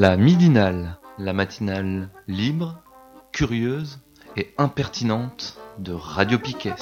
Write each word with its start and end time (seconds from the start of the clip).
La 0.00 0.16
midinale, 0.16 0.96
la 1.18 1.34
matinale 1.34 2.08
libre, 2.26 2.82
curieuse 3.32 3.98
et 4.34 4.48
impertinente 4.56 5.58
de 5.78 5.92
Radio 5.92 6.38
Piquet. 6.38 6.72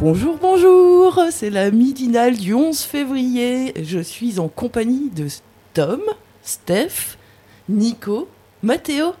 Bonjour, 0.00 0.38
bonjour, 0.40 1.20
c'est 1.30 1.50
la 1.50 1.70
midinale 1.70 2.38
du 2.38 2.54
11 2.54 2.80
février. 2.80 3.74
Je 3.84 3.98
suis 3.98 4.38
en 4.38 4.48
compagnie 4.48 5.10
de 5.10 5.28
Tom, 5.74 6.00
Steph, 6.42 7.18
Nico, 7.68 8.28
Mathéo 8.62 9.12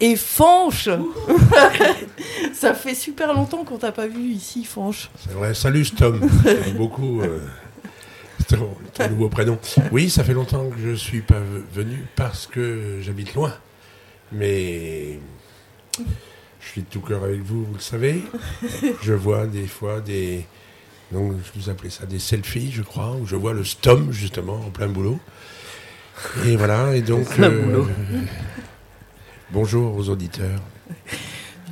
et 0.00 0.16
Fanche. 0.16 0.88
Ça 2.52 2.74
fait 2.74 2.94
super 2.94 3.32
longtemps 3.34 3.64
qu'on 3.64 3.78
t'a 3.78 3.92
pas 3.92 4.06
vu 4.06 4.22
ici, 4.22 4.64
Fanche. 4.64 5.10
C'est 5.18 5.32
vrai, 5.32 5.54
salut 5.54 5.84
Tom. 5.90 6.28
J'aime 6.44 6.76
beaucoup 6.76 7.20
euh, 7.22 7.40
ton, 8.48 8.68
ton 8.94 9.08
nouveau 9.10 9.28
prénom. 9.28 9.58
Oui, 9.92 10.10
ça 10.10 10.24
fait 10.24 10.34
longtemps 10.34 10.68
que 10.70 10.78
je 10.78 10.94
suis 10.94 11.20
pas 11.20 11.40
venu 11.72 12.04
parce 12.14 12.46
que 12.46 12.98
j'habite 13.00 13.34
loin. 13.34 13.52
Mais 14.32 15.18
je 16.60 16.68
suis 16.68 16.82
de 16.82 16.86
tout 16.86 17.00
cœur 17.00 17.24
avec 17.24 17.40
vous, 17.42 17.64
vous 17.64 17.74
le 17.74 17.80
savez. 17.80 18.22
Je 19.02 19.12
vois 19.12 19.46
des 19.46 19.66
fois 19.66 20.00
des. 20.00 20.44
Donc, 21.12 21.34
je 21.36 21.60
vous 21.60 21.70
appelais 21.70 21.90
ça 21.90 22.04
des 22.04 22.18
selfies, 22.18 22.72
je 22.72 22.82
crois, 22.82 23.12
où 23.12 23.26
je 23.26 23.36
vois 23.36 23.52
le 23.52 23.62
Stom, 23.62 24.10
justement, 24.10 24.56
en 24.56 24.70
plein 24.70 24.88
boulot. 24.88 25.20
Et 26.44 26.56
voilà, 26.56 26.96
et 26.96 27.02
donc. 27.02 27.28
Plein 27.28 27.50
boulot. 27.50 27.86
Bonjour 29.50 29.96
aux 29.96 30.08
auditeurs. 30.08 30.60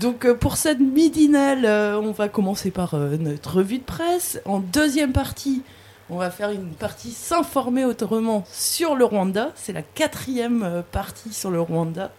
Donc 0.00 0.24
euh, 0.24 0.34
pour 0.34 0.56
cette 0.56 0.80
midinale, 0.80 1.64
euh, 1.64 2.00
on 2.00 2.12
va 2.12 2.28
commencer 2.28 2.70
par 2.70 2.94
euh, 2.94 3.16
notre 3.16 3.56
revue 3.58 3.78
de 3.78 3.84
presse. 3.84 4.40
En 4.44 4.58
deuxième 4.58 5.12
partie, 5.12 5.62
on 6.10 6.18
va 6.18 6.30
faire 6.30 6.50
une 6.50 6.70
partie 6.70 7.10
s'informer 7.12 7.84
autrement 7.84 8.44
sur 8.50 8.94
le 8.94 9.04
Rwanda. 9.04 9.52
C'est 9.54 9.72
la 9.72 9.82
quatrième 9.82 10.82
partie 10.92 11.32
sur 11.32 11.50
le 11.50 11.60
Rwanda. 11.60 12.12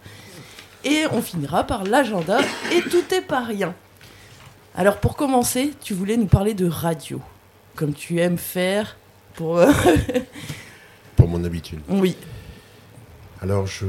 Et 0.84 1.04
on 1.12 1.20
finira 1.20 1.64
par 1.64 1.84
l'agenda. 1.84 2.38
Et 2.72 2.80
tout 2.82 3.02
est 3.12 3.20
pas 3.20 3.40
rien. 3.40 3.74
Alors 4.74 4.98
pour 4.98 5.16
commencer, 5.16 5.72
tu 5.82 5.94
voulais 5.94 6.16
nous 6.16 6.26
parler 6.26 6.54
de 6.54 6.66
radio, 6.68 7.20
comme 7.74 7.94
tu 7.94 8.20
aimes 8.20 8.38
faire. 8.38 8.96
Pour 9.34 9.60
Pour 11.16 11.28
mon 11.28 11.44
habitude. 11.44 11.80
oui. 11.88 12.16
Alors, 13.42 13.66
je 13.66 13.84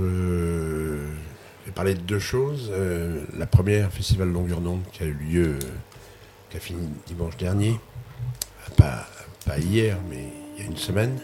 vais 1.67 1.73
parler 1.73 1.93
de 1.93 2.01
deux 2.01 2.19
choses. 2.19 2.69
Euh, 2.71 3.23
la 3.37 3.45
première, 3.45 3.91
Festival 3.91 4.29
Longueur 4.29 4.61
d'onde, 4.61 4.83
qui 4.91 5.03
a 5.03 5.05
eu 5.05 5.13
lieu, 5.13 5.47
euh, 5.47 5.59
qui 6.49 6.57
a 6.57 6.59
fini 6.59 6.87
dimanche 7.05 7.37
dernier. 7.37 7.77
Pas, 8.77 9.05
pas 9.45 9.59
hier, 9.59 9.97
mais 10.09 10.29
il 10.55 10.63
y 10.63 10.65
a 10.65 10.69
une 10.69 10.77
semaine. 10.77 11.17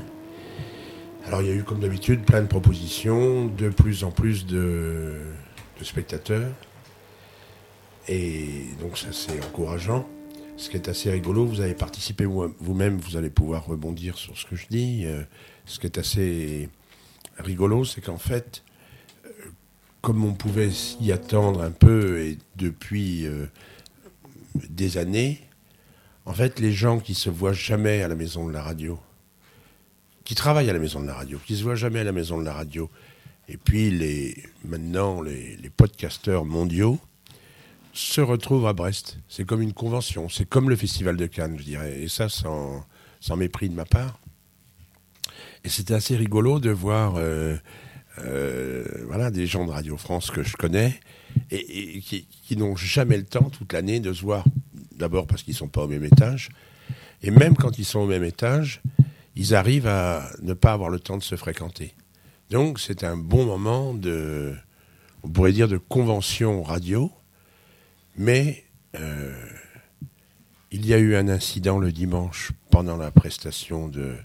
Alors, 1.26 1.42
il 1.42 1.48
y 1.48 1.52
a 1.52 1.54
eu, 1.56 1.64
comme 1.64 1.80
d'habitude, 1.80 2.24
plein 2.24 2.42
de 2.42 2.48
propositions, 2.48 3.46
de 3.46 3.70
plus 3.70 4.04
en 4.04 4.12
plus 4.12 4.46
de, 4.46 5.14
spectateurs. 5.82 6.50
Et 8.08 8.68
donc, 8.80 8.98
ça, 8.98 9.08
c'est 9.12 9.38
encourageant. 9.44 10.08
Ce 10.56 10.70
qui 10.70 10.76
est 10.78 10.88
assez 10.88 11.10
rigolo, 11.10 11.46
vous 11.46 11.62
avez 11.62 11.74
participé 11.74 12.26
vous- 12.26 12.54
vous-même, 12.60 12.98
vous 12.98 13.18
allez 13.18 13.30
pouvoir 13.30 13.66
rebondir 13.66 14.18
sur 14.18 14.38
ce 14.38 14.46
que 14.46 14.56
je 14.56 14.68
dis. 14.70 15.04
Euh, 15.06 15.24
ce 15.66 15.80
qui 15.80 15.88
est 15.88 15.98
assez 15.98 16.70
rigolo, 17.38 17.84
c'est 17.86 18.02
qu'en 18.02 18.18
fait, 18.18 18.64
euh, 18.68 18.73
comme 20.04 20.26
on 20.26 20.34
pouvait 20.34 20.70
s'y 20.70 21.14
attendre 21.14 21.62
un 21.62 21.72
peu 21.72 22.20
et 22.20 22.38
depuis 22.58 23.26
euh, 23.26 23.48
des 24.70 24.98
années, 24.98 25.40
en 26.26 26.34
fait, 26.34 26.60
les 26.60 26.74
gens 26.74 27.00
qui 27.00 27.16
se 27.16 27.30
voient 27.30 27.54
jamais 27.54 28.04
à 28.04 28.10
la 28.10 28.16
maison 28.16 28.46
de 28.46 28.52
la 28.52 28.62
radio, 28.62 29.00
qui 30.26 30.36
travaillent 30.36 30.70
à 30.70 30.74
la 30.74 30.80
maison 30.80 31.00
de 31.00 31.08
la 31.08 31.14
radio, 31.14 31.40
qui 31.48 31.56
se 31.56 31.64
voient 31.64 31.76
jamais 31.76 32.02
à 32.02 32.04
la 32.04 32.12
maison 32.12 32.38
de 32.38 32.44
la 32.44 32.52
radio, 32.52 32.92
et 33.48 33.56
puis 33.56 33.92
les, 33.92 34.36
maintenant 34.66 35.22
les, 35.22 35.56
les 35.56 35.70
podcasteurs 35.70 36.44
mondiaux 36.44 37.00
se 37.94 38.20
retrouvent 38.20 38.68
à 38.68 38.74
Brest. 38.74 39.20
C'est 39.30 39.46
comme 39.46 39.62
une 39.62 39.74
convention, 39.74 40.28
c'est 40.28 40.46
comme 40.46 40.70
le 40.70 40.76
Festival 40.76 41.16
de 41.16 41.28
Cannes, 41.28 41.56
je 41.58 41.64
dirais, 41.64 42.02
et 42.02 42.10
ça 42.10 42.28
sans, 42.28 42.86
sans 43.22 43.38
mépris 43.38 43.70
de 43.70 43.76
ma 43.76 43.86
part. 43.86 44.20
Et 45.64 45.70
c'était 45.70 45.94
assez 45.94 46.18
rigolo 46.18 46.60
de 46.60 46.72
voir 46.72 47.14
euh, 47.16 47.56
euh, 48.20 48.86
voilà, 49.08 49.32
des 49.32 49.48
gens 49.48 49.66
de 49.66 49.72
Radio 49.72 49.98
France 49.98 50.30
que 50.30 50.44
je 50.44 50.56
connais 50.56 51.00
et, 51.52 52.02
qui 52.02 52.58
n'ont 52.58 52.76
jamais 52.76 53.18
le 53.18 53.26
temps 53.26 53.50
toute 53.50 53.74
l'année 53.74 54.00
de 54.00 54.14
se 54.14 54.22
voir. 54.22 54.46
D'abord 54.96 55.26
parce 55.26 55.42
qu'ils 55.44 55.54
ne 55.54 55.58
sont 55.58 55.68
pas 55.68 55.84
au 55.84 55.88
même 55.88 56.06
étage. 56.06 56.50
Et 57.24 57.32
même 57.32 57.56
quand 57.56 57.80
ils 57.80 57.86
sont 57.86 58.00
au 58.00 58.06
même 58.06 58.24
étage, 58.24 58.82
ils 59.36 59.56
arrivent 59.56 59.88
à 59.88 60.30
ne 60.42 60.54
pas 60.54 60.74
avoir 60.74 60.90
le 60.90 61.00
temps 61.00 61.18
de 61.18 61.24
se 61.24 61.36
fréquenter. 61.36 61.96
Donc 62.50 62.80
c'est 62.80 63.04
un 63.04 63.18
bon 63.18 63.46
moment 63.46 63.94
de, 63.94 64.54
on 65.24 65.30
pourrait 65.30 65.54
dire, 65.54 65.68
de 65.68 65.78
convention 65.78 66.62
radio. 66.62 67.12
Mais 68.16 68.66
euh, 68.96 69.34
il 70.72 70.86
y 70.86 70.94
a 70.94 71.00
eu 71.00 71.16
un 71.16 71.28
incident 71.28 71.80
le 71.80 71.92
dimanche 71.92 72.52
pendant 72.70 72.98
la 72.98 73.10
prestation 73.10 73.88
de 73.88 74.16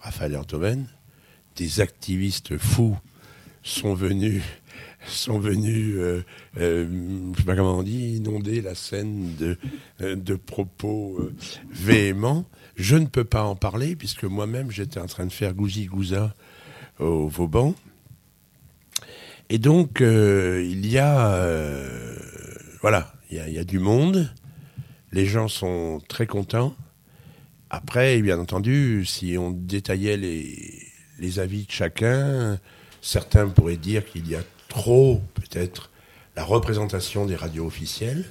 Raphaël 0.00 0.36
Antoven. 0.36 0.86
Des 1.56 1.80
activistes 1.80 2.58
fous 2.58 2.98
sont 3.68 3.94
venus, 3.94 4.42
sont 5.06 5.38
venus, 5.38 5.94
euh, 5.96 6.24
euh, 6.58 7.32
je 7.34 7.38
sais 7.38 7.44
pas 7.44 7.54
comment 7.54 7.78
on 7.78 7.82
dit, 7.82 8.16
inonder 8.16 8.60
la 8.60 8.74
scène 8.74 9.34
de, 9.36 9.58
euh, 10.00 10.16
de 10.16 10.34
propos 10.34 11.30
véhéments. 11.70 12.46
Je 12.76 12.96
ne 12.96 13.06
peux 13.06 13.24
pas 13.24 13.44
en 13.44 13.56
parler 13.56 13.96
puisque 13.96 14.24
moi-même 14.24 14.70
j'étais 14.70 15.00
en 15.00 15.06
train 15.06 15.26
de 15.26 15.32
faire 15.32 15.54
gousi-gouza 15.54 16.34
au 16.98 17.28
Vauban. 17.28 17.74
Et 19.50 19.58
donc 19.58 20.00
il 20.00 20.86
y 20.86 20.98
a, 20.98 21.44
voilà, 22.80 23.12
il 23.30 23.42
y 23.48 23.52
y 23.52 23.58
a 23.58 23.64
du 23.64 23.78
monde. 23.78 24.32
Les 25.12 25.26
gens 25.26 25.48
sont 25.48 26.00
très 26.08 26.26
contents. 26.26 26.74
Après, 27.70 28.20
bien 28.22 28.38
entendu, 28.38 29.04
si 29.06 29.36
on 29.38 29.50
détaillait 29.50 30.16
les, 30.16 30.86
les 31.18 31.38
avis 31.38 31.64
de 31.64 31.70
chacun, 31.70 32.58
certains 33.00 33.48
pourraient 33.48 33.76
dire 33.76 34.04
qu'il 34.04 34.28
y 34.28 34.34
a 34.34 34.42
trop, 34.68 35.20
peut-être, 35.34 35.90
la 36.36 36.44
représentation 36.44 37.26
des 37.26 37.36
radios 37.36 37.66
officielles, 37.66 38.24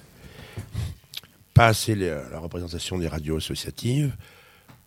pas 1.53 1.67
assez 1.67 1.95
les- 1.95 2.15
la 2.31 2.39
représentation 2.39 2.97
des 2.97 3.07
radios 3.07 3.37
associatives, 3.37 4.15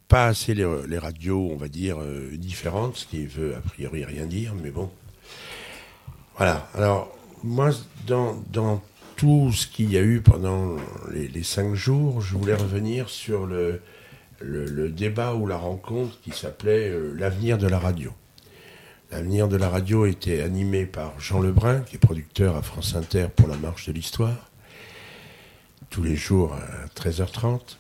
pas 0.09 0.27
assez 0.27 0.55
les, 0.55 0.67
les 0.89 0.99
radios, 0.99 1.49
on 1.53 1.57
va 1.57 1.69
dire, 1.69 2.01
euh, 2.01 2.31
différentes, 2.37 2.97
ce 2.97 3.07
qui 3.07 3.27
veut 3.27 3.55
a 3.57 3.61
priori 3.61 4.05
rien 4.05 4.27
dire, 4.27 4.55
mais 4.55 4.71
bon. 4.71 4.91
Voilà. 6.37 6.69
Alors, 6.75 7.17
moi, 7.43 7.71
dans, 8.07 8.43
dans 8.53 8.83
tout 9.17 9.53
ce 9.53 9.67
qu'il 9.67 9.93
y 9.93 9.99
a 9.99 10.03
eu 10.03 10.21
pendant 10.23 10.77
les, 11.13 11.43
cinq 11.43 11.75
jours, 11.75 12.21
je 12.23 12.35
voulais 12.37 12.55
revenir 12.55 13.11
sur 13.11 13.47
le, 13.47 13.83
le, 14.41 14.89
débat 14.89 15.35
ou 15.35 15.47
la 15.47 15.57
rencontre 15.59 16.19
qui 16.23 16.31
s'appelait 16.31 16.89
euh, 16.89 17.15
L'avenir 17.19 17.59
de 17.59 17.67
la 17.67 17.79
radio. 17.79 18.13
L'avenir 19.11 19.49
de 19.49 19.57
la 19.57 19.69
radio 19.69 20.07
était 20.07 20.41
animé 20.41 20.87
par 20.87 21.19
Jean 21.19 21.41
Lebrun, 21.41 21.81
qui 21.81 21.97
est 21.97 21.99
producteur 21.99 22.57
à 22.57 22.63
France 22.63 22.95
Inter 22.95 23.27
pour 23.35 23.49
La 23.49 23.57
Marche 23.57 23.87
de 23.89 23.93
l'Histoire, 23.93 24.51
tous 25.91 26.03
les 26.03 26.15
jours 26.17 26.55
à 26.55 26.87
13h30. 27.01 27.77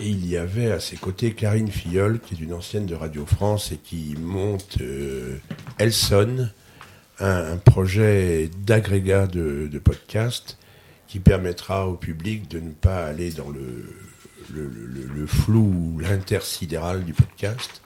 Et 0.00 0.08
il 0.08 0.26
y 0.26 0.36
avait 0.36 0.72
à 0.72 0.80
ses 0.80 0.96
côtés 0.96 1.32
Karine 1.34 1.70
Filleul, 1.70 2.18
qui 2.20 2.34
est 2.34 2.40
une 2.40 2.54
ancienne 2.54 2.86
de 2.86 2.94
Radio 2.94 3.24
France 3.26 3.70
et 3.70 3.76
qui 3.76 4.16
monte 4.18 4.78
euh, 4.80 5.38
Elson, 5.78 6.48
un, 7.20 7.56
projet 7.58 8.50
d'agrégat 8.64 9.26
de, 9.26 9.68
podcast 9.84 10.58
qui 11.06 11.20
permettra 11.20 11.86
au 11.86 11.94
public 11.94 12.48
de 12.48 12.60
ne 12.60 12.70
pas 12.70 13.04
aller 13.04 13.30
dans 13.30 13.50
le, 13.50 13.94
le, 14.52 14.66
le- 14.68 15.06
le 15.06 15.26
flou, 15.26 15.98
l'intersidéral 16.00 17.04
du 17.04 17.12
podcast, 17.12 17.82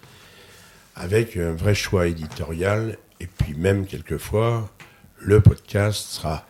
avec 0.95 1.37
un 1.37 1.53
vrai 1.53 1.75
choix 1.75 2.07
éditorial, 2.07 2.99
et 3.21 3.27
puis 3.27 3.55
même 3.55 3.87
quelquefois, 3.87 4.71
le 5.19 5.41
podcast 5.41 6.07
sera 6.09 6.47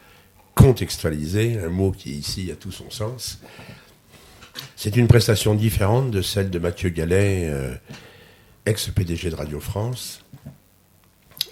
contextualisé, 0.54 1.58
un 1.58 1.68
mot 1.68 1.92
qui 1.92 2.10
ici 2.12 2.50
a 2.50 2.56
tout 2.56 2.72
son 2.72 2.90
sens. 2.90 3.40
C'est 4.76 4.96
une 4.96 5.08
prestation 5.08 5.54
différente 5.54 6.10
de 6.10 6.22
celle 6.22 6.50
de 6.50 6.58
Mathieu 6.58 6.90
Gallet, 6.90 7.48
euh, 7.48 7.74
ex-PDG 8.66 9.30
de 9.30 9.34
Radio 9.34 9.60
France, 9.60 10.24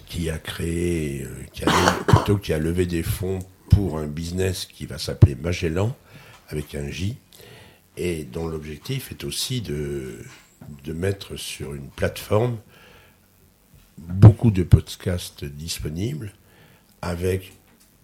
qui 0.06 0.29
a 0.31 0.39
créé, 0.39 1.23
euh, 1.23 1.44
qui 1.53 1.65
a, 1.65 1.71
plutôt 2.06 2.37
qui 2.37 2.53
a 2.53 2.59
levé 2.59 2.87
des 2.87 3.03
fonds 3.03 3.39
pour 3.71 3.99
un 3.99 4.06
business 4.06 4.67
qui 4.67 4.87
va 4.87 4.99
s'appeler 4.99 5.35
Magellan, 5.35 5.97
avec 6.49 6.75
un 6.75 6.91
J, 6.91 7.17
et 7.97 8.25
dont 8.25 8.47
l'objectif 8.47 9.11
est 9.11 9.25
aussi 9.25 9.62
de, 9.62 10.19
de 10.85 10.93
mettre 10.93 11.37
sur 11.37 11.75
une 11.75 11.89
plateforme 11.89 12.59
beaucoup 14.09 14.51
de 14.51 14.63
podcasts 14.63 15.45
disponibles 15.45 16.33
avec 17.01 17.53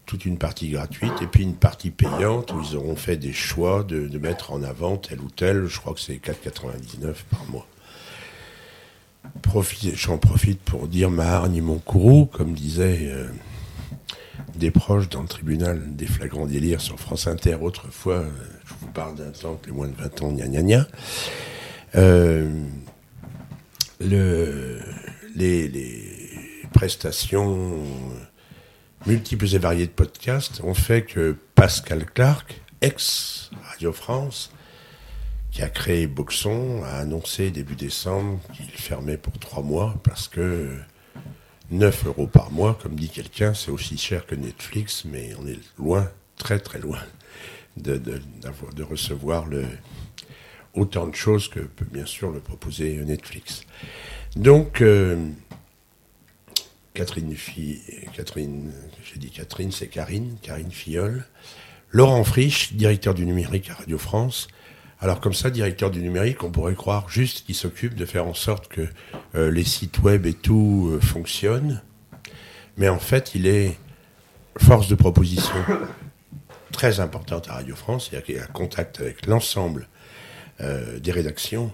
toute 0.06 0.24
une 0.24 0.38
partie 0.38 0.70
gratuite 0.70 1.12
et 1.20 1.26
puis 1.26 1.42
une 1.42 1.54
partie 1.54 1.90
payante 1.90 2.52
où 2.52 2.62
ils 2.62 2.76
auront 2.76 2.96
fait 2.96 3.18
des 3.18 3.34
choix 3.34 3.84
de, 3.84 4.18
mettre 4.18 4.52
en 4.52 4.62
avant 4.62 4.96
tel 4.96 5.20
ou 5.20 5.28
tel. 5.28 5.66
Je 5.66 5.78
crois 5.78 5.92
que 5.92 6.00
c'est 6.00 6.14
4,99 6.14 7.14
par 7.30 7.44
mois. 7.50 7.66
J'en 9.94 10.16
profite 10.16 10.60
pour 10.60 10.88
dire 10.88 11.10
ma 11.10 11.26
hargne 11.26 11.60
mon 11.60 11.78
courroux, 11.78 12.24
comme 12.24 12.54
disaient 12.54 13.10
euh, 13.10 13.28
des 14.56 14.70
proches 14.70 15.10
dans 15.10 15.20
le 15.20 15.28
tribunal 15.28 15.94
des 15.94 16.06
flagrants 16.06 16.46
délires 16.46 16.80
sur 16.80 16.98
France 16.98 17.26
Inter 17.26 17.58
autrefois. 17.60 18.14
euh, 18.14 18.30
je 18.64 18.74
vous 18.80 18.92
parle 18.92 19.14
d'un 19.16 19.30
temps 19.30 19.56
que 19.56 19.66
les 19.66 19.72
moins 19.72 19.88
de 19.88 19.94
20 19.94 20.22
ans, 20.22 20.32
gna 20.32 20.48
gna 20.48 20.62
gna. 20.62 20.88
Euh, 21.96 22.64
le, 24.00 24.80
les, 25.38 26.68
prestations 26.72 27.82
multiples 29.06 29.54
et 29.54 29.58
variées 29.58 29.86
de 29.86 29.92
podcasts 29.92 30.60
ont 30.62 30.74
fait 30.74 31.02
que 31.02 31.36
Pascal 31.54 32.04
Clark, 32.04 32.60
ex 32.82 33.50
Radio 33.70 33.92
France, 33.92 34.52
qui 35.50 35.62
a 35.62 35.68
créé 35.68 36.06
Boxon, 36.06 36.82
a 36.84 36.98
annoncé 36.98 37.50
début 37.50 37.74
décembre 37.74 38.38
qu'il 38.52 38.68
fermait 38.70 39.16
pour 39.16 39.38
trois 39.38 39.62
mois 39.62 39.98
parce 40.04 40.28
que 40.28 40.76
9 41.70 42.06
euros 42.06 42.26
par 42.26 42.50
mois, 42.50 42.78
comme 42.80 42.94
dit 42.94 43.08
quelqu'un, 43.08 43.54
c'est 43.54 43.70
aussi 43.70 43.96
cher 43.96 44.26
que 44.26 44.34
Netflix, 44.34 45.04
mais 45.04 45.32
on 45.40 45.46
est 45.46 45.58
loin, 45.78 46.10
très 46.36 46.58
très 46.58 46.78
loin, 46.78 47.00
de, 47.76 48.02
recevoir 48.82 49.46
autant 50.74 51.06
de 51.06 51.14
choses 51.14 51.48
que 51.48 51.60
peut 51.60 51.86
bien 51.90 52.06
sûr 52.06 52.30
le 52.30 52.40
proposer 52.40 52.96
Netflix. 53.04 53.62
Donc, 54.38 54.82
euh, 54.82 55.16
Catherine, 56.94 57.34
Catherine, 58.14 58.72
j'ai 59.02 59.18
dit 59.18 59.30
Catherine, 59.30 59.72
c'est 59.72 59.88
Karine, 59.88 60.36
Karine 60.42 60.70
Filleul. 60.70 61.24
Laurent 61.90 62.22
Frisch, 62.22 62.72
directeur 62.74 63.14
du 63.14 63.26
numérique 63.26 63.68
à 63.70 63.74
Radio 63.74 63.98
France. 63.98 64.46
Alors 65.00 65.20
comme 65.20 65.34
ça, 65.34 65.50
directeur 65.50 65.90
du 65.90 66.00
numérique, 66.02 66.44
on 66.44 66.52
pourrait 66.52 66.76
croire 66.76 67.08
juste 67.08 67.46
qu'il 67.46 67.56
s'occupe 67.56 67.96
de 67.96 68.06
faire 68.06 68.28
en 68.28 68.34
sorte 68.34 68.68
que 68.68 68.86
euh, 69.34 69.50
les 69.50 69.64
sites 69.64 69.98
web 70.02 70.24
et 70.24 70.34
tout 70.34 70.88
euh, 70.92 71.00
fonctionnent. 71.00 71.82
Mais 72.76 72.88
en 72.88 73.00
fait, 73.00 73.34
il 73.34 73.48
est 73.48 73.76
force 74.56 74.86
de 74.86 74.94
proposition 74.94 75.56
très 76.70 77.00
importante 77.00 77.48
à 77.48 77.54
Radio 77.54 77.74
France. 77.74 78.10
Il 78.12 78.36
y 78.36 78.38
a 78.38 78.46
contact 78.46 79.00
avec 79.00 79.26
l'ensemble 79.26 79.88
des 80.60 81.12
rédactions 81.12 81.72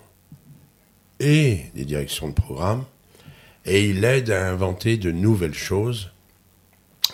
et 1.21 1.67
des 1.75 1.85
directions 1.85 2.29
de 2.29 2.35
programme. 2.35 2.85
Et 3.65 3.89
il 3.89 4.05
aide 4.05 4.31
à 4.31 4.51
inventer 4.51 4.97
de 4.97 5.11
nouvelles 5.11 5.55
choses. 5.55 6.11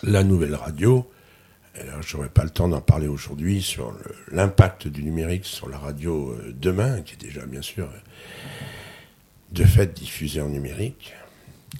La 0.03 0.25
nouvelle 0.25 0.55
radio, 0.55 1.09
alors 1.79 2.03
j'aurais 2.03 2.29
pas 2.29 2.45
le 2.45 2.51
temps 2.51 2.69
d'en 2.69 2.81
parler 2.81 3.07
aujourd'hui 3.07 3.63
sur 3.63 3.95
l'impact 4.31 4.89
du 4.89 5.03
numérique 5.03 5.45
sur 5.45 5.69
la 5.69 5.79
radio 5.79 6.31
euh, 6.31 6.55
demain, 6.59 7.03
qui 7.03 7.15
est 7.15 7.21
déjà 7.21 7.45
bien 7.47 7.63
sûr 7.63 7.89
de 9.53 9.65
fait 9.65 9.93
diffusée 9.93 10.41
en 10.41 10.49
numérique. 10.49 11.13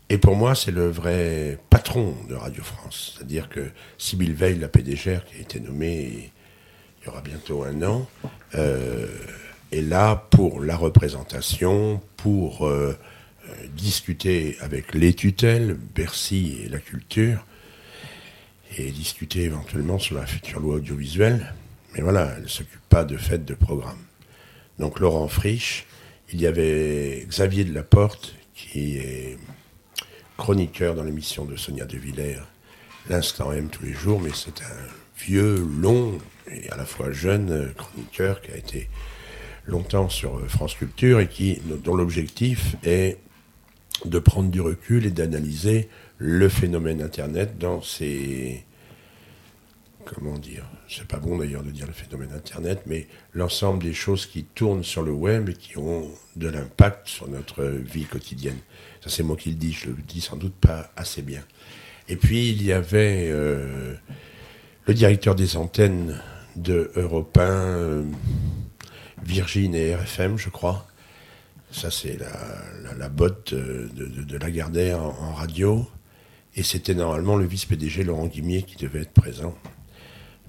Et 0.09 0.19
pour 0.19 0.37
moi, 0.37 0.55
c'est 0.55 0.71
le 0.71 0.89
vrai 0.89 1.59
patron 1.71 2.17
de 2.29 2.35
Radio 2.35 2.63
France. 2.63 3.15
C'est-à-dire 3.15 3.49
que 3.49 3.71
Sybille 3.99 4.33
Veil, 4.33 4.59
la 4.59 4.69
PDG, 4.69 5.21
qui 5.27 5.37
a 5.37 5.41
été 5.41 5.61
nommée 5.61 6.31
il 7.01 7.07
y 7.07 7.09
aura 7.09 7.23
bientôt 7.23 7.65
un 7.65 7.83
an, 7.83 8.07
euh, 8.55 9.07
est 9.73 9.83
là 9.83 10.17
pour 10.31 10.61
la 10.61 10.77
représentation, 10.77 12.01
pour 12.17 12.67
euh, 12.67 12.97
discuter 13.75 14.57
avec 14.61 14.95
les 14.95 15.15
tutelles, 15.15 15.77
Bercy 15.95 16.59
et 16.65 16.69
la 16.69 16.79
culture, 16.79 17.45
et 18.77 18.91
discuter 18.91 19.43
éventuellement 19.43 19.99
sur 19.99 20.17
la 20.17 20.27
future 20.27 20.61
loi 20.61 20.77
audiovisuelle. 20.77 21.55
Mais 21.95 22.03
voilà, 22.03 22.35
elle 22.37 22.45
ne 22.45 22.49
s'occupe 22.49 22.81
pas 22.89 23.05
de 23.05 23.17
fait 23.17 23.45
de 23.45 23.55
programme. 23.55 23.99
Donc 24.79 25.01
Laurent 25.01 25.29
Frisch, 25.29 25.87
il 26.33 26.41
y 26.41 26.47
avait 26.47 27.25
Xavier 27.29 27.65
Delaporte, 27.65 28.35
qui 28.55 28.97
est 28.97 29.39
chroniqueur 30.37 30.95
dans 30.95 31.03
l'émission 31.03 31.45
de 31.45 31.57
Sonia 31.57 31.85
De 31.85 31.99
Villers, 31.99 32.43
L'Instant 33.09 33.53
M 33.53 33.69
tous 33.69 33.85
les 33.85 33.93
jours, 33.93 34.21
mais 34.21 34.31
c'est 34.35 34.63
un 34.63 35.19
vieux, 35.19 35.67
long 35.81 36.19
et 36.51 36.71
à 36.71 36.77
la 36.77 36.85
fois 36.85 37.11
jeune 37.11 37.73
chroniqueur 37.75 38.41
qui 38.41 38.53
a 38.53 38.57
été 38.57 38.89
longtemps 39.67 40.09
sur 40.09 40.39
euh, 40.39 40.47
France 40.49 40.75
Culture 40.75 41.21
et 41.21 41.29
qui, 41.29 41.61
dont 41.85 41.95
l'objectif 41.95 42.77
est 42.85 43.19
de 44.05 44.19
prendre 44.19 44.51
du 44.51 44.61
recul 44.61 45.07
et 45.07 45.11
d'analyser 45.11 45.89
le 46.19 46.49
phénomène 46.49 47.03
Internet 47.03 47.59
dans 47.59 47.83
ses... 47.83 48.65
Comment 50.07 50.39
dire 50.39 50.65
C'est 50.89 51.07
pas 51.07 51.19
bon 51.19 51.39
d'ailleurs 51.39 51.63
de 51.63 51.71
dire 51.71 51.87
le 51.87 51.93
phénomène 51.93 52.33
Internet, 52.35 52.83
mais 52.87 53.07
l'ensemble 53.35 53.83
des 53.83 53.93
choses 53.93 54.27
qui 54.27 54.45
tournent 54.45 54.83
sur 54.83 55.03
le 55.03 55.13
web 55.13 55.51
et 55.51 55.55
qui 55.55 55.77
ont 55.77 56.11
de 56.37 56.49
l'impact 56.49 57.07
sur 57.07 57.29
notre 57.29 57.65
vie 57.65 58.07
quotidienne. 58.07 58.59
Ça 59.05 59.11
c'est 59.11 59.23
moi 59.23 59.37
qui 59.37 59.51
le 59.51 59.57
dis, 59.57 59.73
je 59.73 59.91
le 59.91 60.03
dis 60.07 60.21
sans 60.21 60.37
doute 60.37 60.55
pas 60.55 60.91
assez 60.97 61.23
bien. 61.23 61.43
Et 62.09 62.17
puis 62.17 62.51
il 62.51 62.63
y 62.63 62.73
avait 62.73 63.29
euh, 63.31 63.95
le 64.87 64.95
directeur 64.95 65.35
des 65.35 65.57
antennes 65.57 66.21
de 66.57 66.91
Europe 66.97 67.39
1, 67.39 67.43
euh, 67.43 68.03
Virgin 69.25 69.75
et 69.75 69.95
RFM, 69.95 70.37
je 70.39 70.49
crois. 70.49 70.87
Ça, 71.71 71.91
c'est 71.91 72.19
la, 72.19 73.09
botte 73.09 73.55
de, 73.55 74.37
Lagardère 74.37 75.03
en, 75.03 75.17
en 75.21 75.35
radio. 75.35 75.87
Et 76.57 76.63
c'était 76.63 76.95
normalement 76.95 77.37
le 77.37 77.47
vice-PDG 77.47 78.03
Laurent 78.03 78.27
Guimier 78.27 78.63
qui 78.63 78.77
devait 78.77 79.03
être 79.03 79.13
présent. 79.13 79.55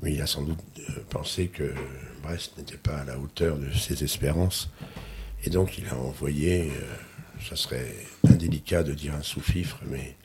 Mais 0.02 0.14
il 0.14 0.22
a 0.22 0.28
sans 0.28 0.42
doute 0.42 0.58
euh, 0.80 0.94
pensé 1.10 1.48
que 1.48 1.74
Brest 2.24 2.58
n'était 2.58 2.78
pas 2.78 2.98
à 2.98 3.06
la 3.06 3.20
hauteur 3.20 3.58
de 3.58 3.72
ses 3.72 4.04
espérances. 4.04 4.70
Et 5.44 5.50
donc 5.50 5.78
il 5.78 5.88
a 5.90 5.96
envoyé, 5.96 6.72
euh, 6.72 6.96
ça 7.48 7.56
serait 7.56 7.96
indélicat 8.28 8.84
de 8.84 8.94
dire 8.94 9.14
un 9.14 9.22
sous-fifre, 9.22 9.80
mais 9.88 10.16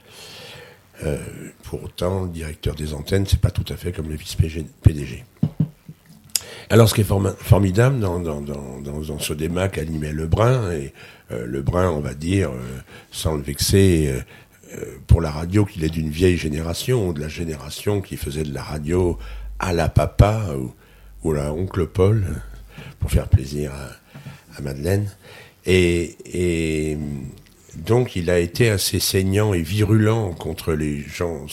euh, 1.05 1.19
pour 1.62 1.85
autant, 1.85 2.25
le 2.25 2.31
directeur 2.31 2.75
des 2.75 2.95
antennes, 2.95 3.26
c'est 3.26 3.41
pas 3.41 3.50
tout 3.50 3.71
à 3.71 3.76
fait 3.76 3.93
comme 3.93 4.09
le 4.09 4.17
vice-PDG. 4.17 5.25
Alors, 6.69 6.89
ce 6.89 6.95
qui 6.95 7.03
est 7.03 7.09
formidable 7.39 8.01
dans, 8.01 8.19
dans, 8.19 8.41
dans, 8.41 8.81
dans, 8.81 9.19
ce 9.21 9.33
débat 9.33 9.69
qu'animait 9.69 10.11
Lebrun, 10.11 10.73
et 10.73 10.93
euh, 11.31 11.47
Lebrun, 11.47 11.91
on 11.91 12.01
va 12.01 12.15
dire, 12.15 12.51
euh, 12.51 12.81
sans 13.13 13.37
le 13.37 13.43
vexer, 13.43 14.09
euh, 14.09 14.21
euh, 14.75 14.97
pour 15.07 15.21
la 15.21 15.31
radio 15.31 15.65
qu'il 15.65 15.85
est 15.85 15.89
d'une 15.91 16.11
vieille 16.11 16.37
génération, 16.37 17.09
ou 17.09 17.13
de 17.13 17.21
la 17.21 17.29
génération 17.29 18.01
qui 18.01 18.17
faisait 18.17 18.43
de 18.43 18.53
la 18.53 18.65
radio 18.65 19.17
à 19.61 19.73
la 19.73 19.89
papa, 19.89 20.49
ou, 21.23 21.35
à 21.35 21.53
oncle 21.53 21.87
Paul, 21.87 22.25
pour 22.99 23.13
faire 23.13 23.29
plaisir 23.29 23.73
à, 23.73 24.61
Madeleine. 24.61 25.09
Et, 25.67 26.97
donc, 27.77 28.17
il 28.17 28.29
a 28.31 28.41
été 28.41 28.71
assez 28.71 28.99
saignant 28.99 29.53
et 29.55 29.61
virulent 29.61 30.35
contre 30.35 30.73
les 30.73 31.01
gens 31.03 31.47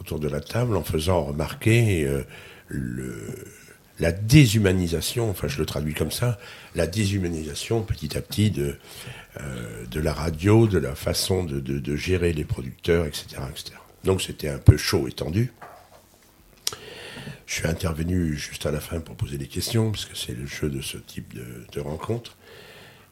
autour 0.00 0.18
de 0.18 0.28
la 0.28 0.40
table 0.40 0.76
en 0.76 0.82
faisant 0.82 1.24
remarquer 1.24 2.08
le, 2.66 3.14
la 4.00 4.12
déshumanisation, 4.12 5.28
enfin 5.30 5.48
je 5.48 5.58
le 5.58 5.66
traduis 5.66 5.94
comme 5.94 6.10
ça, 6.12 6.38
la 6.74 6.86
déshumanisation 6.86 7.82
petit 7.82 8.16
à 8.16 8.20
petit 8.22 8.50
de, 8.50 8.76
euh, 9.40 9.86
de 9.86 10.00
la 10.00 10.12
radio, 10.12 10.66
de 10.66 10.78
la 10.78 10.94
façon 10.94 11.42
de, 11.44 11.60
de- 11.60 11.96
gérer 11.96 12.32
les 12.32 12.44
producteurs, 12.44 13.06
etc. 13.06 13.26
etc. 13.50 13.72
Donc 14.04 14.22
c'était 14.22 14.48
un 14.48 14.58
peu 14.58 14.76
chaud 14.76 15.08
et 15.08 15.12
tendu. 15.12 15.52
Je 17.46 17.54
suis 17.54 17.66
intervenu 17.66 18.36
juste 18.36 18.66
à 18.66 18.70
la 18.70 18.80
fin 18.80 19.00
pour 19.00 19.16
poser 19.16 19.38
des 19.38 19.46
questions, 19.48 19.90
parce 19.90 20.04
que 20.04 20.16
c'est 20.16 20.34
le 20.34 20.46
jeu 20.46 20.68
de 20.68 20.80
ce 20.82 20.98
type 20.98 21.34
de, 21.34 21.44
de 21.72 21.80
rencontre. 21.80 22.36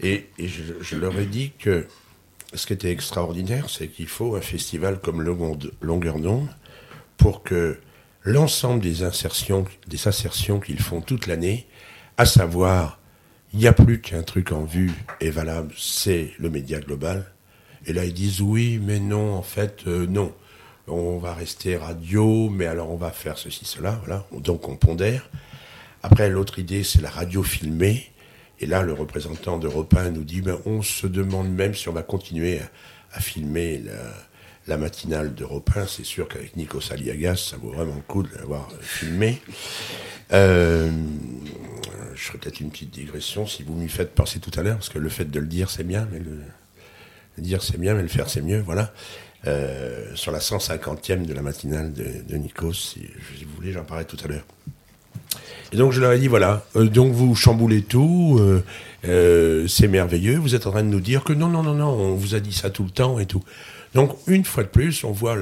Et, 0.01 0.27
je, 0.39 0.97
leur 0.97 1.19
ai 1.19 1.25
dit 1.25 1.53
que 1.59 1.87
ce 2.53 2.67
qui 2.67 2.75
était 2.75 2.91
extraordinaire, 2.93 3.71
c'est 3.71 3.89
qu'il 3.89 4.09
faut 4.09 4.37
un 4.37 4.43
festival 4.43 5.01
comme 5.01 5.23
Longue- 5.23 5.71
Longueur 5.81 6.19
d'onde 6.21 6.49
pour 7.17 7.43
que 7.43 7.79
l'ensemble 8.27 8.83
des 8.83 9.05
insertions, 9.05 9.65
des 9.87 10.09
assertions 10.09 10.59
qu'ils 10.61 10.81
font 10.81 11.01
toute 11.01 11.29
l'année, 11.29 11.67
à 12.19 12.27
savoir, 12.27 12.99
il 13.53 13.61
n'y 13.61 13.69
a 13.69 13.73
plus 13.73 14.01
qu'un 14.01 14.23
truc 14.23 14.53
en 14.53 14.65
vue 14.65 14.93
et 15.21 15.31
valable, 15.31 15.73
c'est 15.79 16.33
le 16.39 16.51
média 16.51 16.81
global. 16.81 17.25
Et 17.87 17.93
là, 17.93 18.05
ils 18.05 18.13
disent 18.13 18.41
oui, 18.41 18.81
mais 18.83 18.99
non, 18.99 19.35
en 19.35 19.43
fait, 19.43 19.85
euh, 19.87 20.07
non. 20.07 20.35
On 20.89 21.19
va 21.19 21.35
rester 21.35 21.77
radio, 21.77 22.51
mais 22.51 22.67
alors 22.67 22.91
on 22.91 22.97
va 22.97 23.11
faire 23.11 23.39
ceci, 23.39 23.65
cela, 23.65 24.01
voilà. 24.05 24.27
Donc 24.33 24.69
on 24.69 24.77
pondère. 24.77 25.31
Après, 26.03 26.29
l'autre 26.29 26.59
idée, 26.59 26.83
c'est 26.83 27.01
la 27.01 27.11
radio 27.11 27.43
filmée. 27.43 28.11
Et 28.59 28.67
là, 28.67 28.83
le 28.83 28.93
représentant 28.93 29.59
d'Europe 29.59 29.95
1 29.95 30.11
nous 30.11 30.25
dit, 30.25 30.41
ben, 30.41 30.59
on 30.65 30.83
se 30.83 31.07
demande 31.07 31.49
même 31.51 31.75
si 31.75 31.89
on 31.89 31.93
va 31.93 32.03
continuer 32.03 32.61
à, 33.13 33.21
filmer 33.21 33.83
la 34.67 34.77
matinale 34.77 35.35
d'Europe 35.35 35.71
1. 35.75 35.87
C'est 35.87 36.05
sûr 36.05 36.29
qu'avec 36.29 36.57
Nico 36.57 36.81
Saliagas, 36.81 37.37
ça 37.51 37.57
vaut 37.57 37.71
vraiment 37.71 37.95
le 37.95 38.03
coup 38.03 38.23
de 38.23 38.35
l'avoir 38.37 38.69
filmé. 38.81 39.41
Euh, 40.33 40.91
je 42.15 42.23
ferai 42.23 42.39
peut-être 42.39 42.61
une 42.61 42.71
petite 42.71 42.91
digression 42.91 43.47
si 43.47 43.63
vous 43.63 43.75
m'y 43.75 43.89
faites 43.89 44.15
penser 44.15 44.41
tout 44.41 44.51
à 44.59 44.63
l'heure, 44.63 44.77
parce 44.77 44.89
que 44.89 44.99
le 44.99 45.09
fait 45.09 45.27
de 45.27 45.41
le 45.41 45.47
dire, 45.47 45.71
c'est 45.71 45.85
bien, 45.85 46.09
mais 46.11 46.19
le, 46.19 46.41
dire, 47.39 47.63
c'est 47.63 47.79
bien, 47.79 47.95
mais 47.95 48.03
le 48.03 48.09
faire, 48.09 48.29
c'est 48.29 48.43
mieux, 48.43 48.61
voilà. 48.61 48.93
euh, 49.47 50.11
sur 50.15 50.33
la 50.33 50.41
150e 50.41 51.25
de 51.27 51.35
la 51.35 51.43
matinale 51.43 51.93
de, 51.93 52.37
Nikos. 52.37 52.73
Si, 52.73 53.07
vous 53.45 53.55
voulez, 53.55 53.73
j'en 53.73 53.85
parlais 53.85 54.05
tout 54.05 54.17
à 54.25 54.29
l'heure. 54.29 54.45
Et 55.73 55.77
donc 55.77 55.93
je 55.93 56.01
leur 56.01 56.13
ai 56.13 56.19
dit 56.19 56.29
voilà, 56.29 56.65
euh, 56.77 56.87
donc 56.87 57.13
vous 57.13 57.35
chamboulez 57.35 57.83
tout, 57.83 58.41
c'est 59.03 59.89
merveilleux, 59.89 60.37
vous 60.37 60.55
êtes 60.55 60.67
en 60.67 60.71
train 60.71 60.83
de 60.83 60.89
nous 60.89 61.01
dire 61.01 61.23
que 61.23 61.33
non, 61.33 61.49
non, 61.49 61.63
non, 61.63 61.75
non, 61.75 61.89
on 61.89 62.15
vous 62.15 62.35
a 62.35 62.41
dit 62.41 62.53
ça 62.53 62.71
tout 62.71 62.85
le 62.85 62.91
temps 62.91 63.19
et 63.19 63.27
tout. 63.27 63.45
Donc 63.97 64.15
une 64.27 64.45
fois 64.45 64.63
de 64.63 64.69
plus, 64.69 65.05
on 65.05 65.11
voit 65.11 65.37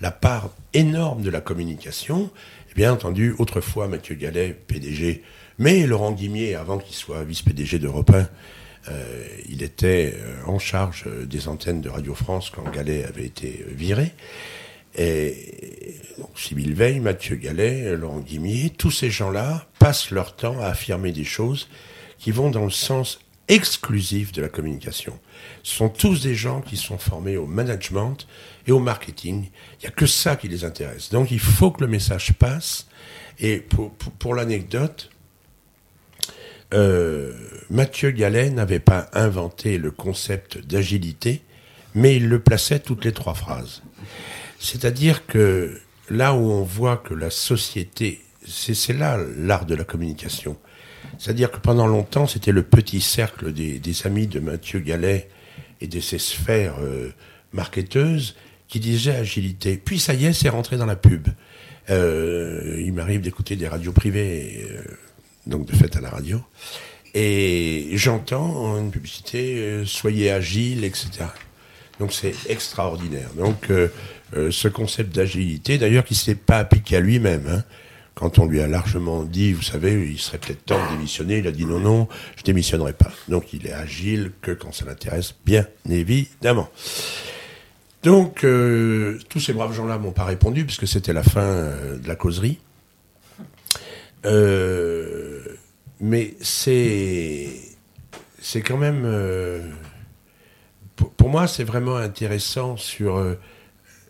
la, 0.00 0.10
part 0.10 0.48
énorme 0.72 1.20
de 1.20 1.28
la 1.28 1.42
communication. 1.42 2.30
Bien 2.74 2.94
entendu, 2.94 3.34
autrefois 3.38 3.86
Mathieu 3.86 4.14
Gallet, 4.14 4.56
PDG, 4.66 5.22
mais 5.58 5.86
Laurent 5.86 6.12
Guimier, 6.12 6.54
avant 6.54 6.78
qu'il 6.78 6.94
soit 6.94 7.22
vice-PDG 7.24 7.78
d'Europe 7.78 8.08
1, 8.08 8.26
euh, 8.88 9.26
il 9.50 9.62
était 9.62 10.14
euh, 10.16 10.36
en 10.46 10.58
charge 10.58 11.04
euh, 11.06 11.26
des 11.26 11.48
antennes 11.48 11.82
de 11.82 11.90
Radio 11.90 12.14
France 12.14 12.48
quand 12.48 12.62
Gallet 12.70 13.04
avait 13.04 13.26
été 13.26 13.62
viré. 13.72 14.14
Et 14.96 15.98
donc, 16.16 16.30
Sybille 16.34 16.72
Veil, 16.72 17.00
Mathieu 17.00 17.36
Gallet, 17.36 17.94
Laurent 17.94 18.20
Guimier, 18.20 18.70
tous 18.70 18.90
ces 18.90 19.10
gens-là 19.10 19.66
passent 19.78 20.12
leur 20.12 20.34
temps 20.34 20.58
à 20.60 20.68
affirmer 20.68 21.12
des 21.12 21.24
choses 21.24 21.68
qui 22.18 22.30
vont 22.30 22.48
dans 22.48 22.64
le 22.64 22.70
sens 22.70 23.20
exclusif 23.48 24.32
de 24.32 24.40
la 24.40 24.48
communication. 24.48 25.18
Sont 25.62 25.88
tous 25.88 26.22
des 26.22 26.34
gens 26.34 26.60
qui 26.60 26.76
sont 26.76 26.98
formés 26.98 27.36
au 27.36 27.46
management 27.46 28.26
et 28.66 28.72
au 28.72 28.78
marketing. 28.78 29.48
Il 29.74 29.82
n'y 29.82 29.86
a 29.86 29.90
que 29.90 30.06
ça 30.06 30.36
qui 30.36 30.48
les 30.48 30.64
intéresse. 30.64 31.10
Donc 31.10 31.30
il 31.30 31.40
faut 31.40 31.70
que 31.70 31.82
le 31.82 31.88
message 31.88 32.32
passe. 32.34 32.86
Et 33.40 33.58
pour, 34.18 34.34
l'anecdote, 34.34 35.10
euh, 36.74 37.32
Mathieu 37.70 38.10
Gallet 38.10 38.50
n'avait 38.50 38.80
pas 38.80 39.08
inventé 39.12 39.78
le 39.78 39.90
concept 39.90 40.58
d'agilité, 40.58 41.42
mais 41.94 42.16
il 42.16 42.28
le 42.28 42.40
plaçait 42.40 42.80
toutes 42.80 43.04
les 43.04 43.12
trois 43.12 43.34
phrases. 43.34 43.82
C'est-à-dire 44.58 45.26
que 45.26 45.80
là 46.10 46.34
où 46.34 46.50
on 46.50 46.62
voit 46.62 46.96
que 46.96 47.14
la 47.14 47.30
société, 47.30 48.22
c'est 48.46 48.92
là 48.92 49.18
l'art 49.36 49.66
de 49.66 49.74
la 49.74 49.84
communication. 49.84 50.56
C'est-à-dire 51.18 51.50
que 51.50 51.58
pendant 51.58 51.86
longtemps, 51.86 52.26
c'était 52.26 52.52
le 52.52 52.62
petit 52.62 53.00
cercle 53.00 53.52
des, 53.52 53.78
des 53.78 54.06
amis 54.06 54.26
de 54.26 54.40
Mathieu 54.40 54.78
Gallet 54.80 55.28
et 55.80 55.86
de 55.86 56.00
ses 56.00 56.18
sphères 56.18 56.76
euh, 56.80 57.10
marketeuses 57.52 58.36
qui 58.68 58.80
disaient 58.80 59.16
agilité. 59.16 59.80
Puis 59.82 59.98
ça 59.98 60.14
y 60.14 60.26
est, 60.26 60.32
c'est 60.32 60.48
rentré 60.48 60.76
dans 60.76 60.86
la 60.86 60.96
pub. 60.96 61.28
Euh, 61.90 62.82
il 62.84 62.92
m'arrive 62.92 63.20
d'écouter 63.22 63.56
des 63.56 63.66
radios 63.66 63.92
privées, 63.92 64.66
euh, 64.70 64.82
donc 65.46 65.66
de 65.66 65.74
fait 65.74 65.96
à 65.96 66.00
la 66.00 66.10
radio, 66.10 66.40
et 67.14 67.88
j'entends 67.94 68.78
une 68.78 68.90
publicité 68.90 69.56
euh, 69.56 69.84
soyez 69.86 70.30
agile, 70.30 70.84
etc. 70.84 71.08
Donc 71.98 72.12
c'est 72.12 72.34
extraordinaire. 72.48 73.30
Donc 73.36 73.70
euh, 73.70 73.88
euh, 74.36 74.50
ce 74.50 74.68
concept 74.68 75.14
d'agilité, 75.14 75.78
d'ailleurs, 75.78 76.04
qui 76.04 76.14
s'est 76.14 76.34
pas 76.34 76.58
appliqué 76.58 76.96
à 76.96 77.00
lui-même. 77.00 77.46
hein. 77.48 77.64
Quand 78.18 78.40
on 78.40 78.46
lui 78.46 78.60
a 78.60 78.66
largement 78.66 79.22
dit, 79.22 79.52
vous 79.52 79.62
savez, 79.62 79.92
il 80.10 80.18
serait 80.18 80.38
peut-être 80.38 80.64
temps 80.64 80.84
de 80.86 80.96
démissionner, 80.96 81.38
il 81.38 81.46
a 81.46 81.52
dit 81.52 81.64
non, 81.64 81.78
non, 81.78 82.08
je 82.34 82.42
démissionnerai 82.42 82.92
pas. 82.92 83.12
Donc 83.28 83.52
il 83.52 83.64
est 83.64 83.72
agile 83.72 84.32
que 84.42 84.50
quand 84.50 84.72
ça 84.74 84.84
l'intéresse, 84.86 85.36
bien 85.46 85.64
évidemment. 85.88 86.68
Donc 88.02 88.42
euh, 88.42 89.20
tous 89.28 89.38
ces 89.38 89.52
braves 89.52 89.72
gens-là 89.72 89.98
m'ont 89.98 90.10
pas 90.10 90.24
répondu 90.24 90.64
puisque 90.64 90.88
c'était 90.88 91.12
la 91.12 91.22
fin 91.22 91.42
euh, 91.42 91.96
de 91.96 92.08
la 92.08 92.16
causerie. 92.16 92.58
Euh, 94.26 95.44
mais 96.00 96.34
c'est 96.40 97.52
quand 98.64 98.78
même 98.78 99.06
pour, 100.96 101.28
moi 101.28 101.46
c'est 101.46 101.62
vraiment 101.62 101.94
intéressant 101.94 102.76
sur 102.76 103.24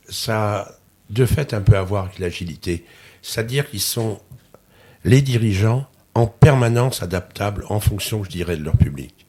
ça 0.08 0.78
de 1.10 1.26
fait 1.26 1.52
un 1.52 1.60
peu 1.60 1.76
à 1.76 1.82
voir 1.82 2.04
avec 2.04 2.18
l'agilité, 2.18 2.86
c'est-à-dire 3.28 3.68
qu'ils 3.68 3.80
sont 3.80 4.20
les 5.04 5.20
dirigeants 5.20 5.86
en 6.14 6.26
permanence 6.26 7.02
adaptables 7.02 7.64
en 7.68 7.78
fonction, 7.78 8.24
je 8.24 8.30
dirais, 8.30 8.56
de 8.56 8.64
leur 8.64 8.78
public. 8.78 9.26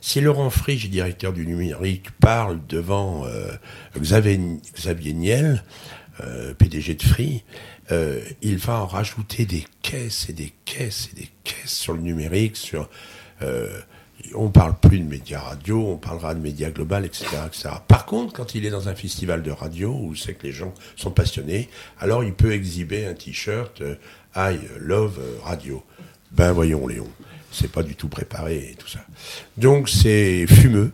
Si 0.00 0.22
Laurent 0.22 0.48
Frige, 0.48 0.88
directeur 0.88 1.34
du 1.34 1.46
numérique, 1.46 2.10
parle 2.20 2.58
devant 2.66 3.26
euh, 3.26 3.52
Xavier, 3.98 4.40
Xavier 4.74 5.12
Niel, 5.12 5.62
euh, 6.20 6.54
PDG 6.54 6.94
de 6.94 7.02
Free, 7.02 7.44
euh, 7.92 8.22
il 8.40 8.56
va 8.56 8.80
en 8.80 8.86
rajouter 8.86 9.44
des 9.44 9.66
caisses 9.82 10.30
et 10.30 10.32
des 10.32 10.54
caisses 10.64 11.10
et 11.12 11.16
des 11.20 11.28
caisses 11.44 11.74
sur 11.74 11.92
le 11.92 12.00
numérique, 12.00 12.56
sur 12.56 12.88
on 14.34 14.48
parle 14.48 14.74
plus 14.80 14.98
de 14.98 15.04
médias 15.04 15.40
radio, 15.40 15.88
on 15.88 15.96
parlera 15.96 16.34
de 16.34 16.40
médias 16.40 16.70
global, 16.70 17.04
etc., 17.04 17.26
etc. 17.46 17.68
Par 17.86 18.06
contre, 18.06 18.32
quand 18.32 18.54
il 18.54 18.64
est 18.64 18.70
dans 18.70 18.88
un 18.88 18.94
festival 18.94 19.42
de 19.42 19.50
radio 19.50 19.92
où 19.92 20.14
c'est 20.14 20.34
que 20.34 20.44
les 20.44 20.52
gens 20.52 20.72
sont 20.96 21.10
passionnés, 21.10 21.68
alors 21.98 22.24
il 22.24 22.34
peut 22.34 22.52
exhiber 22.52 23.06
un 23.06 23.14
t-shirt 23.14 23.80
euh, 23.80 23.96
I 24.36 24.58
love 24.80 25.20
radio. 25.42 25.82
Ben 26.32 26.52
voyons 26.52 26.86
Léon, 26.86 27.08
c'est 27.52 27.70
pas 27.70 27.82
du 27.82 27.94
tout 27.94 28.08
préparé 28.08 28.70
et 28.72 28.74
tout 28.74 28.88
ça. 28.88 29.00
Donc 29.56 29.88
c'est 29.88 30.46
fumeux. 30.46 30.92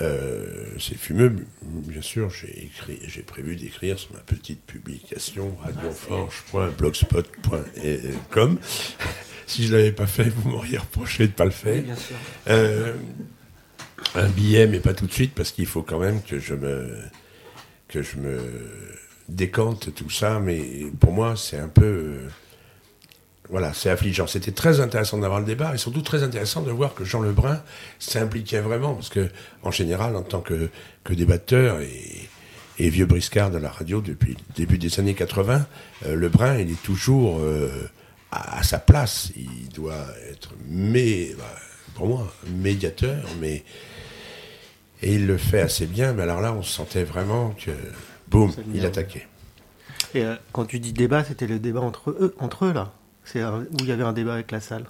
Euh, 0.00 0.64
c'est 0.78 0.96
fumeux, 0.96 1.34
bien 1.62 2.02
sûr. 2.02 2.30
J'ai 2.30 2.66
écrit, 2.66 3.00
j'ai 3.06 3.22
prévu 3.22 3.56
d'écrire 3.56 3.98
sur 3.98 4.12
ma 4.12 4.20
petite 4.20 4.64
publication 4.64 5.56
radioforge.blogspot.com. 5.62 8.58
Si 9.48 9.66
je 9.66 9.74
l'avais 9.74 9.92
pas 9.92 10.06
fait, 10.06 10.28
vous 10.28 10.50
m'auriez 10.50 10.78
reproché 10.78 11.26
de 11.26 11.32
pas 11.32 11.46
le 11.46 11.50
faire. 11.50 11.82
bien 11.82 11.96
sûr. 11.96 12.16
Euh, 12.48 12.94
un 14.14 14.28
billet, 14.28 14.66
mais 14.66 14.78
pas 14.78 14.94
tout 14.94 15.06
de 15.06 15.12
suite, 15.12 15.34
parce 15.34 15.50
qu'il 15.50 15.66
faut 15.66 15.82
quand 15.82 15.98
même 15.98 16.22
que 16.22 16.38
je 16.38 16.54
me 16.54 16.94
que 17.88 18.02
je 18.02 18.18
me 18.18 18.38
décante 19.28 19.94
tout 19.94 20.10
ça. 20.10 20.38
Mais 20.38 20.62
pour 21.00 21.12
moi, 21.12 21.34
c'est 21.36 21.58
un 21.58 21.68
peu 21.68 21.84
euh, 21.84 22.28
voilà, 23.48 23.72
c'est 23.72 23.88
affligeant. 23.88 24.26
C'était 24.26 24.52
très 24.52 24.80
intéressant 24.80 25.16
d'avoir 25.16 25.40
le 25.40 25.46
débat 25.46 25.74
et 25.74 25.78
surtout 25.78 26.02
très 26.02 26.22
intéressant 26.22 26.60
de 26.60 26.70
voir 26.70 26.94
que 26.94 27.04
Jean 27.04 27.22
Lebrun 27.22 27.62
s'impliquait 27.98 28.60
vraiment, 28.60 28.94
parce 28.94 29.08
que 29.08 29.28
en 29.62 29.70
général, 29.70 30.14
en 30.14 30.22
tant 30.22 30.40
que 30.40 30.68
que 31.04 31.14
débatteur 31.14 31.80
et 31.80 32.28
et 32.78 32.90
vieux 32.90 33.06
briscard 33.06 33.50
de 33.50 33.58
la 33.58 33.70
radio 33.70 34.00
depuis 34.00 34.32
le 34.34 34.54
début 34.54 34.78
des 34.78 35.00
années 35.00 35.14
80, 35.14 35.66
euh, 36.06 36.14
Lebrun, 36.14 36.58
il 36.58 36.70
est 36.70 36.82
toujours 36.82 37.40
euh, 37.40 37.90
à, 38.30 38.58
à 38.58 38.62
sa 38.62 38.78
place. 38.78 39.30
Il 39.36 39.68
doit 39.74 40.06
être, 40.30 40.50
mais, 40.68 41.30
bah, 41.38 41.44
pour 41.94 42.06
moi, 42.06 42.32
médiateur, 42.50 43.24
mais. 43.40 43.64
Et 45.02 45.14
il 45.14 45.26
le 45.26 45.36
fait 45.38 45.60
assez 45.60 45.86
bien, 45.86 46.12
mais 46.12 46.22
alors 46.22 46.40
là, 46.40 46.52
on 46.52 46.62
sentait 46.62 47.04
vraiment 47.04 47.50
que. 47.50 47.70
Boum, 48.28 48.52
il 48.74 48.84
attaquait. 48.84 49.26
Et 50.14 50.22
euh, 50.24 50.34
quand 50.52 50.64
tu 50.66 50.80
dis 50.80 50.92
débat, 50.92 51.24
c'était 51.24 51.46
le 51.46 51.58
débat 51.58 51.80
entre 51.80 52.10
eux, 52.10 52.34
entre 52.40 52.66
eux 52.66 52.72
là. 52.72 52.92
C'est 53.24 53.42
où 53.44 53.64
il 53.80 53.86
y 53.86 53.92
avait 53.92 54.02
un 54.04 54.12
débat 54.12 54.34
avec 54.34 54.50
la 54.50 54.60
salle. 54.60 54.84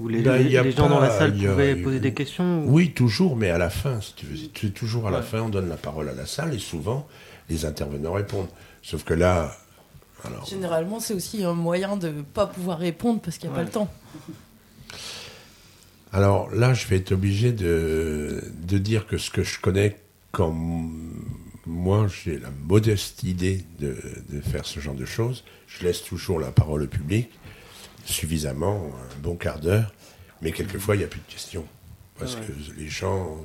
Où 0.00 0.08
les, 0.08 0.22
Ben, 0.22 0.36
les- 0.38 0.44
les 0.62 0.72
gens 0.72 0.88
dans 0.88 1.00
la 1.00 1.10
salle 1.10 1.34
a- 1.44 1.48
pouvaient 1.50 1.72
a- 1.80 1.82
poser 1.84 2.00
des 2.00 2.14
questions. 2.14 2.64
ou- 2.64 2.70
Oui, 2.72 2.92
toujours, 2.92 3.36
mais 3.36 3.50
à 3.50 3.58
la 3.58 3.68
fin, 3.70 4.00
si 4.00 4.14
tu 4.14 4.26
veux. 4.26 4.70
Toujours 4.70 5.06
à 5.08 5.10
la 5.10 5.22
fin, 5.22 5.40
on 5.42 5.48
donne 5.48 5.68
la 5.68 5.76
parole 5.76 6.08
à 6.08 6.14
la 6.14 6.24
salle 6.26 6.54
et 6.54 6.58
souvent, 6.58 7.06
les 7.50 7.64
intervenants 7.64 8.12
répondent. 8.12 8.48
Sauf 8.82 9.04
que 9.04 9.14
là. 9.14 9.56
Alors, 10.24 10.44
Généralement, 10.46 11.00
c'est 11.00 11.14
aussi 11.14 11.44
un 11.44 11.52
moyen 11.54 11.96
de 11.96 12.08
ne 12.08 12.22
pas 12.22 12.46
pouvoir 12.46 12.78
répondre 12.78 13.20
parce 13.20 13.38
qu'il 13.38 13.48
n'y 13.50 13.54
a 13.54 13.58
Ouais. 13.58 13.64
pas 13.64 13.68
le 13.68 13.72
temps. 13.72 13.90
Alors 16.12 16.50
là, 16.54 16.74
je 16.74 16.86
vais 16.86 16.96
être 16.96 17.12
obligé 17.12 17.52
de, 17.52 18.42
de 18.62 18.78
dire 18.78 19.06
que 19.06 19.18
ce 19.18 19.30
que 19.30 19.42
je 19.42 19.60
connais 19.60 19.98
quand 20.32 20.54
moi 21.66 22.06
j'ai 22.08 22.38
la 22.38 22.50
modeste 22.50 23.22
idée 23.24 23.64
de, 23.78 23.96
de 24.30 24.40
faire 24.40 24.64
ce 24.64 24.80
genre 24.80 24.94
de 24.94 25.04
choses, 25.04 25.44
je 25.66 25.84
laisse 25.84 26.02
toujours 26.02 26.40
la 26.40 26.50
parole 26.50 26.82
au 26.82 26.86
public, 26.86 27.28
suffisamment, 28.06 28.86
un 28.86 29.20
bon 29.20 29.36
quart 29.36 29.60
d'heure, 29.60 29.92
mais 30.40 30.52
quelquefois 30.52 30.96
il 30.96 30.98
n'y 30.98 31.04
a 31.04 31.08
plus 31.08 31.20
de 31.20 31.30
questions. 31.32 31.64
Parce 32.18 32.34
ouais. 32.36 32.40
que 32.46 32.52
les 32.80 32.88
gens 32.88 33.36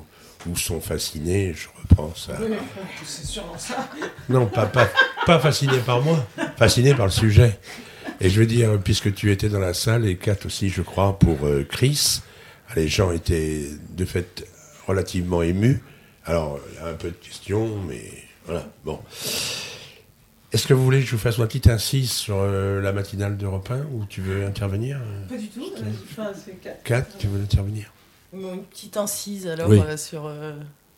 sont 0.56 0.80
fascinés, 0.80 1.54
je 1.54 1.68
reprends 1.82 2.14
ça. 2.14 2.34
C'est 3.04 3.26
sûrement 3.26 3.58
ça. 3.58 3.88
Non, 4.28 4.46
pas, 4.46 4.66
pas, 4.66 4.88
pas 5.26 5.38
fasciné 5.38 5.78
par 5.78 6.02
moi, 6.02 6.24
fasciné 6.56 6.94
par 6.94 7.06
le 7.06 7.12
sujet. 7.12 7.58
Et 8.20 8.30
je 8.30 8.40
veux 8.40 8.46
dire, 8.46 8.78
puisque 8.82 9.12
tu 9.14 9.32
étais 9.32 9.48
dans 9.48 9.58
la 9.58 9.74
salle, 9.74 10.06
et 10.06 10.16
Kat 10.16 10.36
aussi, 10.44 10.68
je 10.68 10.82
crois, 10.82 11.18
pour 11.18 11.44
euh, 11.44 11.66
Chris, 11.68 12.20
les 12.76 12.88
gens 12.88 13.10
étaient 13.10 13.68
de 13.90 14.04
fait 14.04 14.44
relativement 14.86 15.42
émus. 15.42 15.82
Alors, 16.24 16.58
il 16.70 16.76
y 16.76 16.78
a 16.78 16.88
un 16.88 16.94
peu 16.94 17.08
de 17.08 17.16
questions, 17.16 17.78
mais 17.88 18.02
voilà, 18.46 18.66
bon. 18.84 19.00
Est-ce 20.52 20.68
que 20.68 20.74
vous 20.74 20.84
voulez 20.84 21.00
que 21.00 21.06
je 21.06 21.12
vous 21.12 21.18
fasse 21.18 21.38
une 21.38 21.46
petite 21.46 21.66
incise 21.66 22.12
sur 22.12 22.36
euh, 22.38 22.80
la 22.80 22.92
matinale 22.92 23.36
d'Europe 23.36 23.68
1 23.70 23.86
ou 23.92 24.04
tu 24.08 24.20
veux 24.20 24.46
intervenir 24.46 25.00
Pas 25.28 25.36
du 25.36 25.48
tout. 25.48 25.68
Enfin. 26.12 26.30
Kat, 26.84 27.02
tu 27.18 27.26
veux 27.26 27.42
intervenir? 27.42 27.92
Une 28.34 28.64
petite 28.64 28.96
incise 28.96 29.46
alors 29.46 29.68
Oui. 29.68 29.78
euh, 29.80 29.96
sur. 29.96 30.26
euh, 30.26 30.54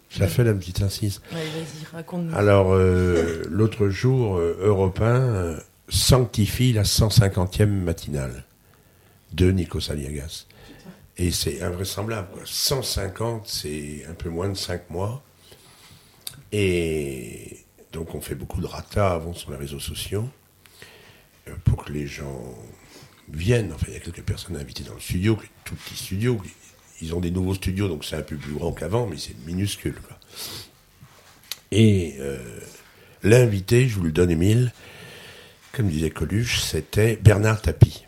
Je 0.08 0.20
la 0.20 0.28
fais 0.28 0.44
la 0.44 0.54
petite 0.54 0.80
incise. 0.82 1.20
Ouais, 1.32 1.44
vas-y, 1.44 1.84
raconte-nous. 1.92 2.34
Alors, 2.34 2.72
euh, 2.72 3.42
l'autre 3.50 3.88
jour, 3.88 4.38
Europe 4.38 5.00
1 5.00 5.56
sanctifie 5.88 6.72
la 6.72 6.82
150e 6.84 7.66
matinale 7.66 8.44
de 9.32 9.50
Nikos 9.50 9.90
Aliagas. 9.90 10.46
Et 11.18 11.30
c'est 11.30 11.62
invraisemblable. 11.62 12.28
Quoi. 12.32 12.42
150, 12.44 13.46
c'est 13.48 14.04
un 14.08 14.14
peu 14.14 14.28
moins 14.28 14.48
de 14.48 14.54
5 14.56 14.90
mois. 14.90 15.22
Et 16.52 17.64
donc 17.92 18.14
on 18.14 18.20
fait 18.20 18.34
beaucoup 18.34 18.60
de 18.60 18.66
rata 18.66 19.12
avant 19.12 19.32
sur 19.34 19.50
les 19.50 19.56
réseaux 19.56 19.80
sociaux 19.80 20.28
pour 21.64 21.84
que 21.84 21.92
les 21.92 22.06
gens 22.06 22.42
viennent. 23.30 23.72
Enfin, 23.72 23.86
il 23.88 23.94
y 23.94 23.96
a 23.96 24.00
quelques 24.00 24.22
personnes 24.22 24.56
invitées 24.56 24.84
dans 24.84 24.94
le 24.94 25.00
studio, 25.00 25.38
tout 25.64 25.74
petit 25.74 25.96
studio. 25.96 26.40
Ils 27.00 27.14
ont 27.14 27.20
des 27.20 27.30
nouveaux 27.30 27.54
studios, 27.54 27.88
donc 27.88 28.04
c'est 28.04 28.16
un 28.16 28.22
peu 28.22 28.36
plus 28.36 28.52
grand 28.52 28.72
qu'avant, 28.72 29.06
mais 29.06 29.16
c'est 29.18 29.36
minuscule. 29.46 29.96
Et 31.72 32.16
euh, 32.20 32.38
l'invité, 33.22 33.88
je 33.88 33.96
vous 33.96 34.04
le 34.04 34.12
donne, 34.12 34.30
Émile, 34.30 34.72
comme 35.72 35.88
disait 35.88 36.10
Coluche, 36.10 36.60
c'était 36.60 37.16
Bernard 37.16 37.60
Tapie. 37.60 38.04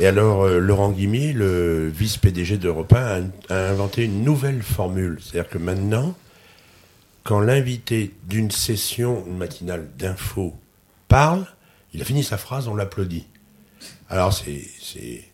Et 0.00 0.06
alors, 0.06 0.42
euh, 0.42 0.58
Laurent 0.58 0.90
Guimier, 0.90 1.32
le 1.32 1.88
vice-PDG 1.88 2.56
d'Europe 2.58 2.92
1, 2.92 2.96
a, 2.96 3.54
a, 3.54 3.70
inventé 3.70 4.04
une 4.04 4.22
nouvelle 4.22 4.62
formule. 4.62 5.18
C'est-à-dire 5.20 5.50
que 5.50 5.58
maintenant, 5.58 6.16
quand 7.24 7.40
l'invité 7.40 8.14
d'une 8.26 8.50
session 8.50 9.24
matinale 9.26 9.88
d'info 9.98 10.56
parle, 11.08 11.46
il 11.92 12.00
a 12.00 12.04
fini 12.04 12.22
sa 12.22 12.38
phrase, 12.38 12.68
on 12.68 12.74
l'applaudit. 12.74 13.26
Alors, 14.08 14.32
c'est, 14.32 15.24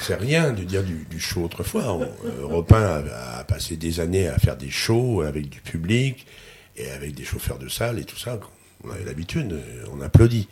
c'est, 0.00 0.14
rien 0.14 0.52
de 0.52 0.64
dire 0.64 0.82
du, 0.82 1.20
show 1.20 1.44
autrefois. 1.44 1.92
On, 1.92 2.08
Europe 2.40 2.72
1 2.72 3.04
a, 3.12 3.44
passé 3.44 3.76
des 3.76 4.00
années 4.00 4.28
à 4.28 4.38
faire 4.38 4.56
des 4.56 4.70
shows 4.70 5.22
avec 5.22 5.48
du 5.48 5.60
public 5.60 6.26
et 6.76 6.90
avec 6.90 7.14
des 7.14 7.24
chauffeurs 7.24 7.58
de 7.58 7.68
salle 7.68 7.98
et 7.98 8.04
tout 8.04 8.18
ça. 8.18 8.38
On 8.84 8.90
avait 8.90 9.04
l'habitude, 9.04 9.58
on 9.92 10.00
applaudit. 10.00 10.48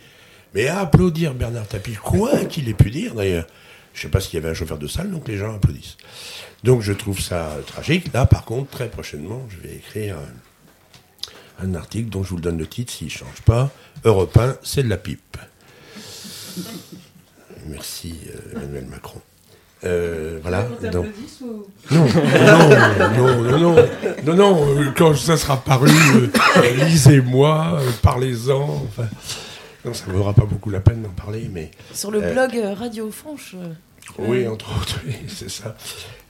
Mais 0.55 0.69
à 0.69 0.81
applaudir 0.81 1.35
Bernard 1.35 1.67
Tapie, 1.67 1.95
quoi 1.95 2.45
qu'il 2.45 2.69
ait 2.69 2.75
pu 2.75 2.91
dire 2.91 3.15
d'ailleurs, 3.15 3.47
je 3.95 4.03
sais 4.03 4.09
pas 4.09 4.21
s'il 4.21 4.35
y 4.35 4.37
avait 4.39 4.51
un 4.51 4.55
chauffeur 4.55 4.79
de 4.79 4.87
salle, 4.87 5.11
donc 5.11 5.29
les 5.29 5.37
gens 5.37 5.55
applaudissent. 5.55 5.97
Donc 6.65 6.83
je 6.83 6.93
trouve 6.93 7.21
ça 7.21 7.57
tragique. 7.67 8.13
Là, 8.13 8.27
par 8.27 8.45
contre, 8.45 8.71
très 8.71 8.89
prochainement, 8.89 9.47
je 9.51 9.69
vais 9.69 9.77
écrire 9.77 10.17
un, 10.17 11.67
un 11.67 11.75
article 11.75 12.09
dont 12.09 12.23
je 12.23 12.31
vous 12.31 12.37
le 12.37 12.43
donne 12.43 12.59
le 12.59 12.67
titre 12.67 12.93
s'il 12.93 13.09
ne 13.09 13.13
change 13.13 13.43
pas. 13.45 13.71
Europe 14.05 14.37
1, 14.37 14.59
c'est 14.63 14.83
de 14.83 14.89
la 14.89 14.97
pipe. 14.97 15.37
Merci 17.67 18.19
euh, 18.29 18.53
Emmanuel 18.57 18.87
Macron. 18.87 19.21
Euh, 19.85 20.39
voilà. 20.43 20.63
Donc... 20.93 21.07
Ou... 21.41 21.67
Non, 21.91 22.05
non, 22.05 23.13
non, 23.17 23.43
non, 23.43 23.59
non, 23.59 23.89
non, 24.25 24.35
non, 24.35 24.93
quand 24.97 25.15
ça 25.15 25.37
sera 25.37 25.57
paru, 25.57 25.91
euh, 25.91 26.85
lisez-moi, 26.85 27.79
euh, 27.81 27.91
parlez-en. 28.03 28.85
Enfin, 28.89 29.09
non, 29.85 29.95
ça 29.95 30.07
ne 30.09 30.13
vaudra 30.13 30.35
pas 30.35 30.45
beaucoup 30.45 30.71
la 30.71 30.81
peine 30.81 31.03
d'en 31.03 31.11
parler, 31.11 31.49
mais. 31.53 31.71
Sur 31.95 32.11
le 32.11 32.21
blog 32.21 32.61
Radio 32.77 33.11
Franche. 33.11 33.55
Oui, 34.19 34.47
entre 34.49 34.71
autres, 34.81 35.01
oui, 35.07 35.15
c'est 35.29 35.51
ça. 35.51 35.77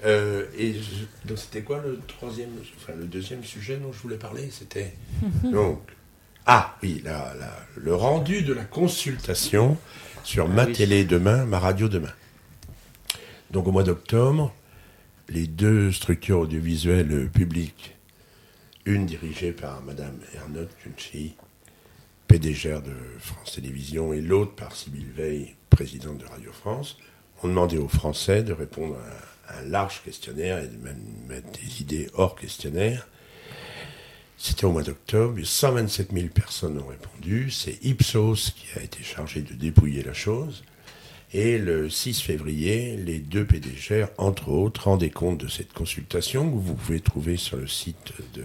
Euh, 0.04 0.44
et 0.56 0.74
je, 0.74 1.28
donc 1.28 1.38
c'était 1.38 1.62
quoi 1.62 1.80
le 1.84 1.98
troisième, 2.06 2.50
enfin 2.76 2.92
le 2.96 3.06
deuxième 3.06 3.42
sujet 3.42 3.76
dont 3.76 3.92
je 3.92 3.98
voulais 4.00 4.16
parler? 4.16 4.48
C'était 4.52 4.94
donc 5.44 5.80
ah 6.46 6.76
oui, 6.82 7.02
la, 7.04 7.34
la, 7.38 7.50
le 7.76 7.94
rendu 7.94 8.42
de 8.42 8.52
la 8.52 8.64
consultation 8.64 9.76
sur 10.24 10.46
ah, 10.46 10.54
ma 10.54 10.64
oui. 10.64 10.72
télé 10.72 11.04
demain, 11.04 11.44
ma 11.44 11.58
radio 11.58 11.88
demain. 11.88 12.12
Donc 13.50 13.66
au 13.66 13.72
mois 13.72 13.82
d'octobre, 13.82 14.54
les 15.30 15.46
deux 15.46 15.90
structures 15.90 16.40
audiovisuelles 16.40 17.30
publiques, 17.30 17.96
une 18.84 19.06
dirigée 19.06 19.52
par 19.52 19.80
Madame 19.82 20.18
Ernotte 20.34 20.76
Kunchi, 20.82 21.34
PDG 22.26 22.80
de 22.82 22.94
France 23.18 23.54
Télévisions, 23.54 24.12
et 24.12 24.20
l'autre 24.20 24.54
par 24.54 24.76
Sybille 24.76 25.10
Veil, 25.16 25.54
présidente 25.70 26.18
de 26.18 26.26
Radio 26.26 26.52
France, 26.52 26.98
ont 27.42 27.48
demandé 27.48 27.78
aux 27.78 27.88
Français 27.88 28.42
de 28.42 28.52
répondre 28.52 28.96
à 29.48 29.60
un 29.60 29.62
large 29.62 30.02
questionnaire 30.04 30.58
et 30.58 30.66
de 30.66 30.76
même 30.76 31.02
mettre 31.26 31.50
des 31.52 31.80
idées 31.80 32.10
hors 32.12 32.36
questionnaire. 32.36 33.08
C'était 34.36 34.66
au 34.66 34.72
mois 34.72 34.82
d'octobre, 34.82 35.40
127 35.42 36.12
000 36.12 36.28
personnes 36.28 36.78
ont 36.78 36.86
répondu. 36.86 37.50
C'est 37.50 37.82
Ipsos 37.82 38.52
qui 38.54 38.78
a 38.78 38.82
été 38.82 39.02
chargé 39.02 39.40
de 39.40 39.54
dépouiller 39.54 40.02
la 40.02 40.12
chose. 40.12 40.64
Et 41.32 41.58
le 41.58 41.90
6 41.90 42.22
février, 42.22 42.96
les 42.96 43.18
deux 43.18 43.44
PDG, 43.44 44.06
entre 44.16 44.48
autres, 44.48 44.84
rendaient 44.84 45.10
compte 45.10 45.38
de 45.38 45.48
cette 45.48 45.74
consultation 45.74 46.50
que 46.50 46.56
vous 46.56 46.74
pouvez 46.74 47.00
trouver 47.00 47.36
sur 47.36 47.58
le 47.58 47.66
site 47.66 48.14
de 48.34 48.44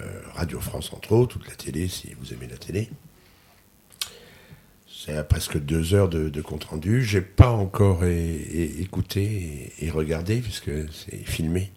euh, 0.00 0.22
Radio 0.34 0.58
France, 0.58 0.90
entre 0.94 1.12
autres, 1.12 1.38
toute 1.38 1.48
la 1.48 1.54
télé, 1.54 1.88
si 1.88 2.14
vous 2.18 2.32
aimez 2.32 2.46
la 2.46 2.56
télé. 2.56 2.88
C'est 4.88 5.16
à 5.16 5.24
presque 5.24 5.58
deux 5.58 5.92
heures 5.92 6.08
de, 6.08 6.30
de 6.30 6.42
compte 6.42 6.64
rendu. 6.64 7.04
J'ai 7.04 7.20
pas 7.20 7.50
encore 7.50 8.04
écouté 8.04 9.72
et, 9.80 9.90
regardé 9.90 10.40
puisque 10.40 10.70
c'est 10.92 11.24
filmé. 11.24 11.70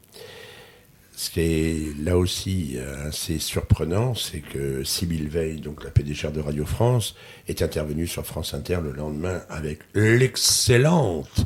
Ce 1.16 1.30
qui 1.30 1.42
est 1.42 2.04
là 2.04 2.18
aussi 2.18 2.78
assez 3.06 3.38
surprenant, 3.38 4.16
c'est 4.16 4.40
que 4.40 4.84
Sybille 4.84 5.28
Veil, 5.28 5.62
donc 5.62 5.84
la 5.84 5.92
PDG 5.92 6.32
de 6.32 6.42
Radio 6.42 6.66
France, 6.66 7.16
est 7.48 7.62
intervenue 7.62 8.08
sur 8.08 8.26
France 8.26 8.54
Inter 8.54 8.80
le 8.84 8.92
lendemain 8.92 9.42
avec 9.50 9.80
l'excellente 9.94 11.46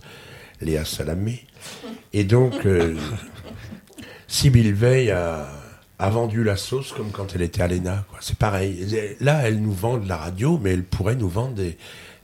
Léa 0.61 0.85
Salamé. 0.85 1.43
Et 2.13 2.23
donc, 2.23 2.65
euh, 2.65 2.95
Sybille 4.27 4.71
Veil 4.71 5.11
a, 5.11 5.49
a 5.99 6.09
vendu 6.09 6.43
la 6.43 6.55
sauce 6.55 6.93
comme 6.93 7.11
quand 7.11 7.35
elle 7.35 7.41
était 7.41 7.61
à 7.61 7.67
l'ENA. 7.67 8.05
C'est 8.21 8.37
pareil. 8.37 9.15
Là, 9.19 9.47
elle 9.47 9.61
nous 9.61 9.73
vend 9.73 9.97
de 9.97 10.07
la 10.07 10.17
radio, 10.17 10.59
mais 10.61 10.71
elle 10.71 10.83
pourrait 10.83 11.15
nous 11.15 11.29
vendre 11.29 11.55
des, 11.55 11.77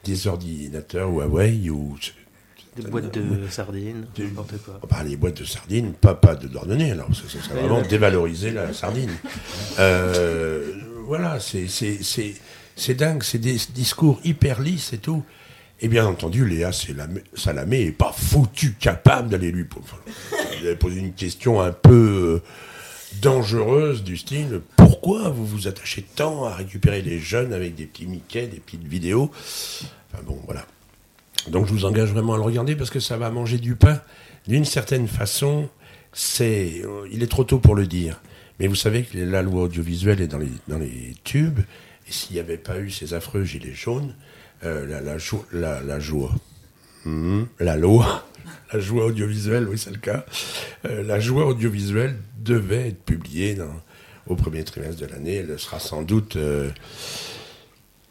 des 0.03 0.27
ordinateurs 0.27 1.10
Huawei 1.10 1.69
ou. 1.69 1.97
Des 2.75 2.83
boîtes 2.83 3.13
de 3.13 3.47
sardines, 3.49 4.05
n'importe 4.17 4.57
quoi. 4.63 4.79
Bah, 4.89 5.03
les 5.03 5.15
boîtes 5.15 5.39
de 5.41 5.45
sardines, 5.45 5.93
pas, 5.93 6.15
pas 6.15 6.36
de 6.36 6.47
Dordogne, 6.47 6.91
alors 6.91 7.09
ça, 7.13 7.23
ça 7.27 7.43
serait 7.43 7.62
vraiment 7.62 7.81
dévaloriser 7.81 8.51
la 8.51 8.73
sardine. 8.73 9.12
Euh, 9.79 10.73
voilà, 11.05 11.39
c'est 11.39 12.93
dingue, 12.95 13.23
c'est 13.23 13.38
des 13.38 13.57
discours 13.73 14.19
hyper 14.23 14.62
lisses 14.62 14.93
et 14.93 14.97
tout. 14.97 15.23
Et 15.81 15.88
bien 15.88 16.05
entendu, 16.05 16.47
Léa 16.47 16.71
Salamé 16.71 17.86
n'est 17.86 17.91
pas 17.91 18.13
foutu 18.15 18.73
capable 18.73 19.29
d'aller 19.29 19.51
lui 19.51 19.65
poser 20.79 20.99
une 20.99 21.13
question 21.13 21.62
un 21.62 21.71
peu. 21.71 22.41
Euh, 22.43 22.47
dangereuse 23.21 24.03
du 24.03 24.17
style 24.17 24.62
pourquoi 24.75 25.29
vous 25.29 25.45
vous 25.45 25.67
attachez 25.67 26.01
tant 26.01 26.45
à 26.45 26.55
récupérer 26.55 27.01
les 27.01 27.19
jeunes 27.19 27.53
avec 27.53 27.75
des 27.75 27.86
petits 27.86 28.07
Mickey, 28.07 28.47
des 28.47 28.59
petites 28.59 28.88
vidéos? 28.88 29.31
Enfin 30.12 30.23
bon, 30.25 30.39
voilà. 30.45 30.65
Donc 31.47 31.67
je 31.67 31.71
vous 31.73 31.86
engage 31.86 32.12
vraiment 32.12 32.34
à 32.34 32.38
le 32.38 32.43
regarder 32.43 32.75
parce 32.75 32.89
que 32.89 32.99
ça 32.99 33.17
va 33.17 33.29
manger 33.29 33.58
du 33.58 33.75
pain. 33.75 34.01
D'une 34.47 34.65
certaine 34.65 35.08
façon, 35.08 35.69
c'est, 36.12 36.82
il 37.12 37.23
est 37.23 37.27
trop 37.27 37.43
tôt 37.43 37.60
pour 37.60 37.75
le 37.75 37.88
dire. 37.88 38.21
Mais 38.60 38.67
vous 38.67 38.75
savez 38.75 39.03
que 39.03 39.17
la 39.17 39.41
loi 39.41 39.63
audiovisuelle 39.63 40.21
est 40.21 40.27
dans 40.27 40.38
les, 40.38 40.51
dans 40.67 40.77
les 40.77 41.15
tubes. 41.23 41.60
Et 42.08 42.12
s'il 42.12 42.36
n'y 42.36 42.39
avait 42.39 42.58
pas 42.58 42.79
eu 42.79 42.91
ces 42.91 43.13
affreux 43.13 43.43
gilets 43.43 43.73
jaunes, 43.73 44.15
euh, 44.63 44.86
la, 44.86 45.01
la, 45.01 45.17
joie, 45.17 46.32
mmh, 47.06 47.43
la 47.60 47.75
loi, 47.75 48.27
la 48.73 48.79
joie 48.79 49.06
audiovisuelle, 49.06 49.67
oui 49.67 49.77
c'est 49.77 49.91
le 49.91 49.97
cas, 49.97 50.25
euh, 50.86 51.03
la 51.03 51.19
joie 51.19 51.45
audiovisuelle 51.45 52.17
devait 52.39 52.89
être 52.89 53.03
publiée 53.03 53.58
au 54.27 54.36
premier 54.36 54.63
trimestre 54.63 55.01
de 55.01 55.08
l'année. 55.08 55.36
Elle 55.36 55.60
sera 55.60 55.79
sans 55.79 56.03
doute 56.03 56.36
euh, 56.36 56.69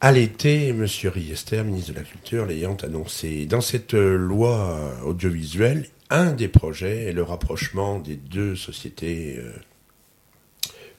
à 0.03 0.11
l'été, 0.11 0.71
M. 0.71 0.85
Riester, 0.85 1.63
ministre 1.63 1.93
de 1.93 1.99
la 1.99 2.03
Culture, 2.03 2.45
l'ayant 2.45 2.77
annoncé. 2.83 3.47
Dans 3.47 3.61
cette 3.61 3.95
euh, 3.95 4.17
loi 4.17 5.01
audiovisuelle, 5.05 5.87
un 6.11 6.33
des 6.33 6.49
projets 6.49 7.05
est 7.05 7.13
le 7.13 7.23
rapprochement 7.23 8.01
des 8.01 8.17
deux 8.17 8.57
sociétés 8.57 9.37
euh, 9.39 9.53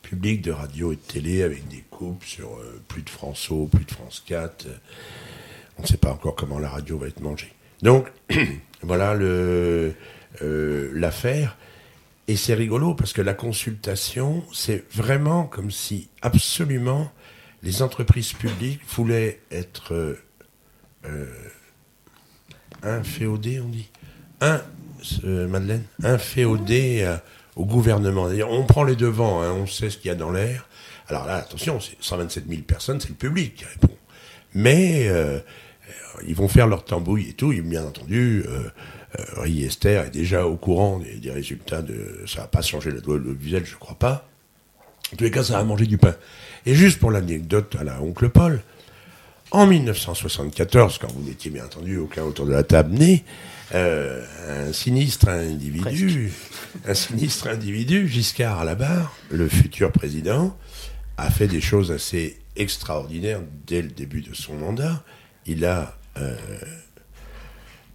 publiques 0.04 0.42
de 0.42 0.52
radio 0.52 0.94
et 0.94 0.96
de 0.96 1.02
télé 1.02 1.44
avec 1.44 1.68
des 1.68 1.84
coupes 1.90 2.24
sur 2.24 2.56
euh, 2.56 2.82
plus 2.88 3.02
de 3.02 3.10
France 3.10 3.52
O, 3.52 3.66
plus 3.66 3.84
de 3.84 3.92
France 3.92 4.24
4. 4.26 4.68
on 5.78 5.82
ne 5.82 5.88
sait 5.88 5.98
pas 5.98 6.14
encore 6.14 6.36
comment 6.36 6.58
la 6.58 6.70
radio 6.70 6.98
va 6.98 7.08
être 7.08 7.20
mangée. 7.20 7.52
Donc, 7.82 8.10
voilà 8.84 9.16
l'affaire. 10.94 11.58
Et 12.30 12.38
c'est 12.38 12.54
rigolo 12.54 12.94
parce 12.94 13.12
que 13.12 13.22
la 13.22 13.34
consultation, 13.34 14.46
c'est 14.54 14.86
vraiment 14.94 15.44
comme 15.44 15.72
si 15.72 16.08
absolument 16.22 17.12
les 17.64 17.82
entreprises 17.82 18.34
publiques 18.34 18.82
voulaient 18.88 19.40
être 19.52 20.16
euh, 21.06 21.28
inféodées, 22.84 23.60
on 23.60 23.70
dit. 23.70 23.90
Un, 24.42 24.62
euh, 25.24 25.48
Madeleine, 25.48 25.84
inféodées 26.04 27.02
euh, 27.04 27.18
au 27.56 27.66
gouvernement. 27.66 28.28
On 28.50 28.66
prend 28.66 28.84
les 28.84 28.96
devants, 28.96 29.42
hein, 29.42 29.52
on 29.52 29.68
sait 29.68 29.90
ce 29.90 29.98
qu'il 29.98 30.10
y 30.10 30.12
a 30.12 30.16
dans 30.16 30.32
l'air. 30.32 30.68
Alors 31.08 31.26
là, 31.26 31.36
attention, 31.36 31.80
c'est 31.80 31.98
127 32.00 32.46
000 32.48 32.62
personnes, 32.62 33.00
c'est 33.00 33.10
le 33.10 33.16
public 33.16 33.56
qui 33.56 33.66
répond. 33.66 33.96
Mais 34.54 35.08
euh, 35.08 35.40
ils 36.28 36.36
vont 36.36 36.48
faire 36.48 36.68
leur 36.68 36.86
tambouille 36.86 37.30
et 37.30 37.34
tout, 37.34 37.54
bien 37.64 37.84
entendu, 37.84 38.44
euh, 38.48 38.70
euh, 39.20 39.24
Riester 39.38 40.04
est 40.08 40.12
déjà 40.12 40.46
au 40.48 40.56
courant 40.56 41.02
des, 41.22 41.32
résultats 41.32 41.82
de. 41.82 42.24
Ça 42.28 42.42
va 42.42 42.48
pas 42.48 42.62
changer 42.62 42.92
la 42.92 43.00
loi 43.00 43.20
visuel, 43.20 43.66
je 43.66 43.76
crois 43.76 43.98
pas. 43.98 44.28
En 45.12 45.16
tous 45.16 45.24
les 45.24 45.32
cas, 45.32 45.44
ça 45.44 45.58
va 45.58 45.64
manger 45.64 45.86
du 45.86 45.98
pain. 45.98 46.16
Et 46.66 46.76
juste 46.76 47.00
pour 47.00 47.12
l'anecdote 47.12 47.76
à 47.80 47.84
la 47.84 48.02
oncle 48.02 48.30
Paul, 48.30 48.62
en 49.52 49.68
1974, 49.68 50.98
quand 50.98 51.12
vous 51.12 51.22
n'étiez 51.22 51.52
bien 51.52 51.66
entendu 51.66 51.98
aucun 51.98 52.24
autour 52.24 52.48
de 52.48 52.52
la 52.52 52.64
table 52.64 52.94
né, 52.94 53.24
euh, 53.76 54.24
un 54.50 54.74
sinistre 54.74 55.30
individu, 55.30 56.32
Presque. 56.32 56.90
un 56.90 56.94
sinistre 56.94 57.48
individu, 57.48 58.08
Giscard 58.08 58.62
à 58.62 58.66
la 58.66 58.76
barre, 58.76 59.16
le 59.30 59.48
futur 59.48 59.92
président, 59.92 60.58
a 61.18 61.30
fait 61.30 61.48
des 61.48 61.62
choses 61.62 61.92
assez 61.92 62.40
extraordinaires 62.56 63.42
dès 63.68 63.82
le 63.82 63.90
début 63.90 64.22
de 64.22 64.34
son 64.34 64.56
mandat. 64.56 65.04
Il 65.46 65.66
a 65.66 65.98
euh, 66.18 66.36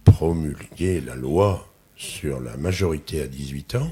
promulgué 0.05 1.01
la 1.01 1.15
loi 1.15 1.67
sur 1.97 2.39
la 2.39 2.55
majorité 2.55 3.21
à 3.21 3.27
18 3.27 3.75
ans 3.75 3.91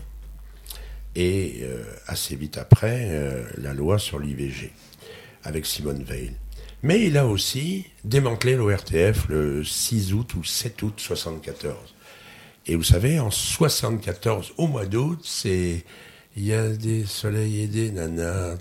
et 1.18 1.62
euh, 1.64 1.84
assez 2.06 2.36
vite 2.36 2.60
après 2.60 3.08
euh, 3.10 3.44
la 3.58 3.74
loi 3.74 3.98
sur 3.98 4.20
l'IVG 4.20 4.72
avec 5.44 5.66
Simone 5.66 6.04
Veil. 6.04 6.32
Mais 6.84 7.06
il 7.06 7.18
a 7.18 7.26
aussi 7.26 7.86
démantelé 8.04 8.56
l'ORTF 8.56 9.28
le 9.28 9.64
6 9.64 10.14
août 10.14 10.36
ou 10.36 10.44
7 10.44 10.80
août 10.84 10.94
74. 10.98 11.76
Et 12.68 12.76
vous 12.76 12.84
savez, 12.84 13.20
en 13.20 13.32
74, 13.32 14.54
au 14.58 14.68
mois 14.68 14.86
d'août, 14.86 15.20
c'est 15.24 15.84
il 16.36 16.46
y 16.46 16.54
a 16.54 16.70
des 16.70 17.04
soleils 17.06 17.62
et 17.62 17.68
des 17.68 17.90
nanas. 17.90 18.58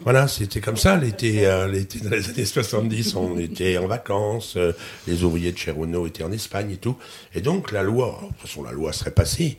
Voilà, 0.00 0.26
c'était 0.26 0.60
comme 0.60 0.76
ça 0.76 0.96
l'été, 0.96 1.46
euh, 1.46 1.68
l'été 1.68 2.00
dans 2.00 2.10
les 2.10 2.28
années 2.30 2.44
70. 2.44 3.14
On 3.14 3.38
était 3.38 3.78
en 3.78 3.86
vacances, 3.86 4.58
les 5.06 5.22
ouvriers 5.22 5.52
de 5.52 5.70
Renault 5.70 6.08
étaient 6.08 6.24
en 6.24 6.32
Espagne 6.32 6.72
et 6.72 6.78
tout. 6.78 6.96
Et 7.32 7.42
donc 7.42 7.70
la 7.70 7.84
loi, 7.84 8.18
de 8.22 8.28
toute 8.28 8.38
façon 8.38 8.64
la 8.64 8.72
loi 8.72 8.92
serait 8.92 9.12
passée, 9.12 9.56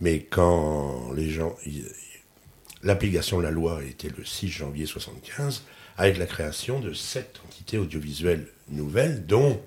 mais 0.00 0.20
quand 0.20 1.12
les 1.12 1.30
gens, 1.30 1.56
l'application 2.82 3.38
de 3.38 3.42
la 3.42 3.50
loi 3.50 3.82
était 3.84 4.10
le 4.16 4.24
6 4.24 4.48
janvier 4.48 4.86
75, 4.86 5.64
avec 5.96 6.18
la 6.18 6.26
création 6.26 6.80
de 6.80 6.92
sept 6.92 7.40
entités 7.46 7.78
audiovisuelles 7.78 8.46
nouvelles, 8.68 9.26
dont 9.26 9.60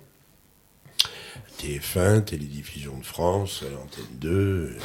TF1, 1.59 2.23
Télédiffusion 2.23 2.97
de 2.97 3.05
France, 3.05 3.63
Antenne 3.83 4.19
2. 4.19 4.77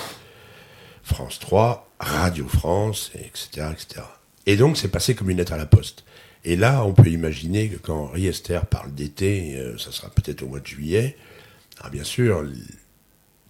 France 1.06 1.38
3, 1.38 1.88
Radio 2.00 2.48
France, 2.48 3.12
etc., 3.14 3.68
etc. 3.72 4.02
Et 4.46 4.56
donc, 4.56 4.76
c'est 4.76 4.88
passé 4.88 5.14
comme 5.14 5.30
une 5.30 5.37
lettre 5.37 5.52
à 5.52 5.56
la 5.56 5.66
poste. 5.66 6.04
Et 6.44 6.56
là, 6.56 6.85
on 6.85 6.92
peut 6.92 7.09
imaginer 7.09 7.68
que 7.68 7.76
quand 7.76 8.06
Riester 8.06 8.61
parle 8.68 8.92
d'été, 8.92 9.56
euh, 9.56 9.78
ça 9.78 9.92
sera 9.92 10.11
peut-être 10.11 10.42
au 10.42 10.48
mois 10.48 10.61
de 10.61 10.66
juillet. 10.66 11.16
Ah, 11.80 11.90
bien 11.90 12.04
sûr, 12.04 12.44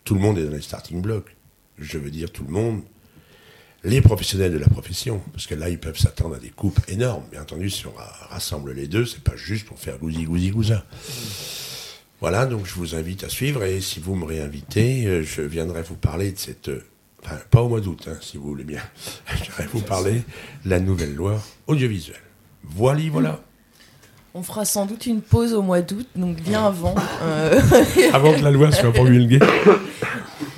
tout 0.04 0.14
le 0.14 0.20
monde 0.20 0.38
est 0.38 0.44
dans 0.44 0.52
les 0.52 0.62
starting 0.62 1.02
blocks. 1.02 1.35
Je 1.78 1.98
veux 1.98 2.10
dire 2.10 2.30
tout 2.30 2.44
le 2.44 2.52
monde. 2.52 2.82
Les 3.84 4.00
professionnels 4.00 4.52
de 4.52 4.58
la 4.58 4.68
profession, 4.68 5.22
parce 5.32 5.46
que 5.46 5.54
là, 5.54 5.68
ils 5.68 5.78
peuvent 5.78 5.98
s'attendre 5.98 6.36
à 6.36 6.38
des 6.38 6.48
coupes 6.48 6.80
énormes. 6.88 7.24
Bien 7.30 7.42
entendu, 7.42 7.70
si 7.70 7.86
on 7.86 7.92
rassemble 8.30 8.72
les 8.72 8.88
deux, 8.88 9.06
c'est 9.06 9.22
pas 9.22 9.36
juste 9.36 9.66
pour 9.66 9.78
faire 9.78 9.98
gousi 9.98 10.24
gousi 10.24 10.50
gousa. 10.50 10.84
Voilà, 12.20 12.46
donc 12.46 12.66
je 12.66 12.74
vous 12.74 12.94
invite 12.94 13.24
à 13.24 13.28
suivre 13.28 13.62
et 13.62 13.80
si 13.80 14.00
vous 14.00 14.16
me 14.16 14.24
réinvitez, 14.24 15.06
euh, 15.06 15.22
je 15.22 15.42
viendrai 15.42 15.82
vous 15.82 15.96
parler 15.96 16.32
de 16.32 16.38
cette 16.38 16.70
pas 17.50 17.62
au 17.62 17.68
mois 17.68 17.80
d'août, 17.80 18.08
hein, 18.08 18.16
si 18.20 18.36
vous 18.36 18.48
voulez 18.48 18.64
bien. 18.64 18.80
Je 19.28 19.50
vais 19.62 19.68
vous 19.72 19.80
parler 19.80 20.22
de 20.64 20.70
la 20.70 20.80
nouvelle 20.80 21.14
loi 21.14 21.40
audiovisuelle. 21.66 22.20
Voilà, 22.64 23.00
voilà. 23.10 23.40
On 24.34 24.42
fera 24.42 24.64
sans 24.64 24.86
doute 24.86 25.06
une 25.06 25.22
pause 25.22 25.54
au 25.54 25.62
mois 25.62 25.80
d'août, 25.80 26.06
donc 26.14 26.36
bien 26.36 26.66
avant. 26.66 26.94
Euh, 27.22 27.60
avant 28.12 28.34
que 28.34 28.42
la 28.42 28.50
loi 28.50 28.70
soit 28.70 28.92
promulguée. 28.92 29.38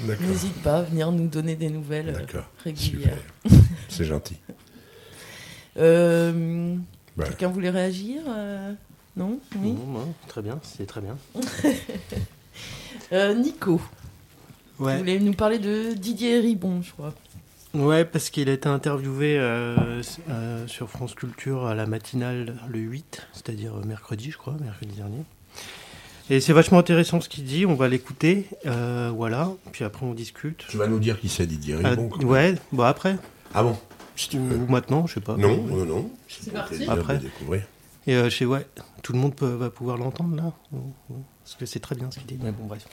N'hésite 0.07 0.63
pas 0.63 0.79
à 0.79 0.83
venir 0.83 1.11
nous 1.13 1.29
donner 1.29 1.57
des 1.57 1.71
nouvelles 1.71 2.27
euh, 2.35 2.41
régulières. 2.63 3.19
C'est 3.89 4.05
gentil. 4.05 4.37
Euh, 5.77 6.77
quelqu'un 7.17 7.49
voulait 7.49 7.71
réagir 7.71 8.23
Non? 9.17 9.39
Oui 9.57 9.75
Très 10.27 10.43
bien, 10.43 10.59
c'est 10.63 10.87
très 10.87 11.01
bien. 11.01 11.17
Nico. 13.37 13.81
Ouais. 14.79 14.93
Vous 14.93 14.99
voulez 14.99 15.21
nous 15.21 15.35
parler 15.35 15.59
de 15.59 15.93
Didier 15.95 16.39
Ribon, 16.41 16.83
je 16.83 16.93
crois. 16.93 17.15
Ouais, 17.75 18.05
parce 18.05 18.31
qu'il 18.31 18.49
a 18.49 18.53
été 18.53 18.69
interviewé 18.69 19.39
euh, 19.39 20.03
euh, 20.31 20.67
sur 20.67 20.89
France 20.89 21.15
Culture 21.15 21.67
à 21.67 21.75
la 21.75 21.87
matinale 21.87 22.57
le 22.69 22.79
8, 22.79 23.27
c'est-à-dire 23.33 23.75
mercredi, 23.85 24.31
je 24.31 24.39
crois, 24.39 24.57
mercredi 24.61 24.97
dernier. 24.97 25.25
Et 26.31 26.41
c'est 26.41 26.53
vachement 26.53 26.79
intéressant 26.79 27.21
ce 27.21 27.29
qu'il 27.29 27.45
dit, 27.45 27.65
on 27.65 27.75
va 27.75 27.89
l'écouter, 27.89 28.47
euh, 28.67 29.11
voilà, 29.15 29.51
puis 29.73 29.85
après 29.85 30.05
on 30.05 30.13
discute. 30.13 30.65
Tu 30.69 30.77
vas 30.77 30.87
nous 30.87 30.99
dire 30.99 31.19
qui 31.19 31.29
c'est 31.29 31.47
Didier 31.47 31.77
Ribon 31.77 32.11
Ouais, 32.23 32.55
bon 32.71 32.83
après. 32.83 33.17
Ah 33.55 33.63
bon 33.63 33.79
Ou 34.35 34.71
maintenant, 34.71 35.07
je 35.07 35.15
sais 35.15 35.21
pas. 35.21 35.37
Non, 35.37 35.57
non, 35.63 35.87
non. 35.87 36.11
C'est 36.29 36.53
parti. 36.53 36.85
Après. 36.87 37.19
Découvrir. 37.19 37.63
Et 38.07 38.15
je 38.15 38.29
sais, 38.29 38.45
ouais, 38.45 38.67
tout 39.03 39.13
le 39.15 39.19
monde 39.19 39.35
peut, 39.35 39.55
va 39.55 39.71
pouvoir 39.71 39.97
l'entendre 39.97 40.37
là, 40.37 40.53
parce 41.45 41.57
que 41.57 41.67
c'est 41.67 41.81
très 41.81 41.95
bien 41.95 42.11
ce 42.11 42.19
qu'il 42.19 42.27
dit, 42.27 42.39
mais 42.43 42.53
bon, 42.53 42.67
bref. 42.67 42.87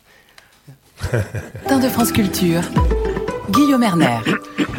Temps 1.67 1.79
de 1.79 1.89
France 1.89 2.11
Culture. 2.13 2.61
Guillaume 3.55 3.83
Erner. 3.83 4.19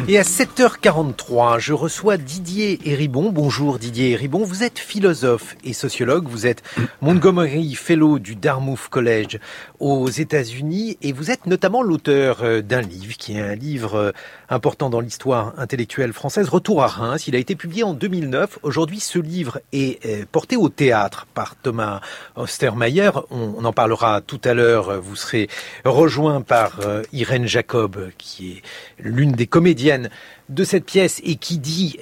Et 0.07 0.17
à 0.17 0.21
7h43, 0.21 1.59
je 1.59 1.73
reçois 1.73 2.15
Didier 2.15 2.79
Héribon. 2.85 3.31
Bonjour 3.31 3.77
Didier 3.77 4.11
Héribon, 4.11 4.45
vous 4.45 4.63
êtes 4.63 4.79
philosophe 4.79 5.57
et 5.65 5.73
sociologue, 5.73 6.29
vous 6.29 6.47
êtes 6.47 6.63
Montgomery 7.01 7.75
Fellow 7.75 8.17
du 8.17 8.35
Dartmouth 8.35 8.87
College 8.89 9.39
aux 9.81 10.09
États-Unis 10.09 10.97
et 11.01 11.11
vous 11.11 11.29
êtes 11.29 11.45
notamment 11.45 11.81
l'auteur 11.81 12.41
euh, 12.41 12.61
d'un 12.61 12.79
livre 12.79 13.17
qui 13.17 13.37
est 13.37 13.41
un 13.41 13.55
livre 13.55 13.95
euh, 13.95 14.11
important 14.47 14.89
dans 14.89 15.01
l'histoire 15.01 15.53
intellectuelle 15.57 16.13
française, 16.13 16.47
Retour 16.47 16.83
à 16.83 16.87
Reims. 16.87 17.27
Il 17.27 17.35
a 17.35 17.39
été 17.39 17.55
publié 17.55 17.83
en 17.83 17.93
2009. 17.93 18.59
Aujourd'hui, 18.63 19.01
ce 19.01 19.19
livre 19.19 19.59
est 19.73 20.05
euh, 20.05 20.23
porté 20.31 20.55
au 20.55 20.69
théâtre 20.69 21.27
par 21.33 21.57
Thomas 21.57 21.99
Ostermeyer. 22.37 23.09
On 23.29 23.65
en 23.65 23.73
parlera 23.73 24.21
tout 24.21 24.41
à 24.45 24.53
l'heure. 24.53 25.01
Vous 25.01 25.17
serez 25.17 25.49
rejoint 25.83 26.39
par 26.41 26.79
Irène 27.11 27.45
Jacob, 27.45 28.09
qui 28.17 28.51
est 28.51 28.61
l'une 28.99 29.31
des 29.31 29.47
comédiennes 29.47 30.09
de 30.49 30.63
cette 30.63 30.85
pièce 30.85 31.21
et 31.23 31.35
qui 31.35 31.57
dit 31.57 31.97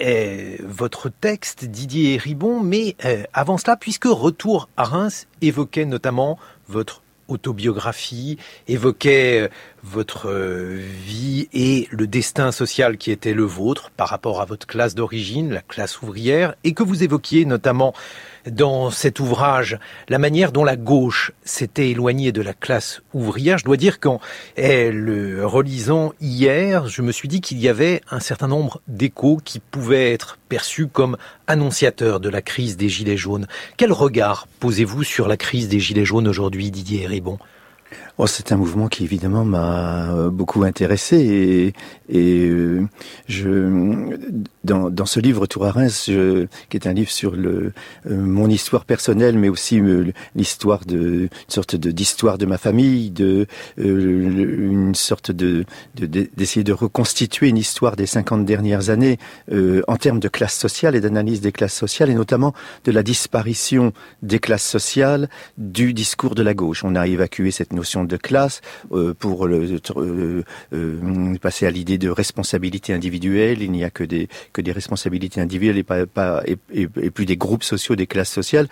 votre 0.64 1.10
texte, 1.10 1.66
Didier 1.66 2.18
Ribon. 2.18 2.60
Mais 2.60 2.96
avant 3.34 3.58
cela, 3.58 3.76
puisque 3.76 4.06
Retour 4.06 4.70
à 4.78 4.84
Reims 4.84 5.28
évoquait 5.42 5.86
notamment 5.86 6.38
votre 6.68 7.02
autobiographie, 7.28 8.38
évoquait 8.68 9.42
euh, 9.42 9.48
votre 9.84 10.30
euh, 10.30 10.80
vie 11.06 11.48
et 11.54 11.88
le 11.92 12.08
destin 12.08 12.52
social 12.52 12.98
qui 12.98 13.12
était 13.12 13.34
le 13.34 13.44
vôtre 13.44 13.92
par 13.92 14.10
rapport 14.10 14.42
à 14.42 14.46
votre 14.46 14.68
classe 14.68 14.96
d'origine, 14.96 15.54
la 15.54 15.62
classe 15.62 16.02
ouvrière, 16.02 16.56
et 16.64 16.74
que 16.74 16.84
vous 16.84 17.04
évoquiez 17.04 17.46
notamment 17.46 17.94
dans 18.50 18.92
cet 18.92 19.20
ouvrage 19.20 19.80
la 20.10 20.20
manière 20.20 20.52
dont 20.52 20.64
la 20.64 20.76
gauche 20.76 21.32
s'était 21.44 21.90
éloignée 21.90 22.32
de 22.32 22.42
la 22.42 22.54
classe 22.54 23.02
ouvrière. 23.14 23.58
Je 23.58 23.66
dois 23.66 23.78
dire 23.78 24.00
qu'en 24.00 24.20
le 24.58 25.46
relisant 25.46 26.14
hier, 26.22 26.88
je 26.88 27.02
me 27.02 27.12
suis 27.12 27.28
dit 27.28 27.42
qu'il 27.42 27.60
y 27.60 27.68
avait 27.68 28.02
un 28.12 28.20
certain 28.20 28.48
nombre 28.48 28.82
d'échos 28.88 29.40
qui 29.44 29.60
pouvaient 29.60 30.14
être 30.14 30.38
perçus 30.50 30.88
comme 30.88 31.18
annonciateurs 31.48 32.20
de 32.20 32.30
la 32.30 32.42
crise 32.42 32.78
des 32.78 32.90
Gilets 32.90 33.18
jaunes. 33.18 33.48
Quel 33.78 33.92
regard 33.92 34.48
posez-vous 34.60 35.04
sur 35.04 35.28
la 35.28 35.38
crise 35.38 35.68
des 35.68 35.80
Gilets 35.80 36.06
jaunes 36.06 36.28
aujourd'hui, 36.28 36.72
Didier 36.72 37.08
Ribon? 37.08 37.40
Oh, 38.18 38.28
c'est 38.28 38.54
un 38.54 38.56
mouvement 38.56 38.88
qui 38.88 39.04
évidemment 39.04 39.44
m'a 39.44 40.14
euh, 40.14 40.30
beaucoup 40.30 40.64
intéressé 40.64 41.18
et, 41.18 41.74
et 42.08 42.48
euh, 42.48 42.88
je 43.28 44.16
dans, 44.64 44.90
dans 44.90 45.06
ce 45.06 45.20
livre 45.20 45.48
Tour 45.48 45.66
à 45.66 45.72
Reims, 45.72 46.06
je, 46.08 46.46
qui 46.70 46.78
est 46.78 46.88
un 46.88 46.94
livre 46.94 47.12
sur 47.12 47.36
le 47.36 47.74
euh, 48.10 48.16
mon 48.16 48.50
histoire 48.50 48.86
personnelle, 48.86 49.38
mais 49.38 49.50
aussi 49.50 49.82
l'histoire 50.34 50.86
de 50.86 51.24
une 51.24 51.30
sorte 51.50 51.76
de 51.76 51.92
d'histoire 51.92 52.38
de 52.38 52.46
ma 52.46 52.58
famille, 52.58 53.12
de 53.12 53.48
une 53.78 54.96
sorte 54.96 55.32
de 55.32 55.66
d'essayer 55.96 56.64
de, 56.64 56.72
reconstituer 56.72 57.50
une 57.50 57.58
histoire 57.58 57.98
des 57.98 58.06
50 58.06 58.46
dernières 58.46 58.90
années 58.90 59.18
en 59.52 59.98
termes 59.98 60.20
de 60.20 60.28
classe 60.30 60.58
sociale 60.58 60.96
et 60.96 61.02
d'analyse 61.02 61.42
des 61.42 61.52
classes 61.52 61.74
sociales 61.74 62.10
et 62.10 62.16
notamment 62.16 62.54
de 62.86 62.92
la 62.92 63.04
disparition 63.04 63.92
des 64.22 64.40
classes 64.40 64.64
sociales 64.64 65.30
du 65.58 65.94
discours 65.94 66.36
de 66.36 66.44
la 66.44 66.54
gauche. 66.54 66.84
On 66.84 66.96
a 66.96 67.08
évacué 67.08 67.52
cette 67.52 67.74
notion 67.74 68.05
de 68.06 68.18
classe 68.18 68.62
euh, 68.92 69.14
pour 69.14 69.48
euh, 69.48 69.80
euh, 70.74 71.38
passer 71.42 71.66
à 71.66 71.72
l'idée 71.72 71.98
de 71.98 72.10
responsabilité 72.10 72.94
individuelle. 72.94 73.62
Il 73.62 73.72
n'y 73.72 73.84
a 73.84 73.90
que 73.90 74.04
des 74.04 74.28
que 74.54 74.62
des 74.62 74.72
responsabilités 74.72 75.42
individuelles 75.42 75.78
et 75.78 75.84
pas, 75.84 76.44
et, 76.46 76.88
plus 76.88 77.26
des 77.26 77.38
groupes 77.38 77.64
sociaux, 77.64 77.96
des 77.96 78.08
classes 78.08 78.32
sociales. 78.32 78.68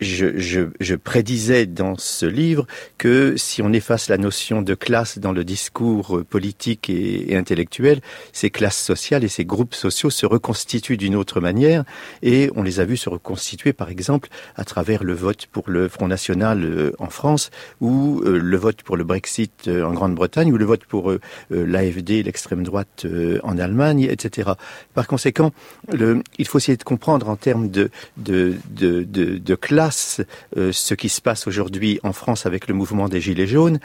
Je, 0.00 0.38
je, 0.38 0.94
prédisais 0.94 1.66
dans 1.66 1.96
ce 1.96 2.26
livre 2.26 2.66
que 2.98 3.34
si 3.36 3.62
on 3.62 3.72
efface 3.72 4.08
la 4.08 4.18
notion 4.18 4.62
de 4.62 4.74
classe 4.74 5.18
dans 5.18 5.32
le 5.32 5.44
discours 5.44 6.22
politique 6.28 6.90
et, 6.90 7.32
et 7.32 7.36
intellectuel, 7.36 8.00
ces 8.32 8.50
classes 8.50 8.80
sociales 8.80 9.24
et 9.24 9.28
ces 9.28 9.44
groupes 9.44 9.74
sociaux 9.74 10.10
se 10.10 10.26
reconstituent 10.26 10.96
d'une 10.96 11.16
autre 11.16 11.40
manière 11.40 11.84
et 12.22 12.50
on 12.54 12.62
les 12.62 12.80
a 12.80 12.84
vus 12.84 12.96
se 12.96 13.08
reconstituer 13.08 13.72
par 13.72 13.88
exemple 13.88 14.28
à 14.56 14.64
travers 14.64 15.04
le 15.04 15.14
vote 15.14 15.46
pour 15.46 15.64
le 15.70 15.88
Front 15.88 16.08
National 16.08 16.92
en 16.98 17.08
France 17.08 17.50
où 17.80 18.20
le 18.24 18.56
vote 18.56 18.69
pour 18.84 18.96
le 18.96 19.04
Brexit 19.04 19.68
en 19.68 19.92
Grande-Bretagne 19.92 20.52
ou 20.52 20.56
le 20.56 20.64
vote 20.64 20.84
pour 20.84 21.12
l'AFD, 21.50 22.22
l'extrême 22.22 22.62
droite 22.62 23.06
en 23.42 23.58
Allemagne, 23.58 24.06
etc. 24.10 24.50
Par 24.94 25.06
conséquent, 25.06 25.52
le, 25.92 26.22
il 26.38 26.46
faut 26.46 26.58
essayer 26.58 26.76
de 26.76 26.84
comprendre 26.84 27.28
en 27.28 27.36
termes 27.36 27.70
de, 27.70 27.90
de, 28.16 28.54
de, 28.70 29.02
de, 29.02 29.38
de 29.38 29.54
classe 29.54 30.20
ce 30.56 30.94
qui 30.94 31.08
se 31.08 31.20
passe 31.20 31.46
aujourd'hui 31.46 32.00
en 32.02 32.12
France 32.12 32.46
avec 32.46 32.68
le 32.68 32.74
mouvement 32.74 33.08
des 33.08 33.20
Gilets 33.20 33.46
jaunes. 33.46 33.78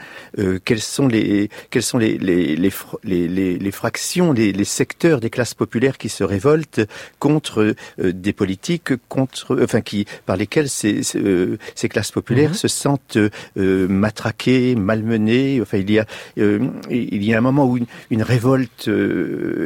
quels 0.64 0.80
sont 0.80 1.08
les, 1.08 1.50
sont 1.80 1.98
les, 1.98 2.18
les, 2.18 2.56
les, 2.56 2.72
les, 3.04 3.58
les 3.58 3.70
fractions, 3.70 4.32
les, 4.32 4.52
les 4.52 4.64
secteurs 4.64 5.20
des 5.20 5.30
classes 5.30 5.54
populaires 5.54 5.98
qui 5.98 6.08
se 6.08 6.24
révoltent 6.24 6.80
contre 7.18 7.74
des 7.98 8.32
politiques 8.32 8.92
contre, 9.08 9.58
enfin, 9.62 9.80
qui, 9.80 10.06
par 10.26 10.36
lesquelles 10.36 10.68
ces, 10.68 11.02
ces, 11.02 11.18
euh, 11.18 11.58
classes 11.90 12.12
populaires 12.12 12.50
mhm. 12.50 12.56
se 12.56 12.68
sentent 12.68 13.18
euh, 13.56 13.88
matraquées, 13.88 14.75
malmenées. 14.80 15.60
Enfin, 15.60 15.78
il 15.78 15.90
y 15.90 15.98
a, 15.98 16.06
euh, 16.38 16.68
il 16.90 17.24
y 17.24 17.34
a 17.34 17.38
un 17.38 17.42
moment 17.42 17.66
où 17.66 17.78
une, 18.10 18.22
révolte 18.22 18.90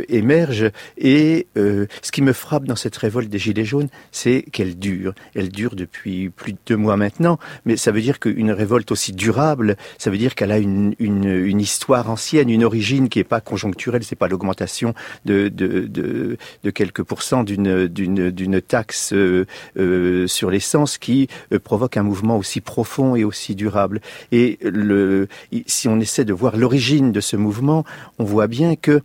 émerge 0.09 0.71
et 0.99 1.47
ce 1.55 2.13
qui 2.13 2.21
me 2.21 2.33
frappe 2.33 2.65
dans 2.65 2.77
cette 2.77 2.97
révolte 2.97 3.29
des 3.29 3.39
Gilets 3.39 3.65
jaunes, 3.65 3.89
c'est 4.13 4.43
qu'elle 4.43 4.79
dure. 4.79 5.15
Elle 5.35 5.49
dure 5.49 5.77
depuis 5.77 6.29
plus 6.29 6.53
de 6.53 6.59
deux 6.67 6.77
mois 6.77 6.97
maintenant, 6.97 7.39
mais 7.65 7.77
ça 7.77 7.93
veut 7.93 8.01
dire 8.01 8.19
qu'une 8.19 8.51
révolte 8.51 8.91
aussi 8.93 9.13
durable, 9.13 9.77
ça 9.99 10.11
veut 10.11 10.19
dire 10.19 10.35
qu'elle 10.35 10.53
a 10.53 10.59
une, 10.59 10.95
une, 10.99 11.25
une, 11.25 11.61
histoire 11.61 12.11
ancienne, 12.11 12.51
une 12.51 12.65
origine 12.65 13.09
qui 13.09 13.19
n'est 13.19 13.25
pas 13.25 13.41
conjoncturelle, 13.41 14.05
c'est 14.05 14.17
pas 14.17 14.29
l'augmentation 14.29 14.95
de, 15.25 15.49
de, 15.49 15.87
de, 15.87 16.37
de 16.65 16.71
quelques 16.71 17.03
pourcents 17.03 17.45
d'une, 17.45 17.87
d'une, 17.87 18.31
d'une 18.31 18.61
taxe 18.61 19.13
euh, 19.13 19.47
euh, 19.79 20.27
sur 20.27 20.51
l'essence 20.51 20.99
qui 20.99 21.29
euh, 21.53 21.59
provoque 21.59 21.97
un 21.97 22.03
mouvement 22.03 22.37
aussi 22.37 22.61
profond 22.61 23.17
et 23.17 23.25
aussi 23.25 23.55
durable. 23.55 24.01
Et 24.33 24.59
le, 24.63 25.00
si 25.67 25.89
on 25.89 26.01
essaie 26.01 26.25
de 26.25 26.33
voir 26.33 26.57
l'origine 26.57 27.13
de 27.13 27.21
ce 27.21 27.37
mouvement, 27.37 27.85
on 28.19 28.25
voit 28.25 28.47
bien 28.47 28.77
que 28.77 29.03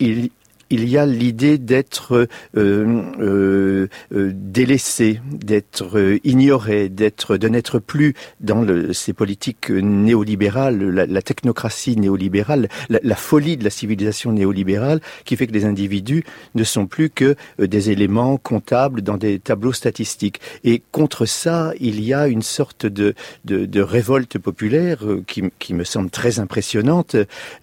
il, 0.00 0.30
il 0.74 0.88
y 0.88 0.98
a 0.98 1.06
l'idée 1.06 1.56
d'être 1.56 2.26
euh, 2.56 3.02
euh, 3.20 3.86
euh, 4.12 4.32
délaissé, 4.34 5.20
d'être 5.30 6.18
ignoré, 6.24 6.88
d'être 6.88 7.36
de 7.36 7.48
n'être 7.48 7.78
plus 7.78 8.14
dans 8.40 8.60
le, 8.60 8.92
ces 8.92 9.12
politiques 9.12 9.70
néolibérales, 9.70 10.78
la, 10.78 11.22
technocratie 11.22 11.96
néolibérale, 11.96 12.68
la, 12.88 13.14
folie 13.14 13.56
de 13.56 13.62
la 13.62 13.70
civilisation 13.70 14.32
néolibérale, 14.32 15.00
qui 15.24 15.36
fait 15.36 15.46
que 15.46 15.52
les 15.52 15.64
individus 15.64 16.24
ne 16.56 16.64
sont 16.64 16.86
plus 16.86 17.08
que 17.08 17.36
des 17.58 17.90
éléments 17.90 18.36
comptables 18.36 19.02
dans 19.02 19.16
des 19.16 19.38
tableaux 19.38 19.72
statistiques. 19.72 20.40
Et 20.64 20.82
contre 20.90 21.24
ça, 21.24 21.72
il 21.78 22.02
y 22.02 22.12
a 22.12 22.26
une 22.26 22.42
sorte 22.42 22.86
de, 22.86 23.14
de, 23.44 23.64
de 23.64 23.80
révolte 23.80 24.38
populaire 24.38 25.04
qui, 25.28 25.44
qui, 25.60 25.74
me 25.74 25.84
semble 25.84 26.10
très 26.10 26.40
impressionnante 26.40 27.14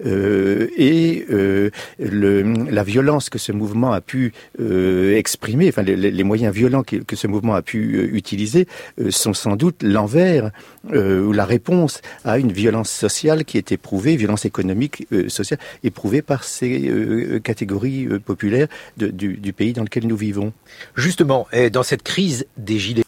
et 0.01 1.25
le, 1.29 2.41
la 2.69 2.83
violence 2.83 3.00
que 3.29 3.39
ce 3.39 3.51
mouvement 3.51 3.91
a 3.91 4.01
pu 4.01 4.33
euh, 4.59 5.17
exprimer, 5.17 5.69
enfin 5.69 5.81
les, 5.81 6.23
moyens 6.23 6.53
violents 6.53 6.83
que, 6.83 7.15
ce 7.15 7.27
mouvement 7.27 7.55
a 7.55 7.61
pu 7.61 7.95
euh, 7.95 8.15
utiliser, 8.15 8.67
euh, 8.99 9.11
sont 9.11 9.33
sans 9.33 9.55
doute 9.55 9.83
l'envers 9.83 10.51
ou 10.93 11.31
la 11.31 11.45
réponse 11.45 12.01
à 12.25 12.39
une 12.39 12.51
violence 12.51 12.89
sociale 12.89 13.45
qui 13.45 13.57
est 13.57 13.71
éprouvée, 13.71 14.15
violence 14.15 14.45
économique, 14.45 15.07
sociale, 15.27 15.59
éprouvée 15.83 16.23
par 16.23 16.43
ces 16.43 17.39
catégories 17.43 18.07
populaires 18.25 18.67
du, 18.97 19.37
du, 19.37 19.53
pays 19.53 19.73
dans 19.73 19.83
lequel 19.83 20.07
nous 20.07 20.17
vivons. 20.17 20.53
Justement, 20.95 21.47
dans 21.71 21.83
cette 21.83 22.01
crise 22.01 22.47
des 22.57 22.79
gilets. 22.79 23.03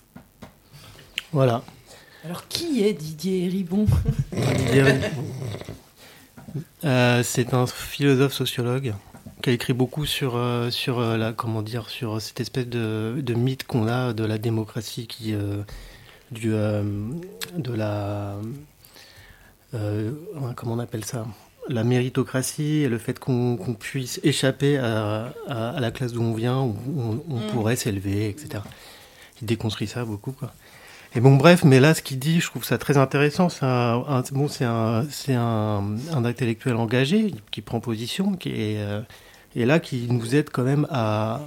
Voilà. 1.31 1.63
Alors 2.25 2.47
qui 2.47 2.83
est 2.83 2.93
Didier 2.93 3.47
Ribon? 3.47 3.87
C'est 6.83 7.53
un 7.53 7.65
philosophe 7.65 8.33
sociologue 8.33 8.93
qui 9.43 9.49
a 9.49 9.53
écrit 9.53 9.73
beaucoup 9.73 10.05
sur 10.05 10.37
euh, 10.37 10.71
sur 10.71 10.99
euh, 10.99 11.17
la 11.17 11.33
comment 11.33 11.61
dire 11.61 11.89
sur 11.89 12.21
cette 12.21 12.39
espèce 12.39 12.67
de, 12.67 13.19
de 13.21 13.33
mythe 13.33 13.65
qu'on 13.65 13.89
a 13.89 14.13
de 14.13 14.23
la 14.23 14.37
démocratie 14.37 15.05
qui 15.05 15.33
euh, 15.33 15.61
du 16.31 16.51
de 16.51 17.73
la 17.73 18.35
comment 20.55 20.73
on 20.73 20.79
appelle 20.79 21.03
ça? 21.03 21.27
La 21.67 21.83
méritocratie 21.83 22.83
et 22.83 22.89
le 22.89 22.97
fait 22.97 23.19
qu'on 23.19 23.57
puisse 23.79 24.19
échapper 24.23 24.77
à, 24.77 25.33
à, 25.47 25.79
la 25.79 25.91
classe 25.91 26.13
d'où 26.13 26.21
on 26.21 26.33
vient 26.33 26.59
où 26.61 26.75
on, 26.97 27.35
mm. 27.35 27.47
pourrait 27.51 27.75
s'élever 27.75 28.29
etc 28.29 28.63
il 29.41 29.45
déconstruit 29.45 29.87
ça 29.87 30.05
beaucoup 30.05 30.31
quoi 30.31 30.53
et 31.15 31.19
bon, 31.19 31.35
bref, 31.35 31.63
mais 31.63 31.79
là, 31.79 31.93
ce 31.93 32.01
qu'il 32.01 32.17
dit, 32.17 32.39
je 32.39 32.47
trouve 32.47 32.63
ça 32.63 32.79
très 32.79 32.97
intéressant. 32.97 33.47
C'est 33.47 33.67
un, 33.67 34.23
bon, 34.31 34.47
c'est 34.47 34.65
un, 34.65 35.05
un, 35.27 35.97
un, 36.11 36.25
intellectuel 36.25 36.75
engagé 36.75 37.35
qui 37.51 37.61
prend 37.61 37.79
position, 37.79 38.33
qui 38.33 38.49
est, 38.49 38.83
et 39.55 39.65
là 39.65 39.79
qui 39.79 40.07
nous 40.09 40.35
aide 40.35 40.49
quand 40.51 40.63
même 40.63 40.87
à, 40.89 41.41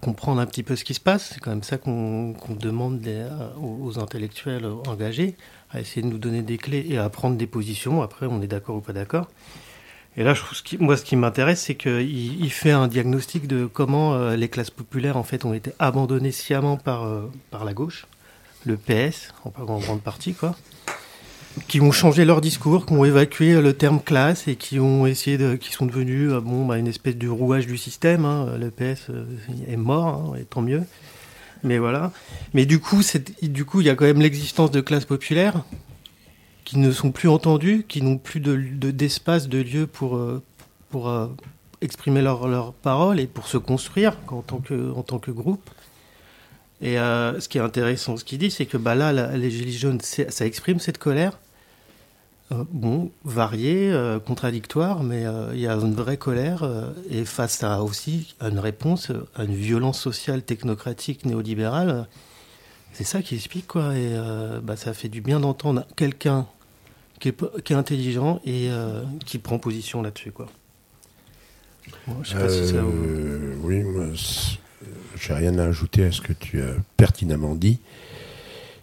comprendre 0.00 0.40
un 0.40 0.46
petit 0.46 0.62
peu 0.62 0.76
ce 0.76 0.84
qui 0.84 0.94
se 0.94 1.00
passe. 1.00 1.30
C'est 1.34 1.40
quand 1.40 1.50
même 1.50 1.62
ça 1.62 1.78
qu'on 1.78 2.34
demande 2.58 3.06
aux, 3.60 3.98
intellectuels 3.98 4.66
engagés, 4.86 5.36
à 5.70 5.80
essayer 5.80 6.02
de 6.02 6.08
nous 6.08 6.18
donner 6.18 6.42
des 6.42 6.56
clés 6.56 6.86
et 6.88 6.98
à 6.98 7.08
prendre 7.08 7.36
des 7.36 7.46
positions. 7.46 8.02
Après, 8.02 8.26
on 8.26 8.40
est 8.42 8.46
d'accord 8.46 8.76
ou 8.76 8.80
pas 8.80 8.92
d'accord. 8.92 9.28
Et 10.16 10.24
là, 10.24 10.34
moi, 10.80 10.96
ce 10.96 11.04
qui 11.04 11.16
m'intéresse, 11.16 11.62
c'est 11.62 11.76
qu'il 11.76 12.42
il 12.42 12.50
fait 12.50 12.72
un 12.72 12.88
diagnostic 12.88 13.46
de 13.46 13.66
comment 13.66 14.14
euh, 14.14 14.34
les 14.34 14.48
classes 14.48 14.70
populaires, 14.70 15.16
en 15.16 15.22
fait, 15.22 15.44
ont 15.44 15.54
été 15.54 15.72
abandonnées 15.78 16.32
sciemment 16.32 16.76
par, 16.76 17.04
euh, 17.04 17.30
par 17.52 17.64
la 17.64 17.74
gauche, 17.74 18.06
le 18.64 18.76
PS, 18.76 19.32
en 19.44 19.78
grande 19.78 20.02
partie, 20.02 20.34
quoi 20.34 20.56
qui 21.68 21.80
ont 21.80 21.92
changé 21.92 22.24
leur 22.24 22.40
discours, 22.40 22.86
qui 22.86 22.92
ont 22.92 23.04
évacué 23.04 23.60
le 23.60 23.72
terme 23.72 24.00
classe 24.00 24.46
et 24.48 24.56
qui 24.56 24.78
ont 24.78 25.06
essayé 25.06 25.38
de, 25.38 25.56
qui 25.56 25.72
sont 25.72 25.86
devenus 25.86 26.30
euh, 26.32 26.40
bon, 26.40 26.64
bah, 26.64 26.78
une 26.78 26.86
espèce 26.86 27.16
de 27.16 27.28
rouage 27.28 27.66
du 27.66 27.76
système. 27.76 28.24
Hein. 28.24 28.56
Le 28.58 28.70
PS 28.70 29.10
euh, 29.10 29.24
est 29.68 29.76
mort, 29.76 30.32
hein, 30.34 30.38
et 30.38 30.44
tant 30.44 30.62
mieux. 30.62 30.82
Mais 31.62 31.78
voilà. 31.78 32.12
Mais 32.54 32.66
du 32.66 32.78
coup, 32.78 33.02
du 33.42 33.64
coup, 33.64 33.80
il 33.80 33.86
y 33.86 33.90
a 33.90 33.94
quand 33.94 34.06
même 34.06 34.20
l'existence 34.20 34.70
de 34.70 34.80
classes 34.80 35.04
populaires 35.04 35.64
qui 36.64 36.78
ne 36.78 36.90
sont 36.92 37.10
plus 37.10 37.28
entendues, 37.28 37.84
qui 37.86 38.00
n'ont 38.00 38.16
plus 38.16 38.40
de, 38.40 38.56
d'espace, 38.90 39.48
de, 39.48 39.58
lieu 39.58 39.86
pour, 39.86 40.16
euh, 40.16 40.42
pour 40.90 41.12
exprimer 41.80 42.22
leurs 42.22 42.46
leur 42.46 42.72
paroles 42.72 43.20
et 43.20 43.26
pour 43.26 43.48
se 43.48 43.58
construire 43.58 44.16
en 44.28 44.42
tant 44.42 44.58
que, 44.58 44.92
en 44.92 45.02
tant 45.02 45.18
que 45.18 45.30
groupe. 45.30 45.68
Et 46.82 46.98
euh, 46.98 47.38
ce 47.40 47.48
qui 47.48 47.58
est 47.58 47.60
intéressant, 47.60 48.16
ce 48.16 48.24
qu'il 48.24 48.38
dit, 48.38 48.50
c'est 48.50 48.66
que 48.66 48.76
bah, 48.76 48.94
là, 48.94 49.12
les 49.36 49.50
Gilets 49.50 49.72
jaunes, 49.72 50.00
ça 50.00 50.46
exprime 50.46 50.80
cette 50.80 50.98
colère. 50.98 51.38
Euh, 52.52 52.64
bon, 52.70 53.10
variée, 53.24 53.92
euh, 53.92 54.18
contradictoire, 54.18 55.02
mais 55.02 55.24
il 55.52 55.60
y 55.60 55.66
a 55.66 55.74
une 55.74 55.94
vraie 55.94 56.16
colère. 56.16 56.68
et 57.10 57.24
face 57.24 57.62
à 57.62 57.82
aussi 57.82 58.34
une 58.40 58.58
réponse 58.58 59.12
à 59.34 59.44
une 59.44 59.54
violence 59.54 60.00
sociale, 60.00 60.42
technocratique, 60.42 61.24
néolibérale, 61.26 62.06
c'est 62.92 63.04
ça 63.04 63.22
qui 63.22 63.34
explique, 63.34 63.66
quoi. 63.66 63.94
Et 63.94 64.16
bah, 64.62 64.76
ça 64.76 64.94
fait 64.94 65.08
du 65.08 65.20
bien 65.20 65.38
d'entendre 65.38 65.84
quelqu'un 65.96 66.46
qui 67.20 67.28
est, 67.28 67.72
intelligent 67.72 68.40
et 68.46 68.70
qui 69.26 69.38
prend 69.38 69.58
position 69.58 70.00
là-dessus, 70.00 70.32
quoi. 70.32 70.46
je 72.22 72.30
sais 72.30 72.38
pas 72.38 72.48
si 72.48 72.68
ça 72.68 72.82
Oui, 73.62 73.82
moi, 73.82 74.06
j'ai 75.20 75.34
rien 75.34 75.58
à 75.58 75.64
ajouter 75.64 76.04
à 76.04 76.12
ce 76.12 76.20
que 76.20 76.32
tu 76.32 76.62
as 76.62 76.74
pertinemment 76.96 77.54
dit. 77.54 77.78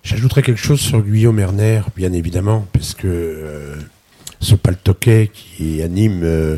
J'ajouterai 0.03 0.43
quelque 0.43 0.61
chose 0.61 0.79
sur 0.79 1.01
Guillaume 1.01 1.39
Erner, 1.39 1.81
bien 1.95 2.13
évidemment, 2.13 2.65
parce 2.71 2.93
que 2.93 3.07
euh, 3.07 3.75
ce 4.39 4.55
paltoquet 4.55 5.31
qui 5.33 5.81
anime 5.81 6.21
euh, 6.23 6.57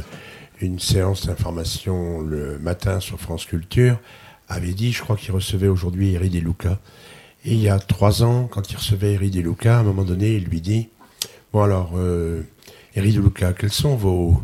une 0.62 0.80
séance 0.80 1.26
d'information 1.26 2.20
le 2.22 2.60
matin 2.60 3.00
sur 3.00 3.20
France 3.20 3.46
Culture 3.46 4.00
avait 4.50 4.74
dit, 4.74 4.92
je 4.92 5.02
crois 5.02 5.16
qu'il 5.16 5.32
recevait 5.32 5.68
aujourd'hui 5.68 6.14
Eri 6.14 6.30
De 6.30 6.40
Luca. 6.40 6.80
Et 7.46 7.54
il 7.54 7.62
y 7.62 7.70
a 7.70 7.80
trois 7.80 8.22
ans, 8.22 8.48
quand 8.52 8.70
il 8.72 8.76
recevait 8.76 9.14
Eri 9.14 9.32
De 9.32 9.40
Luca, 9.40 9.78
à 9.78 9.80
un 9.80 9.84
moment 9.84 10.04
donné, 10.04 10.34
il 10.36 10.46
lui 10.46 10.60
dit 10.60 10.90
Bon 11.54 11.62
alors, 11.62 11.94
euh, 11.96 12.42
Eri 12.96 13.14
De 13.14 13.22
Luca, 13.22 13.54
quels 13.54 13.72
sont 13.72 13.96
vos, 13.96 14.44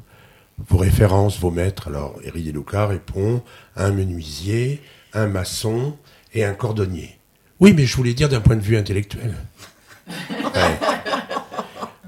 vos 0.69 0.77
références, 0.77 1.39
vos 1.39 1.51
maîtres? 1.51 1.89
Alors, 1.89 2.15
Eri 2.23 2.43
De 2.43 2.51
Luca 2.51 2.87
répond 2.87 3.43
un 3.75 3.91
menuisier, 3.91 4.81
un 5.15 5.27
maçon 5.27 5.95
et 6.33 6.43
un 6.43 6.53
cordonnier. 6.53 7.17
Oui, 7.59 7.73
mais 7.73 7.85
je 7.85 7.95
voulais 7.95 8.13
dire 8.13 8.29
d'un 8.29 8.41
point 8.41 8.55
de 8.55 8.61
vue 8.61 8.77
intellectuel. 8.77 9.33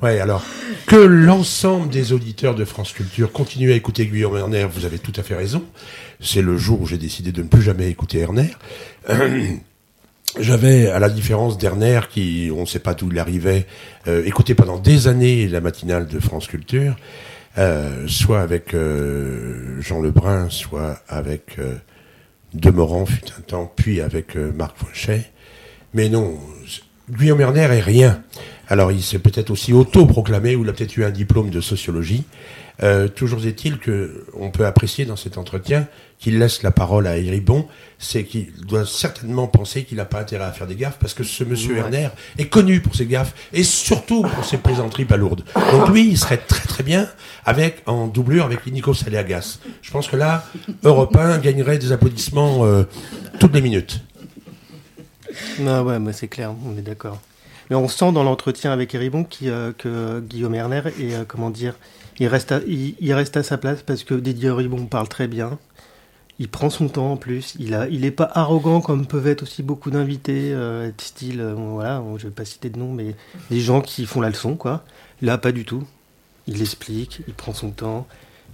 Ouais. 0.01 0.19
alors 0.19 0.45
que 0.85 0.95
l'ensemble 0.95 1.89
des 1.89 2.13
auditeurs 2.13 2.53
de 2.53 2.65
France 2.65 2.93
Culture 2.93 3.31
continuent 3.31 3.71
à 3.71 3.75
écouter 3.75 4.05
Guillaume 4.05 4.37
Erner, 4.37 4.67
vous 4.71 4.85
avez 4.85 4.99
tout 4.99 5.13
à 5.15 5.23
fait 5.23 5.35
raison. 5.35 5.63
C'est 6.21 6.41
le 6.41 6.57
jour 6.57 6.81
où 6.81 6.85
j'ai 6.85 6.99
décidé 6.99 7.31
de 7.31 7.41
ne 7.41 7.47
plus 7.47 7.63
jamais 7.63 7.89
écouter 7.89 8.19
Erner. 8.19 8.51
J'avais, 10.39 10.87
à 10.87 10.99
la 10.99 11.09
différence 11.09 11.57
d'Erner, 11.57 12.01
qui, 12.11 12.51
on 12.53 12.61
ne 12.61 12.65
sait 12.65 12.79
pas 12.79 12.93
d'où 12.93 13.09
il 13.11 13.17
arrivait, 13.17 13.65
euh, 14.07 14.23
écouté 14.25 14.53
pendant 14.53 14.77
des 14.77 15.07
années 15.07 15.47
la 15.47 15.61
matinale 15.61 16.05
de 16.05 16.19
France 16.19 16.47
Culture, 16.47 16.95
euh, 17.57 18.07
soit 18.07 18.41
avec 18.41 18.75
euh, 18.75 19.81
Jean 19.81 19.99
Lebrun, 19.99 20.49
soit 20.49 21.01
avec 21.07 21.57
demeurant 22.53 23.05
fut 23.05 23.25
un 23.37 23.41
temps, 23.41 23.71
puis 23.75 24.01
avec 24.01 24.35
euh, 24.35 24.51
Marc 24.51 24.77
Fauchet. 24.77 25.31
Mais 25.93 26.09
non, 26.09 26.37
Guillaume 27.09 27.41
Erner 27.41 27.61
est 27.61 27.81
rien. 27.81 28.23
Alors, 28.69 28.91
il 28.91 29.01
s'est 29.01 29.19
peut-être 29.19 29.49
aussi 29.49 29.71
auto-proclamé 29.73 30.55
ou 30.55 30.63
il 30.63 30.69
a 30.69 30.73
peut-être 30.73 30.97
eu 30.97 31.05
un 31.05 31.09
diplôme 31.09 31.49
de 31.49 31.61
sociologie. 31.61 32.23
Euh, 32.83 33.07
toujours 33.07 33.43
est-il 33.45 33.79
que 33.79 34.25
on 34.37 34.51
peut 34.51 34.65
apprécier 34.65 35.05
dans 35.05 35.15
cet 35.15 35.39
entretien 35.39 35.87
qu'il 36.19 36.37
laisse 36.37 36.61
la 36.61 36.69
parole 36.69 37.07
à 37.07 37.17
Héribon, 37.17 37.67
c'est 37.97 38.23
qu'il 38.23 38.51
doit 38.67 38.85
certainement 38.85 39.47
penser 39.47 39.83
qu'il 39.83 39.97
n'a 39.97 40.05
pas 40.05 40.19
intérêt 40.19 40.43
à 40.45 40.51
faire 40.51 40.67
des 40.67 40.75
gaffes 40.75 40.97
parce 40.99 41.15
que 41.15 41.23
ce 41.23 41.43
monsieur 41.43 41.73
Ouais. 41.73 41.79
Werner 41.81 42.09
est 42.37 42.47
connu 42.47 42.79
pour 42.81 42.93
ses 42.95 43.07
gaffes 43.07 43.33
et 43.51 43.63
surtout 43.63 44.21
pour 44.21 44.45
ses 44.45 44.57
plaisanteries 44.57 45.05
palourdes. 45.05 45.43
Donc 45.71 45.89
lui, 45.89 46.07
il 46.07 46.17
serait 46.17 46.37
très 46.37 46.67
très 46.67 46.83
bien 46.83 47.07
avec 47.45 47.81
en 47.87 48.05
doublure 48.07 48.45
avec 48.45 48.65
Nico 48.67 48.93
Saléagas. 48.93 49.59
Je 49.81 49.89
pense 49.91 50.07
que 50.07 50.15
là, 50.15 50.45
Europe 50.83 51.15
1 51.15 51.39
gagnerait 51.39 51.79
des 51.79 51.91
applaudissements 51.91 52.63
euh, 52.65 52.83
toutes 53.39 53.53
les 53.55 53.61
minutes. 53.61 54.01
Non, 55.59 55.81
ouais, 55.81 55.97
mais 55.99 56.13
c'est 56.13 56.27
clair, 56.27 56.53
on 56.65 56.77
est 56.77 56.81
d'accord. 56.83 57.19
Mais 57.69 57.75
on 57.75 57.87
sent 57.87 58.11
dans 58.11 58.23
l'entretien 58.23 58.71
avec 58.71 58.95
Eribon 58.95 59.23
qui, 59.23 59.49
euh, 59.49 59.71
que 59.77 60.19
Guillaume 60.21 60.55
Erner 60.55 60.81
est, 60.99 61.13
euh, 61.13 61.25
comment 61.27 61.49
dire, 61.49 61.75
il 62.19 62.27
reste, 62.27 62.51
à, 62.51 62.59
il, 62.67 63.13
reste 63.13 63.37
à 63.37 63.43
sa 63.43 63.57
place 63.57 63.83
parce 63.83 64.03
que 64.03 64.15
Didier 64.15 64.49
Eribon 64.49 64.85
parle 64.85 65.07
très 65.07 65.27
bien. 65.27 65.59
Il 66.39 66.49
prend 66.49 66.69
son 66.69 66.87
temps 66.87 67.11
en 67.11 67.17
plus. 67.17 67.55
Il 67.59 67.73
a, 67.73 67.87
il 67.87 68.05
est 68.05 68.11
pas 68.11 68.29
arrogant 68.33 68.81
comme 68.81 69.05
peuvent 69.05 69.27
être 69.27 69.43
aussi 69.43 69.63
beaucoup 69.63 69.91
d'invités, 69.91 70.53
euh, 70.53 70.91
style, 70.97 71.41
euh, 71.41 71.53
voilà, 71.53 72.03
je 72.17 72.27
vais 72.27 72.33
pas 72.33 72.45
citer 72.45 72.69
de 72.69 72.77
nom, 72.77 72.91
mais 72.91 73.15
des 73.49 73.59
gens 73.59 73.81
qui 73.81 74.05
font 74.05 74.21
la 74.21 74.29
leçon, 74.29 74.55
quoi. 74.55 74.83
Là, 75.21 75.37
pas 75.37 75.51
du 75.51 75.65
tout. 75.65 75.83
Il 76.47 76.61
explique, 76.61 77.21
il 77.27 77.33
prend 77.33 77.53
son 77.53 77.71
temps, 77.71 78.07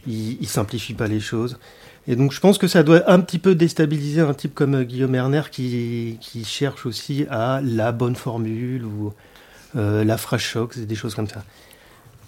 il, 0.08 0.42
il 0.42 0.48
simplifie 0.48 0.94
pas 0.94 1.08
les 1.08 1.20
choses. 1.20 1.60
Et 2.08 2.16
donc 2.16 2.34
je 2.34 2.40
pense 2.40 2.58
que 2.58 2.68
ça 2.68 2.84
doit 2.84 3.10
un 3.10 3.20
petit 3.22 3.40
peu 3.40 3.56
déstabiliser 3.56 4.22
un 4.22 4.34
type 4.34 4.54
comme 4.54 4.76
euh, 4.76 4.84
Guillaume 4.84 5.16
Erner 5.16 5.44
qui, 5.50 6.20
cherche 6.46 6.86
aussi 6.86 7.26
à 7.30 7.62
la 7.64 7.92
bonne 7.92 8.16
formule 8.16 8.86
ou 8.86 9.14
euh, 9.76 10.04
la 10.04 10.18
phrase 10.18 10.42
choc, 10.42 10.78
des 10.78 10.96
choses 10.96 11.16
comme 11.16 11.28
ça. 11.28 11.44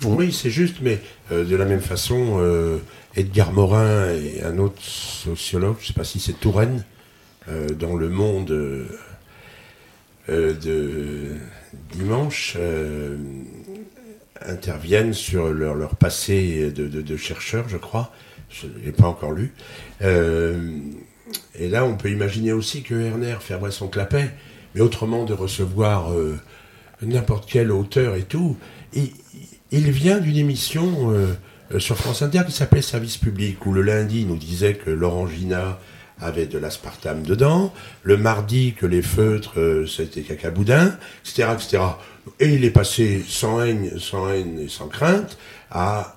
Bon. 0.02 0.16
Oui, 0.16 0.32
c'est 0.32 0.50
juste, 0.50 0.78
mais 0.82 1.00
euh, 1.32 1.46
de 1.46 1.56
la 1.56 1.66
même 1.66 1.82
façon, 1.82 2.42
Edgar 3.16 3.52
Morin 3.52 4.10
et 4.10 4.44
un 4.44 4.58
autre 4.58 4.82
sociologue, 4.82 5.76
je 5.80 5.84
ne 5.84 5.88
sais 5.88 5.94
pas 5.94 6.04
si 6.04 6.20
c'est 6.20 6.40
Touraine, 6.40 6.84
dans 7.78 7.96
Le 7.96 8.10
Monde 8.10 8.88
de 10.28 11.38
dimanche, 11.92 12.58
interviennent 14.42 15.14
sur 15.14 15.50
leur, 15.50 15.96
passé 15.96 16.72
de, 16.72 16.88
de, 16.88 17.02
de 17.02 17.18
je 17.18 17.78
crois. 17.78 18.12
Je 18.62 18.68
ne 18.68 18.86
l'ai 18.86 18.92
pas 18.92 19.08
encore 19.08 19.32
lu. 19.32 19.54
Euh, 20.02 20.80
et 21.56 21.68
là, 21.68 21.86
on 21.86 21.96
peut 21.96 22.10
imaginer 22.10 22.54
aussi 22.54 22.84
que 22.84 22.94
Werner 22.94 23.36
fermerait 23.40 23.72
son 23.72 23.88
clapet, 23.88 24.32
mais 24.74 24.82
autrement 24.82 25.26
de 25.26 25.34
recevoir 25.34 26.14
euh, 26.14 26.40
n'importe 27.02 27.50
quel 27.50 27.72
auteur 27.72 28.16
et 28.16 28.24
tout. 28.24 28.58
Il 28.94 29.92
vient 29.92 30.20
d'une 30.20 30.38
émission 30.38 31.12
euh, 31.12 31.80
sur 31.80 31.98
France 31.98 32.22
Inter 32.22 32.44
qui 32.46 32.54
s'appelait 32.54 32.82
Service 32.82 33.18
public, 33.18 33.66
où 33.66 33.74
le 33.74 33.82
lundi 33.82 34.22
il 34.22 34.28
nous 34.28 34.38
disait 34.38 34.76
que 34.76 34.90
l'orangina 34.90 35.80
avait 36.22 36.46
de 36.46 36.58
l'aspartame 36.58 37.24
dedans, 37.24 37.74
le 38.04 38.16
mardi 38.16 38.74
que 38.74 38.86
les 38.86 39.02
feutres 39.02 39.86
c'était 39.86 40.22
cacaboudin, 40.22 40.98
etc., 41.26 41.50
etc. 41.54 41.84
Et 42.40 42.54
il 42.54 42.64
est 42.64 42.70
passé 42.70 43.22
sans 43.28 43.62
haine, 43.62 44.00
sans 44.00 44.30
haine 44.30 44.60
et 44.60 44.70
sans 44.70 44.88
crainte 44.88 45.38
à 45.70 46.16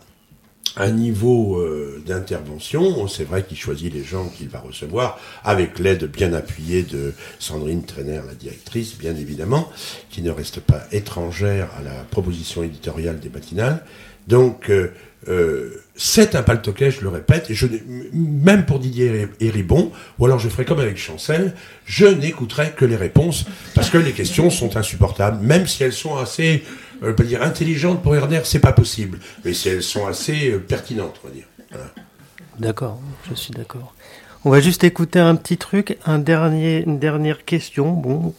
un 0.77 0.91
niveau 0.91 1.59
euh, 1.59 2.03
d'intervention. 2.07 3.07
C'est 3.09 3.25
vrai 3.25 3.45
qu'il 3.45 3.57
choisit 3.57 3.93
les 3.93 4.05
gens 4.05 4.29
qu'il 4.29 4.49
va 4.49 4.61
recevoir, 4.61 5.19
avec 5.45 5.79
l'aide 5.79 6.05
bien 6.05 6.33
appuyée 6.33 6.83
de 6.83 7.15
Sandrine 7.39 7.85
Trainer, 7.85 8.21
la 8.27 8.35
directrice, 8.35 8.97
bien 8.97 9.17
évidemment, 9.17 9.71
qui 10.11 10.23
ne 10.23 10.31
reste 10.31 10.61
pas 10.61 10.83
étrangère 10.93 11.69
à 11.79 11.83
la 11.83 12.05
proposition 12.11 12.63
éditoriale 12.63 13.19
des 13.21 13.31
matinales. 13.31 13.85
Donc, 14.27 14.69
euh, 14.69 14.93
euh, 15.27 15.83
c'est 15.97 16.35
un 16.37 16.43
paltoquet, 16.43 16.91
je 16.91 17.01
le 17.01 17.09
répète, 17.09 17.51
et 17.51 17.55
je, 17.55 17.67
même 18.13 18.67
pour 18.67 18.79
Didier 18.79 19.27
Héribon, 19.41 19.91
ou 20.19 20.27
alors 20.27 20.39
je 20.39 20.49
ferai 20.49 20.65
comme 20.65 20.79
avec 20.79 20.97
Chancel, 20.97 21.55
je 21.87 22.07
n'écouterai 22.07 22.73
que 22.77 22.85
les 22.85 22.95
réponses, 22.95 23.47
parce 23.75 23.91
que 23.91 23.99
les 23.99 24.13
questions 24.13 24.49
sont 24.51 24.77
insupportables, 24.77 25.45
même 25.45 25.67
si 25.67 25.83
elles 25.83 25.93
sont 25.93 26.17
assez, 26.17 26.63
euh, 27.03 27.13
pas 27.13 27.23
dire 27.23 27.43
intelligentes 27.43 28.03
pour 28.03 28.15
Herner, 28.15 28.41
c'est 28.45 28.61
pas 28.61 28.73
possible, 28.73 29.19
mais 29.45 29.53
elles 29.67 29.83
sont 29.83 30.07
assez 30.07 30.51
euh, 30.51 30.59
pertinentes, 30.59 31.21
on 31.25 31.29
va 31.29 31.35
dire. 31.35 31.47
D'accord, 32.59 33.01
je 33.29 33.35
suis 33.35 33.53
d'accord. 33.53 33.95
On 34.45 34.51
va 34.51 34.61
juste 34.61 34.85
écouter 34.85 35.19
un 35.19 35.37
petit 35.37 35.59
truc, 35.59 35.99
un 36.07 36.19
dernier, 36.19 36.83
une 36.85 36.99
dernière 36.99 37.45
question, 37.45 37.93
bon, 37.93 38.35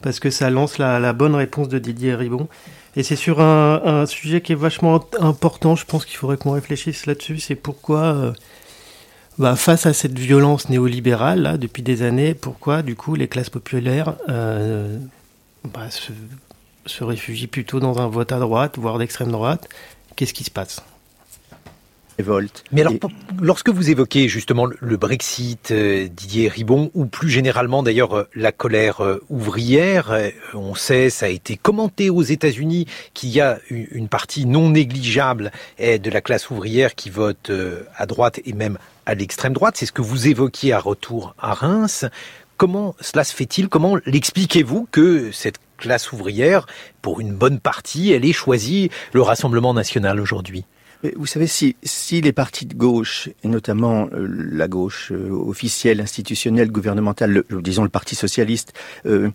parce 0.00 0.20
que 0.20 0.30
ça 0.30 0.50
lance 0.50 0.78
la, 0.78 1.12
bonne 1.12 1.34
réponse 1.34 1.68
de 1.68 1.78
Didier 1.78 2.14
Ribon. 2.14 2.48
Et 2.96 3.02
c'est 3.02 3.16
sur 3.16 3.40
un, 3.40 3.80
un 3.84 4.06
sujet 4.06 4.40
qui 4.40 4.52
est 4.52 4.56
vachement 4.56 5.04
important, 5.18 5.76
je 5.76 5.84
pense 5.86 6.04
qu'il 6.04 6.16
faudrait 6.16 6.36
qu'on 6.36 6.52
réfléchisse 6.52 7.06
là-dessus, 7.06 7.38
c'est 7.38 7.54
pourquoi, 7.54 8.02
euh, 8.02 8.32
bah, 9.38 9.56
face 9.56 9.86
à 9.86 9.92
cette 9.92 10.18
violence 10.18 10.68
néolibérale, 10.68 11.42
là, 11.42 11.56
depuis 11.56 11.82
des 11.82 12.02
années, 12.02 12.34
pourquoi, 12.34 12.82
du 12.82 12.94
coup, 12.96 13.14
les 13.14 13.28
classes 13.28 13.50
populaires 13.50 14.16
euh, 14.28 14.98
bah, 15.72 15.90
se, 15.90 16.12
se 16.86 17.04
réfugient 17.04 17.46
plutôt 17.46 17.80
dans 17.80 17.98
un 18.00 18.08
vote 18.08 18.32
à 18.32 18.38
droite, 18.38 18.78
voire 18.78 18.98
d'extrême 18.98 19.30
droite 19.32 19.68
Qu'est-ce 20.16 20.34
qui 20.34 20.44
se 20.44 20.50
passe? 20.50 20.82
Révolte. 22.18 22.62
Mais 22.72 22.82
alors, 22.82 22.92
lorsque 23.40 23.70
vous 23.70 23.88
évoquez 23.88 24.28
justement 24.28 24.66
le- 24.66 24.96
Brexit, 24.98 25.70
euh, 25.70 26.08
Didier 26.08 26.48
Ribon, 26.48 26.90
ou 26.92 27.06
plus 27.06 27.30
généralement 27.30 27.82
d'ailleurs 27.82 28.14
euh, 28.14 28.28
la 28.34 28.52
colère 28.52 29.00
euh, 29.00 29.24
ouvrière, 29.30 30.10
euh, 30.10 30.28
on 30.52 30.74
sait, 30.74 31.08
ça 31.08 31.24
a 31.26 31.28
été 31.30 31.56
commenté 31.56 32.10
aux 32.10 32.20
États-Unis 32.22 32.86
qu'il 33.14 33.30
y 33.30 33.40
a 33.40 33.58
une 33.70 34.08
partie 34.08 34.44
non 34.44 34.68
négligeable 34.68 35.52
de 35.78 36.10
la 36.10 36.20
classe 36.20 36.50
ouvrière 36.50 36.94
qui 36.94 37.08
vote 37.08 37.48
euh, 37.48 37.84
à 37.96 38.04
droite 38.04 38.40
et 38.44 38.52
même 38.52 38.76
à 39.06 39.14
l'extrême 39.14 39.54
droite. 39.54 39.76
C'est 39.78 39.86
ce 39.86 39.92
que 39.92 40.02
vous 40.02 40.28
évoquiez 40.28 40.74
à 40.74 40.80
retour 40.80 41.34
à 41.38 41.54
Reims. 41.54 42.04
Comment 42.58 42.94
cela 43.00 43.24
se 43.24 43.34
fait-il? 43.34 43.68
Comment 43.70 43.96
l'expliquez-vous 44.04 44.86
que 44.92 45.32
cette 45.32 45.58
classe 45.82 46.12
ouvrière, 46.12 46.66
pour 47.02 47.20
une 47.20 47.34
bonne 47.34 47.58
partie, 47.58 48.12
elle 48.12 48.24
ait 48.24 48.32
choisi 48.32 48.88
le 49.12 49.20
Rassemblement 49.22 49.74
national 49.74 50.20
aujourd'hui. 50.20 50.64
Vous 51.16 51.26
savez, 51.26 51.48
si, 51.48 51.74
les 52.20 52.32
partis 52.32 52.64
de 52.64 52.74
gauche, 52.74 53.28
et 53.42 53.48
notamment 53.48 54.08
euh, 54.12 54.24
la 54.52 54.68
gauche 54.68 55.10
euh, 55.10 55.30
officielle, 55.32 56.00
institutionnelle, 56.00 56.70
gouvernementale, 56.70 57.32
le- 57.32 57.60
disons 57.60 57.82
le 57.82 57.88
Parti 57.88 58.14
socialiste, 58.14 58.72
euh, 59.06 59.30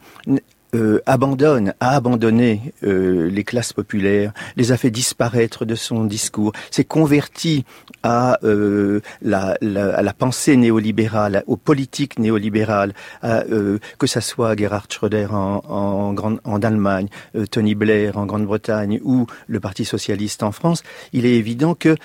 euh, 0.75 0.99
abandonne, 1.05 1.73
a 1.79 1.95
abandonné 1.95 2.73
euh, 2.83 3.29
les 3.29 3.43
classes 3.43 3.73
populaires, 3.73 4.33
les 4.55 4.71
a 4.71 4.77
fait 4.77 4.91
disparaître 4.91 5.65
de 5.65 5.75
son 5.75 6.03
discours, 6.05 6.51
s'est 6.71 6.83
converti 6.83 7.65
à, 8.03 8.37
euh, 8.43 9.01
la, 9.21 9.57
la- 9.61 9.95
à 9.95 10.01
la 10.01 10.13
pensée 10.13 10.57
néolibérale, 10.57 11.43
aux 11.47 11.57
politiques 11.57 12.19
néolibérales, 12.19 12.93
euh, 13.23 13.79
que 13.97 14.07
ça 14.07 14.21
soit 14.21 14.55
Gerhard 14.57 14.87
Schröder 14.89 15.27
en, 15.31 16.13
Grande- 16.13 16.39
en 16.43 16.61
Allemagne, 16.61 17.07
euh, 17.35 17.45
Tony 17.45 17.75
Blair 17.75 18.17
en 18.17 18.25
Grande-Bretagne 18.25 18.99
ou 19.03 19.25
le 19.47 19.59
Parti 19.59 19.85
socialiste 19.85 20.43
en 20.43 20.51
France, 20.51 20.83
il 21.13 21.25
est 21.25 21.35
évident 21.35 21.75
que 21.75 21.95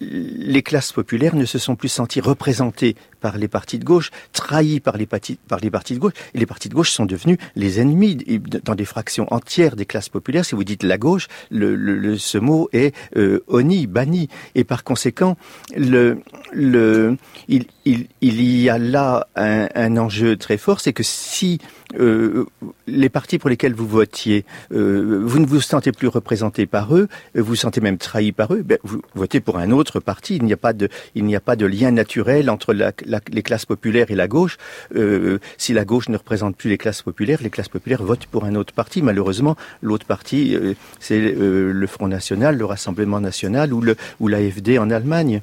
les 0.00 0.62
classes 0.62 0.92
populaires 0.92 1.36
ne 1.36 1.44
se 1.44 1.58
sont 1.58 1.76
plus 1.76 1.88
senties 1.88 2.20
représentées 2.20 2.96
par 3.20 3.38
les 3.38 3.48
partis 3.48 3.78
de 3.78 3.84
gauche, 3.84 4.10
trahies 4.32 4.80
par 4.80 4.96
les, 4.96 5.06
partis, 5.06 5.38
par 5.48 5.60
les 5.60 5.70
partis 5.70 5.94
de 5.94 5.98
gauche, 5.98 6.12
et 6.34 6.38
les 6.38 6.46
partis 6.46 6.68
de 6.68 6.74
gauche 6.74 6.90
sont 6.90 7.06
devenus 7.06 7.38
les 7.54 7.80
ennemis 7.80 8.16
dans 8.64 8.74
des 8.74 8.84
fractions 8.84 9.26
entières 9.32 9.76
des 9.76 9.86
classes 9.86 10.08
populaires. 10.08 10.44
Si 10.44 10.54
vous 10.54 10.64
dites 10.64 10.82
la 10.82 10.98
gauche, 10.98 11.28
le, 11.50 11.74
le- 11.74 12.18
ce 12.18 12.38
mot 12.38 12.68
est 12.72 12.94
euh, 13.16 13.40
honni, 13.48 13.86
banni, 13.86 14.28
et 14.54 14.64
par 14.64 14.84
conséquent, 14.84 15.36
le, 15.76 16.18
le, 16.52 17.16
il, 17.48 17.66
il, 17.84 18.06
il 18.20 18.60
y 18.60 18.68
a 18.70 18.78
là 18.78 19.26
un, 19.36 19.68
un 19.74 19.96
enjeu 19.96 20.36
très 20.36 20.56
fort, 20.58 20.80
c'est 20.80 20.92
que 20.92 21.02
si 21.02 21.58
euh, 21.98 22.44
les 22.86 23.08
partis 23.08 23.38
pour 23.38 23.48
lesquels 23.50 23.74
vous 23.74 23.86
votiez, 23.86 24.44
euh, 24.72 25.20
vous 25.24 25.38
ne 25.38 25.46
vous 25.46 25.60
sentez 25.60 25.92
plus 25.92 26.08
représenté 26.08 26.66
par 26.66 26.94
eux, 26.96 27.08
vous 27.34 27.44
vous 27.44 27.54
sentez 27.56 27.80
même 27.80 27.98
trahi 27.98 28.32
par 28.32 28.52
eux, 28.54 28.62
ben, 28.62 28.78
vous 28.82 29.00
votez 29.14 29.40
pour 29.40 29.58
un 29.58 29.70
autre 29.70 30.00
parti. 30.00 30.36
Il 30.36 30.44
n'y 30.44 30.52
a 30.52 30.56
pas 30.56 30.72
de, 30.72 30.88
il 31.14 31.24
n'y 31.24 31.36
a 31.36 31.40
pas 31.40 31.56
de 31.56 31.64
lien 31.66 31.90
naturel 31.92 32.50
entre 32.50 32.74
la, 32.74 32.92
la- 33.06 33.20
les 33.30 33.42
classes 33.42 33.64
populaires 33.66 34.10
et 34.10 34.14
la 34.14 34.28
gauche. 34.28 34.58
Euh, 34.94 35.38
si 35.58 35.72
la 35.72 35.84
gauche 35.84 36.08
ne 36.08 36.16
représente 36.16 36.56
plus 36.56 36.68
les 36.68 36.78
classes 36.78 37.02
populaires, 37.02 37.38
les 37.42 37.50
classes 37.50 37.68
populaires 37.68 38.02
votent 38.02 38.26
pour 38.26 38.44
un 38.44 38.54
autre 38.54 38.72
parti. 38.74 39.00
Malheureusement, 39.02 39.56
l'autre 39.82 40.06
parti, 40.06 40.54
euh, 40.54 40.74
c'est 41.00 41.18
euh, 41.20 41.72
le 41.72 41.86
Front 41.86 42.08
National, 42.08 42.56
le 42.56 42.64
Rassemblement 42.64 43.20
National 43.20 43.72
ou 43.72 43.80
le 43.80 43.96
ou 44.20 44.28
l'AFD 44.28 44.78
en 44.78 44.90
Allemagne. 44.90 45.40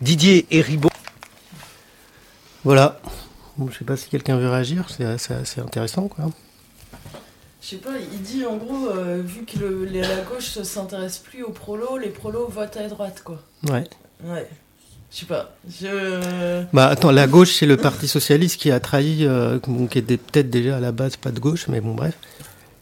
Didier 0.00 0.46
et 0.50 0.60
Ribon 0.60 0.88
Voilà. 2.64 3.00
Bon, 3.56 3.68
je 3.70 3.78
sais 3.78 3.84
pas 3.84 3.96
si 3.96 4.08
quelqu'un 4.08 4.36
veut 4.36 4.48
réagir, 4.48 4.88
c'est 4.90 5.04
assez 5.04 5.60
intéressant 5.60 6.08
quoi. 6.08 6.26
Je 7.62 7.68
sais 7.70 7.76
pas, 7.76 7.92
il 8.12 8.20
dit 8.20 8.44
en 8.44 8.56
gros, 8.56 8.88
euh, 8.90 9.22
vu 9.24 9.44
que 9.44 9.58
le- 9.58 9.84
les- 9.84 10.00
la 10.02 10.20
gauche 10.22 10.56
ne 10.58 10.64
s'intéresse 10.64 11.18
plus 11.18 11.42
aux 11.44 11.50
prolos, 11.52 11.96
les 11.96 12.10
prolos 12.10 12.48
votent 12.48 12.76
à 12.76 12.88
droite, 12.88 13.22
quoi. 13.24 13.40
Ouais. 13.70 13.84
Ouais. 14.24 14.46
Je 15.14 15.20
sais 15.20 15.26
pas. 15.26 15.54
Je. 15.80 16.64
Bah 16.72 16.88
attends, 16.88 17.12
la 17.12 17.28
gauche 17.28 17.52
c'est 17.52 17.66
le 17.66 17.76
Parti 17.76 18.08
socialiste 18.08 18.60
qui 18.60 18.72
a 18.72 18.80
trahi, 18.80 19.24
euh, 19.24 19.60
qui 19.88 19.98
était 19.98 20.16
peut-être 20.16 20.50
déjà 20.50 20.78
à 20.78 20.80
la 20.80 20.90
base 20.90 21.16
pas 21.16 21.30
de 21.30 21.38
gauche, 21.38 21.68
mais 21.68 21.80
bon 21.80 21.94
bref. 21.94 22.18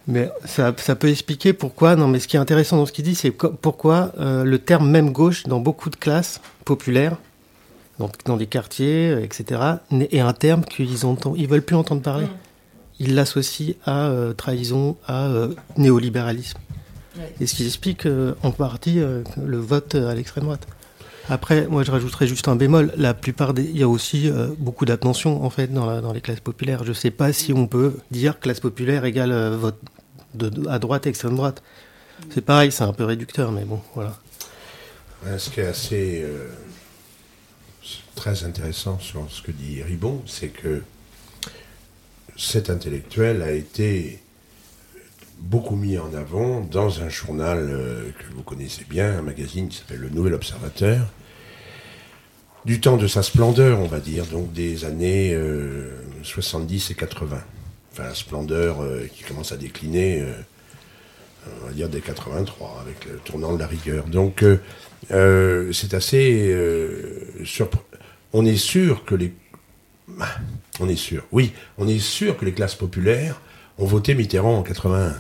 Mais 0.09 0.30
ça, 0.47 0.74
ça 0.78 0.97
peut 0.97 1.09
expliquer 1.09 1.53
pourquoi. 1.53 1.95
Non, 1.95 2.09
mais 2.09 2.20
ce 2.20 2.26
qui 2.26 2.37
est 2.37 2.41
intéressant 2.41 2.78
dans 2.78 2.87
ce 2.87 2.93
qu'il 2.93 3.05
dit, 3.05 3.14
c'est 3.14 3.30
pourquoi 3.30 4.12
euh, 4.18 4.45
le 4.45 4.59
terme 4.59 4.91
même 4.91 5.12
gauche 5.12 5.45
dans 5.45 5.61
beaucoup 5.61 5.91
de 5.91 5.97
classes 5.97 6.41
populaires, 6.64 7.18
donc 7.99 8.12
dans 8.24 8.37
les 8.37 8.47
quartiers, 8.47 9.11
euh, 9.11 9.22
etc., 9.22 9.61
est 9.93 10.20
un 10.20 10.33
terme 10.33 10.64
qu'ils 10.64 11.07
entendent, 11.07 11.37
ils 11.39 11.47
veulent 11.47 11.62
plus 11.62 11.76
entendre 11.76 12.03
parler. 12.03 12.26
Mm. 12.26 12.39
Ils 13.01 13.14
l'associent 13.14 13.74
à 13.85 14.07
euh, 14.09 14.33
trahison, 14.33 14.97
à 15.07 15.26
euh, 15.26 15.55
néolibéralisme. 15.76 16.59
Ouais. 17.16 17.35
Et 17.41 17.47
ce 17.47 17.55
qui 17.55 17.66
explique 17.66 18.09
en 18.43 18.51
partie 18.53 19.01
le 19.01 19.59
vote 19.59 19.95
à 19.95 20.14
l'extrême 20.14 20.45
droite. 20.45 20.66
Après, 21.29 21.66
moi, 21.68 21.85
je 21.85 21.91
rajouterais 21.91 22.27
juste 22.27 22.49
un 22.49 22.57
bémol. 22.57 22.93
La 22.97 23.14
plupart 23.14 23.55
des, 23.55 23.62
il 23.62 23.79
y 23.79 23.83
a 23.83 23.89
aussi 23.89 24.29
euh, 24.29 24.49
beaucoup 24.59 24.85
d'attention 24.85 25.45
en 25.45 25.51
fait 25.51 25.68
dans, 25.68 26.12
les 26.12 26.20
classes 26.20 26.41
populaires. 26.41 26.85
Je 26.85 26.91
ne 26.91 26.95
sais 26.95 27.11
pas 27.11 27.33
si 27.33 27.53
on 27.53 27.66
peut 27.66 27.97
dire 28.11 28.41
classe 28.41 28.61
populaire 28.61 29.05
égale 29.05 29.33
euh, 29.33 29.57
vote 29.57 29.81
à 30.68 30.79
droite, 30.79 31.07
extrême 31.07 31.37
droite. 31.37 31.62
C'est 32.31 32.41
pareil, 32.41 32.73
c'est 32.73 32.85
un 32.85 32.93
peu 32.93 33.05
réducteur, 33.05 33.53
mais 33.53 33.64
bon, 33.64 33.81
voilà. 33.95 34.18
Ce 35.39 35.51
qui 35.51 35.61
est 35.61 35.66
assez 35.66 36.23
euh, 36.25 36.49
très 38.16 38.45
intéressant 38.45 38.99
sur 38.99 39.25
ce 39.31 39.43
que 39.43 39.53
dit 39.53 39.83
Ribon, 39.83 40.23
c'est 40.27 40.49
que 40.49 40.83
cet 42.37 42.70
intellectuel 42.70 43.43
a 43.43 43.53
été 43.53 44.20
beaucoup 45.43 45.76
mis 45.76 45.99
en 45.99 46.14
avant 46.14 46.61
dans 46.61 47.03
un 47.03 47.09
journal 47.09 47.59
euh, 47.70 48.11
que 48.18 48.34
vous 48.34 48.43
connaissez 48.43 48.84
bien, 48.88 49.18
un 49.18 49.22
magazine 49.22 49.68
qui 49.68 49.78
s'appelle 49.78 50.01
Le 50.01 50.09
Nouvel 50.09 50.34
Observateur, 50.34 51.07
du 52.64 52.80
temps 52.80 52.97
de 52.97 53.07
sa 53.07 53.22
splendeur, 53.22 53.80
on 53.80 53.86
va 53.86 54.01
dire, 54.01 54.24
donc 54.26 54.53
des 54.53 54.84
années 54.84 55.34
euh, 55.34 55.90
70 56.22 56.93
et 56.93 56.95
80. 56.95 57.38
Enfin, 57.93 58.05
la 58.05 58.14
splendeur 58.14 58.82
euh, 58.82 59.07
qui 59.12 59.24
commence 59.24 59.53
à 59.53 59.57
décliner, 59.57 60.20
euh, 60.20 60.32
on 61.62 61.66
va 61.66 61.72
dire, 61.72 61.88
dès 61.88 62.01
83, 62.01 62.78
avec 62.80 63.05
le 63.05 63.18
tournant 63.18 63.53
de 63.53 63.59
la 63.59 63.66
rigueur. 63.66 64.07
Donc, 64.07 64.43
euh, 64.43 64.59
euh, 65.11 65.72
c'est 65.72 65.95
assez 65.95 66.53
euh, 66.53 67.45
surprenant. 67.45 67.84
On 68.32 68.47
est 68.47 68.57
sûr 68.57 69.05
que 69.05 69.14
les. 69.14 69.34
Ah, 70.20 70.36
On 70.80 70.88
est 70.88 70.97
sûr, 70.97 71.24
oui, 71.32 71.53
on 71.78 71.88
est 71.88 71.99
sûr 71.99 72.36
que 72.36 72.45
les 72.45 72.53
classes 72.53 72.74
populaires 72.74 73.40
ont 73.78 73.86
voté 73.86 74.14
Mitterrand 74.14 74.59
en 74.59 74.62
81. 74.62 75.14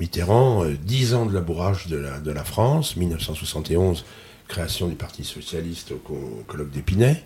Mitterrand, 0.00 0.64
euh, 0.64 0.74
10 0.82 1.14
ans 1.14 1.26
de 1.26 1.32
labourage 1.34 1.86
de 1.86 1.96
la, 1.96 2.20
de 2.20 2.30
la 2.30 2.44
France, 2.44 2.96
1971, 2.96 4.04
création 4.48 4.88
du 4.88 4.94
Parti 4.94 5.24
Socialiste 5.24 5.92
au, 5.92 5.96
co- 5.96 6.14
au 6.14 6.44
colloque 6.46 6.70
d'Épinay, 6.70 7.22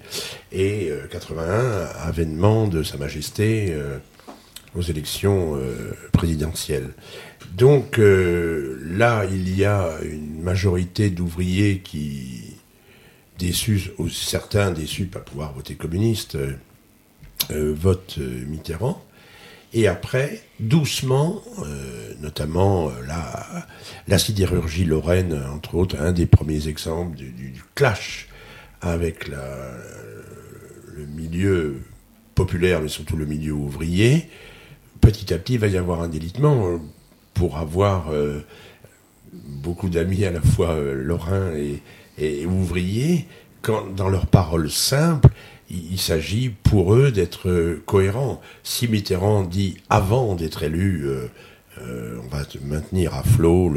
et 0.53 0.89
euh, 0.91 1.07
81, 1.11 1.87
avènement 2.03 2.69
de 2.69 2.83
Sa 2.83 2.97
Majesté 2.97 3.69
euh, 3.71 3.99
aux 4.75 4.83
élections 4.83 5.57
euh, 5.57 5.93
présidentielles. 6.13 6.91
Donc 7.57 7.99
euh, 7.99 8.79
là, 8.85 9.25
il 9.31 9.57
y 9.57 9.65
a 9.65 9.95
une 10.03 10.43
majorité 10.43 11.09
d'ouvriers 11.11 11.81
qui, 11.81 12.55
déçus, 13.39 13.91
ou 13.99 14.09
certains 14.09 14.71
déçus 14.71 15.07
de 15.07 15.11
pas 15.11 15.21
pouvoir 15.21 15.53
voter 15.55 15.75
communiste, 15.75 16.35
euh, 16.35 16.53
euh, 17.51 17.75
votent 17.75 18.17
euh, 18.19 18.45
Mitterrand. 18.47 19.03
Et 19.79 19.87
après, 19.87 20.43
doucement, 20.59 21.41
euh, 21.61 22.13
notamment 22.21 22.89
euh, 22.89 22.93
la, 23.07 23.47
la 24.09 24.19
sidérurgie 24.19 24.85
lorraine, 24.85 25.41
entre 25.55 25.77
autres, 25.77 26.01
un 26.01 26.11
des 26.11 26.27
premiers 26.27 26.67
exemples 26.67 27.17
du, 27.17 27.63
clash 27.77 28.29
avec 28.81 29.29
le 29.29 29.37
milieu 31.07 31.77
populaire, 32.35 32.83
mais 32.83 32.89
surtout 32.89 33.17
le 33.17 33.25
milieu 33.25 33.53
ouvrier, 33.53 34.29
petit 35.01 35.33
à 35.33 35.39
petit, 35.39 35.55
il 35.55 35.61
va 35.61 35.69
y 35.69 35.77
avoir 35.77 36.03
un 36.03 36.09
délitement 36.09 36.67
euh, 36.67 36.79
pour 37.33 37.57
avoir 37.57 38.11
beaucoup 39.33 39.89
d'amis 39.89 40.25
à 40.25 40.33
la 40.33 40.41
fois 40.41 40.77
lorrains 40.93 41.53
et, 42.19 42.47
ouvriers, 42.47 43.29
dans 43.95 44.09
leurs 44.09 44.27
paroles 44.27 44.73
simples, 44.73 45.29
il, 45.71 45.99
s'agit 45.99 46.51
pour 46.51 46.95
eux 46.95 47.13
d'être 47.13 47.49
euh, 47.49 47.83
cohérents. 47.87 48.41
Si 48.63 48.89
Mitterrand 48.89 49.43
dit 49.43 49.77
avant 49.91 50.35
d'être 50.35 50.63
élu, 50.63 51.05
euh, 51.05 51.29
euh, 51.81 52.19
on 52.25 52.29
va 52.29 52.45
te 52.45 52.59
maintenir 52.59 53.15
à 53.15 53.23
flot 53.23 53.73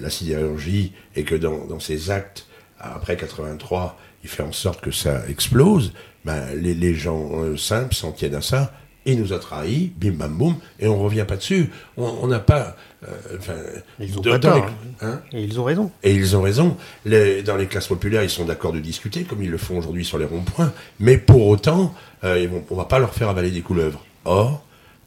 la 0.00 0.10
sidérurgie, 0.10 0.92
et 1.16 1.24
que 1.24 1.34
dans, 1.34 1.66
dans 1.66 1.80
ses 1.80 2.10
actes, 2.10 2.46
après 2.78 3.16
83, 3.16 3.98
il 4.22 4.30
fait 4.30 4.42
en 4.42 4.52
sorte 4.52 4.80
que 4.80 4.90
ça 4.90 5.22
explose, 5.28 5.92
ben, 6.24 6.54
les, 6.54 6.74
les 6.74 6.94
gens 6.94 7.56
simples 7.56 7.94
s'en 7.94 8.12
tiennent 8.12 8.36
à 8.36 8.40
ça. 8.40 8.72
Il 9.12 9.20
nous 9.20 9.32
a 9.32 9.38
trahis, 9.38 9.92
bim 9.96 10.12
bam 10.12 10.36
boum, 10.36 10.56
et 10.78 10.86
on 10.88 10.98
revient 11.02 11.24
pas 11.26 11.36
dessus. 11.36 11.70
On 11.96 12.26
n'a 12.26 12.38
pas. 12.40 12.76
euh, 13.08 13.78
Ils 13.98 14.18
ont 14.18 14.22
pas 14.22 14.38
tort. 14.38 14.66
les- 14.66 15.06
hein 15.06 15.20
Et 15.32 15.42
ils 15.42 15.58
ont 15.60 15.64
raison. 15.64 15.90
et 16.02 16.14
ils 16.14 16.36
ont 16.36 16.42
raison. 16.42 16.76
Les- 17.04 17.42
dans 17.42 17.56
les 17.56 17.66
classes 17.66 17.88
populaires, 17.88 18.22
ils 18.22 18.30
sont 18.30 18.44
d'accord 18.44 18.72
de 18.72 18.80
discuter, 18.80 19.24
comme 19.24 19.42
ils 19.42 19.50
le 19.50 19.58
font 19.58 19.78
aujourd'hui 19.78 20.04
sur 20.04 20.18
les 20.18 20.24
ronds-points. 20.26 20.72
Mais 20.98 21.16
pour 21.18 21.46
autant, 21.46 21.94
euh, 22.24 22.46
vont- 22.50 22.64
on 22.70 22.76
va 22.76 22.84
pas 22.84 22.98
leur 22.98 23.14
faire 23.14 23.28
avaler 23.28 23.50
des 23.50 23.62
couleuvres. 23.62 24.04
Or, 24.24 24.64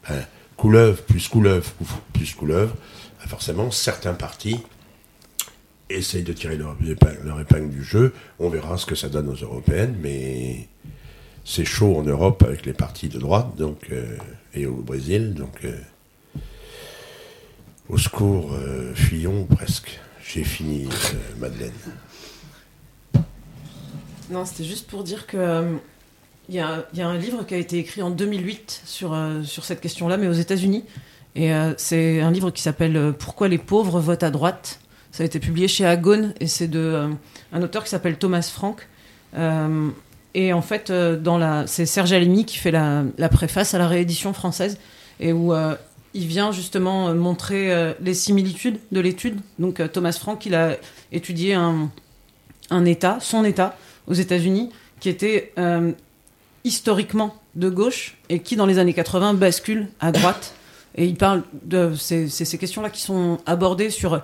ben, 0.08 0.24
couleuvre 0.56 1.02
plus 1.02 1.28
couleuvre 1.28 1.70
plus 2.12 2.34
couleuvre, 2.34 2.74
ben, 3.20 3.28
forcément, 3.28 3.70
certains 3.70 4.14
partis 4.14 4.60
essayent 5.90 6.22
de 6.22 6.32
tirer 6.32 6.56
leur 6.56 6.76
épingle, 6.86 7.20
leur 7.24 7.40
épingle 7.40 7.70
du 7.70 7.84
jeu. 7.84 8.12
On 8.38 8.48
verra 8.48 8.76
ce 8.78 8.86
que 8.86 8.94
ça 8.94 9.08
donne 9.08 9.28
aux 9.28 9.34
européennes, 9.34 9.94
mais 10.02 10.66
c'est 11.44 11.64
chaud 11.64 11.96
en 11.96 12.02
Europe 12.02 12.42
avec 12.46 12.64
les 12.66 12.72
partis 12.72 13.08
de 13.08 13.18
droite, 13.18 13.56
donc 13.56 13.88
euh, 13.92 14.16
et 14.54 14.66
au 14.66 14.76
Brésil, 14.76 15.34
donc. 15.34 15.64
euh, 15.64 15.76
au 17.88 17.98
secours, 17.98 18.52
euh, 18.54 18.94
fuyons 18.94 19.44
presque. 19.44 20.00
J'ai 20.26 20.44
fini, 20.44 20.86
euh, 20.86 21.38
Madeleine. 21.38 21.72
Non, 24.30 24.46
c'était 24.46 24.64
juste 24.64 24.88
pour 24.88 25.04
dire 25.04 25.26
que 25.26 25.76
il 26.48 26.54
y, 26.54 26.60
a, 26.60 26.84
un 26.98 27.16
livre 27.16 27.44
qui 27.44 27.54
a 27.54 27.56
été 27.56 27.78
écrit 27.78 28.02
en 28.02 28.10
2008 28.10 28.82
sur, 28.84 29.16
sur 29.44 29.64
cette 29.64 29.80
question-là, 29.80 30.18
mais 30.18 30.28
aux 30.28 30.32
États-Unis. 30.32 30.84
Et 31.36 31.50
c'est 31.78 32.20
un 32.20 32.30
livre 32.30 32.50
qui 32.50 32.60
s'appelle 32.60 33.14
Pourquoi 33.18 33.48
les 33.48 33.56
pauvres 33.56 33.98
votent 33.98 34.22
à 34.22 34.30
droite. 34.30 34.80
Ça 35.10 35.22
a 35.22 35.26
été 35.26 35.40
publié 35.40 35.68
chez 35.68 35.86
Agone 35.86 36.34
et 36.40 36.46
c'est 36.46 36.68
de 36.68 37.08
un 37.52 37.62
auteur 37.62 37.82
qui 37.84 37.88
s'appelle 37.90 38.18
Thomas 38.18 38.50
Frank. 38.52 38.86
Et 40.34 40.52
en 40.52 40.62
fait, 40.62 40.90
euh, 40.90 41.64
c'est 41.66 41.86
Serge 41.86 42.12
Alimi 42.12 42.44
qui 42.44 42.58
fait 42.58 42.72
la, 42.72 43.28
préface 43.30 43.74
à 43.74 43.78
la 43.78 43.86
réédition 43.86 44.32
française 44.32 44.78
et 45.20 45.32
où 45.32 45.54
euh, 45.54 45.76
il 46.12 46.26
vient 46.26 46.50
justement 46.50 47.08
euh, 47.08 47.14
montrer 47.14 47.94
les 48.00 48.14
similitudes 48.14 48.78
de 48.90 49.00
l'étude. 49.00 49.38
Donc 49.58 49.80
Thomas 49.92 50.12
Frank, 50.12 50.44
il 50.44 50.54
a 50.54 50.76
étudié 51.12 51.54
un, 51.54 51.90
État, 52.84 53.18
son 53.20 53.44
État, 53.44 53.76
aux 54.06 54.14
États-Unis, 54.14 54.70
qui 55.00 55.08
était 55.08 55.52
historiquement 56.64 57.36
de 57.54 57.68
gauche 57.68 58.16
et 58.28 58.40
qui, 58.40 58.56
dans 58.56 58.66
les 58.66 58.78
années 58.78 58.94
80, 58.94 59.34
bascule 59.34 59.88
à 60.00 60.12
droite. 60.12 60.54
Et 60.96 61.06
il 61.06 61.16
parle 61.16 61.42
de 61.64 61.94
c'est 61.96 62.28
ces 62.28 62.58
questions-là 62.58 62.90
qui 62.90 63.00
sont 63.00 63.38
abordées 63.46 63.90
sur 63.90 64.22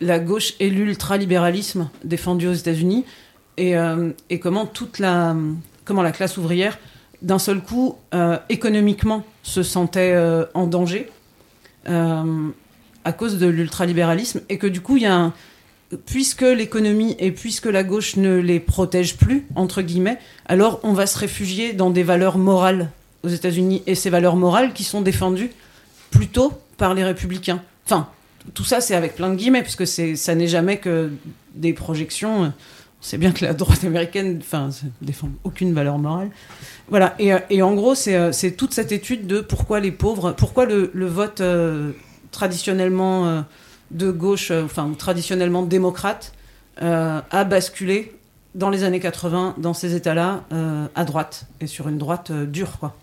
la 0.00 0.18
gauche 0.18 0.54
et 0.60 0.68
l'ultralibéralisme 0.68 1.88
défendu 2.04 2.48
aux 2.48 2.52
États-Unis 2.52 3.04
et, 3.60 3.76
euh, 3.76 4.10
et 4.30 4.40
comment 4.40 4.66
toute 4.66 4.98
la 4.98 5.36
comment 5.84 6.02
la 6.02 6.12
classe 6.12 6.36
ouvrière 6.38 6.78
d'un 7.22 7.38
seul 7.38 7.60
coup 7.60 7.96
euh, 8.14 8.38
économiquement 8.48 9.24
se 9.42 9.62
sentait 9.62 10.12
euh, 10.14 10.46
en 10.54 10.66
danger 10.66 11.08
à 11.86 13.12
cause 13.12 13.38
de 13.38 13.46
l'ultralibéralisme 13.46 14.42
et 14.48 14.58
que 14.58 14.66
du 14.66 14.80
coup 14.80 14.96
il 14.96 15.04
y 15.04 15.06
a 15.06 15.32
puisque 16.06 16.42
l'économie 16.42 17.16
et 17.18 17.32
puisque 17.32 17.66
la 17.66 17.82
gauche 17.82 18.16
ne 18.16 18.36
les 18.36 18.60
protège 18.60 19.16
plus, 19.16 19.46
entre 19.56 19.82
guillemets, 19.82 20.18
alors 20.46 20.78
on 20.84 20.92
va 20.92 21.06
se 21.06 21.18
réfugier 21.18 21.72
dans 21.72 21.90
des 21.90 22.04
valeurs 22.04 22.38
morales 22.38 22.90
aux 23.24 23.28
États-Unis 23.28 23.82
et 23.86 23.96
ces 23.96 24.10
valeurs 24.10 24.36
morales 24.36 24.72
qui 24.72 24.84
sont 24.84 25.00
défendues 25.00 25.50
plutôt 26.10 26.52
par 26.76 26.94
les 26.94 27.02
républicains. 27.02 27.62
Enfin, 27.86 28.08
tout 28.54 28.64
ça 28.64 28.80
c'est 28.80 28.94
avec 28.94 29.16
plein 29.16 29.30
de 29.30 29.34
guillemets, 29.34 29.62
puisque 29.62 29.86
ça 29.86 30.34
n'est 30.34 30.46
jamais 30.46 30.76
que 30.76 31.10
des 31.54 31.72
projections. 31.72 32.52
Sait 33.00 33.16
bien 33.16 33.32
que 33.32 33.44
la 33.44 33.54
droite 33.54 33.82
américaine 33.84 34.38
enfin, 34.40 34.68
défend 35.00 35.30
aucune 35.44 35.72
valeur 35.72 35.98
morale. 35.98 36.30
Voilà, 36.88 37.14
et, 37.18 37.32
euh, 37.32 37.64
en 37.64 37.74
gros, 37.74 37.94
c'est, 37.94 38.14
euh, 38.14 38.30
c'est 38.30 38.52
toute 38.52 38.74
cette 38.74 38.92
étude 38.92 39.26
de 39.26 39.40
pourquoi 39.40 39.80
les 39.80 39.90
pauvres, 39.90 40.32
pourquoi 40.32 40.66
le, 40.66 40.90
vote 41.06 41.40
euh, 41.40 41.92
traditionnellement 42.30 43.44
de 43.90 44.10
gauche, 44.10 44.50
enfin 44.50 44.92
traditionnellement 44.96 45.62
démocrate, 45.62 46.32
a 46.80 47.44
basculé 47.44 48.14
dans 48.54 48.70
les 48.70 48.84
années 48.84 49.00
80 49.00 49.56
dans 49.58 49.74
ces 49.74 49.94
États-là 49.94 50.44
à 50.94 51.04
droite 51.04 51.46
et 51.60 51.66
sur 51.66 51.88
une 51.88 51.98
droite 51.98 52.30
dure, 52.32 52.78
quoi. 52.78 52.96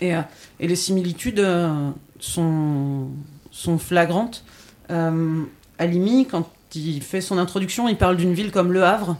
Et, 0.00 0.12
et 0.60 0.66
les 0.66 0.76
similitudes 0.76 1.46
sont, 2.18 3.08
sont 3.50 3.78
flagrantes. 3.78 4.44
Alimi, 5.78 6.26
quand 6.26 6.48
il 6.80 7.02
fait 7.02 7.20
son 7.20 7.38
introduction, 7.38 7.88
il 7.88 7.96
parle 7.96 8.16
d'une 8.16 8.34
ville 8.34 8.50
comme 8.50 8.72
Le 8.72 8.84
Havre, 8.84 9.16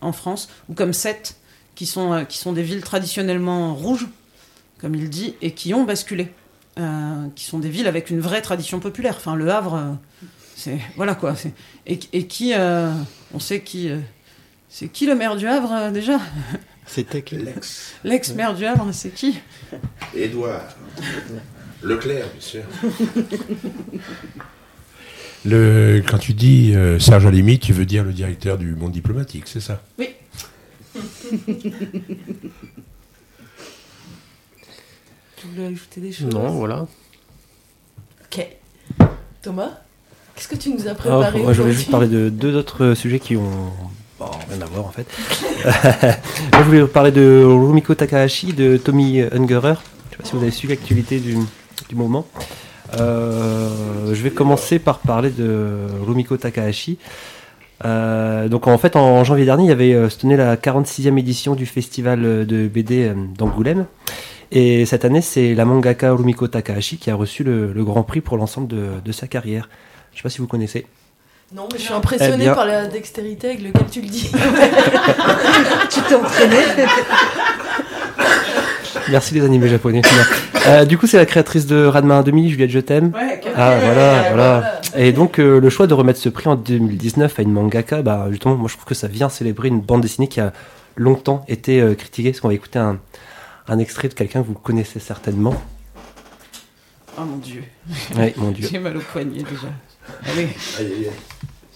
en 0.00 0.12
France, 0.12 0.48
ou 0.68 0.74
comme 0.74 0.92
Sète, 0.92 1.36
qui 1.74 1.86
sont, 1.86 2.12
euh, 2.12 2.24
qui 2.24 2.38
sont 2.38 2.52
des 2.52 2.62
villes 2.62 2.82
traditionnellement 2.82 3.74
rouges, 3.74 4.08
comme 4.80 4.94
il 4.94 5.10
dit, 5.10 5.34
et 5.42 5.52
qui 5.52 5.74
ont 5.74 5.84
basculé 5.84 6.32
euh, 6.78 7.26
qui 7.34 7.44
sont 7.44 7.58
des 7.58 7.70
villes 7.70 7.88
avec 7.88 8.10
une 8.10 8.20
vraie 8.20 8.42
tradition 8.42 8.78
populaire. 8.80 9.14
Enfin, 9.16 9.34
Le 9.34 9.50
Havre, 9.50 9.74
euh, 9.74 9.92
c'est 10.54 10.78
voilà 10.96 11.14
quoi. 11.14 11.34
Et, 11.86 11.98
et 12.12 12.26
qui, 12.26 12.54
euh, 12.54 12.92
on 13.34 13.40
sait 13.40 13.60
qui, 13.60 13.90
euh, 13.90 13.98
c'est 14.68 14.88
qui 14.88 15.06
le 15.06 15.14
maire 15.14 15.36
du 15.36 15.46
Havre 15.46 15.72
euh, 15.72 15.90
déjà? 15.90 16.20
C'était 16.86 17.22
qui? 17.22 17.36
Lex. 17.36 17.94
L'ex-maire 18.04 18.54
du 18.54 18.64
Havre, 18.64 18.90
c'est 18.92 19.10
qui? 19.10 19.38
Édouard. 20.14 20.62
Leclerc, 21.82 22.26
bien 22.28 22.40
sûr. 22.40 22.62
Le, 25.44 26.02
quand 26.06 26.18
tu 26.18 26.34
dis 26.34 26.74
euh, 26.74 26.98
Serge 26.98 27.26
Alimi, 27.26 27.58
tu 27.58 27.72
veux 27.72 27.86
dire 27.86 28.04
le 28.04 28.12
directeur 28.12 28.58
du 28.58 28.74
monde 28.74 28.92
diplomatique, 28.92 29.44
c'est 29.46 29.60
ça? 29.60 29.80
Oui. 29.98 30.08
Tu 35.36 35.46
voulais 35.46 35.66
ajouter 35.66 36.00
des 36.00 36.12
choses? 36.12 36.34
Non, 36.34 36.48
voilà. 36.50 36.86
Ok. 38.24 38.46
Thomas, 39.42 39.70
qu'est-ce 40.34 40.48
que 40.48 40.56
tu 40.56 40.70
nous 40.70 40.86
as 40.88 40.90
Ah, 40.90 40.94
préparé 40.94 41.38
moi, 41.40 41.50
aujourd'hui 41.52 41.74
juste 41.74 41.90
parler 41.90 42.08
de 42.08 42.28
deux 42.28 42.56
autres 42.56 42.94
sujets 42.94 43.20
qui 43.20 43.36
ont 43.36 43.72
bon, 44.18 44.26
rien 44.50 44.60
à 44.60 44.64
voir 44.66 44.86
en 44.86 44.90
fait. 44.90 45.06
moi, 46.52 46.62
je 46.62 46.64
voulais 46.64 46.80
vous 46.80 46.88
parler 46.88 47.12
de 47.12 47.44
Rumiko 47.44 47.94
Takahashi, 47.94 48.52
de 48.52 48.76
Tommy 48.76 49.20
Ungerer. 49.20 49.74
Je 50.10 50.16
sais 50.16 50.16
pas 50.16 50.24
si 50.24 50.32
vous 50.32 50.42
avez 50.42 50.50
suivi 50.50 50.74
l'actualité 50.74 51.20
du, 51.20 51.36
du 51.88 51.94
moment. 51.94 52.26
Euh, 52.98 53.68
je 54.14 54.22
vais 54.22 54.30
commencer 54.30 54.78
par 54.78 54.98
parler 54.98 55.30
de 55.30 55.76
Rumiko 56.06 56.36
Takahashi. 56.36 56.98
Euh, 57.84 58.48
donc 58.48 58.66
en 58.66 58.76
fait 58.76 58.96
en 58.96 59.22
janvier 59.22 59.44
dernier 59.44 59.62
il 59.64 59.68
y 59.68 59.72
avait 59.72 59.94
euh, 59.94 60.08
se 60.08 60.18
tenait 60.18 60.36
la 60.36 60.56
46e 60.56 61.16
édition 61.16 61.54
du 61.54 61.64
festival 61.64 62.24
euh, 62.24 62.44
de 62.44 62.66
BD 62.66 63.04
euh, 63.06 63.14
d'Angoulême 63.36 63.86
et 64.50 64.84
cette 64.84 65.04
année 65.04 65.20
c'est 65.20 65.54
la 65.54 65.64
mangaka 65.64 66.10
Rumiko 66.12 66.48
Takahashi 66.48 66.96
qui 66.96 67.08
a 67.12 67.14
reçu 67.14 67.44
le, 67.44 67.72
le 67.72 67.84
grand 67.84 68.02
prix 68.02 68.20
pour 68.20 68.36
l'ensemble 68.36 68.66
de, 68.66 68.86
de 69.04 69.12
sa 69.12 69.28
carrière. 69.28 69.68
Je 70.10 70.16
sais 70.16 70.22
pas 70.24 70.28
si 70.28 70.38
vous 70.38 70.48
connaissez. 70.48 70.86
Non, 71.54 71.68
mais 71.72 71.78
je 71.78 71.84
suis 71.84 71.94
impressionnée 71.94 72.48
Eh 72.50 72.54
par 72.54 72.66
la 72.66 72.88
dextérité 72.88 73.50
avec 73.50 73.62
laquelle 73.62 73.86
tu 73.90 74.00
le 74.02 74.08
dis. 74.08 74.30
Tu 75.90 76.00
t'es 76.02 76.14
entraîné 76.16 76.56
Merci 79.10 79.34
les 79.34 79.44
animés 79.44 79.68
japonais. 79.68 80.02
Euh, 80.66 80.84
du 80.84 80.98
coup, 80.98 81.06
c'est 81.06 81.16
la 81.16 81.26
créatrice 81.26 81.66
de 81.66 81.84
Radma 81.84 82.20
1,5, 82.22 82.48
Juliette 82.48 82.70
Je 82.70 82.80
t'aime. 82.80 83.12
Ouais, 83.14 83.40
Ah 83.56 83.78
voilà, 83.82 84.22
Ouais, 84.22 84.28
voilà. 84.28 84.80
Et 84.96 85.12
donc 85.12 85.38
euh, 85.38 85.60
le 85.60 85.70
choix 85.70 85.86
de 85.86 85.94
remettre 85.94 86.18
ce 86.18 86.28
prix 86.28 86.48
en 86.48 86.56
2019 86.56 87.38
à 87.38 87.42
une 87.42 87.52
mangaka, 87.52 88.02
bah 88.02 88.26
justement, 88.30 88.56
moi 88.56 88.68
je 88.68 88.74
trouve 88.74 88.84
que 88.86 88.94
ça 88.94 89.08
vient 89.08 89.28
célébrer 89.28 89.68
une 89.68 89.80
bande 89.80 90.02
dessinée 90.02 90.28
qui 90.28 90.40
a 90.40 90.52
longtemps 90.96 91.44
été 91.48 91.80
euh, 91.80 91.94
critiquée. 91.94 92.30
Parce 92.30 92.40
qu'on 92.40 92.48
va 92.48 92.54
écouter 92.54 92.78
un, 92.78 92.98
un 93.68 93.78
extrait 93.78 94.08
de 94.08 94.14
quelqu'un 94.14 94.42
que 94.42 94.46
vous 94.46 94.54
connaissez 94.54 95.00
certainement? 95.00 95.54
Oh 97.18 97.24
mon 97.24 97.36
dieu, 97.38 97.62
Oui, 98.16 98.32
mon 98.36 98.50
dieu. 98.50 98.68
j'ai 98.72 98.78
mal 98.78 98.96
au 98.96 99.00
poignet 99.00 99.38
déjà. 99.38 99.68
Allez, 100.26 100.48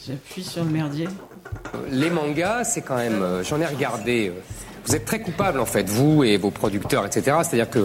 j'appuie 0.07 0.45
sur 0.45 0.65
le 0.65 0.71
merdier. 0.71 1.09
Les 1.91 2.11
mangas, 2.11 2.65
c'est 2.65 2.83
quand 2.83 2.97
même, 2.97 3.23
j'en 3.43 3.61
ai 3.61 3.67
regardé. 3.67 4.33
Vous 4.85 4.97
êtes 4.97 5.05
très 5.05 5.21
coupable 5.21 5.61
en 5.61 5.67
fait, 5.67 5.89
vous 5.89 6.25
et 6.25 6.37
vos 6.37 6.51
producteurs, 6.51 7.07
etc. 7.07 7.39
C'est-à-dire 7.43 7.71
que 7.71 7.81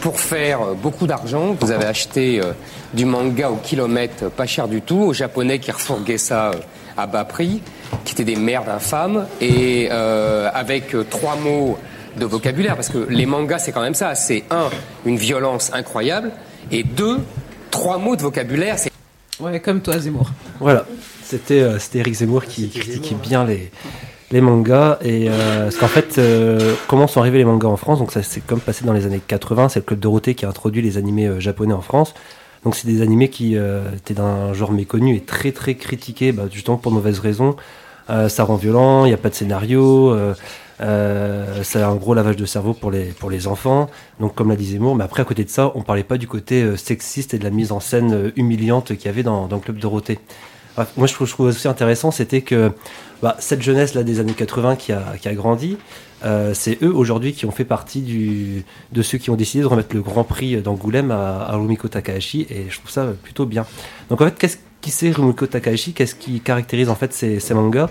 pour 0.00 0.18
faire 0.18 0.62
euh, 0.62 0.74
beaucoup 0.74 1.06
d'argent, 1.06 1.56
vous 1.60 1.70
avez 1.70 1.84
acheté 1.84 2.40
euh, 2.40 2.52
du 2.94 3.04
manga 3.04 3.50
au 3.50 3.56
kilomètre, 3.56 4.24
euh, 4.24 4.28
pas 4.30 4.46
cher 4.46 4.66
du 4.68 4.80
tout, 4.80 4.96
aux 4.98 5.12
Japonais 5.12 5.58
qui 5.58 5.70
refourguaient 5.70 6.18
ça 6.18 6.50
euh, 6.50 6.54
à 6.96 7.06
bas 7.06 7.24
prix, 7.24 7.62
qui 8.04 8.14
étaient 8.14 8.24
des 8.24 8.36
merdes 8.36 8.68
infâmes, 8.68 9.26
et 9.40 9.88
euh, 9.90 10.50
avec 10.54 10.94
euh, 10.94 11.04
trois 11.08 11.36
mots 11.36 11.78
de 12.16 12.24
vocabulaire, 12.24 12.74
parce 12.74 12.88
que 12.88 13.06
les 13.08 13.26
mangas, 13.26 13.60
c'est 13.60 13.72
quand 13.72 13.82
même 13.82 13.94
ça. 13.94 14.14
C'est 14.14 14.44
un, 14.50 14.68
une 15.06 15.16
violence 15.16 15.70
incroyable, 15.72 16.32
et 16.72 16.82
deux, 16.82 17.18
trois 17.70 17.98
mots 17.98 18.16
de 18.16 18.22
vocabulaire. 18.22 18.78
C'est 18.78 18.90
Ouais, 19.40 19.58
comme 19.60 19.80
toi, 19.80 19.98
Zemmour. 19.98 20.30
Voilà, 20.58 20.84
c'était 21.22 21.60
euh, 21.60 21.78
c'était 21.78 22.00
Eric 22.00 22.14
Zemmour 22.14 22.44
qui 22.44 22.68
critiquait 22.68 23.14
bien 23.14 23.46
les, 23.46 23.70
les 24.30 24.40
mangas. 24.40 24.98
Et 25.02 25.28
euh, 25.28 25.64
parce 25.64 25.76
qu'en 25.76 25.88
fait, 25.88 26.18
euh, 26.18 26.74
comment 26.88 27.06
sont 27.06 27.20
arrivés 27.20 27.38
les 27.38 27.44
mangas 27.44 27.68
en 27.68 27.76
France? 27.76 27.98
Donc 27.98 28.12
ça 28.12 28.22
c'est 28.22 28.40
comme 28.40 28.60
passé 28.60 28.84
dans 28.84 28.92
les 28.92 29.06
années 29.06 29.20
80, 29.26 29.70
c'est 29.70 29.80
le 29.80 29.84
Club 29.84 30.00
Dorothée 30.00 30.34
qui 30.34 30.44
a 30.44 30.48
introduit 30.48 30.82
les 30.82 30.98
animés 30.98 31.26
euh, 31.26 31.40
japonais 31.40 31.74
en 31.74 31.80
France. 31.80 32.14
Donc 32.64 32.74
c'est 32.74 32.86
des 32.86 33.02
animés 33.02 33.30
qui 33.30 33.56
euh, 33.56 33.82
étaient 33.96 34.14
d'un 34.14 34.52
genre 34.52 34.72
méconnu 34.72 35.16
et 35.16 35.20
très 35.20 35.52
très 35.52 35.74
critiqués, 35.74 36.32
bah, 36.32 36.44
justement 36.50 36.76
pour 36.76 36.92
mauvaises 36.92 37.18
raisons. 37.18 37.56
Euh, 38.10 38.28
ça 38.28 38.44
rend 38.44 38.56
violent, 38.56 39.04
il 39.04 39.08
n'y 39.08 39.14
a 39.14 39.18
pas 39.18 39.30
de 39.30 39.34
scénario, 39.34 40.16
c'est 40.80 41.82
un 41.82 41.94
gros 41.94 42.14
lavage 42.14 42.36
de 42.36 42.46
cerveau 42.46 42.74
pour 42.74 42.90
les, 42.90 43.06
pour 43.06 43.30
les 43.30 43.46
enfants, 43.46 43.88
donc 44.18 44.34
comme 44.34 44.48
l'a 44.48 44.56
dit 44.56 44.72
Zemmour, 44.72 44.96
mais 44.96 45.04
après 45.04 45.22
à 45.22 45.24
côté 45.24 45.44
de 45.44 45.50
ça, 45.50 45.70
on 45.74 45.82
parlait 45.82 46.02
pas 46.02 46.18
du 46.18 46.26
côté 46.26 46.76
sexiste 46.76 47.34
et 47.34 47.38
de 47.38 47.44
la 47.44 47.50
mise 47.50 47.70
en 47.70 47.80
scène 47.80 48.32
humiliante 48.34 48.96
qu'il 48.96 49.04
y 49.04 49.08
avait 49.08 49.22
dans, 49.22 49.46
dans 49.46 49.56
le 49.56 49.62
Club 49.62 49.78
Dorothée. 49.78 50.18
Moi 50.96 51.06
je 51.06 51.14
trouve, 51.14 51.34
aussi 51.40 51.68
intéressant, 51.68 52.10
c'était 52.10 52.42
que 52.42 52.72
bah, 53.22 53.36
cette 53.38 53.62
jeunesse 53.62 53.94
là 53.94 54.02
des 54.02 54.20
années 54.20 54.32
80 54.34 54.76
qui 54.76 54.92
a, 54.92 55.02
qui 55.20 55.28
a 55.28 55.34
grandi, 55.34 55.76
euh, 56.24 56.52
c'est 56.54 56.82
eux 56.82 56.92
aujourd'hui 56.94 57.32
qui 57.32 57.46
ont 57.46 57.50
fait 57.50 57.64
partie 57.64 58.64
de 58.92 59.02
ceux 59.02 59.18
qui 59.18 59.30
ont 59.30 59.36
décidé 59.36 59.62
de 59.62 59.66
remettre 59.68 59.94
le 59.94 60.02
Grand 60.02 60.24
Prix 60.24 60.60
d'Angoulême 60.60 61.10
à, 61.10 61.48
Rumiko 61.52 61.88
Takahashi, 61.88 62.46
et 62.50 62.66
je 62.68 62.78
trouve 62.78 62.90
ça 62.90 63.06
plutôt 63.22 63.46
bien. 63.46 63.64
Donc 64.10 64.20
en 64.20 64.24
fait, 64.26 64.38
qu'est-ce 64.38 64.58
qui 64.80 64.90
c'est 64.90 65.10
Rumiko 65.10 65.46
Takahashi? 65.46 65.92
Qu'est-ce 65.92 66.14
qui 66.14 66.40
caractérise 66.40 66.88
en 66.88 66.94
fait 66.94 67.12
ces, 67.12 67.40
mangas? 67.54 67.88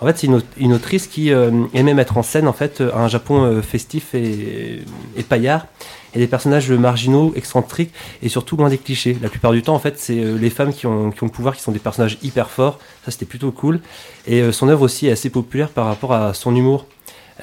En 0.00 0.06
fait, 0.06 0.18
c'est 0.18 0.26
une, 0.26 0.34
au- 0.34 0.42
une 0.58 0.72
autrice 0.72 1.06
qui 1.06 1.32
euh, 1.32 1.50
aimait 1.74 1.94
mettre 1.94 2.18
en 2.18 2.22
scène 2.24 2.48
en 2.48 2.52
fait 2.52 2.82
un 2.94 3.06
Japon 3.08 3.42
euh, 3.44 3.62
festif 3.62 4.14
et 4.14 4.82
paillard, 5.28 5.66
et 6.14 6.18
des 6.18 6.26
personnages 6.26 6.70
marginaux, 6.70 7.32
excentriques 7.36 7.92
et 8.22 8.28
surtout 8.28 8.56
loin 8.56 8.68
des 8.68 8.78
clichés. 8.78 9.16
La 9.22 9.28
plupart 9.28 9.52
du 9.52 9.62
temps, 9.62 9.74
en 9.74 9.78
fait, 9.78 9.98
c'est 9.98 10.18
euh, 10.18 10.36
les 10.36 10.50
femmes 10.50 10.72
qui 10.72 10.86
ont, 10.86 11.06
le 11.06 11.28
pouvoir, 11.28 11.56
qui 11.56 11.62
sont 11.62 11.72
des 11.72 11.78
personnages 11.78 12.18
hyper 12.22 12.50
forts. 12.50 12.78
Ça, 13.04 13.10
c'était 13.10 13.26
plutôt 13.26 13.52
cool. 13.52 13.80
Et 14.26 14.40
euh, 14.40 14.52
son 14.52 14.68
œuvre 14.68 14.82
aussi 14.82 15.06
est 15.06 15.12
assez 15.12 15.30
populaire 15.30 15.70
par 15.70 15.86
rapport 15.86 16.12
à 16.12 16.34
son 16.34 16.54
humour. 16.54 16.86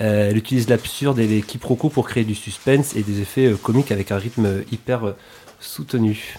Euh, 0.02 0.30
elle 0.30 0.38
utilise 0.38 0.70
l'absurde 0.70 1.20
et 1.20 1.28
les 1.28 1.42
quiproquos 1.42 1.90
pour 1.90 2.08
créer 2.08 2.24
du 2.24 2.36
suspense 2.36 2.96
et 2.96 3.02
des 3.02 3.22
effets 3.22 3.54
comiques 3.62 3.92
avec 3.92 4.12
un 4.12 4.18
rythme 4.18 4.64
hyper 4.72 5.16
soutenu. 5.60 6.38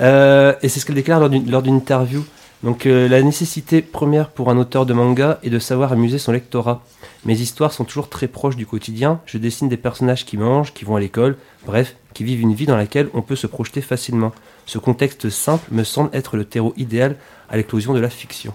Et 0.00 0.68
c'est 0.68 0.80
ce 0.80 0.86
qu'elle 0.86 0.96
déclare 0.96 1.20
lors 1.20 1.62
d'une 1.62 1.76
interview. 1.76 2.24
Donc 2.62 2.84
euh, 2.84 3.08
la 3.08 3.22
nécessité 3.22 3.80
première 3.80 4.28
pour 4.28 4.50
un 4.50 4.58
auteur 4.58 4.84
de 4.84 4.92
manga 4.92 5.38
est 5.42 5.50
de 5.50 5.58
savoir 5.58 5.92
amuser 5.92 6.18
son 6.18 6.32
lectorat. 6.32 6.84
Mes 7.24 7.40
histoires 7.40 7.72
sont 7.72 7.84
toujours 7.84 8.10
très 8.10 8.28
proches 8.28 8.56
du 8.56 8.66
quotidien. 8.66 9.20
Je 9.24 9.38
dessine 9.38 9.68
des 9.68 9.78
personnages 9.78 10.26
qui 10.26 10.36
mangent, 10.36 10.74
qui 10.74 10.84
vont 10.84 10.96
à 10.96 11.00
l'école, 11.00 11.38
bref, 11.64 11.96
qui 12.12 12.22
vivent 12.22 12.42
une 12.42 12.52
vie 12.52 12.66
dans 12.66 12.76
laquelle 12.76 13.08
on 13.14 13.22
peut 13.22 13.36
se 13.36 13.46
projeter 13.46 13.80
facilement. 13.80 14.32
Ce 14.66 14.76
contexte 14.76 15.30
simple 15.30 15.68
me 15.72 15.84
semble 15.84 16.10
être 16.12 16.36
le 16.36 16.44
terreau 16.44 16.74
idéal 16.76 17.16
à 17.48 17.56
l'éclosion 17.56 17.94
de 17.94 18.00
la 18.00 18.10
fiction. 18.10 18.52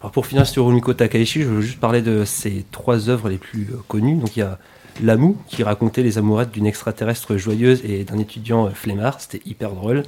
Alors 0.00 0.10
pour 0.10 0.26
finir 0.26 0.44
sur 0.48 0.66
Rumiko 0.66 0.92
Takahashi, 0.94 1.42
je 1.42 1.48
veux 1.48 1.60
juste 1.60 1.78
parler 1.78 2.02
de 2.02 2.24
ses 2.24 2.64
trois 2.72 3.08
œuvres 3.08 3.28
les 3.28 3.38
plus 3.38 3.68
euh, 3.72 3.76
connues. 3.86 4.16
Donc 4.16 4.36
il 4.36 4.40
y 4.40 4.42
a 4.42 4.58
L'amour, 5.02 5.36
qui 5.46 5.62
racontait 5.62 6.02
les 6.02 6.18
amourettes 6.18 6.50
d'une 6.50 6.66
extraterrestre 6.66 7.38
joyeuse 7.38 7.80
et 7.82 8.04
d'un 8.04 8.18
étudiant 8.18 8.66
euh, 8.66 8.70
flemmard, 8.74 9.22
c'était 9.22 9.40
hyper 9.46 9.70
drôle. 9.70 10.02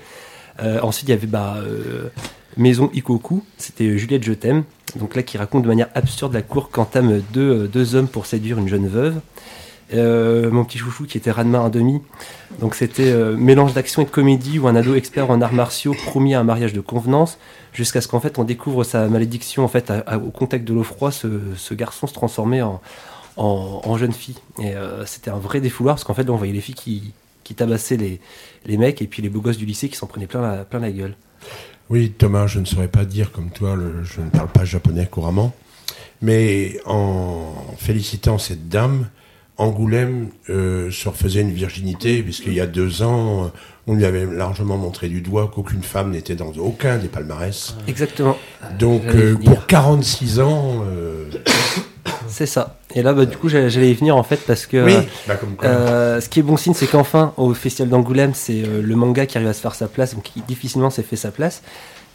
Ensuite, 0.82 1.08
il 1.08 1.10
y 1.10 1.14
avait 1.14 1.26
bah, 1.26 1.56
Maison 2.56 2.90
Ikoku, 2.94 3.42
c'était 3.58 3.84
euh, 3.84 3.96
Juliette 3.96 4.24
Je 4.24 4.32
t'aime, 4.32 4.64
donc 4.96 5.16
là 5.16 5.22
qui 5.22 5.38
raconte 5.38 5.62
de 5.62 5.68
manière 5.68 5.88
absurde 5.94 6.32
la 6.32 6.42
cour 6.42 6.70
qu'entament 6.70 7.20
deux, 7.32 7.64
euh, 7.64 7.66
deux 7.66 7.94
hommes 7.94 8.08
pour 8.08 8.26
séduire 8.26 8.58
une 8.58 8.68
jeune 8.68 8.86
veuve. 8.86 9.20
Euh, 9.92 10.50
mon 10.50 10.64
petit 10.64 10.78
chouchou 10.78 11.04
qui 11.04 11.18
était 11.18 11.30
Ranma 11.30 11.58
un 11.58 11.68
demi, 11.68 12.00
donc 12.58 12.74
c'était 12.74 13.14
mélange 13.36 13.74
d'action 13.74 14.00
et 14.00 14.04
de 14.06 14.10
comédie 14.10 14.58
où 14.58 14.66
un 14.66 14.74
ado 14.74 14.94
expert 14.94 15.30
en 15.30 15.42
arts 15.42 15.52
martiaux 15.52 15.94
promis 16.06 16.34
à 16.34 16.40
un 16.40 16.44
mariage 16.44 16.72
de 16.72 16.80
convenance, 16.80 17.38
jusqu'à 17.72 18.00
ce 18.00 18.08
qu'en 18.08 18.18
fait 18.18 18.38
on 18.38 18.44
découvre 18.44 18.82
sa 18.82 19.08
malédiction 19.08 19.62
en 19.62 19.68
fait 19.68 19.92
au 20.14 20.30
contact 20.30 20.64
de 20.64 20.72
l'eau 20.72 20.84
froide, 20.84 21.12
ce, 21.12 21.74
garçon 21.74 22.06
se 22.06 22.14
transformait 22.14 22.62
en, 22.62 23.96
jeune 23.98 24.12
fille. 24.12 24.38
Et 24.58 24.72
c'était 25.04 25.30
un 25.30 25.38
vrai 25.38 25.60
défouloir 25.60 25.96
parce 25.96 26.04
qu'en 26.04 26.14
fait, 26.14 26.30
on 26.30 26.36
voyait 26.36 26.54
les 26.54 26.62
filles 26.62 27.12
qui, 27.44 27.54
tabassaient 27.54 27.98
les, 27.98 28.20
les 28.64 28.78
mecs 28.78 29.02
et 29.02 29.06
puis 29.06 29.20
les 29.20 29.28
beaux 29.28 29.42
gosses 29.42 29.58
du 29.58 29.66
lycée 29.66 29.90
qui 29.90 29.96
s'en 29.96 30.06
prenaient 30.06 30.26
plein 30.26 30.40
la, 30.40 30.64
plein 30.64 30.80
la 30.80 30.90
gueule. 30.90 31.14
Oui, 31.90 32.12
Thomas, 32.16 32.46
je 32.46 32.60
ne 32.60 32.64
saurais 32.64 32.88
pas 32.88 33.04
dire 33.04 33.30
comme 33.30 33.50
toi, 33.50 33.76
je 34.02 34.20
ne 34.22 34.30
parle 34.30 34.48
pas 34.48 34.64
japonais 34.64 35.06
couramment, 35.06 35.54
mais 36.22 36.80
en 36.86 37.52
félicitant 37.76 38.38
cette 38.38 38.68
dame, 38.68 39.08
Angoulême 39.56 40.28
euh, 40.50 40.90
se 40.90 41.08
refaisait 41.08 41.42
une 41.42 41.52
virginité, 41.52 42.22
puisqu'il 42.22 42.54
y 42.54 42.60
a 42.60 42.66
deux 42.66 43.02
ans, 43.02 43.52
on 43.86 43.94
lui 43.94 44.04
avait 44.04 44.26
largement 44.26 44.76
montré 44.76 45.08
du 45.08 45.20
doigt 45.20 45.50
qu'aucune 45.54 45.82
femme 45.82 46.10
n'était 46.10 46.34
dans 46.34 46.52
aucun 46.58 46.98
des 46.98 47.08
palmarès. 47.08 47.76
Exactement. 47.86 48.36
Donc, 48.78 49.02
euh, 49.06 49.36
pour 49.36 49.66
46 49.66 50.40
ans, 50.40 50.82
euh, 50.86 51.26
C'est 52.28 52.46
ça. 52.46 52.78
Et 52.96 53.02
là, 53.02 53.12
bah, 53.12 53.26
du 53.26 53.36
coup, 53.36 53.48
j'allais 53.48 53.90
y 53.90 53.94
venir 53.94 54.16
en 54.16 54.22
fait 54.24 54.40
parce 54.46 54.66
que 54.66 54.84
oui, 54.84 54.94
bah, 55.28 55.36
comme 55.36 55.54
quoi. 55.54 55.68
euh, 55.68 56.20
ce 56.20 56.28
qui 56.28 56.40
est 56.40 56.42
bon 56.42 56.56
signe, 56.56 56.74
c'est 56.74 56.86
qu'enfin, 56.88 57.32
au 57.36 57.54
Festival 57.54 57.88
d'Angoulême, 57.90 58.32
c'est 58.34 58.62
le 58.62 58.96
manga 58.96 59.26
qui 59.26 59.36
arrive 59.38 59.48
à 59.48 59.52
se 59.54 59.60
faire 59.60 59.74
sa 59.74 59.86
place, 59.88 60.14
donc 60.14 60.24
qui 60.24 60.40
difficilement 60.42 60.90
s'est 60.90 61.02
fait 61.04 61.16
sa 61.16 61.30
place. 61.30 61.62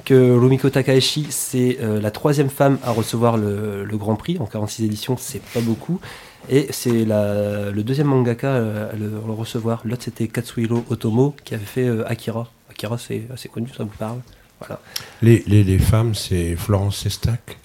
Que 0.06 0.32
Rumiko 0.34 0.70
Takahashi, 0.70 1.28
c'est 1.30 1.78
euh, 1.82 2.00
la 2.00 2.10
troisième 2.12 2.50
femme 2.50 2.78
à 2.86 2.92
recevoir 2.92 3.36
le, 3.38 3.84
le 3.84 3.98
Grand 3.98 4.16
Prix 4.16 4.38
en 4.40 4.46
46 4.46 4.86
éditions, 4.86 5.18
c'est 5.20 5.42
pas 5.54 5.60
beaucoup. 5.60 6.00
Et 6.48 6.68
c'est 6.72 7.06
le 7.06 7.82
deuxième 7.82 8.08
mangaka 8.08 8.48
euh, 8.48 8.92
à 8.92 8.96
le, 8.96 9.06
à 9.08 9.28
le 9.28 9.34
recevoir. 9.34 9.82
L'autre 9.86 10.04
c'était 10.06 10.28
Katsuhiro 10.28 10.84
Otomo 10.90 11.36
qui 11.44 11.54
avait 11.54 11.66
fait 11.66 11.88
euh, 11.88 12.08
Akira. 12.10 12.48
Akira 12.72 12.98
c'est 12.98 13.24
assez 13.34 13.50
connu, 13.50 13.68
ça 13.76 13.84
vous 13.84 13.90
parle. 13.98 14.20
Voilà. 14.60 14.80
Les, 15.22 15.44
les, 15.48 15.64
les 15.64 15.80
femmes, 15.80 16.16
c'est 16.16 16.56
Florence 16.56 16.98
Sestac. 16.98 17.58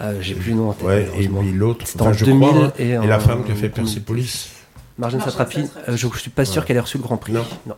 Euh, 0.00 0.18
J'ai 0.20 0.34
plus 0.34 0.50
le 0.50 0.56
nom 0.56 0.70
en 0.70 0.72
tête. 0.72 0.86
Ouais, 0.86 1.10
et 1.18 1.28
puis 1.28 1.52
l'autre, 1.52 1.84
enfin, 1.94 2.10
en 2.10 2.12
je 2.12 2.24
2000 2.26 2.48
crois, 2.48 2.64
hein, 2.66 2.72
et, 2.78 2.88
et 2.90 2.98
en- 2.98 3.06
la 3.06 3.18
femme 3.18 3.44
qui 3.44 3.52
a 3.52 3.54
fait 3.54 3.68
2010. 3.68 3.74
Persepolis. 3.94 4.48
Marjane 4.98 5.20
Satrapi, 5.20 5.60
euh, 5.88 5.96
je, 5.96 6.06
je 6.12 6.18
suis 6.18 6.30
pas 6.30 6.44
sûr 6.44 6.60
Ouais. 6.62 6.66
qu'elle 6.68 6.76
ait 6.76 6.80
reçu 6.80 6.96
le 6.98 7.02
Grand 7.02 7.16
Prix. 7.18 7.32
Non. 7.32 7.44
non. 7.66 7.74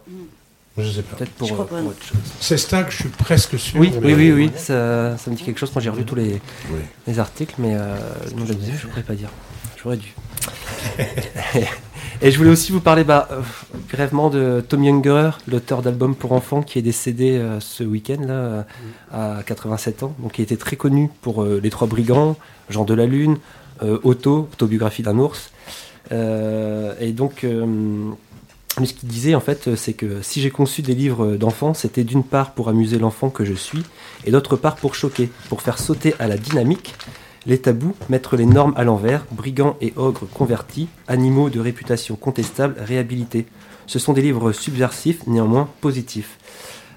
Je 0.76 0.88
sais 0.88 1.02
pas. 1.02 1.16
Peut-être 1.16 1.32
pour, 1.32 1.50
euh, 1.52 1.82
autre 1.82 2.02
chose. 2.04 2.18
Sestac, 2.38 2.90
je 2.92 2.96
suis 2.98 3.08
presque 3.08 3.58
sûr. 3.58 3.80
Oui, 3.80 3.92
mais- 4.00 4.14
oui, 4.14 4.30
oui, 4.30 4.32
oui, 4.32 4.50
ça, 4.56 5.16
ça 5.18 5.30
me 5.30 5.34
dit 5.36 5.42
quelque 5.42 5.58
chose 5.58 5.70
quand 5.74 5.80
j'ai 5.80 5.90
relu 5.90 6.04
tous 6.04 6.14
les, 6.14 6.34
Oui. 6.70 6.78
les 7.08 7.18
articles, 7.18 7.54
mais 7.58 7.74
euh, 7.74 7.96
le 8.30 8.36
nom 8.38 8.44
de 8.44 8.50
la 8.52 8.54
musique, 8.58 8.74
je 8.80 8.86
ne 8.86 8.90
pourrais 8.90 9.02
pas 9.02 9.14
dire. 9.14 9.30
J'aurais 9.82 9.96
dû. 9.96 10.12
Et 12.20 12.32
je 12.32 12.38
voulais 12.38 12.50
aussi 12.50 12.72
vous 12.72 12.80
parler 12.80 13.04
bah, 13.04 13.28
euh, 13.30 14.30
de 14.30 14.60
Tom 14.60 14.82
Younger, 14.82 15.30
l'auteur 15.46 15.82
d'albums 15.82 16.16
pour 16.16 16.32
enfants, 16.32 16.62
qui 16.62 16.78
est 16.78 16.82
décédé 16.82 17.36
euh, 17.36 17.60
ce 17.60 17.84
week-end 17.84 18.20
là, 18.26 18.66
à 19.12 19.42
87 19.44 20.02
ans. 20.02 20.14
Donc, 20.18 20.38
il 20.38 20.42
était 20.42 20.56
très 20.56 20.74
connu 20.74 21.10
pour 21.22 21.44
euh, 21.44 21.60
Les 21.62 21.70
Trois 21.70 21.86
Brigands, 21.86 22.36
Jean 22.70 22.84
de 22.84 22.94
la 22.94 23.06
Lune, 23.06 23.38
euh, 23.84 24.00
Auto, 24.02 24.48
autobiographie 24.52 25.02
d'un 25.02 25.16
ours. 25.18 25.52
Et 26.10 27.12
donc, 27.12 27.40
ce 27.42 28.92
qu'il 28.94 29.08
disait 29.08 29.34
en 29.34 29.40
fait, 29.40 29.76
c'est 29.76 29.92
que 29.92 30.22
si 30.22 30.40
j'ai 30.40 30.50
conçu 30.50 30.80
des 30.80 30.94
livres 30.94 31.36
d'enfants, 31.36 31.74
c'était 31.74 32.02
d'une 32.02 32.24
part 32.24 32.52
pour 32.52 32.70
amuser 32.70 32.98
l'enfant 32.98 33.28
que 33.28 33.44
je 33.44 33.52
suis, 33.52 33.84
et 34.24 34.30
d'autre 34.30 34.56
part 34.56 34.76
pour 34.76 34.94
choquer, 34.94 35.30
pour 35.50 35.60
faire 35.60 35.78
sauter 35.78 36.14
à 36.18 36.26
la 36.26 36.38
dynamique 36.38 36.94
les 37.46 37.58
tabous, 37.58 37.94
mettre 38.08 38.36
les 38.36 38.46
normes 38.46 38.74
à 38.76 38.84
l'envers, 38.84 39.24
brigands 39.30 39.76
et 39.80 39.92
ogres 39.96 40.26
convertis, 40.32 40.88
animaux 41.06 41.50
de 41.50 41.60
réputation 41.60 42.16
contestable 42.16 42.76
réhabilités. 42.78 43.46
Ce 43.86 43.98
sont 43.98 44.12
des 44.12 44.22
livres 44.22 44.52
subversifs, 44.52 45.26
néanmoins 45.26 45.68
positifs. 45.80 46.38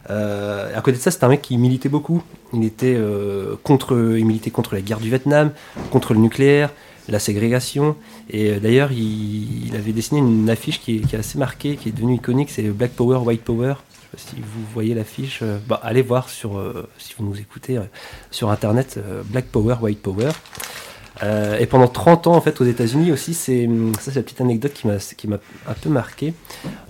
Euh, 0.10 0.76
à 0.76 0.82
côté 0.82 0.98
de 0.98 1.02
ça, 1.02 1.12
c'est 1.12 1.24
un 1.24 1.30
mec 1.30 1.42
qui 1.42 1.58
militait 1.58 1.90
beaucoup. 1.90 2.22
Il 2.54 2.66
était 2.66 2.96
euh, 2.96 3.56
contre, 3.64 4.16
il 4.18 4.26
militait 4.26 4.52
contre 4.52 4.76
la 4.76 4.82
guerre 4.82 5.00
du 5.00 5.10
Vietnam, 5.10 5.52
contre 5.92 6.14
le 6.14 6.20
nucléaire, 6.20 6.72
la 7.08 7.20
ségrégation. 7.20 7.96
Et 8.30 8.50
euh, 8.50 8.60
d'ailleurs, 8.60 8.92
il, 8.92 9.68
il 9.68 9.76
avait 9.76 9.94
dessiné 9.94 10.20
une 10.20 10.50
affiche 10.50 10.82
qui 10.82 10.98
est, 10.98 11.00
qui 11.02 11.16
est 11.16 11.20
assez 11.20 11.38
marquée, 11.38 11.78
qui 11.78 11.90
est 11.90 11.92
devenue 11.92 12.16
iconique. 12.16 12.50
C'est 12.50 12.64
Black 12.64 12.92
Power, 12.92 13.20
White 13.20 13.44
Power. 13.44 13.76
Si 14.18 14.36
vous 14.38 14.66
voyez 14.74 14.94
l'affiche. 14.94 15.40
euh, 15.42 15.58
bah, 15.68 15.80
allez 15.84 16.02
voir 16.02 16.30
sur, 16.30 16.58
euh, 16.58 16.88
si 16.98 17.14
vous 17.18 17.26
nous 17.26 17.40
écoutez 17.40 17.78
euh, 17.78 17.84
sur 18.30 18.50
internet, 18.50 19.00
Black 19.26 19.46
Power, 19.46 19.76
White 19.82 20.02
Power. 20.02 20.30
Et 21.60 21.68
pendant 21.68 21.88
30 21.88 22.26
ans, 22.28 22.36
en 22.36 22.42
fait, 22.42 22.62
aux 22.62 22.66
États-Unis 22.66 23.12
aussi, 23.12 23.36
c'est 23.36 23.70
ça, 24.00 24.12
c'est 24.12 24.16
la 24.16 24.24
petite 24.24 24.42
anecdote 24.42 24.74
qui 24.74 24.88
m'a 24.88 24.98
qui 24.98 25.28
m'a 25.28 25.38
un 25.68 25.74
peu 25.74 25.90
marqué. 25.90 26.34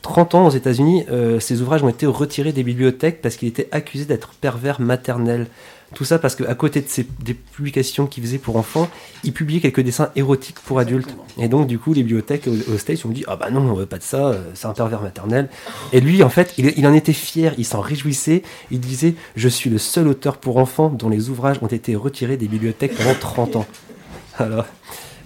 30 0.03 0.35
ans 0.35 0.45
aux 0.47 0.51
États-Unis, 0.51 1.05
euh, 1.11 1.41
ces 1.41 1.61
ouvrages 1.61 1.83
ont 1.83 1.89
été 1.89 2.05
retirés 2.05 2.53
des 2.53 2.63
bibliothèques 2.63 3.21
parce 3.21 3.35
qu'il 3.35 3.49
était 3.49 3.67
accusé 3.73 4.05
d'être 4.05 4.29
pervers 4.39 4.79
maternel. 4.79 5.47
Tout 5.93 6.05
ça 6.05 6.19
parce 6.19 6.35
qu'à 6.35 6.55
côté 6.55 6.81
de 6.81 6.87
ces, 6.87 7.05
des 7.23 7.33
publications 7.33 8.07
qu'il 8.07 8.23
faisait 8.23 8.37
pour 8.37 8.55
enfants, 8.55 8.89
il 9.23 9.33
publiait 9.33 9.59
quelques 9.59 9.81
dessins 9.81 10.09
érotiques 10.15 10.59
pour 10.59 10.79
adultes. 10.79 11.15
Et 11.37 11.47
donc, 11.47 11.67
du 11.67 11.79
coup, 11.79 11.93
les 11.93 12.03
bibliothèques 12.03 12.47
aux, 12.47 12.73
aux 12.73 12.77
States 12.77 13.03
ont 13.05 13.09
dit 13.09 13.25
Ah 13.27 13.35
bah 13.35 13.49
non, 13.51 13.61
on 13.61 13.73
veut 13.73 13.85
pas 13.85 13.97
de 13.97 14.03
ça, 14.03 14.27
euh, 14.27 14.41
c'est 14.53 14.67
un 14.67 14.73
pervers 14.73 15.01
maternel. 15.01 15.49
Et 15.91 15.99
lui, 15.99 16.23
en 16.23 16.29
fait, 16.29 16.53
il, 16.57 16.73
il 16.77 16.87
en 16.87 16.93
était 16.93 17.13
fier, 17.13 17.53
il 17.57 17.65
s'en 17.65 17.81
réjouissait. 17.81 18.43
Il 18.71 18.79
disait 18.79 19.15
Je 19.35 19.49
suis 19.49 19.69
le 19.69 19.77
seul 19.77 20.07
auteur 20.07 20.37
pour 20.37 20.57
enfants 20.57 20.89
dont 20.89 21.09
les 21.09 21.29
ouvrages 21.29 21.57
ont 21.61 21.67
été 21.67 21.95
retirés 21.95 22.37
des 22.37 22.47
bibliothèques 22.47 22.95
pendant 22.95 23.13
30 23.13 23.55
ans. 23.57 23.65
Voilà. 24.37 24.65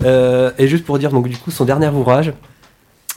Euh, 0.04 0.52
et 0.58 0.68
juste 0.68 0.86
pour 0.86 1.00
dire, 1.00 1.12
donc, 1.12 1.28
du 1.28 1.38
coup, 1.38 1.52
son 1.52 1.66
dernier 1.66 1.88
ouvrage, 1.90 2.34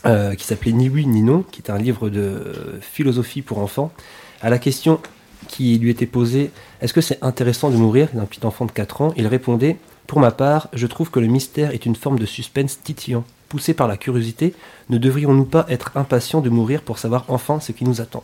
euh, 0.07 0.35
qui 0.35 0.45
s'appelait 0.45 0.73
Ni 0.73 0.89
oui 0.89 1.07
ni 1.07 1.23
non, 1.23 1.43
qui 1.43 1.61
est 1.61 1.71
un 1.71 1.79
livre 1.79 2.09
de 2.09 2.21
euh, 2.21 2.81
philosophie 2.81 3.43
pour 3.43 3.59
enfants, 3.59 3.93
à 4.41 4.51
la 4.51 4.59
question 4.59 5.01
qui 5.49 5.79
lui 5.79 5.91
était 5.91 6.07
posée 6.07 6.51
Est-ce 6.81 6.93
que 6.93 7.01
c'est 7.01 7.19
intéressant 7.23 7.71
de 7.71 7.77
mourir 7.77 8.09
d'un 8.13 8.27
petit 8.27 8.45
enfant 8.47 8.67
de 8.67 8.71
4 8.71 9.03
ans? 9.03 9.15
Il 9.17 9.27
répondait 9.27 9.77
Pour 10.07 10.21
ma 10.21 10.31
part, 10.31 10.69
je 10.73 10.87
trouve 10.87 11.11
que 11.11 11.19
le 11.19 11.27
mystère 11.27 11.73
est 11.73 11.87
une 11.87 11.97
forme 11.97 12.19
de 12.19 12.27
suspense 12.27 12.81
titillant. 12.83 13.25
Poussé 13.49 13.75
par 13.75 13.89
la 13.89 13.97
curiosité, 13.97 14.55
ne 14.91 14.99
devrions-nous 14.99 15.47
pas 15.47 15.67
être 15.69 15.93
impatients 15.97 16.43
de 16.43 16.51
mourir 16.51 16.83
pour 16.83 16.99
savoir 16.99 17.25
enfin 17.29 17.61
ce 17.61 17.73
qui 17.73 17.85
nous 17.85 18.01
attend? 18.01 18.23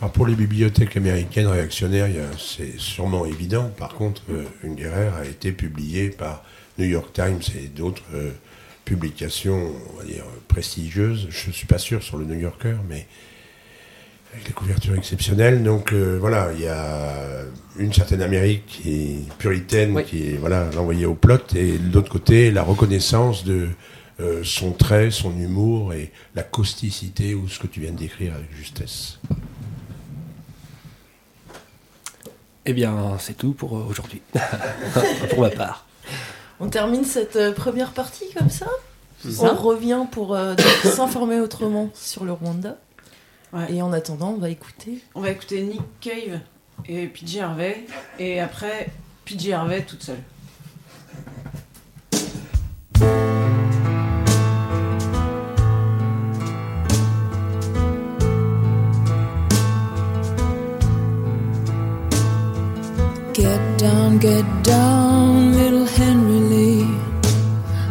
Alors 0.00 0.12
pour 0.12 0.26
les 0.26 0.34
bibliothèques 0.34 0.96
américaines 0.96 1.46
réactionnaires, 1.46 2.10
c'est 2.38 2.78
sûrement 2.78 3.24
évident. 3.24 3.70
Par 3.76 3.94
contre, 3.94 4.22
euh, 4.30 4.44
Une 4.62 4.74
guerre 4.74 5.14
a 5.14 5.24
été 5.24 5.52
publiée 5.52 6.10
par 6.10 6.44
New 6.78 6.86
York 6.86 7.12
Times 7.12 7.40
et 7.56 7.68
d'autres 7.68 8.02
euh, 8.12 8.32
publications, 8.84 9.72
prestigieuses. 10.48 11.28
Je 11.30 11.48
ne 11.48 11.52
suis 11.52 11.66
pas 11.66 11.78
sûr 11.78 12.02
sur 12.02 12.18
le 12.18 12.26
New 12.26 12.38
Yorker, 12.38 12.76
mais 12.88 13.06
avec 14.34 14.46
des 14.46 14.52
couvertures 14.52 14.94
exceptionnelles. 14.94 15.62
Donc 15.62 15.92
euh, 15.92 16.18
voilà, 16.20 16.50
il 16.54 16.60
y 16.60 16.68
a 16.68 17.12
une 17.78 17.92
certaine 17.92 18.22
Amérique 18.22 18.66
qui 18.66 18.90
est 18.90 19.32
puritaine, 19.38 19.92
Oui. 19.92 20.04
qui 20.04 20.28
est 20.28 20.36
voilà, 20.36 20.68
l'envoyée 20.74 21.06
au 21.06 21.14
plot, 21.14 21.38
et 21.54 21.78
de 21.78 21.94
l'autre 21.94 22.10
côté, 22.10 22.50
la 22.50 22.62
reconnaissance 22.62 23.44
de 23.44 23.68
euh, 24.20 24.42
son 24.44 24.72
trait, 24.72 25.10
son 25.10 25.36
humour 25.38 25.92
et 25.92 26.12
la 26.34 26.42
causticité 26.42 27.34
ou 27.34 27.48
ce 27.48 27.58
que 27.58 27.66
tu 27.66 27.80
viens 27.80 27.92
de 27.92 27.98
décrire 27.98 28.34
avec 28.34 28.54
justesse. 28.54 29.18
Eh 32.66 32.72
bien, 32.72 33.16
c'est 33.18 33.36
tout 33.36 33.52
pour 33.52 33.76
euh, 33.76 33.86
aujourd'hui. 33.88 34.22
pour 35.30 35.40
ma 35.40 35.50
part. 35.50 35.86
On 36.60 36.68
termine 36.68 37.04
cette 37.04 37.54
première 37.54 37.92
partie 37.92 38.32
comme 38.36 38.50
ça? 38.50 38.66
On 39.40 39.54
revient 39.54 40.02
pour 40.10 40.34
euh, 40.34 40.54
s'informer 40.84 41.40
autrement 41.40 41.90
sur 41.94 42.24
le 42.24 42.32
Rwanda. 42.32 42.76
Ouais. 43.54 43.72
Et 43.72 43.82
en 43.82 43.92
attendant, 43.92 44.30
on 44.30 44.38
va 44.38 44.50
écouter. 44.50 44.98
On 45.14 45.20
va 45.20 45.30
écouter 45.30 45.62
Nick 45.62 45.82
Cave 46.00 46.40
et 46.88 47.06
PJ 47.06 47.36
Harvey. 47.36 47.86
Et 48.18 48.40
après, 48.40 48.88
PJ 49.24 49.50
Harvey 49.50 49.82
toute 49.82 50.02
seule. 50.02 50.18
Get 63.34 63.60
down, 63.78 64.18
get 64.20 64.44
down, 64.62 65.52
little 65.52 65.86
Henry 65.86 66.40
Lee, 66.48 66.86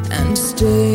and 0.10 0.36
stay 0.38 0.93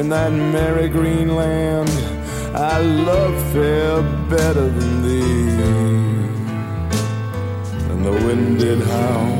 in 0.00 0.08
that 0.08 0.32
merry 0.32 0.88
green 0.88 1.36
land, 1.36 1.90
I 2.54 2.80
love 2.80 3.34
fair 3.52 4.00
better 4.30 4.66
than 4.76 5.02
thee. 5.02 5.50
And 7.90 8.00
the 8.08 8.12
wind 8.26 8.58
did 8.60 8.80
howl, 8.80 9.32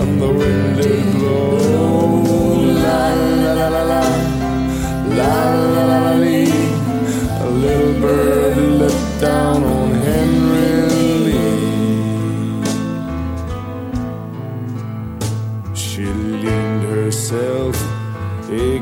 and 0.00 0.20
the 0.20 0.32
wind 0.40 0.76
did 0.76 1.02
blow. 1.14 1.56
La 2.84 3.04
la 3.44 3.52
la 3.60 3.68
la 3.76 3.84
la, 3.92 4.04
la 5.18 5.34
la 5.74 5.84
la 5.92 6.00
la. 6.04 6.32
A 7.46 7.48
little 7.64 7.94
bird 8.04 8.56
looked 8.82 9.20
down 9.22 9.64
on 9.64 9.81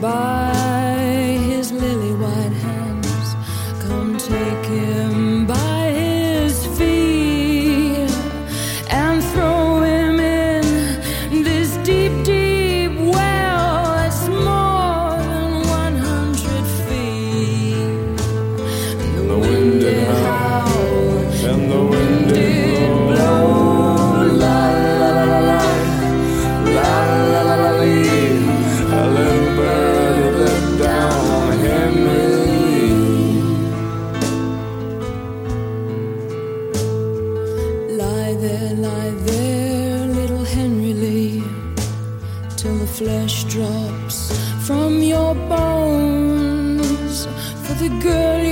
by 0.00 0.37
the 47.78 47.88
girl 48.02 48.47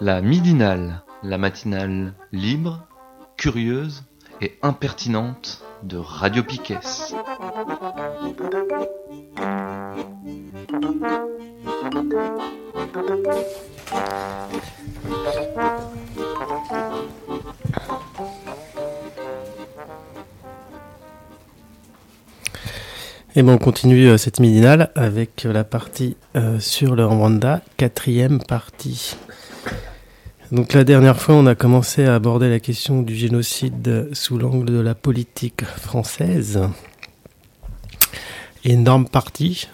La 0.00 0.20
midinale, 0.20 1.02
la 1.22 1.38
matinale 1.38 2.12
libre, 2.32 2.86
curieuse 3.36 4.04
et 4.40 4.58
impertinente 4.62 5.62
de 5.82 5.96
Radio 5.96 6.42
Piquet. 6.42 6.80
Et 23.36 23.42
ben 23.42 23.54
on 23.54 23.58
continue 23.58 24.06
euh, 24.08 24.16
cette 24.16 24.38
midinale 24.40 24.90
avec 24.94 25.42
la 25.44 25.64
partie 25.64 26.16
euh, 26.36 26.60
sur 26.60 26.94
le 26.94 27.04
Rwanda, 27.04 27.62
quatrième 27.76 28.40
partie. 28.40 29.16
Donc 30.52 30.72
la 30.72 30.84
dernière 30.84 31.18
fois, 31.20 31.34
on 31.34 31.46
a 31.46 31.54
commencé 31.56 32.04
à 32.04 32.14
aborder 32.14 32.48
la 32.48 32.60
question 32.60 33.02
du 33.02 33.14
génocide 33.16 34.08
sous 34.12 34.38
l'angle 34.38 34.66
de 34.66 34.78
la 34.78 34.94
politique 34.94 35.64
française. 35.64 36.60
Énorme 38.64 39.08
partie, 39.08 39.68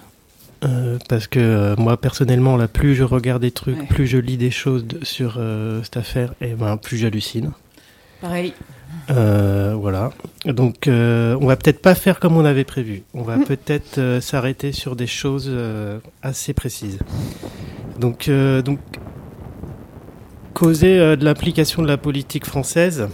euh, 0.64 0.98
parce 1.08 1.26
que 1.26 1.38
euh, 1.38 1.74
moi 1.76 1.98
personnellement, 2.00 2.56
là, 2.56 2.66
plus 2.66 2.94
je 2.94 3.04
regarde 3.04 3.42
des 3.42 3.50
trucs, 3.50 3.78
Ouais. 3.78 3.86
plus 3.86 4.06
je 4.06 4.16
lis 4.16 4.36
des 4.38 4.50
choses 4.50 4.86
de- 4.86 5.04
sur 5.04 5.34
euh, 5.36 5.82
cette 5.82 5.98
affaire, 5.98 6.32
et 6.40 6.54
ben 6.54 6.76
plus 6.78 6.96
j'hallucine. 6.96 7.52
Pareil. 8.22 8.54
Euh, 9.10 9.74
voilà. 9.78 10.10
Donc, 10.46 10.88
euh, 10.88 11.36
on 11.40 11.46
va 11.46 11.56
peut-être 11.56 11.82
pas 11.82 11.94
faire 11.94 12.18
comme 12.18 12.36
on 12.36 12.44
avait 12.46 12.64
prévu. 12.64 13.02
On 13.12 13.22
va 13.22 13.36
Mm. 13.36 13.44
peut-être 13.44 13.98
euh, 13.98 14.20
s'arrêter 14.20 14.72
sur 14.72 14.96
des 14.96 15.06
choses 15.06 15.46
euh, 15.50 15.98
assez 16.22 16.54
précises. 16.54 16.98
Donc, 17.98 18.28
euh, 18.28 18.62
donc 18.62 18.78
causer 20.54 20.98
euh, 20.98 21.16
de 21.16 21.24
l'implication 21.24 21.82
de 21.82 21.88
la 21.88 21.98
politique 21.98 22.46
française, 22.46 23.08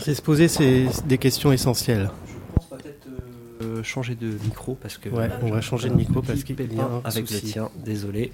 c'est 0.00 0.14
se 0.14 0.22
poser 0.22 0.48
ces- 0.48 0.88
des 1.06 1.18
questions 1.18 1.52
essentielles. 1.52 2.10
Euh, 3.62 3.82
changer 3.82 4.14
de 4.14 4.26
micro 4.44 4.74
parce 4.74 4.98
que. 4.98 5.08
Ouais, 5.08 5.30
on 5.42 5.50
va 5.50 5.60
changer 5.62 5.88
de 5.88 5.94
micro 5.94 6.20
parce 6.20 6.44
qu'il 6.44 6.56
y 6.60 6.78
a 6.80 6.82
un 6.84 7.00
avec 7.04 7.30
le 7.30 7.40
tien. 7.40 7.70
Désolé. 7.84 8.30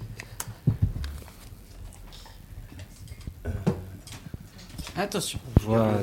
Attention. 4.95 5.39
Voilà. 5.61 5.97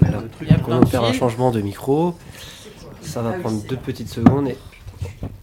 On 0.69 0.87
faire 0.87 1.05
un 1.05 1.13
changement 1.13 1.51
de 1.51 1.61
micro. 1.61 2.17
Ça 3.03 3.23
va 3.23 3.33
Ah 3.37 3.41
prendre 3.41 3.63
deux 3.67 3.77
petites 3.77 4.09
secondes 4.09 4.49
et 4.49 4.57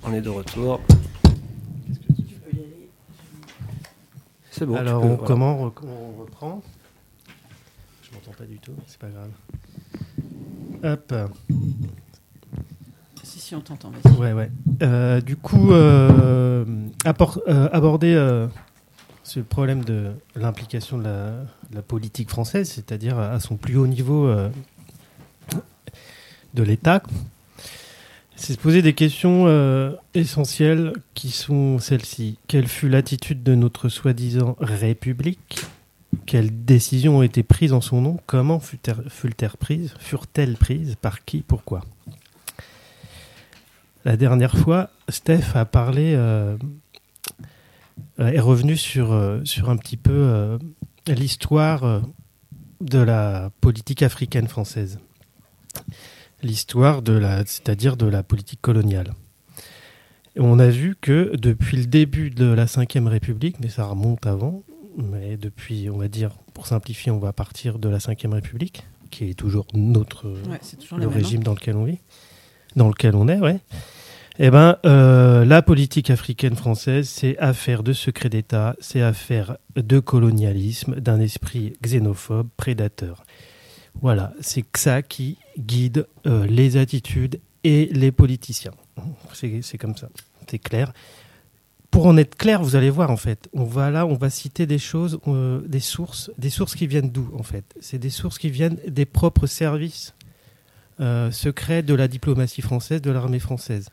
on 0.04 0.14
est 0.14 0.22
de 0.22 0.30
retour. 0.30 0.80
C'est 4.52 4.66
bon. 4.66 4.74
tu 4.74 4.80
Alors, 4.80 5.02
peux- 5.02 5.08
on, 5.08 5.10
voilà. 5.16 5.28
comment 5.28 5.62
on, 5.62 5.66
on 5.66 6.22
reprend? 6.22 6.62
Je 8.04 8.14
m'entends 8.16 8.32
pas 8.38 8.46
du 8.46 8.58
tout, 8.58 8.72
c'est 8.88 9.00
pas 9.00 9.08
grave. 9.10 9.30
Hop. 10.84 11.14
Si, 13.24 13.40
si, 13.40 13.56
on 13.56 13.62
t'entend, 13.62 13.92
vas-y. 13.92 14.14
Ouais, 14.18 14.34
ouais. 14.34 14.50
Euh, 14.82 15.22
du 15.22 15.36
coup, 15.36 15.72
euh, 15.72 16.66
euh, 17.48 17.70
aborder 17.72 18.14
euh, 19.28 19.32
ce 19.32 19.40
problème 19.40 19.84
de 19.84 20.12
l'implication 20.36 20.98
de 20.98 21.04
la, 21.74 21.82
politique 21.82 22.30
française, 22.30 22.70
c'est-à-dire 22.70 23.20
à 23.20 23.40
son 23.40 23.58
plus 23.58 23.78
haut 23.78 23.88
niveau 23.88 24.28
euh, 24.28 24.50
de 26.54 26.64
l'État, 26.64 27.04
c'est 28.36 28.54
se 28.54 28.58
poser 28.58 28.82
des 28.82 28.94
questions 28.94 29.46
euh, 29.48 29.94
essentielles 30.14 30.94
qui 31.14 31.32
sont 31.32 31.80
celles-ci. 31.80 32.38
Quelle 32.48 32.68
fut 32.68 32.90
l'attitude 32.90 33.44
de 33.44 33.56
notre 33.56 33.90
soi-disant 33.90 34.56
République? 34.60 35.60
Quelles 36.26 36.66
décisions 36.66 37.18
ont 37.18 37.24
été 37.24 37.44
prises 37.44 37.74
en 37.74 37.82
son 37.82 38.02
nom? 38.02 38.20
Comment 38.28 38.60
furent-elles 38.60 39.58
prises 39.60 39.94
Furent-elles 40.00 40.56
prises? 40.56 40.96
Par 41.02 41.26
qui? 41.26 41.42
Pourquoi? 41.42 41.82
La 44.06 44.16
dernière 44.16 44.58
fois, 44.58 44.90
Steph 45.10 45.56
a 45.56 45.66
parlé, 45.66 46.14
euh, 46.16 46.56
est 48.20 48.40
revenu 48.40 48.76
sur, 48.76 49.12
euh, 49.12 49.42
sur 49.44 49.70
un 49.70 49.78
petit 49.78 49.98
peu 49.98 50.12
euh, 50.12 50.58
l'histoire 51.08 51.84
euh, 51.84 52.00
de 52.82 53.00
la 53.00 53.52
politique 53.62 54.04
africaine 54.04 54.48
française. 54.48 55.00
L'histoire 56.44 57.02
de 57.02 57.14
la, 57.14 57.46
c'est-à-dire 57.46 57.98
de 57.98 58.06
la 58.06 58.24
politique 58.24 58.62
coloniale. 58.62 59.14
On 60.38 60.60
a 60.60 60.68
vu 60.68 60.96
que 61.00 61.36
depuis 61.36 61.78
le 61.78 61.86
début 61.86 62.30
de 62.30 62.46
la 62.46 62.66
Ve 62.66 63.08
République, 63.08 63.60
mais 63.60 63.70
ça 63.70 63.86
remonte 63.86 64.28
avant, 64.28 64.64
mais 64.98 65.36
depuis, 65.36 65.90
on 65.90 65.98
va 65.98 66.08
dire, 66.08 66.32
pour 66.54 66.68
simplifier, 66.68 67.12
on 67.12 67.18
va 67.18 67.34
partir 67.34 67.80
de 67.80 67.90
la 67.90 67.98
Ve 67.98 68.34
République, 68.34 68.86
qui 69.10 69.30
est 69.30 69.34
toujours 69.34 69.66
notre 69.74 70.28
Ouais, 70.48 70.60
c'est 70.62 70.78
toujours 70.78 71.00
le 71.00 71.08
hein. 71.08 71.12
régime 71.12 71.42
dans 71.42 71.56
lequel 71.56 71.76
on 71.76 71.86
vit, 71.86 72.00
dans 72.76 72.88
lequel 72.88 73.16
on 73.16 73.28
est, 73.28 73.40
ouais. 73.40 73.60
Eh 74.40 74.52
ben, 74.52 74.78
euh, 74.86 75.46
la 75.46 75.64
politique 75.64 76.12
africaine 76.12 76.56
française, 76.56 77.10
c'est 77.10 77.40
affaire 77.40 77.82
de 77.82 77.92
secret 77.92 78.30
d'État, 78.30 78.76
c'est 78.80 79.02
affaire 79.02 79.58
de 79.76 80.00
colonialisme, 80.00 81.00
d'un 81.00 81.20
esprit 81.20 81.74
xénophobe, 81.82 82.48
prédateur. 82.56 83.24
Voilà, 84.00 84.34
c'est 84.40 84.64
ça 84.78 85.02
qui 85.02 85.40
guide 85.58 86.06
euh, 86.28 86.46
les 86.46 86.78
attitudes 86.78 87.40
et 87.64 87.90
les 87.92 88.12
politiciens. 88.12 88.74
C'est 89.34 89.80
comme 89.80 89.98
ça, 89.98 90.08
c'est 90.48 90.60
clair. 90.60 90.94
Pour 91.90 92.06
en 92.06 92.16
être 92.16 92.36
clair, 92.36 92.62
vous 92.62 92.76
allez 92.76 92.92
voir 92.92 93.10
en 93.10 93.18
fait, 93.18 93.50
on 93.54 93.64
va 93.64 93.90
là, 93.90 94.06
on 94.06 94.14
va 94.14 94.30
citer 94.30 94.68
des 94.68 94.78
choses, 94.78 95.20
euh, 95.28 95.62
des 95.66 95.80
sources, 95.80 96.30
des 96.38 96.52
sources 96.52 96.76
qui 96.76 96.86
viennent 96.86 97.10
d'où 97.10 97.32
en 97.36 97.44
fait? 97.44 97.74
C'est 97.80 97.98
des 97.98 98.12
sources 98.12 98.38
qui 98.38 98.52
viennent 98.52 98.78
des 98.88 99.06
propres 99.06 99.48
services 99.48 100.14
secrets 101.32 101.84
de 101.84 101.94
la 101.94 102.08
diplomatie 102.08 102.64
française, 102.64 103.04
de 103.04 103.12
l'armée 103.12 103.38
française. 103.38 103.90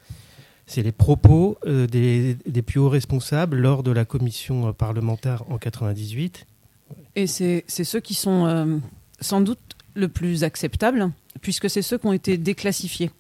C'est 0.67 0.83
les 0.83 0.93
propos 0.93 1.59
euh, 1.67 1.87
des, 1.87 2.37
des 2.47 2.63
plus 2.63 2.81
hauts 2.81 2.89
responsables 2.89 3.57
lors 3.59 3.83
de 3.83 3.91
la 3.91 4.05
commission 4.05 4.69
euh, 4.69 4.73
parlementaire 4.73 5.45
en 5.51 5.59
98. 5.59 6.47
Et 7.17 7.27
c'est 7.27 7.65
ceux 7.69 8.01
qui 8.01 8.15
sont 8.15 8.47
euh, 8.47 8.79
sans 9.21 9.41
doute 9.41 9.59
le 9.95 10.09
plus 10.09 10.45
acceptables, 10.45 11.11
puisque 11.41 11.71
c'est 11.71 11.83
ceux 11.83 11.99
qui 11.99 12.07
ont 12.07 12.13
été 12.13 12.37
déclassifiés. 12.39 13.11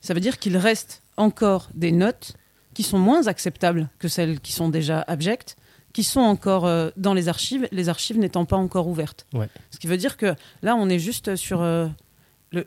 Ça 0.00 0.14
veut 0.14 0.20
dire 0.20 0.38
qu'il 0.38 0.56
reste 0.56 1.02
encore 1.16 1.70
des 1.74 1.92
notes 1.92 2.34
qui 2.74 2.82
sont 2.82 2.98
moins 2.98 3.26
acceptables 3.26 3.88
que 3.98 4.08
celles 4.08 4.40
qui 4.40 4.52
sont 4.52 4.68
déjà 4.68 5.02
abjectes, 5.02 5.56
qui 5.92 6.04
sont 6.04 6.20
encore 6.20 6.66
euh, 6.66 6.90
dans 6.96 7.14
les 7.14 7.28
archives, 7.28 7.68
les 7.72 7.88
archives 7.88 8.18
n'étant 8.18 8.44
pas 8.44 8.56
encore 8.56 8.86
ouvertes. 8.88 9.26
Ouais. 9.32 9.48
Ce 9.70 9.78
qui 9.78 9.86
veut 9.86 9.96
dire 9.96 10.16
que 10.16 10.34
là, 10.62 10.76
on 10.76 10.88
est 10.88 10.98
juste 10.98 11.36
sur 11.36 11.62
le, 11.62 11.90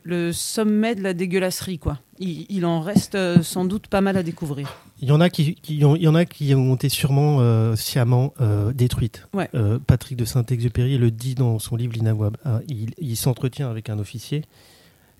le 0.03 0.33
sommet 0.33 0.95
de 0.95 1.01
la 1.01 1.13
dégueulasserie. 1.13 1.79
Quoi. 1.79 1.99
Il, 2.23 2.45
il 2.49 2.65
en 2.65 2.79
reste 2.81 3.15
euh, 3.15 3.41
sans 3.43 3.65
doute 3.65 3.87
pas 3.87 4.01
mal 4.01 4.15
à 4.17 4.23
découvrir. 4.23 4.73
Il 5.01 5.09
y 5.09 5.11
en 5.11 5.19
a 5.19 5.29
qui, 5.29 5.55
qui 5.55 5.83
ont, 5.83 5.95
il 5.95 6.03
y 6.03 6.07
en 6.07 6.15
a 6.15 6.23
qui 6.25 6.53
ont 6.55 6.75
été 6.75 6.87
sûrement 6.89 7.37
euh, 7.41 7.75
sciemment 7.75 8.33
euh, 8.39 8.71
détruites. 8.71 9.27
Ouais. 9.33 9.49
Euh, 9.55 9.77
Patrick 9.85 10.17
de 10.17 10.23
Saint-Exupéry 10.25 10.97
le 10.97 11.11
dit 11.11 11.35
dans 11.35 11.59
son 11.59 11.75
livre 11.75 11.93
L'Inavouable. 11.93 12.37
Ah, 12.45 12.59
il 12.69 12.91
il 12.99 13.17
s'entretient 13.17 13.69
avec 13.69 13.89
un 13.89 13.99
officier. 13.99 14.43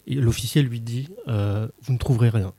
Et 0.08 0.16
l'officier 0.16 0.62
lui 0.62 0.80
dit 0.80 1.10
Vous 1.28 1.94
ne 1.94 1.98
trouverez 1.98 2.30
rien. 2.30 2.54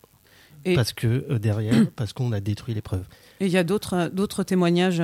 Et- 0.66 0.74
Parce 0.74 0.92
que 0.92 1.36
derrière, 1.38 1.74
parce 1.96 2.12
qu'on 2.12 2.32
a 2.32 2.40
détruit 2.40 2.74
les 2.74 2.82
preuves. 2.82 3.06
Et 3.40 3.46
il 3.46 3.52
y 3.52 3.58
a 3.58 3.64
d'autres 3.64 4.42
témoignages 4.42 5.02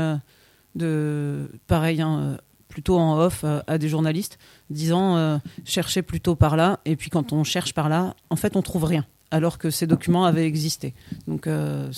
de 0.74 1.50
pareil, 1.66 2.00
hein, 2.00 2.38
plutôt 2.68 2.98
en 2.98 3.18
off 3.18 3.42
euh, 3.44 3.60
à 3.66 3.78
des 3.78 3.88
journalistes, 3.88 4.38
disant 4.70 5.16
euh, 5.16 5.38
cherchez 5.64 6.02
plutôt 6.02 6.36
par 6.36 6.56
là. 6.56 6.80
Et 6.84 6.96
puis 6.96 7.10
quand 7.10 7.32
on 7.32 7.44
cherche 7.44 7.74
par 7.74 7.88
là, 7.88 8.14
en 8.30 8.36
fait, 8.36 8.56
on 8.56 8.62
trouve 8.62 8.84
rien, 8.84 9.04
alors 9.30 9.58
que 9.58 9.70
ces 9.70 9.86
documents 9.86 10.24
avaient 10.24 10.46
existé. 10.46 10.94
Donc 11.28 11.46
euh, 11.46 11.90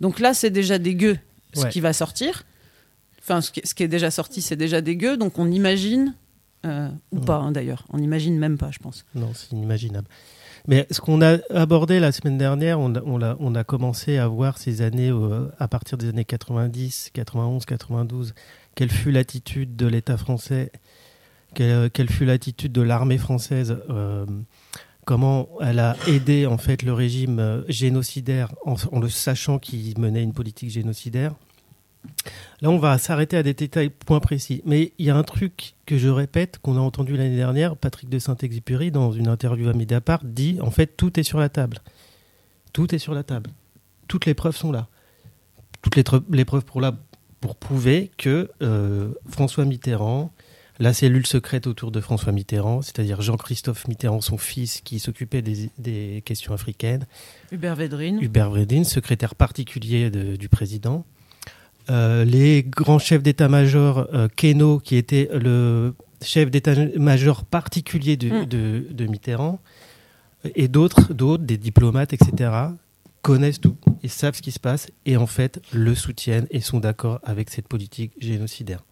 donc 0.00 0.20
là, 0.20 0.34
c'est 0.34 0.50
déjà 0.50 0.78
dégueu 0.78 1.18
ce 1.54 1.62
Ouais. 1.64 1.68
qui 1.68 1.80
va 1.80 1.92
sortir. 1.92 2.44
Enfin, 3.20 3.40
ce 3.40 3.50
qui, 3.50 3.60
ce 3.64 3.74
qui 3.74 3.82
est 3.82 3.88
déjà 3.88 4.10
sorti, 4.10 4.42
c'est 4.42 4.56
déjà 4.56 4.80
dégueu. 4.80 5.16
Donc 5.16 5.38
on 5.38 5.50
imagine 5.50 6.14
euh, 6.64 6.88
ou 7.12 7.18
Ouais. 7.18 7.24
pas 7.24 7.36
hein, 7.36 7.52
d'ailleurs. 7.52 7.84
On 7.90 7.98
n'imagine 7.98 8.38
même 8.38 8.58
pas, 8.58 8.70
je 8.70 8.78
pense. 8.78 9.04
Non, 9.14 9.30
c'est 9.34 9.52
inimaginable. 9.52 10.08
Mais 10.68 10.86
ce 10.92 11.00
qu'on 11.00 11.20
a 11.22 11.38
abordé 11.50 11.98
la 11.98 12.12
semaine 12.12 12.38
dernière, 12.38 12.78
on 12.78 12.94
a, 12.94 13.00
on 13.04 13.20
a, 13.20 13.36
on 13.40 13.54
a 13.56 13.64
commencé 13.64 14.16
à 14.18 14.28
voir 14.28 14.58
ces 14.58 14.80
années, 14.82 15.10
euh, 15.10 15.48
à 15.58 15.66
partir 15.66 15.98
des 15.98 16.08
années 16.08 16.24
90, 16.24 17.10
91, 17.12 17.64
92, 17.66 18.32
quelle 18.76 18.90
fut 18.90 19.10
l'attitude 19.10 19.74
de 19.74 19.86
l'État 19.86 20.16
français, 20.16 20.70
quelle, 21.54 21.90
quelle 21.90 22.08
fut 22.10 22.24
l'attitude 22.26 22.70
de 22.72 22.80
l'armée 22.82 23.18
française 23.18 23.76
euh, 23.90 24.24
comment 25.04 25.48
elle 25.60 25.78
a 25.78 25.96
aidé 26.06 26.46
en 26.46 26.58
fait 26.58 26.82
le 26.82 26.92
régime 26.92 27.38
euh, 27.38 27.62
génocidaire 27.68 28.54
en, 28.64 28.76
le 29.00 29.08
sachant 29.08 29.58
qu'il 29.58 29.98
menait 29.98 30.22
une 30.22 30.32
politique 30.32 30.70
génocidaire. 30.70 31.34
Là, 32.60 32.70
on 32.70 32.78
va 32.78 32.98
s'arrêter 32.98 33.36
à 33.36 33.44
des 33.44 33.54
détails 33.54 33.90
points 33.90 34.18
précis. 34.18 34.62
Mais 34.66 34.92
il 34.98 35.06
y 35.06 35.10
a 35.10 35.16
un 35.16 35.22
truc 35.22 35.74
que 35.86 35.98
je 35.98 36.08
répète, 36.08 36.58
qu'on 36.58 36.76
a 36.76 36.80
entendu 36.80 37.16
l'année 37.16 37.36
dernière, 37.36 37.76
Patrick 37.76 38.08
de 38.08 38.18
Saint-Exupéry, 38.18 38.90
dans 38.90 39.12
une 39.12 39.28
interview 39.28 39.68
à 39.68 39.72
Mediapart, 39.72 40.24
dit 40.24 40.58
en 40.60 40.70
fait, 40.72 40.96
tout 40.96 41.18
est 41.20 41.22
sur 41.22 41.38
la 41.38 41.48
table. 41.48 41.78
Tout 42.72 42.92
est 42.94 42.98
sur 42.98 43.14
la 43.14 43.22
table. 43.22 43.50
Toutes 44.08 44.26
les 44.26 44.34
preuves 44.34 44.56
sont 44.56 44.72
là. 44.72 44.88
Toutes 45.80 45.96
les 45.96 46.44
preuves 46.44 46.64
pour, 46.64 46.80
la, 46.80 46.92
pour 47.40 47.56
prouver 47.56 48.10
que 48.16 48.50
euh, 48.62 49.12
François 49.28 49.64
Mitterrand, 49.64 50.32
la 50.80 50.92
cellule 50.92 51.26
secrète 51.26 51.66
autour 51.66 51.90
de 51.92 52.00
François 52.00 52.32
Mitterrand, 52.32 52.82
c'est-à-dire 52.82 53.20
Jean-Christophe 53.20 53.86
Mitterrand, 53.88 54.20
son 54.20 54.38
fils, 54.38 54.80
qui 54.80 54.98
s'occupait 54.98 55.42
des, 55.42 55.70
des 55.78 56.22
questions 56.24 56.52
africaines, 56.54 57.06
Hubert 57.52 57.76
Védrine. 57.76 58.18
Hubert 58.22 58.50
Védrine, 58.50 58.84
secrétaire 58.84 59.34
particulier 59.34 60.10
de- 60.10 60.36
du 60.36 60.48
président. 60.48 61.04
Euh, 61.90 62.24
les 62.24 62.62
grands 62.62 62.98
chefs 62.98 63.22
d'état-major, 63.22 64.08
euh, 64.14 64.28
Queneau, 64.34 64.78
qui 64.78 64.96
était 64.96 65.28
le 65.32 65.94
chef 66.22 66.50
d'état-major 66.50 67.44
particulier 67.44 68.16
de, 68.16 68.30
Mm. 68.30 68.46
de- 68.46 68.86
de 68.90 69.06
Mitterrand, 69.06 69.60
et 70.54 70.68
d'autres, 70.68 71.12
d'autres, 71.12 71.44
des 71.44 71.56
diplomates, 71.58 72.12
etc., 72.12 72.50
connaissent 73.20 73.60
tout, 73.60 73.76
ils 74.02 74.10
savent 74.10 74.34
ce 74.34 74.42
qui 74.42 74.50
se 74.52 74.58
passe, 74.58 74.88
et 75.06 75.16
en 75.16 75.26
fait 75.28 75.60
le 75.72 75.94
soutiennent 75.94 76.46
et 76.50 76.60
sont 76.60 76.80
d'accord 76.80 77.20
avec 77.22 77.50
cette 77.50 77.68
politique 77.68 78.12
génocidaire. 78.20 78.82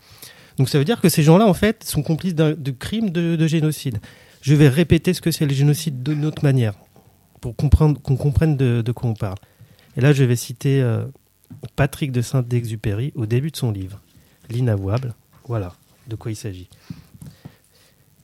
Donc 0.60 0.68
ça 0.68 0.76
veut 0.76 0.84
dire 0.84 1.00
que 1.00 1.08
ces 1.08 1.22
gens-là, 1.22 1.46
en 1.46 1.54
fait, 1.54 1.84
sont 1.84 2.02
complices 2.02 2.34
de 2.34 2.70
crimes 2.70 3.08
de, 3.08 3.34
de 3.34 3.46
génocide. 3.46 3.98
Je 4.42 4.54
vais 4.54 4.68
répéter 4.68 5.14
ce 5.14 5.22
que 5.22 5.30
c'est 5.30 5.46
le 5.46 5.54
génocide 5.54 6.02
d'une 6.02 6.26
autre 6.26 6.44
manière, 6.44 6.74
pour 7.40 7.56
comprendre, 7.56 7.98
qu'on 7.98 8.18
comprenne 8.18 8.58
de, 8.58 8.92
quoi 8.92 9.08
on 9.08 9.14
parle. 9.14 9.38
Et 9.96 10.02
là, 10.02 10.12
je 10.12 10.22
vais 10.22 10.36
citer 10.36 10.82
euh, 10.82 11.06
Patrick 11.76 12.12
de 12.12 12.20
Saint-Exupéry 12.20 13.10
au 13.14 13.24
début 13.24 13.50
de 13.50 13.56
son 13.56 13.72
livre, 13.72 14.02
L'inavouable. 14.50 15.14
Voilà 15.48 15.72
de 16.06 16.14
quoi 16.14 16.30
il 16.30 16.36
s'agit. 16.36 16.68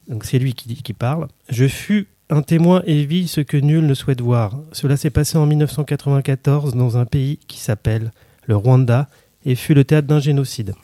Donc 0.06 0.26
c'est 0.26 0.38
lui 0.38 0.52
qui, 0.52 0.74
qui 0.74 0.92
parle. 0.92 1.28
Je 1.48 1.66
fus 1.66 2.06
un 2.28 2.42
témoin 2.42 2.82
et 2.84 3.06
vis 3.06 3.28
ce 3.28 3.40
que 3.40 3.56
nul 3.56 3.86
ne 3.86 3.94
souhaite 3.94 4.20
voir. 4.20 4.58
Cela 4.72 4.98
s'est 4.98 5.08
passé 5.08 5.38
en 5.38 5.46
1994 5.46 6.74
dans 6.74 6.98
un 6.98 7.06
pays 7.06 7.38
qui 7.48 7.60
s'appelle 7.60 8.12
le 8.44 8.56
Rwanda 8.56 9.08
et 9.46 9.54
fut 9.54 9.72
le 9.72 9.84
théâtre 9.84 10.06
d'un 10.06 10.20
génocide. 10.20 10.74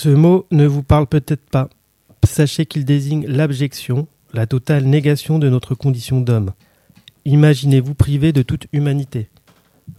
Ce 0.00 0.08
mot 0.08 0.46
ne 0.52 0.64
vous 0.64 0.84
parle 0.84 1.08
peut-être 1.08 1.50
pas. 1.50 1.68
Sachez 2.22 2.66
qu'il 2.66 2.84
désigne 2.84 3.26
l'abjection, 3.26 4.06
la 4.32 4.46
totale 4.46 4.84
négation 4.84 5.40
de 5.40 5.48
notre 5.48 5.74
condition 5.74 6.20
d'homme. 6.20 6.52
Imaginez-vous 7.24 7.94
privé 7.94 8.32
de 8.32 8.42
toute 8.42 8.68
humanité. 8.72 9.28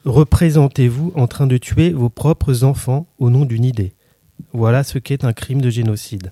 Représentez-vous 0.05 1.11
en 1.15 1.27
train 1.27 1.47
de 1.47 1.57
tuer 1.57 1.89
vos 1.89 2.07
propres 2.07 2.63
enfants 2.63 3.07
au 3.17 3.29
nom 3.29 3.43
d'une 3.43 3.65
idée. 3.65 3.91
Voilà 4.53 4.85
ce 4.85 4.99
qu'est 4.99 5.25
un 5.25 5.33
crime 5.33 5.59
de 5.59 5.69
génocide. 5.69 6.31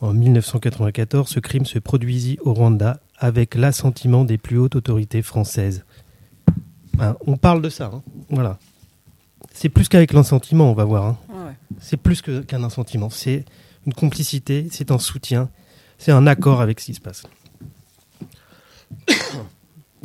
En 0.00 0.14
1994, 0.14 1.28
ce 1.28 1.38
crime 1.38 1.66
se 1.66 1.78
produisit 1.78 2.38
au 2.40 2.54
Rwanda 2.54 3.00
avec 3.18 3.56
l'assentiment 3.56 4.24
des 4.24 4.38
plus 4.38 4.56
hautes 4.56 4.76
autorités 4.76 5.20
françaises. 5.20 5.84
Hein, 6.98 7.14
on 7.26 7.36
parle 7.36 7.60
de 7.60 7.68
ça, 7.68 7.90
hein, 7.92 8.02
voilà. 8.30 8.58
C'est 9.52 9.68
plus 9.68 9.88
qu'avec 9.88 10.12
l'assentiment, 10.12 10.70
on 10.70 10.74
va 10.74 10.84
voir. 10.84 11.04
hein. 11.06 11.18
Ouais. 11.30 11.52
C'est 11.80 11.96
plus 11.96 12.22
qu'un 12.22 12.64
assentiment. 12.64 13.10
C'est 13.10 13.44
une 13.86 13.92
complicité, 13.94 14.68
c'est 14.70 14.90
un 14.90 14.98
soutien, 14.98 15.48
c'est 15.98 16.12
un 16.12 16.26
accord 16.26 16.60
avec 16.60 16.80
ce 16.80 16.86
qui 16.86 16.94
se 16.94 17.00
passe. 17.00 17.22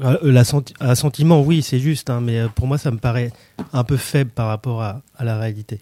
Euh, 0.02 0.18
l'assenti- 0.24 0.74
Assentiment, 0.82 1.41
oui, 1.41 1.62
c'est 1.62 1.80
juste, 1.80 2.10
hein, 2.10 2.20
mais 2.20 2.38
euh, 2.41 2.48
pour 2.50 2.68
moi, 2.68 2.78
ça 2.78 2.91
me 2.91 2.98
paraît 2.98 3.32
un 3.72 3.86
peu 3.86 3.96
faible 3.96 4.30
par 4.30 4.48
rapport 4.50 4.82
à, 4.84 5.02
à 5.18 5.24
la 5.24 5.38
réalité. 5.39 5.80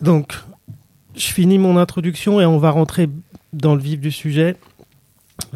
Donc, 0.00 0.34
je 1.16 1.26
finis 1.26 1.58
mon 1.58 1.76
introduction 1.78 2.40
et 2.40 2.46
on 2.46 2.58
va 2.58 2.70
rentrer 2.70 3.08
dans 3.52 3.74
le 3.74 3.80
vif 3.80 3.98
du 3.98 4.12
sujet. 4.12 4.56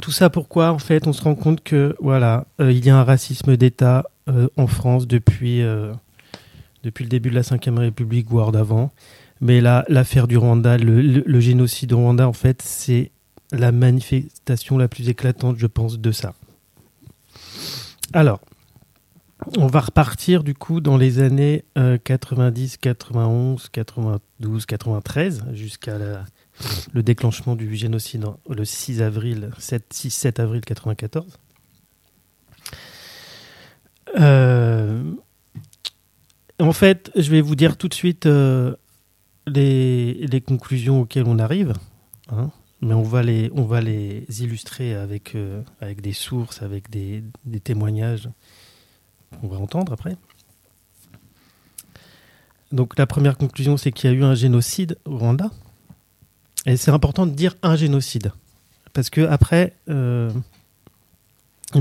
Tout 0.00 0.10
ça 0.10 0.28
pourquoi 0.28 0.72
En 0.72 0.80
fait, 0.80 1.06
on 1.06 1.12
se 1.12 1.22
rend 1.22 1.36
compte 1.36 1.62
que 1.62 1.94
voilà, 2.00 2.46
euh, 2.60 2.72
il 2.72 2.84
y 2.84 2.90
a 2.90 2.96
un 2.98 3.04
racisme 3.04 3.56
d'État 3.56 4.06
euh, 4.30 4.48
en 4.56 4.66
France 4.66 5.06
depuis 5.06 5.62
euh, 5.62 5.92
depuis 6.82 7.04
le 7.04 7.10
début 7.10 7.30
de 7.30 7.34
la 7.34 7.42
Ve 7.42 7.78
République, 7.78 8.28
voire 8.28 8.52
d'avant. 8.52 8.90
Mais 9.42 9.60
là, 9.60 9.84
l'affaire 9.88 10.26
du 10.28 10.36
Rwanda, 10.38 10.76
le, 10.78 11.00
le- 11.02 11.24
le 11.26 11.40
génocide 11.40 11.92
au 11.92 11.98
Rwanda, 11.98 12.26
en 12.28 12.32
fait, 12.32 12.62
c'est 12.62 13.10
la 13.52 13.72
manifestation 13.72 14.78
la 14.78 14.86
plus 14.88 15.08
éclatante, 15.08 15.56
je 15.58 15.66
pense, 15.66 15.98
de 15.98 16.12
ça. 16.12 16.34
Alors, 18.12 18.40
on 19.56 19.66
va 19.66 19.80
repartir 19.80 20.42
du 20.44 20.54
coup 20.54 20.80
dans 20.80 20.96
les 20.96 21.18
années 21.20 21.64
euh, 21.78 21.96
90, 22.02 22.76
91, 22.78 23.68
92, 23.70 24.66
93, 24.66 25.44
jusqu'à 25.52 25.96
le 26.92 27.02
déclenchement 27.02 27.56
du 27.56 27.74
génocide 27.74 28.24
le 28.48 28.64
6 28.64 29.00
avril, 29.00 29.50
7, 29.58 29.84
6, 29.92 30.10
7 30.10 30.40
avril 30.40 30.60
94. 30.60 31.38
Euh, 34.18 35.02
en 36.58 36.72
fait, 36.72 37.10
je 37.16 37.30
vais 37.30 37.40
vous 37.40 37.54
dire 37.54 37.76
tout 37.76 37.88
de 37.88 37.94
suite 37.94 38.26
euh, 38.26 38.74
les, 39.46 40.42
conclusions 40.46 41.00
auxquelles 41.02 41.26
on 41.26 41.38
arrive, 41.38 41.74
hein, 42.30 42.50
mais 42.80 42.94
on 42.94 43.02
va 43.02 43.22
les, 43.22 43.50
on 43.54 43.64
va 43.64 43.80
les 43.80 44.24
illustrer 44.42 44.94
avec, 44.94 45.34
euh, 45.34 45.62
avec 45.80 46.00
des 46.00 46.12
sources, 46.12 46.62
avec 46.62 46.90
des, 46.90 47.22
témoignages 47.62 48.28
qu'on 49.40 49.48
va 49.48 49.58
entendre 49.58 49.92
après. 49.92 50.16
Donc 52.72 52.98
la 52.98 53.06
première 53.06 53.36
conclusion, 53.36 53.76
c'est 53.76 53.90
qu'il 53.92 54.10
y 54.10 54.12
a 54.12 54.16
eu 54.16 54.24
un 54.24 54.34
génocide 54.34 54.98
au 55.04 55.18
Rwanda. 55.18 55.50
Et 56.66 56.76
c'est 56.76 56.90
important 56.90 57.26
de 57.26 57.32
dire 57.32 57.56
un 57.62 57.74
génocide. 57.74 58.32
Parce 58.92 59.08
que 59.08 59.22
après, 59.22 59.74
il 59.88 59.94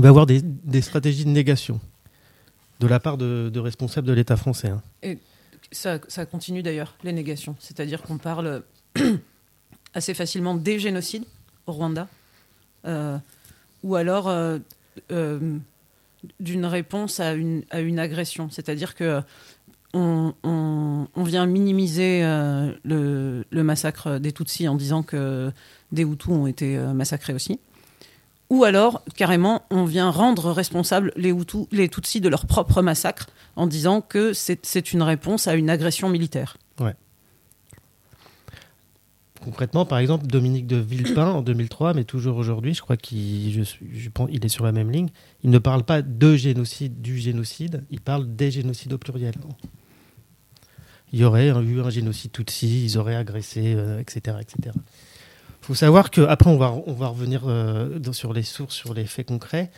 y 0.02 0.06
avoir 0.06 0.26
des 0.26 0.80
stratégies 0.80 1.24
de 1.24 1.30
négation 1.30 1.80
de 2.80 2.86
la 2.86 2.98
part 2.98 3.18
de, 3.18 3.58
responsables 3.58 4.06
de 4.06 4.12
l'État 4.12 4.36
français. 4.36 4.68
hein. 4.68 4.82
Et 5.02 5.18
ça, 5.70 5.98
continue 6.30 6.62
d'ailleurs, 6.62 6.96
les 7.04 7.12
négations. 7.12 7.54
C'est-à-dire 7.60 8.02
qu'on 8.02 8.18
parle 8.18 8.62
assez 9.94 10.14
facilement 10.14 10.54
des 10.54 10.78
génocides 10.78 11.24
au 11.66 11.72
Rwanda, 11.72 12.08
euh, 12.86 13.18
ou 13.84 13.94
alors 13.94 14.28
euh, 14.28 14.58
euh, 15.12 15.58
d'une 16.40 16.66
réponse 16.66 17.20
à 17.20 17.34
une, 17.34 17.64
agression. 17.98 18.48
C'est-à-dire 18.50 18.94
que 18.94 19.20
on, 19.92 20.34
vient 21.16 21.46
minimiser 21.46 22.22
le, 22.22 23.44
le 23.48 23.62
massacre 23.62 24.18
des 24.18 24.32
Tutsis 24.32 24.68
en 24.68 24.74
disant 24.74 25.02
que 25.02 25.52
des 25.92 26.02
Hutus 26.02 26.30
ont 26.32 26.46
été 26.46 26.78
massacrés 26.78 27.34
aussi. 27.34 27.60
Ou 28.50 28.64
alors, 28.64 29.04
carrément, 29.14 29.62
on 29.70 29.84
vient 29.84 30.10
rendre 30.10 30.50
responsables 30.50 31.12
les, 31.16 31.88
Tutsis 31.88 32.20
de 32.20 32.28
leur 32.28 32.46
propre 32.46 32.82
massacre 32.82 33.28
en 33.54 33.68
disant 33.68 34.00
que 34.00 34.32
c'est 34.32 34.92
une 34.92 35.02
réponse 35.02 35.46
à 35.46 35.54
une 35.54 35.70
agression 35.70 36.08
militaire. 36.08 36.56
Ouais. 36.80 36.94
Concrètement, 39.44 39.86
par 39.86 39.98
exemple, 39.98 40.26
Dominique 40.26 40.66
de 40.66 40.76
Villepin 40.76 41.30
en 41.30 41.42
2003, 41.42 41.94
mais 41.94 42.04
toujours 42.04 42.36
aujourd'hui, 42.36 42.74
je 42.74 42.82
crois 42.82 42.96
qu'il 42.96 43.60
est 43.60 44.48
sur 44.48 44.64
la 44.64 44.72
même 44.72 44.90
ligne. 44.90 45.08
Il 45.44 45.50
ne 45.50 45.58
parle 45.58 45.84
pas 45.84 46.02
de 46.02 46.36
génocide, 46.36 47.00
du 47.00 47.18
génocide, 47.18 47.84
il 47.90 48.00
parle 48.00 48.34
des 48.34 48.50
génocides 48.50 48.92
au 48.92 48.98
pluriel. 48.98 49.34
Il 51.12 51.20
y 51.20 51.24
aurait 51.24 51.48
eu 51.48 51.80
un 51.80 51.90
génocide 51.90 52.32
Tutsi, 52.32 52.84
ils 52.84 52.98
auraient 52.98 53.16
agressé, 53.16 53.74
euh, 53.74 54.00
etc., 54.00 54.36
etc. 54.40 54.76
Il 55.60 55.66
faut 55.66 55.74
savoir 55.74 56.10
que 56.10 56.22
après 56.22 56.48
on 56.48 56.56
va 56.56 56.72
on 56.86 56.94
va 56.94 57.08
revenir 57.08 57.42
euh, 57.46 58.00
sur 58.12 58.32
les 58.32 58.42
sources, 58.42 58.74
sur 58.74 58.94
les 58.94 59.04
faits 59.04 59.26
concrets. 59.26 59.70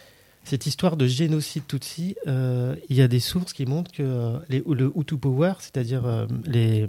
Cette 0.44 0.66
histoire 0.66 0.96
de 0.96 1.06
génocide 1.06 1.66
Tutsi, 1.66 2.16
euh, 2.26 2.74
il 2.88 2.96
y 2.96 3.02
a 3.02 3.08
des 3.08 3.20
sources 3.20 3.52
qui 3.52 3.64
montrent 3.66 3.92
que 3.92 4.02
euh, 4.02 4.38
le 4.48 4.92
Hutu 4.96 5.16
Power, 5.16 5.54
c'est-à-dire 5.58 6.26
les 6.46 6.86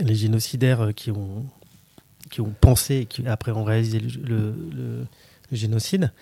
les 0.00 0.14
génocidaires 0.14 0.90
qui 0.94 1.10
ont, 1.10 1.44
qui 2.30 2.40
ont 2.40 2.54
pensé 2.60 2.98
et 2.98 3.06
qui 3.06 3.26
après 3.26 3.52
ont 3.52 3.64
réalisé 3.64 4.00
le, 4.00 5.04
génocide, 5.50 6.12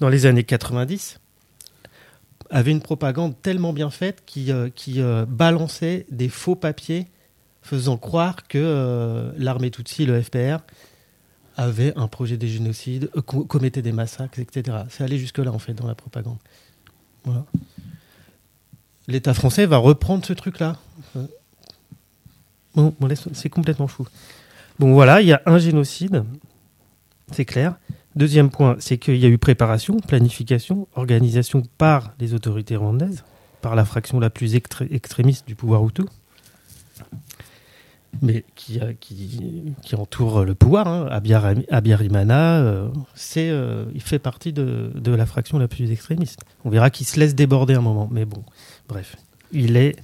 dans 0.00 0.08
les 0.08 0.26
années 0.26 0.42
90, 0.42 1.20
avaient 2.50 2.72
une 2.72 2.80
propagande 2.80 3.40
tellement 3.40 3.72
bien 3.72 3.90
faite 3.90 4.24
qui, 4.26 4.50
qui 4.74 5.00
balançait 5.28 6.06
des 6.10 6.28
faux 6.28 6.56
papiers 6.56 7.06
faisant 7.62 7.98
croire 7.98 8.48
que 8.48 9.32
l'armée 9.38 9.70
Tutsi, 9.70 10.06
le 10.06 10.20
FPR, 10.20 10.58
avait 11.56 11.92
un 11.96 12.08
projet 12.08 12.36
de 12.36 12.46
génocide, 12.46 13.10
euh, 13.16 13.22
co- 13.22 13.44
commettait 13.44 13.82
des 13.82 13.92
massacres, 13.92 14.38
etc. 14.38 14.78
C'est 14.88 15.04
allé 15.04 15.18
jusque-là, 15.18 15.52
en 15.52 15.58
fait, 15.58 15.74
dans 15.74 15.86
la 15.86 15.94
propagande. 15.94 16.38
L'État 19.08 19.34
français 19.34 19.66
va 19.66 19.76
reprendre 19.78 20.24
ce 20.24 20.32
truc-là. 20.32 20.76
Euh, 22.76 22.90
c'est 23.32 23.48
complètement 23.50 23.88
fou. 23.88 24.06
Bon, 24.78 24.92
voilà, 24.92 25.20
il 25.20 25.28
y 25.28 25.32
a 25.32 25.42
un 25.46 25.58
génocide. 25.58 26.24
c'est 27.32 27.44
clair. 27.44 27.74
Deuxième 28.16 28.50
point, 28.50 28.76
c'est 28.80 28.98
qu'il 28.98 29.16
y 29.16 29.24
a 29.24 29.28
eu 29.28 29.38
préparation, 29.38 29.98
planification, 30.00 30.88
organisation 30.94 31.62
par 31.78 32.12
les 32.18 32.34
autorités 32.34 32.76
rwandaises, 32.76 33.24
par 33.60 33.74
la 33.76 33.84
fraction 33.84 34.18
la 34.18 34.30
plus 34.30 34.54
extré- 34.56 34.88
extrémiste 34.92 35.46
du 35.46 35.54
pouvoir 35.54 35.84
Hutu, 35.86 36.02
mais 38.22 38.44
qui, 38.54 38.80
qui 39.82 39.94
entoure 39.94 40.44
le 40.44 40.54
pouvoir. 40.54 40.88
Hein. 40.88 41.08
Abiyarim- 41.10 41.64
Abiyarimana, 41.70 42.60
euh, 42.60 42.88
euh, 43.36 43.84
il 43.94 44.02
fait 44.02 44.18
partie 44.18 44.52
de, 44.52 44.92
de 44.94 45.12
la 45.12 45.26
fraction 45.26 45.58
la 45.58 45.68
plus 45.68 45.90
extrémiste. 45.90 46.40
On 46.64 46.70
verra 46.70 46.90
qu'il 46.90 47.06
se 47.06 47.18
laisse 47.18 47.34
déborder 47.34 47.74
un 47.74 47.80
moment, 47.80 48.08
mais 48.10 48.24
bon, 48.24 48.42
bref, 48.88 49.16
il 49.52 49.76
est 49.76 49.96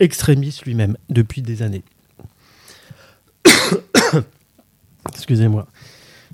extrémiste 0.00 0.64
lui-même 0.64 0.96
depuis 1.10 1.42
des 1.42 1.62
années. 1.62 1.82
Excusez-moi. 5.08 5.66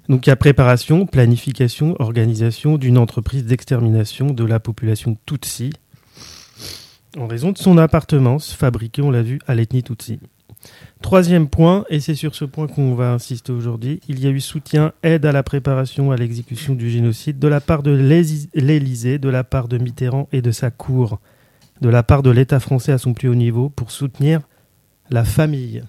Donc 0.09 0.27
il 0.27 0.31
y 0.31 0.33
a 0.33 0.37
préparation, 0.37 1.07
planification, 1.07 1.95
organisation 1.99 2.79
d'une 2.79 2.97
entreprise 2.99 3.45
d'extermination 3.45 4.31
de 4.31 4.45
la 4.45 4.59
population 4.59 5.17
Tutsi 5.27 5.71
en 7.17 7.27
raison 7.27 7.53
de 7.53 7.59
son 7.59 7.79
appartenance 7.79 8.53
fabriquée, 8.53 9.03
on 9.03 9.11
l'a 9.11 9.23
vu, 9.23 9.39
à 9.47 9.55
l'ethnie 9.55 9.83
Tutsi. 9.83 10.21
Troisième 11.01 11.49
point, 11.49 11.85
et 11.91 12.01
c'est 12.01 12.17
sur 12.17 12.35
ce 12.35 12.45
point 12.45 12.67
qu'on 12.67 12.95
va 12.95 13.13
insister 13.13 13.53
aujourd'hui, 13.53 14.01
il 14.09 14.19
y 14.19 14.27
a 14.27 14.31
eu 14.31 14.41
soutien, 14.41 14.93
aide 15.05 15.27
à 15.27 15.33
la 15.33 15.45
préparation 15.45 16.11
à 16.11 16.17
l'exécution 16.17 16.75
du 16.75 16.91
génocide 16.91 17.39
de 17.39 17.47
la 17.47 17.61
part 17.61 17.85
de 17.85 17.93
l'Élysée, 17.93 19.19
de 19.19 19.29
la 19.29 19.45
part 19.45 19.69
de 19.69 19.79
Mitterrand 19.79 20.29
et 20.33 20.43
de 20.43 20.51
sa 20.51 20.73
cour, 20.73 21.21
de 21.81 21.89
la 21.89 22.03
part 22.03 22.25
de 22.25 22.31
l'État 22.31 22.59
français 22.59 22.91
à 22.91 22.99
son 22.99 23.15
plus 23.15 23.29
haut 23.29 23.37
niveau 23.37 23.69
pour 23.69 23.93
soutenir 23.93 24.41
la 25.09 25.25
famille. 25.25 25.85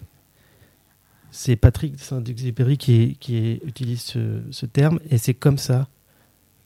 C'est 1.32 1.56
Patrick 1.56 2.00
Saint-Exupéry 2.00 2.78
qui, 2.78 3.18
qui 3.20 3.60
utilise 3.66 4.04
ce, 4.04 4.66
terme, 4.68 5.00
et 5.10 5.18
c'est 5.18 5.34
comme 5.34 5.58
ça 5.58 5.88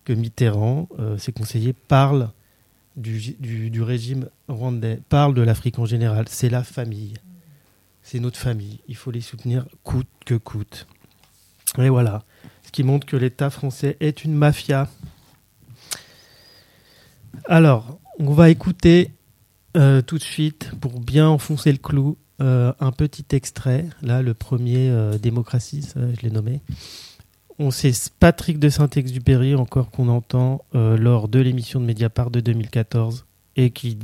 que 0.03 0.11
Mitterrand, 0.11 0.89
euh, 0.99 1.18
ses 1.18 1.32
conseillers, 1.32 1.74
parlent 1.74 2.30
du 2.97 3.82
régime 3.82 4.28
rwandais, 4.49 4.99
parlent 5.07 5.34
de 5.34 5.41
l'Afrique 5.41 5.80
en 5.80 5.86
général. 5.86 6.26
C'est 6.28 6.49
la 6.49 6.64
famille. 6.64 7.16
C'est 8.04 8.20
notre 8.20 8.38
famille. 8.38 8.82
Il 8.88 8.95
faut 8.95 9.12
les 9.12 9.22
soutenir 9.22 9.66
coûte 9.84 10.08
que 10.26 10.36
coûte. 10.36 10.88
Et 11.78 11.89
voilà. 11.89 12.24
Ce 12.64 12.72
qui 12.72 12.84
montre 12.84 13.08
que 13.08 13.16
l'État 13.18 13.49
français 13.49 13.97
est 13.99 14.24
une 14.24 14.36
mafia. 14.36 14.88
Alors, 17.45 17.99
on 18.20 18.32
va 18.32 18.49
écouter 18.49 19.12
euh, 19.76 20.01
tout 20.01 20.18
de 20.18 20.24
suite, 20.24 20.72
pour 20.80 20.99
bien 20.99 21.28
enfoncer 21.28 21.72
le 21.72 21.80
clou, 21.80 22.18
euh, 22.41 22.74
un 22.80 22.91
petit 22.91 23.26
extrait. 23.32 23.86
Là, 24.01 24.22
le 24.22 24.34
premier, 24.34 24.89
euh, 24.89 25.18
Démocratie, 25.18 25.88
je 25.95 26.22
l'ai 26.22 26.30
nommé. 26.30 26.62
On 27.60 27.70
sait 27.70 27.91
Patrick 28.20 28.60
de 28.60 28.70
Saint-Exupéry, 28.70 29.54
encore 29.56 29.91
qu'on 29.91 30.10
entend 30.10 30.66
euh, 30.74 30.97
lors 30.97 31.28
de 31.28 31.39
l'émission 31.39 31.80
de 31.80 31.86
Mediapart 31.86 32.32
de 32.32 32.39
2014, 32.39 33.26
et 33.56 33.70
qui 33.70 33.99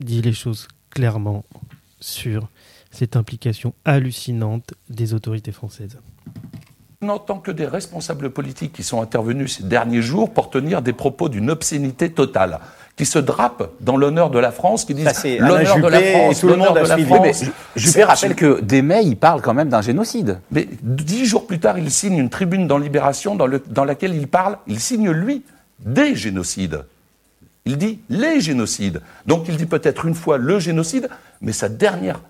dit 0.00 0.22
les 0.22 0.32
choses 0.32 0.68
clairement 0.90 1.44
sur 1.98 2.48
cette 2.94 3.16
implication 3.16 3.74
hallucinante 3.84 4.74
des 4.88 5.14
autorités 5.14 5.52
françaises. 5.52 5.98
On 7.02 7.06
n'entend 7.06 7.38
que 7.38 7.50
des 7.50 7.66
responsables 7.66 8.30
politiques 8.30 8.72
qui 8.72 8.82
sont 8.82 9.02
intervenus 9.02 9.56
ces 9.58 9.64
derniers 9.64 10.00
jours 10.00 10.32
pour 10.32 10.48
tenir 10.48 10.80
des 10.80 10.92
propos 10.94 11.28
d'une 11.28 11.50
obscénité 11.50 12.10
totale, 12.10 12.60
qui 12.96 13.04
se 13.04 13.18
drapent 13.18 13.70
dans 13.80 13.96
l'honneur 13.96 14.30
de 14.30 14.38
la 14.38 14.52
France, 14.52 14.84
qui 14.84 14.94
disent 14.94 15.04
Ça, 15.06 15.12
c'est 15.14 15.38
Alain 15.40 15.48
l'honneur 15.58 15.76
de 15.80 15.88
la 15.88 16.00
France, 16.00 16.40
tout 16.40 16.46
le 16.46 16.52
l'honneur 16.52 16.72
monde 16.74 16.82
de 16.82 16.88
la 16.88 16.94
suivi. 16.94 17.08
France. 17.14 17.42
Mais 17.42 17.50
Juppé 17.82 18.04
rappelle 18.04 18.34
que 18.36 18.60
dès 18.62 18.80
mai, 18.82 19.02
il 19.04 19.16
parle 19.16 19.42
quand 19.42 19.52
même 19.52 19.68
d'un 19.68 19.82
génocide. 19.82 20.38
Mais 20.50 20.66
dix 20.82 21.26
jours 21.26 21.46
plus 21.46 21.58
tard, 21.58 21.78
il 21.78 21.90
signe 21.90 22.16
une 22.16 22.30
tribune 22.30 22.66
dans 22.68 22.78
Libération 22.78 23.34
dans, 23.34 23.46
le- 23.48 23.62
dans 23.68 23.84
laquelle 23.84 24.14
il 24.14 24.28
parle, 24.28 24.56
il 24.66 24.80
signe 24.80 25.10
lui, 25.10 25.42
des 25.80 26.14
génocides. 26.14 26.84
Il 27.66 27.76
dit 27.76 27.98
les 28.08 28.40
génocides. 28.40 29.00
Donc 29.26 29.46
il 29.48 29.56
dit 29.56 29.66
peut-être 29.66 30.06
une 30.06 30.14
fois 30.14 30.38
le 30.38 30.58
génocide, 30.60 31.08
mais 31.40 31.52
sa 31.52 31.68
dernière 31.68 32.20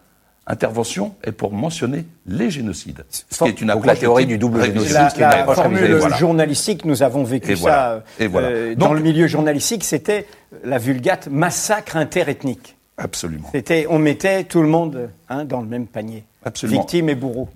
intervention 0.46 1.14
est 1.24 1.32
pour 1.32 1.52
mentionner 1.52 2.04
les 2.26 2.50
génocides. 2.50 3.04
Ce 3.10 3.42
qui 3.44 3.48
est 3.50 3.60
une 3.60 3.68
Donc 3.68 3.76
approche 3.78 3.86
la 3.86 3.96
théorie 3.96 4.26
du 4.26 4.38
double 4.38 4.62
génocide, 4.64 4.90
qui 5.14 5.20
est 5.20 5.24
une 5.24 5.30
La 5.30 5.40
approche 5.40 5.56
formule 5.56 5.94
voilà. 5.96 6.16
journalistique, 6.16 6.84
nous 6.84 7.02
avons 7.02 7.24
vécu 7.24 7.52
Et 7.52 7.56
ça 7.56 7.60
voilà. 7.62 8.04
Et 8.20 8.26
voilà. 8.26 8.48
euh, 8.48 8.68
Donc- 8.74 8.78
dans 8.88 8.92
le 8.94 9.00
milieu 9.00 9.26
journalistique, 9.26 9.84
c'était 9.84 10.26
la 10.64 10.78
vulgate 10.78 11.28
massacre 11.28 11.96
interethnique. 11.96 12.76
Absolument. 12.98 13.48
C'était, 13.52 13.86
on 13.88 13.98
mettait 13.98 14.44
tout 14.44 14.62
le 14.62 14.68
monde 14.68 15.10
hein, 15.28 15.44
dans 15.44 15.60
le 15.60 15.66
même 15.66 15.86
panier, 15.86 16.24
Absolument. 16.44 16.80
victime 16.80 17.08
et 17.08 17.14
bourreau. 17.14 17.48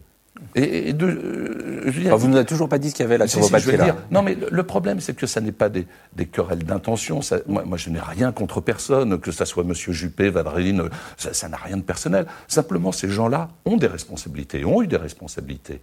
Et, 0.54 0.88
et 0.88 0.92
de, 0.92 1.06
euh, 1.06 1.82
je 1.86 1.90
veux 1.90 2.00
dire- 2.02 2.14
Enfin, 2.14 2.16
vous 2.22 2.28
nous 2.28 2.36
avez 2.36 2.44
toujours 2.46 2.68
pas 2.68 2.78
dit 2.78 2.90
ce 2.90 2.94
qu'il 2.94 3.02
y 3.04 3.06
avait 3.06 3.18
là 3.18 3.26
sur 3.26 3.40
vos 3.40 3.46
si, 3.46 3.52
papiers. 3.52 3.92
Non, 4.10 4.22
mais 4.22 4.34
le, 4.34 4.48
le 4.50 4.62
problème, 4.62 5.00
c'est 5.00 5.14
que 5.14 5.26
ça 5.26 5.40
n'est 5.40 5.52
pas 5.52 5.68
des, 5.68 5.86
des 6.16 6.26
querelles 6.26 6.64
d'intention. 6.64 7.20
Moi, 7.46 7.64
moi, 7.64 7.76
je 7.78 7.90
n'ai 7.90 8.00
rien 8.00 8.32
contre 8.32 8.60
personne, 8.60 9.18
que 9.20 9.30
ça 9.32 9.44
soit 9.44 9.64
M. 9.64 9.72
Juppé, 9.74 10.30
Vadrine, 10.30 10.88
ça 11.16 11.32
ça 11.34 11.48
n'a 11.48 11.56
rien 11.58 11.76
de 11.76 11.82
personnel. 11.82 12.26
Simplement, 12.48 12.92
ces 12.92 13.08
gens-là 13.08 13.48
ont 13.64 13.76
des 13.76 13.86
responsabilités, 13.88 14.64
ont 14.64 14.82
eu 14.82 14.86
des 14.86 14.96
responsabilités. 14.96 15.80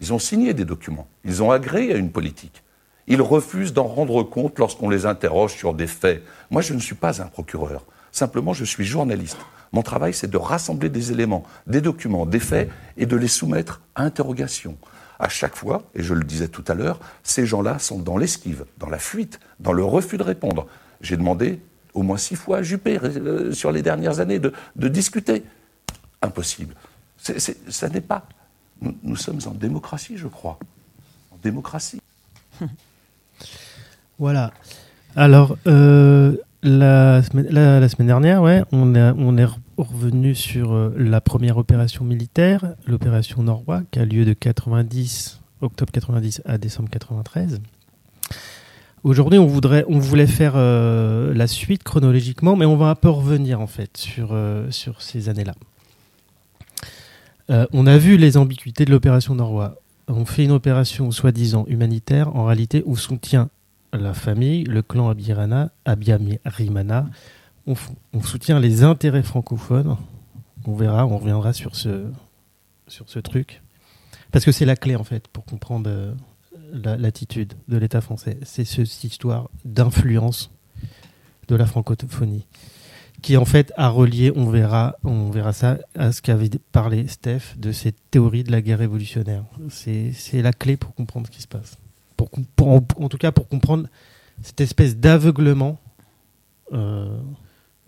Ils 0.00 0.12
ont 0.12 0.18
signé 0.18 0.52
des 0.52 0.64
documents, 0.64 1.06
ils 1.24 1.42
ont 1.42 1.50
agréé 1.50 1.94
à 1.94 1.96
une 1.96 2.10
politique. 2.10 2.62
Ils 3.08 3.22
refusent 3.22 3.72
d'en 3.72 3.86
rendre 3.86 4.22
compte 4.24 4.58
lorsqu'on 4.58 4.88
les 4.90 5.06
interroge 5.06 5.52
sur 5.54 5.72
des 5.74 5.86
faits. 5.86 6.22
Moi, 6.50 6.60
je 6.60 6.74
ne 6.74 6.80
suis 6.80 6.96
pas 6.96 7.22
un 7.22 7.26
procureur. 7.26 7.84
Simplement, 8.10 8.52
je 8.52 8.64
suis 8.64 8.84
journaliste. 8.84 9.38
Mon 9.72 9.82
travail, 9.82 10.14
c'est 10.14 10.30
de 10.30 10.36
rassembler 10.36 10.88
des 10.88 11.12
éléments, 11.12 11.44
des 11.66 11.80
documents, 11.80 12.26
des 12.26 12.40
faits, 12.40 12.70
et 12.96 13.06
de 13.06 13.16
les 13.16 13.28
soumettre 13.28 13.80
à 13.94 14.02
interrogation. 14.02 14.76
À 15.18 15.28
chaque 15.28 15.56
fois, 15.56 15.82
et 15.94 16.02
je 16.02 16.14
le 16.14 16.24
disais 16.24 16.48
tout 16.48 16.64
à 16.68 16.74
l'heure, 16.74 17.00
ces 17.22 17.46
gens-là 17.46 17.78
sont 17.78 17.98
dans 17.98 18.18
l'esquive, 18.18 18.64
dans 18.78 18.88
la 18.88 18.98
fuite, 18.98 19.40
dans 19.60 19.72
le 19.72 19.84
refus 19.84 20.18
de 20.18 20.22
répondre. 20.22 20.66
J'ai 21.00 21.16
demandé 21.16 21.60
au 21.94 22.02
moins 22.02 22.18
six 22.18 22.36
fois 22.36 22.58
à 22.58 22.62
Juppé, 22.62 22.98
euh, 23.02 23.52
sur 23.52 23.72
les 23.72 23.82
dernières 23.82 24.20
années, 24.20 24.38
de, 24.38 24.52
discuter. 24.88 25.42
Impossible. 26.22 26.74
Ça 27.18 27.88
n'est 27.88 28.00
pas. 28.00 28.26
Nous, 28.80 28.96
nous 29.02 29.16
sommes 29.16 29.40
en 29.46 29.52
démocratie, 29.52 30.16
je 30.16 30.28
crois. 30.28 30.58
En 31.32 31.36
démocratie. 31.42 32.00
Voilà. 34.18 34.50
Alors, 35.14 35.58
euh, 35.66 36.36
la, 36.66 37.22
semaine, 37.22 38.06
dernière, 38.06 38.42
ouais, 38.42 38.64
on, 38.72 38.94
est 38.94 39.44
re- 39.44 39.56
revenu 39.76 40.34
sur 40.34 40.72
euh, 40.72 40.94
la 40.96 41.20
première 41.20 41.58
opération 41.58 42.04
militaire, 42.04 42.74
l'opération 42.86 43.42
Norrois, 43.42 43.82
qui 43.90 44.00
a 44.00 44.04
lieu 44.04 44.24
de 44.24 44.32
90, 44.32 45.40
octobre 45.60 45.92
90 45.92 46.42
à 46.44 46.58
décembre 46.58 46.90
93. 46.90 47.60
Aujourd'hui, 49.04 49.38
on, 49.38 49.46
voudrait, 49.46 49.84
on 49.88 49.98
voulait 50.00 50.26
faire 50.26 50.54
euh, 50.56 51.32
la 51.34 51.46
suite 51.46 51.84
chronologiquement, 51.84 52.56
mais 52.56 52.66
on 52.66 52.76
va 52.76 52.86
un 52.86 52.94
peu 52.96 53.10
revenir 53.10 53.60
en 53.60 53.68
fait 53.68 53.96
sur, 53.96 54.30
euh, 54.32 54.68
sur 54.70 55.02
ces 55.02 55.28
années-là. 55.28 55.54
On 57.72 57.86
a 57.86 57.96
vu 57.96 58.16
les 58.16 58.36
ambiguïtés 58.36 58.84
de 58.84 58.90
l'opération 58.90 59.36
Norrois. 59.36 59.76
On 60.08 60.24
fait 60.24 60.42
une 60.42 60.50
opération 60.50 61.12
soi-disant 61.12 61.64
humanitaire, 61.68 62.34
en 62.34 62.44
réalité, 62.44 62.82
où 62.86 62.96
soutient 62.96 63.50
la 63.96 64.14
famille, 64.14 64.64
le 64.64 64.82
clan 64.82 65.08
Abirana, 65.08 65.70
Abiyarimana. 65.84 67.08
On, 67.66 67.74
soutient 68.22 68.60
les 68.60 68.82
intérêts 68.84 69.22
francophones. 69.22 69.96
On 70.66 70.74
verra, 70.74 71.06
on 71.06 71.18
reviendra 71.18 71.52
sur 71.52 71.74
ce, 71.76 72.06
truc. 73.20 73.62
Parce 74.32 74.44
que 74.44 74.52
c'est 74.52 74.64
la 74.64 74.76
clé, 74.76 74.96
en 74.96 75.04
fait, 75.04 75.28
pour 75.28 75.44
comprendre 75.44 75.88
euh, 75.90 76.12
la- 76.72 76.96
l'attitude 76.96 77.54
de 77.68 77.76
l'État 77.76 78.00
français. 78.00 78.38
C'est 78.44 78.64
ce- 78.64 78.84
cette 78.84 79.04
histoire 79.04 79.50
d'influence 79.64 80.50
de 81.48 81.56
la 81.56 81.66
francophonie 81.66 82.46
qui 83.22 83.36
en 83.38 83.44
fait 83.46 83.72
a 83.76 83.88
relié, 83.88 84.30
on 84.36 84.44
verra, 84.50 84.96
on 85.02 85.30
verra 85.30 85.52
ça, 85.54 85.78
à 85.98 86.12
ce 86.12 86.20
qu'avait 86.20 86.50
parlé 86.70 87.08
Steph 87.08 87.56
de 87.56 87.72
cette 87.72 87.96
théorie 88.10 88.44
de 88.44 88.52
la 88.52 88.60
guerre 88.60 88.78
révolutionnaire. 88.78 89.42
C'est 89.70 90.12
la 90.42 90.52
clé 90.52 90.76
pour 90.76 90.94
comprendre 90.94 91.26
ce 91.26 91.32
qui 91.32 91.40
se 91.42 91.48
passe. 91.48 91.78
Pour, 92.16 92.30
com- 92.30 92.44
pour- 92.56 92.68
en, 93.02 93.08
tout 93.08 93.18
cas, 93.18 93.32
pour 93.32 93.48
comprendre 93.48 93.88
cette 94.42 94.60
espèce 94.60 94.96
d'aveuglement 94.96 95.78
euh, 96.72 97.18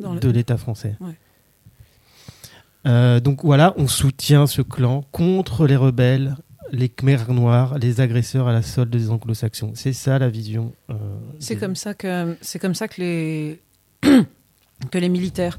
de 0.01 0.31
l'État 0.31 0.57
français. 0.57 0.97
Ouais. 1.01 1.15
Euh, 2.87 3.21
donc 3.21 3.45
voilà, 3.45 3.75
on 3.77 3.87
soutient 3.89 4.47
ce 4.47 4.63
clan 4.63 5.05
contre 5.13 5.67
les 5.67 5.77
rebelles, 5.77 6.37
les 6.71 6.89
Khmers 6.89 7.33
noirs, 7.33 7.79
les 7.79 8.01
agresseurs 8.01 8.47
à 8.49 8.53
la 8.53 8.63
solde 8.63 8.91
des 8.91 9.11
anglo-saxons. 9.11 9.73
C'est 9.75 9.93
ça 9.93 10.19
la 10.19 10.29
vision. 10.29 10.73
euh, 10.91 10.95
C'est 11.39 11.55
des- 11.55 11.61
comme 11.61 11.75
ça 11.77 11.95
que 11.95 12.37
c'est 12.41 12.59
comme 12.59 12.75
ça 12.75 12.89
que 12.89 13.01
les 13.01 13.61
que 14.03 14.99
les 14.99 15.09
militaires 15.09 15.59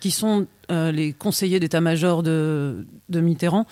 qui 0.00 0.10
sont 0.10 0.46
les 0.68 1.14
conseillers 1.14 1.58
d'état-major 1.58 2.22
de, 2.22 2.86
de 3.08 3.20
Mitterrand 3.20 3.64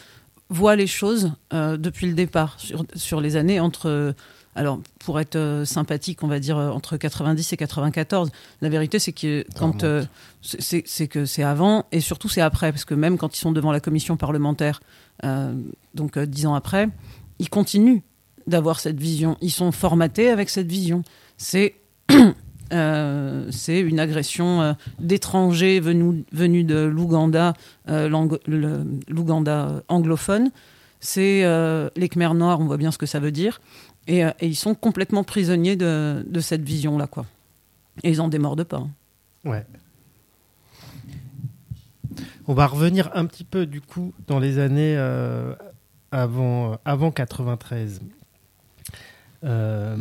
voient 0.53 0.77
les 0.77 0.87
choses 0.87 1.33
euh, 1.53 1.77
depuis 1.77 2.07
le 2.07 2.15
départ 2.15 2.55
sur, 2.59 2.85
sur 2.95 3.21
les 3.21 3.37
années 3.37 3.59
entre 3.61 4.15
alors 4.55 4.81
pour 4.99 5.19
être 5.19 5.37
euh, 5.37 5.65
sympathique 5.65 6.23
on 6.23 6.29
va 6.29 6.39
dire 6.39 6.59
euh, 6.59 6.71
entre 6.71 6.97
90 6.99 7.53
et 7.53 7.57
94 7.57 8.31
la 8.61 8.69
vérité 8.69 8.99
c'est 8.99 9.13
que 9.13 9.45
quand 9.59 9.83
euh, 9.83 10.05
c'est- 10.43 11.07
que 11.09 11.25
c'est 11.25 11.43
avant 11.43 11.87
et 11.91 12.01
surtout 12.01 12.29
c'est 12.29 12.43
après 12.43 12.71
parce 12.71 12.85
que 12.85 12.95
même 12.95 13.17
quand 13.17 13.35
ils 13.35 13.41
sont 13.41 13.53
devant 13.53 13.73
la 13.73 13.81
commission 13.81 14.17
parlementaire 14.19 14.81
euh, 15.25 15.55
donc 15.95 16.17
euh, 16.19 16.27
dix 16.27 16.45
ans 16.47 16.55
après 16.55 16.89
ils 17.39 17.49
continuent 17.49 18.01
d'avoir 18.47 18.81
cette 18.81 18.99
vision. 19.01 19.37
Ils 19.41 19.51
sont 19.53 19.71
formatés 19.73 20.29
avec 20.29 20.51
cette 20.51 20.67
vision. 20.67 21.03
C'est 21.37 21.77
euh, 22.73 23.47
c'est 23.51 23.81
une 23.81 24.01
agression 24.01 24.63
euh, 24.63 24.73
d'étrangers 24.99 25.81
venus, 25.81 26.25
de 26.67 26.85
l'Ouganda, 26.85 27.55
euh, 27.89 28.09
l'Ouganda 29.09 29.83
anglophone. 29.89 30.51
C'est 31.01 31.43
les 31.97 32.09
Khmers 32.09 32.35
noirs, 32.35 32.61
on 32.61 32.65
voit 32.67 32.77
bien 32.77 32.93
ce 32.93 32.99
que 32.99 33.07
ça 33.07 33.19
veut 33.19 33.33
dire. 33.33 33.61
Et, 34.07 34.23
ils 34.41 34.57
sont 34.57 34.75
complètement 34.75 35.25
prisonniers 35.25 35.75
de, 35.75 36.41
cette 36.41 36.63
vision-là, 36.63 37.09
quoi. 37.09 37.27
Et 38.05 38.11
ils 38.11 38.21
en 38.21 38.29
démordent 38.29 38.65
pas. 38.65 38.79
hein. 38.79 38.91
Ouais. 39.45 39.67
On 42.47 42.55
va 42.55 42.67
revenir 42.67 43.11
un 43.15 43.27
petit 43.27 43.45
peu 43.45 43.67
du 43.67 43.81
coup 43.81 44.13
dans 44.27 44.39
les 44.39 44.59
années 44.59 44.97
avant, 46.13 46.79
avant 46.85 47.11
93. 47.11 48.01
Euh, 49.45 49.97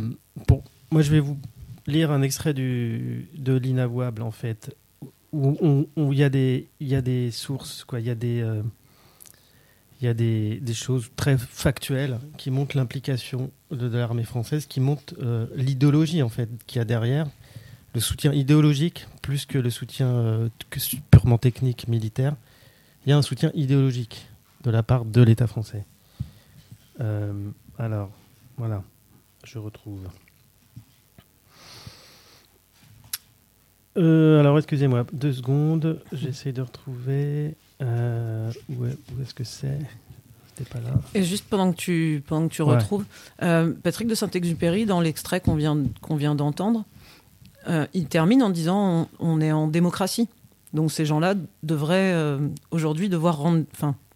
bon, 0.46 0.62
moi 0.90 1.02
je 1.02 1.10
vais 1.10 1.20
vous 1.20 1.38
lire 1.86 2.10
un 2.10 2.22
extrait 2.22 2.54
de 2.54 3.24
l'inavouable 3.56 4.22
en 4.22 4.30
fait, 4.30 4.76
où 5.32 6.12
il 6.12 6.18
y, 6.18 6.24
a 6.24 6.28
des- 6.28 6.68
y 6.80 6.94
a 6.94 7.30
sources. 7.30 7.86
Il 7.94 8.00
y 8.00 8.10
a 8.10 8.14
des, 8.14 8.42
euh, 8.42 8.62
y 10.02 10.08
a 10.08 10.14
des, 10.14 10.60
des 10.60 10.74
choses 10.74 11.10
très 11.16 11.38
factuelles 11.38 12.18
qui 12.36 12.50
montrent 12.50 12.76
l'implication 12.76 13.50
de, 13.70 13.86
l'armée 13.86 14.24
française, 14.24 14.66
qui 14.66 14.80
montrent 14.80 15.14
euh, 15.20 15.46
l'idéologie 15.54 16.22
en 16.22 16.28
fait 16.28 16.48
qu'il 16.66 16.78
y 16.78 16.82
a 16.82 16.84
derrière, 16.84 17.28
le 17.94 18.00
soutien 18.00 18.32
idéologique 18.32 19.06
plus 19.20 19.46
que 19.46 19.58
le 19.58 19.70
soutien 19.70 20.08
euh, 20.08 20.48
purement 21.10 21.38
technique 21.38 21.88
militaire. 21.88 22.36
Il 23.06 23.10
y 23.10 23.12
a 23.12 23.16
un 23.16 23.22
soutien 23.22 23.50
idéologique 23.54 24.26
de 24.64 24.70
la 24.70 24.82
part 24.82 25.04
de 25.04 25.22
l'État 25.22 25.46
français. 25.46 25.84
Euh, 27.00 27.32
alors, 27.78 28.10
voilà, 28.56 28.82
je 29.44 29.58
retrouve. 29.58 30.08
Euh, 33.96 34.40
alors, 34.40 34.56
excusez-moi, 34.58 35.04
deux 35.12 35.32
secondes. 35.32 36.00
J'essaie 36.12 36.52
de 36.52 36.62
retrouver. 36.62 37.54
euh, 37.82 38.52
où 38.68 38.84
est- 38.86 38.90
où 39.12 39.22
est-ce 39.22 39.34
que 39.34 39.42
c'est? 39.42 39.76
C'était 40.54 40.70
pas 40.70 40.78
là. 40.78 40.94
Et 41.14 41.24
juste 41.24 41.46
pendant 41.50 41.72
que 41.72 41.76
tu, 41.76 42.22
pendant 42.28 42.46
que 42.46 42.52
tu 42.54 42.62
Ouais. 42.62 42.76
retrouves, 42.76 43.04
euh, 43.42 43.72
Patrick 43.82 44.06
de 44.06 44.14
Saint-Exupéry, 44.14 44.86
dans 44.86 45.00
l'extrait 45.00 45.40
qu'on 45.40 45.56
vient, 45.56 45.76
qu'on 46.00 46.14
vient 46.14 46.36
d'entendre, 46.36 46.84
il 47.92 48.06
termine 48.06 48.40
en 48.42 48.50
disant 48.50 49.08
on, 49.18 49.36
on 49.36 49.40
est 49.40 49.50
en 49.50 49.66
démocratie. 49.66 50.28
Donc 50.72 50.92
ces 50.92 51.04
gens-là 51.04 51.34
devraient 51.64 52.14
aujourd'hui 52.70 53.08
devoir 53.08 53.38
rendre, 53.38 53.64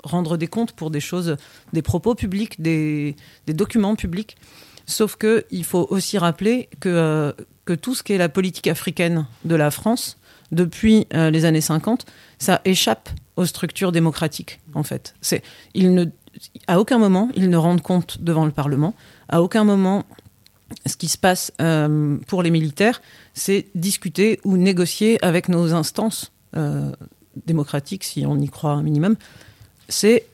rendre 0.05 0.36
des 0.36 0.47
comptes 0.47 0.73
pour 0.73 0.90
des 0.93 1.01
choses, 1.01 1.36
des 1.73 1.82
propos 1.82 2.15
publics, 2.15 2.61
des, 2.62 3.16
des 3.48 3.53
documents 3.55 3.97
publics. 3.97 4.36
Sauf 4.86 5.16
que 5.16 5.44
il 5.51 5.65
faut 5.65 5.89
aussi 5.90 6.19
rappeler 6.19 6.69
que, 6.78 7.35
que 7.66 7.74
tout 7.74 7.94
ce 7.94 8.02
qui 8.02 8.14
est 8.14 8.18
la 8.18 8.28
politique 8.28 8.68
africaine 8.68 9.26
de 9.44 9.55
la 9.55 9.70
France, 9.70 10.16
depuis 10.52 11.06
euh, 11.12 11.30
les 11.30 11.44
années 11.44 11.60
50, 11.60 12.06
ça 12.38 12.60
échappe 12.64 13.10
aux 13.36 13.44
structures 13.44 13.93
démocratiques, 13.93 14.60
en 14.74 14.82
fait. 14.82 15.14
C'est, 15.20 15.43
à 16.66 16.80
aucun 16.80 16.98
moment, 16.98 17.28
ils 17.34 17.51
ne 17.51 17.56
rendent 17.56 17.82
compte 17.82 18.22
devant 18.22 18.47
le 18.47 18.52
Parlement. 18.52 18.94
À 19.28 19.43
aucun 19.43 19.64
moment, 19.64 20.05
ce 20.86 20.97
qui 20.97 21.09
se 21.09 21.18
passe 21.18 21.52
euh, 21.60 22.16
pour 22.28 22.43
les 22.43 22.51
militaires, 22.51 23.02
c'est 23.34 23.66
discuter 23.74 24.40
ou 24.44 24.56
négocier 24.56 25.22
avec 25.22 25.48
nos 25.48 25.74
instances 25.74 26.32
euh, 26.56 26.93
démocratiques, 27.44 28.05
si 28.05 28.24
on 28.24 28.38
y 28.38 28.48
croit 28.48 28.72
un 28.72 28.82
minimum. 28.82 29.16
C'est 29.88 30.26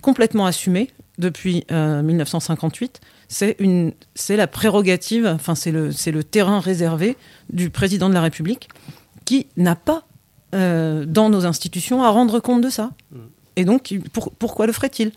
complètement 0.00 0.46
assumé 0.46 0.90
depuis 1.18 1.64
euh, 1.70 2.02
1958. 2.02 3.00
C'est 3.28 3.56
une, 3.58 3.92
c'est 4.14 4.36
la 4.36 4.46
prérogative, 4.46 5.26
enfin 5.26 5.54
c'est 5.54 5.72
le, 5.72 5.90
c'est 5.92 6.12
le 6.12 6.22
terrain 6.22 6.60
réservé 6.60 7.16
du 7.50 7.70
président 7.70 8.08
de 8.08 8.14
la 8.14 8.20
République 8.22 8.68
qui 9.24 9.48
n'a 9.56 9.74
pas 9.74 10.04
euh, 10.54 11.04
dans 11.06 11.28
nos 11.28 11.44
institutions 11.44 12.02
à 12.04 12.10
rendre 12.10 12.38
compte 12.40 12.60
de 12.62 12.70
ça. 12.70 12.92
Et 13.56 13.64
donc, 13.64 13.92
pour- 14.12 14.30
pourquoi 14.32 14.66
le 14.66 14.72
ferait-il? 14.72 15.10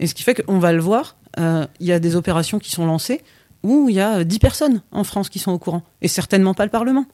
Et 0.00 0.06
ce 0.08 0.14
qui 0.14 0.22
fait 0.24 0.34
qu'on 0.42 0.58
va 0.58 0.72
le 0.72 0.80
voir, 0.80 1.16
euh, 1.38 1.66
il 1.78 1.86
y 1.86 1.92
a 1.92 2.00
des 2.00 2.16
opérations 2.16 2.58
qui 2.58 2.70
sont 2.72 2.84
lancées 2.86 3.22
où 3.62 3.88
il 3.88 3.94
y 3.94 4.00
a 4.00 4.24
10 4.24 4.38
personnes 4.38 4.82
en 4.92 5.04
France 5.04 5.28
qui 5.28 5.38
sont 5.38 5.52
au 5.52 5.58
courant, 5.58 5.82
et 6.02 6.08
certainement 6.08 6.54
pas 6.54 6.64
le 6.64 6.70
Parlement. 6.70 7.06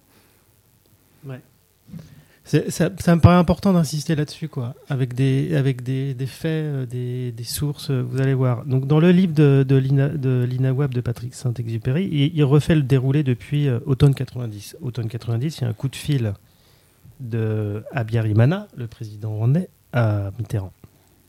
Ça, 2.44 2.58
ça 2.98 3.14
me 3.14 3.20
paraît 3.20 3.36
important 3.36 3.72
d'insister 3.72 4.16
là-dessus, 4.16 4.48
quoi, 4.48 4.74
avec 4.88 5.14
des, 5.14 5.54
avec 5.54 5.82
des, 5.82 6.12
des 6.12 6.26
faits, 6.26 6.64
euh, 6.64 6.86
des, 6.86 7.30
des 7.30 7.44
sources, 7.44 7.90
euh, 7.90 8.02
vous 8.02 8.20
allez 8.20 8.34
voir. 8.34 8.64
Donc, 8.64 8.86
dans 8.88 8.98
le 8.98 9.12
livre 9.12 9.32
de, 9.32 9.64
de 9.66 9.76
Lina, 9.76 10.08
de 10.08 10.44
Lina 10.48 10.72
Webb 10.72 10.92
de 10.92 11.00
Patrick 11.00 11.34
Saint-Exupéry, 11.34 12.08
il, 12.10 12.36
il 12.36 12.44
refait 12.44 12.74
le 12.74 12.82
déroulé 12.82 13.22
depuis 13.22 13.68
euh, 13.68 13.78
automne 13.86 14.12
90. 14.12 14.76
Automne 14.82 15.08
90, 15.08 15.58
il 15.58 15.60
y 15.62 15.64
a 15.64 15.68
un 15.68 15.72
coup 15.72 15.88
de 15.88 15.94
fil 15.96 16.34
de 17.20 17.84
Abiyarimana, 17.92 18.66
le 18.76 18.88
président 18.88 19.30
rwandais, 19.34 19.68
à 19.92 20.30
Mitterrand. 20.38 20.72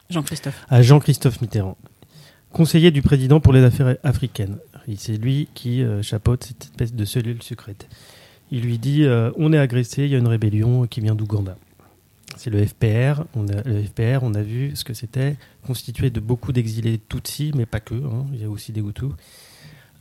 Jean-Christophe. 0.10 0.66
À 0.70 0.82
Jean-Christophe 0.82 1.42
Mitterrand, 1.42 1.78
conseiller 2.52 2.92
du 2.92 3.02
président 3.02 3.40
pour 3.40 3.54
les 3.54 3.64
affaires 3.64 3.98
africaines. 4.04 4.58
C'est 4.98 5.18
lui 5.18 5.48
qui 5.54 5.82
euh, 5.82 6.02
chapeaute 6.02 6.44
cette 6.44 6.66
espèce 6.66 6.94
de 6.94 7.06
cellule 7.06 7.42
secrète. 7.42 7.88
Il 8.54 8.62
lui 8.62 8.78
dit 8.78 9.04
euh, 9.04 9.32
on 9.36 9.52
est 9.52 9.58
agressé, 9.58 10.04
il 10.04 10.12
y 10.12 10.16
a 10.16 10.20
une 10.20 10.28
rébellion 10.28 10.86
qui 10.86 11.02
vient 11.02 11.16
d'Ouganda. 11.16 11.58
C'est 12.38 12.52
le 12.52 12.64
FPR. 12.64 13.24
On 13.36 13.48
a, 13.48 13.64
le 13.64 13.82
FPR, 13.82 14.20
on 14.22 14.36
a 14.36 14.44
vu 14.44 14.76
ce 14.76 14.84
que 14.84 14.94
c'était, 14.94 15.38
constitué 15.66 16.12
de 16.12 16.20
beaucoup 16.20 16.52
d'exilés 16.52 17.00
Tutsis, 17.10 17.52
mais 17.56 17.66
pas 17.66 17.80
que. 17.80 17.96
hein, 17.96 18.28
il 18.32 18.42
y 18.42 18.46
a 18.46 18.50
aussi 18.52 18.72
des 18.72 18.82
Hutus. 18.82 19.10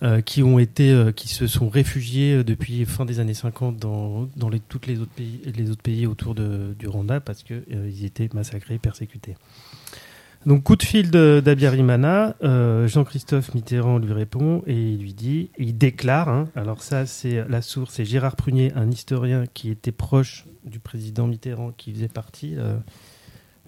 euh, 0.03 0.21
qui 0.21 0.43
ont 0.43 0.59
été, 0.59 0.91
euh, 0.91 1.13
qui 1.13 1.29
se 1.29 1.47
sont 1.47 1.71
réfugiés 1.71 2.45
depuis 2.45 2.85
fin 2.85 3.07
des 3.07 3.21
années 3.21 3.33
50 3.33 3.79
dans, 3.79 4.29
dans 4.37 4.51
les, 4.51 4.61
autres 5.01 5.83
pays, 5.83 6.07
autour 6.07 6.35
du 6.35 6.87
Rwanda 6.87 7.21
parce 7.21 7.43
que 7.43 7.55
euh, 7.55 7.91
ils 7.91 8.05
étaient 8.05 8.29
massacrés, 8.35 8.77
persécutés. 8.77 9.35
Donc 10.45 10.65
coup 10.65 10.75
de 10.75 10.83
fil 10.83 11.11
d'Abiyarimana, 11.11 12.35
euh, 12.43 12.89
Jean-Christophe 12.89 13.55
Mitterrand 13.55 13.99
lui 13.99 14.13
répond 14.13 14.63
et 14.67 14.75
il 14.75 15.01
lui 15.01 15.15
dit, 15.15 15.51
il 15.57 15.79
déclare, 15.79 16.29
hein, 16.29 16.49
alors 16.57 16.83
ça 16.83 17.07
c'est 17.07 17.45
la 17.49 17.63
source, 17.63 17.95
c'est 17.95 18.05
Gérard 18.05 18.35
Prunier, 18.35 18.73
un 18.75 18.91
historien 18.91 19.45
qui 19.55 19.71
était 19.71 19.93
proche 19.93 20.47
du 20.65 20.81
président 20.81 21.29
Mitterrand, 21.29 21.71
qui 21.77 21.93
faisait 21.93 22.09
partie 22.09 22.55
euh, 22.57 22.77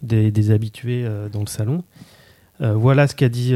des, 0.03 0.33
des 0.33 0.51
habitués 0.51 1.05
euh, 1.05 1.29
dans 1.29 1.41
le 1.41 1.47
salon. 1.47 1.85
Euh, 2.61 2.75
voilà 2.75 3.07
ce 3.07 3.15
qu'a 3.15 3.29
dit 3.29 3.55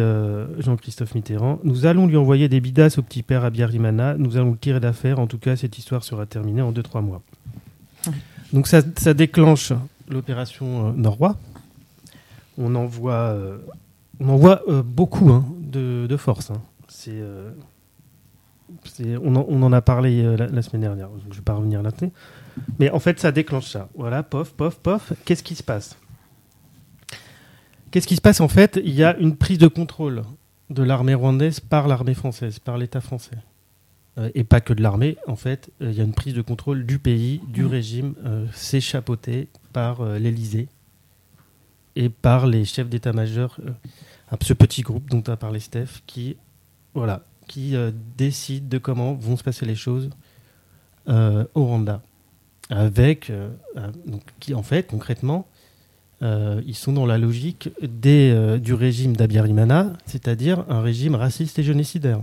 Jean-Christophe 0.59 1.15
Mitterrand. 1.15 1.59
Nous 1.65 1.86
allons 1.86 2.07
lui 2.07 2.16
envoyer 2.16 2.49
des 2.49 2.61
bidasses 2.61 2.99
au 2.99 3.03
petit 3.03 3.23
père 3.23 3.45
Abiyarimana, 3.45 4.15
nous 4.16 4.36
allons 4.36 4.53
le 4.53 4.59
tirer 4.59 4.81
d'affaire, 4.81 5.19
en 5.19 5.27
tout 5.27 5.39
cas 5.39 5.57
cette 5.57 5.77
histoire 5.77 6.05
sera 6.05 6.27
terminée 6.27 6.62
en 6.62 6.73
2-3 6.73 7.03
mois. 7.03 7.23
Donc 8.53 8.69
ça, 8.69 8.81
ça 8.97 9.12
déclenche 9.12 9.73
l'opération 10.09 10.93
Norrois. 10.93 11.36
On 12.59 12.74
envoie, 12.74 13.12
euh, 13.14 13.59
on 14.20 14.28
envoie 14.28 14.62
euh, 14.68 14.82
beaucoup 14.82 15.30
hein, 15.30 15.47
de, 15.60 16.06
de 16.09 16.16
force. 16.16 16.51
hein. 16.51 16.60
C'est, 16.89 17.12
euh, 17.14 17.51
on, 19.22 19.36
en, 19.36 19.47
on 19.48 19.62
en 19.62 19.72
a 19.72 19.80
parlé 19.80 20.22
euh, 20.22 20.36
la, 20.36 20.47
la 20.48 20.62
semaine 20.62 20.82
dernière. 20.82 21.09
Je 21.24 21.28
ne 21.28 21.35
vais 21.35 21.40
pas 21.40 21.55
revenir 21.55 21.82
là-dessus. 21.82 22.10
Mais 22.78 22.90
en 22.90 22.98
fait, 22.98 23.18
ça 23.20 23.30
déclenche 23.32 23.66
ça. 23.68 23.89
Voilà, 23.94 24.22
pof, 24.22 24.52
pof, 24.55 24.78
pof. 24.80 25.12
Qu'est-ce 25.24 25.43
qui 25.43 25.55
se 25.55 25.62
passe? 25.62 25.97
Qu'est-ce 27.90 28.06
qui 28.06 28.16
se 28.16 28.20
passe 28.20 28.40
en 28.40 28.48
fait? 28.48 28.78
Il 28.85 28.94
y 28.94 29.02
a 29.05 29.16
une 29.16 29.36
prise 29.36 29.59
de 29.59 29.68
contrôle 29.68 30.22
de 30.68 30.82
l'armée 30.82 31.14
rwandaise 31.14 31.60
par 31.60 31.89
l'armée 31.89 32.14
française, 32.14 32.59
par 32.59 32.76
l'État 32.76 33.01
français. 33.01 33.39
Euh, 34.18 34.30
et 34.35 34.44
pas 34.44 34.60
que 34.60 34.72
de 34.74 34.82
l'armée, 34.82 35.16
en 35.26 35.36
fait, 35.36 35.70
euh, 35.80 35.90
il 35.90 35.97
y 35.97 36.01
a 36.01 36.05
une 36.05 36.12
prise 36.12 36.35
de 36.35 36.43
contrôle 36.43 36.85
du 36.85 36.98
pays, 36.98 37.40
du 37.48 37.62
Mhm. 37.64 37.70
régime, 37.70 38.14
euh, 38.26 38.44
c'est 38.52 38.80
chapeauté 38.80 39.48
par 39.72 40.01
euh, 40.02 40.18
l'Élysée 40.18 40.68
et 41.98 42.08
par 42.08 42.46
les 42.46 42.64
chefs 42.64 42.88
d'état-major, 42.88 43.56
euh, 43.66 44.36
ce 44.40 44.52
petit 44.54 44.82
groupe 44.82 45.10
dont 45.10 45.22
a 45.26 45.36
parlé 45.36 45.58
Steph, 45.58 46.02
qui, 46.06 46.36
voilà, 46.94 47.24
qui 47.48 47.74
euh, 47.74 47.90
décide 48.16 48.68
de 48.68 48.78
comment 48.78 49.14
vont 49.14 49.36
se 49.36 49.42
passer 49.42 49.66
les 49.66 49.74
choses 49.74 50.08
euh, 51.08 51.44
au 51.54 51.64
Rwanda. 51.64 52.00
Avec, 52.70 53.32
qui 54.40 54.52
en 54.52 54.62
fait, 54.62 54.88
concrètement, 54.88 55.48
ils 56.20 56.74
sont 56.74 56.92
dans 56.92 57.06
la 57.06 57.16
logique 57.16 57.70
du 57.80 58.74
régime 58.74 59.16
d'Abiyarimana, 59.16 59.94
c'est-à-dire 60.04 60.66
un 60.68 60.82
régime 60.82 61.14
raciste 61.14 61.58
et 61.58 61.62
génocidaire. 61.62 62.20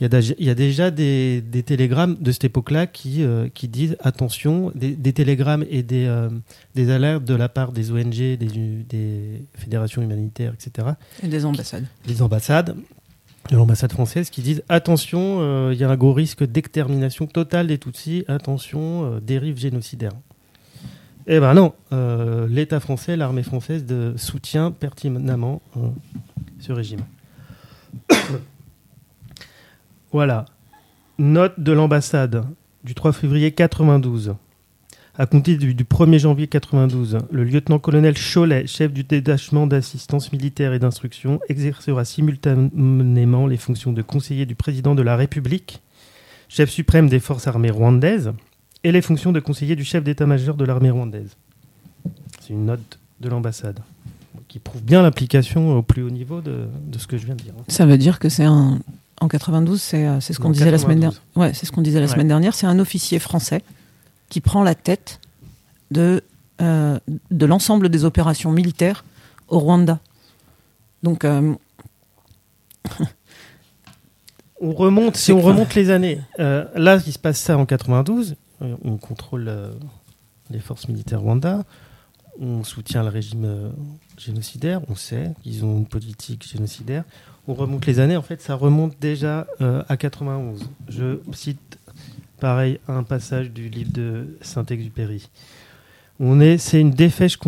Il 0.00 0.08
y 0.10 0.16
a, 0.16 0.52
y 0.52 0.54
déjà 0.54 0.90
des, 0.90 1.42
des 1.42 1.62
télégrammes 1.62 2.16
de 2.18 2.32
cette 2.32 2.44
époque-là 2.44 2.86
qui, 2.86 3.22
euh, 3.22 3.48
qui 3.52 3.68
disent 3.68 3.96
attention, 4.00 4.72
des, 4.74 4.96
des 4.96 5.12
télégrammes 5.12 5.64
et 5.68 5.82
des, 5.82 6.06
euh, 6.06 6.30
des 6.74 6.90
alertes 6.90 7.24
de 7.24 7.34
la 7.34 7.50
part 7.50 7.72
des 7.72 7.92
ONG, 7.92 8.14
des, 8.14 8.36
des 8.36 9.42
fédérations 9.54 10.00
humanitaires, 10.00 10.54
etc. 10.54 10.88
Et 11.22 11.28
des 11.28 11.44
ambassades. 11.44 11.84
Les 12.06 12.22
ambassades, 12.22 12.74
de 13.50 13.56
l'ambassade 13.56 13.92
française, 13.92 14.30
qui 14.30 14.40
disent 14.40 14.62
attention, 14.70 15.38
euh, 15.40 15.74
il 15.74 15.78
y 15.78 15.84
a 15.84 15.90
un 15.90 15.96
gros 15.96 16.14
risque 16.14 16.44
d'extermination 16.44 17.26
totale 17.26 17.66
des 17.66 17.76
Tutsis, 17.76 18.24
attention, 18.26 19.18
dérive 19.20 19.58
génocidaire. 19.58 20.12
Eh 21.26 21.38
ben 21.40 21.52
non, 21.52 21.74
l'État 22.48 22.80
français, 22.80 23.16
l'armée 23.16 23.42
française 23.42 23.84
de, 23.84 24.14
soutient 24.16 24.70
pertinemment 24.70 25.60
ce 26.58 26.72
régime. 26.72 27.02
Voilà. 30.12 30.44
Note 31.18 31.58
de 31.58 31.72
l'ambassade 31.72 32.44
du 32.82 32.94
3 32.94 33.12
février 33.12 33.52
92. 33.52 34.34
À 35.16 35.26
compter 35.26 35.56
du, 35.56 35.74
du 35.74 35.84
1er 35.84 36.18
janvier 36.18 36.46
92, 36.46 37.18
le 37.30 37.44
lieutenant-colonel 37.44 38.14
Cholet, 38.14 38.66
chef 38.66 38.92
du 38.92 39.04
détachement 39.04 39.66
d'assistance 39.66 40.32
militaire 40.32 40.72
et 40.72 40.78
d'instruction, 40.78 41.40
exercera 41.48 42.04
simultanément 42.04 43.46
les 43.46 43.56
fonctions 43.56 43.92
de 43.92 44.02
conseiller 44.02 44.46
du 44.46 44.54
président 44.54 44.94
de 44.94 45.02
la 45.02 45.16
République, 45.16 45.82
chef 46.48 46.70
suprême 46.70 47.08
des 47.08 47.20
forces 47.20 47.46
armées 47.46 47.70
rwandaises, 47.70 48.32
et 48.82 48.92
les 48.92 49.02
fonctions 49.02 49.30
de 49.30 49.40
conseiller 49.40 49.76
du 49.76 49.84
chef 49.84 50.02
d'état-major 50.02 50.56
de 50.56 50.64
l'armée 50.64 50.90
rwandaise. 50.90 51.36
C'est 52.40 52.54
une 52.54 52.64
note 52.64 52.98
de 53.20 53.28
l'ambassade 53.28 53.80
qui 54.48 54.58
prouve 54.58 54.82
bien 54.82 55.02
l'implication 55.02 55.76
au 55.76 55.82
plus 55.82 56.02
haut 56.02 56.10
niveau 56.10 56.40
de 56.40 56.66
ce 56.96 57.06
que 57.06 57.18
je 57.18 57.26
viens 57.26 57.36
de 57.36 57.42
dire. 57.42 57.52
Ça 57.68 57.84
veut 57.84 57.98
dire 57.98 58.18
que 58.18 58.28
c'est 58.28 58.44
un. 58.44 58.80
En 59.20 59.28
92, 59.28 59.80
c'est 59.80 60.06
euh, 60.06 60.20
c'est 60.20 60.32
ce 60.32 60.40
qu'on 60.40 60.50
disait 60.50 60.70
la 60.70 60.78
semaine 60.78 61.00
92. 61.00 61.20
dernière. 61.36 61.48
Ouais, 61.50 61.54
c'est 61.54 61.66
ce 61.66 61.72
qu'on 61.72 61.82
disait 61.82 62.00
la 62.00 62.06
Ouais. 62.06 62.12
semaine 62.12 62.28
dernière. 62.28 62.54
C'est 62.54 62.66
un 62.66 62.78
officier 62.78 63.18
français 63.18 63.62
qui 64.30 64.40
prend 64.40 64.62
la 64.62 64.74
tête 64.74 65.20
de 65.90 66.22
euh, 66.62 66.98
de 67.30 67.46
l'ensemble 67.46 67.88
des 67.90 68.04
opérations 68.04 68.50
militaires 68.52 69.04
au 69.48 69.58
Rwanda. 69.58 69.98
Donc 71.02 71.24
euh, 71.24 71.54
On 74.62 74.72
remonte, 74.72 75.16
si 75.16 75.32
on 75.32 75.40
remonte 75.40 75.74
les 75.74 75.90
années, 75.90 76.20
euh, 76.38 76.66
là, 76.74 76.98
il 77.06 77.12
se 77.12 77.18
passe 77.18 77.38
ça 77.38 77.56
en 77.56 77.64
92. 77.64 78.36
euh, 78.62 78.76
on 78.84 78.98
contrôle 78.98 79.50
les 80.50 80.58
forces 80.58 80.86
militaires 80.88 81.20
Rwanda. 81.22 81.64
On 82.38 82.62
soutient 82.64 83.02
le 83.02 83.08
régime 83.08 83.44
euh, 83.46 83.70
génocidaire. 84.18 84.82
On 84.88 84.94
sait 84.94 85.32
qu'ils 85.42 85.64
ont 85.64 85.78
une 85.78 85.86
politique 85.86 86.46
génocidaire. 86.46 87.04
On 87.48 87.54
remonte 87.54 87.86
les 87.86 87.98
années. 88.00 88.16
En 88.16 88.22
fait, 88.22 88.40
ça 88.40 88.54
remonte 88.54 88.94
déjà 89.00 89.46
euh, 89.60 89.82
à 89.88 89.96
91. 89.96 90.70
Je 90.88 91.18
cite, 91.32 91.78
pareil, 92.38 92.78
un 92.88 93.02
passage 93.02 93.50
du 93.50 93.68
livre 93.68 93.90
de 93.92 94.36
Saint-Exupéry. 94.40 95.28
On 96.22 96.38
est, 96.38 96.58
c'est 96.58 96.78
une 96.80 96.90
dépêche, 96.90 97.38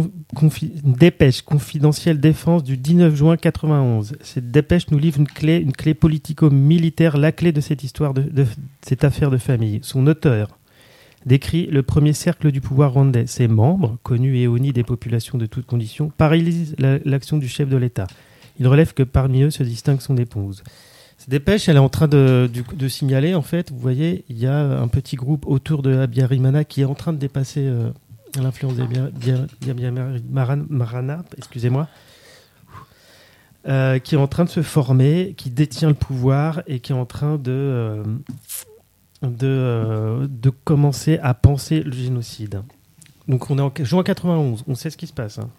confidentielle 1.45 2.21
défense 2.21 2.65
du 2.65 2.79
19 2.79 3.15
juin 3.15 3.37
91. 3.37 4.15
Cette 4.23 4.51
dépêche 4.51 4.91
nous 4.91 4.99
livre 4.99 5.19
une 5.21 5.27
clé, 5.29 5.59
une 5.59 5.73
clé 5.73 5.93
politico-militaire, 5.93 7.19
la 7.19 7.33
clé 7.33 7.53
de 7.53 7.61
cette 7.61 7.85
histoire, 7.85 8.15
de, 8.15 8.47
cette 8.81 9.05
affaire 9.05 9.31
de 9.31 9.37
famille. 9.37 9.81
Son 9.83 10.07
auteur 10.07 10.59
décrit 11.27 11.67
le 11.67 11.83
premier 11.83 12.15
cercle 12.15 12.51
du 12.51 12.63
pouvoir 12.63 12.95
rwandais. 12.95 13.27
Ses 13.27 13.47
membres, 13.47 13.99
connus 14.03 14.39
et 14.39 14.49
honnis 14.49 14.73
des 14.73 14.85
populations 14.85 15.37
de 15.37 15.45
toutes 15.47 15.67
conditions, 15.67 16.11
paralysent 16.17 16.75
la- 16.79 16.99
l'action 17.05 17.37
du 17.37 17.49
chef 17.49 17.69
de 17.69 17.77
l'État. 17.77 18.07
Il 18.63 18.69
relève 18.69 18.95
que 18.95 19.03
parmi 19.03 19.43
eux 19.43 19.51
se 19.51 19.65
distingue 19.65 20.01
son 20.01 20.17
épouse. 20.17 20.63
Cette 21.19 21.31
dépêche, 21.31 21.69
elle 21.69 21.75
est 21.75 21.81
en 21.81 21.89
train 21.89 22.07
de, 22.07 22.49
signaler, 22.89 23.35
en 23.35 23.43
fait, 23.43 23.73
vous 23.73 23.79
voyez, 23.79 24.25
il 24.29 24.39
y 24.39 24.47
a 24.47 24.81
un 24.81 24.87
petit 24.87 25.17
groupe 25.17 25.49
autour 25.49 25.83
de 25.83 25.97
Abiyarimana 25.97 26.65
qui 26.65 26.83
est 26.83 26.85
en 26.85 26.95
train 26.95 27.13
de 27.13 27.19
dépasser 27.19 27.67
euh, 27.67 27.91
l'influence 28.41 28.75
d'Abiyarimana, 28.77 31.25
excusez-moi, 31.37 31.89
euh, 33.67 33.99
qui 33.99 34.15
est 34.15 34.19
en 34.19 34.29
train 34.29 34.45
de 34.45 34.49
se 34.49 34.63
former, 34.63 35.35
qui 35.37 35.51
détient 35.51 35.89
le 35.89 35.95
pouvoir 35.95 36.63
et 36.69 36.79
qui 36.79 36.93
est 36.93 36.95
en 36.95 37.05
train 37.05 37.39
de, 37.39 37.51
euh, 37.51 38.05
de, 39.23 39.39
euh, 39.43 40.29
de 40.31 40.51
commencer 40.51 41.19
à 41.21 41.35
penser 41.35 41.83
le 41.83 41.91
génocide. 41.91 42.63
Donc 43.27 43.51
on 43.51 43.59
est 43.59 43.61
en 43.61 43.73
juin 43.81 44.05
91, 44.05 44.63
on 44.69 44.77
sait 44.77 44.91
ce 44.91 44.97
qui 44.97 45.09
se 45.09 45.13
passe. 45.13 45.41
hein. 45.41 45.51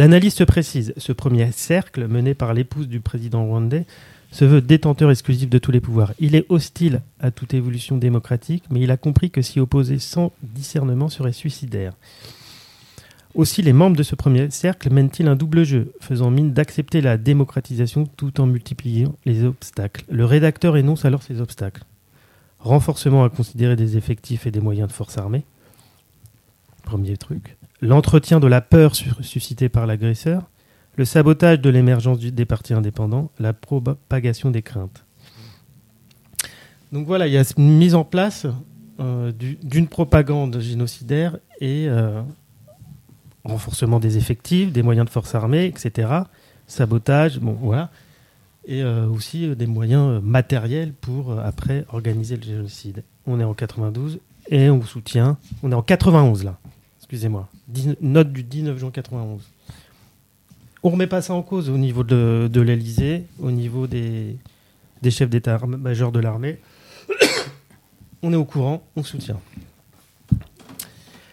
L'analyste 0.00 0.46
précise, 0.46 0.94
ce 0.96 1.12
premier 1.12 1.52
cercle, 1.52 2.08
mené 2.08 2.32
par 2.32 2.54
l'épouse 2.54 2.88
du 2.88 3.00
président 3.00 3.44
rwandais, 3.44 3.84
se 4.32 4.46
veut 4.46 4.62
détenteur 4.62 5.10
exclusif 5.10 5.50
de 5.50 5.58
tous 5.58 5.72
les 5.72 5.80
pouvoirs. 5.82 6.14
Il 6.18 6.34
est 6.34 6.46
hostile 6.48 7.02
à 7.20 7.30
toute 7.30 7.52
évolution 7.52 7.98
démocratique, 7.98 8.64
mais 8.70 8.80
il 8.80 8.90
a 8.90 8.96
compris 8.96 9.30
que 9.30 9.42
s'y 9.42 9.60
opposer 9.60 9.98
sans 9.98 10.32
discernement 10.42 11.10
serait 11.10 11.34
suicidaire. 11.34 11.92
Aussi, 13.34 13.60
les 13.60 13.74
membres 13.74 13.98
de 13.98 14.02
ce 14.02 14.14
premier 14.14 14.48
cercle 14.48 14.90
mènent-ils 14.90 15.28
un 15.28 15.36
double 15.36 15.64
jeu, 15.64 15.92
faisant 16.00 16.30
mine 16.30 16.54
d'accepter 16.54 17.02
la 17.02 17.18
démocratisation 17.18 18.06
tout 18.16 18.40
en 18.40 18.46
multipliant 18.46 19.14
les 19.26 19.44
obstacles. 19.44 20.06
Le 20.08 20.24
rédacteur 20.24 20.78
énonce 20.78 21.04
alors 21.04 21.22
ces 21.22 21.42
obstacles. 21.42 21.82
Renforcement 22.58 23.22
à 23.22 23.28
considérer 23.28 23.76
des 23.76 23.98
effectifs 23.98 24.46
et 24.46 24.50
des 24.50 24.60
moyens 24.60 24.88
de 24.88 24.94
force 24.94 25.18
armée. 25.18 25.44
Premier 26.80 27.16
truc. 27.16 27.56
L'entretien 27.80 28.40
de 28.40 28.46
la 28.46 28.60
peur 28.60 28.94
suscitée 28.94 29.68
par 29.68 29.86
l'agresseur. 29.86 30.50
Le 30.96 31.04
sabotage 31.04 31.60
de 31.60 31.70
l'émergence 31.70 32.18
des 32.18 32.44
partis 32.44 32.74
indépendants. 32.74 33.30
La 33.38 33.52
propagation 33.52 34.50
des 34.50 34.62
craintes. 34.62 35.04
Donc 36.92 37.06
voilà, 37.06 37.26
il 37.26 37.32
y 37.32 37.38
a 37.38 37.44
une 37.56 37.78
mise 37.78 37.94
en 37.94 38.04
place 38.04 38.46
euh, 38.98 39.32
du- 39.32 39.58
d'une 39.62 39.86
propagande 39.86 40.58
génocidaire 40.60 41.38
et 41.60 41.86
euh, 41.88 42.20
renforcement 43.44 44.00
des 44.00 44.18
effectifs, 44.18 44.72
des 44.72 44.82
moyens 44.82 45.06
de 45.06 45.10
force 45.10 45.34
armée, 45.34 45.66
etc. 45.66 46.08
Sabotage, 46.66 47.38
bon 47.38 47.52
voilà. 47.52 47.90
Et 48.66 48.82
euh, 48.82 49.06
aussi 49.06 49.54
des 49.56 49.66
moyens 49.66 50.20
matériels 50.22 50.92
pour 50.92 51.38
après 51.38 51.86
organiser 51.92 52.36
le 52.36 52.42
génocide. 52.42 53.04
On 53.26 53.40
est 53.40 53.44
en 53.44 53.54
92 53.54 54.18
et 54.50 54.68
on 54.68 54.82
soutient. 54.82 55.38
On 55.62 55.72
est 55.72 55.74
en 55.74 55.82
91 55.82 56.44
là. 56.44 56.58
Excusez-moi. 56.98 57.48
Note 58.00 58.32
du 58.32 58.42
19 58.42 58.78
juin 58.78 58.90
91. 58.90 59.42
On 60.82 60.90
remet 60.90 61.06
pas 61.06 61.22
ça 61.22 61.34
en 61.34 61.42
cause 61.42 61.70
au 61.70 61.78
niveau 61.78 62.04
de, 62.04 62.48
de 62.52 62.60
l'Elysée, 62.60 63.24
au 63.40 63.50
niveau 63.50 63.86
des, 63.86 64.36
des 65.02 65.10
chefs 65.10 65.30
d'état-major 65.30 66.10
de 66.10 66.20
l'armée. 66.20 66.58
on 68.22 68.32
est 68.32 68.36
au 68.36 68.44
courant, 68.44 68.82
on 68.96 69.02
soutient. 69.02 69.40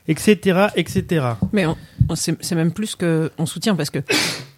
Etc. 0.08 0.68
etc. 0.76 1.26
Mais 1.52 1.66
c'est 2.16 2.56
même 2.56 2.72
plus 2.72 2.96
que 2.96 3.32
on 3.38 3.46
soutient 3.46 3.76
parce 3.76 3.90
que 3.90 4.00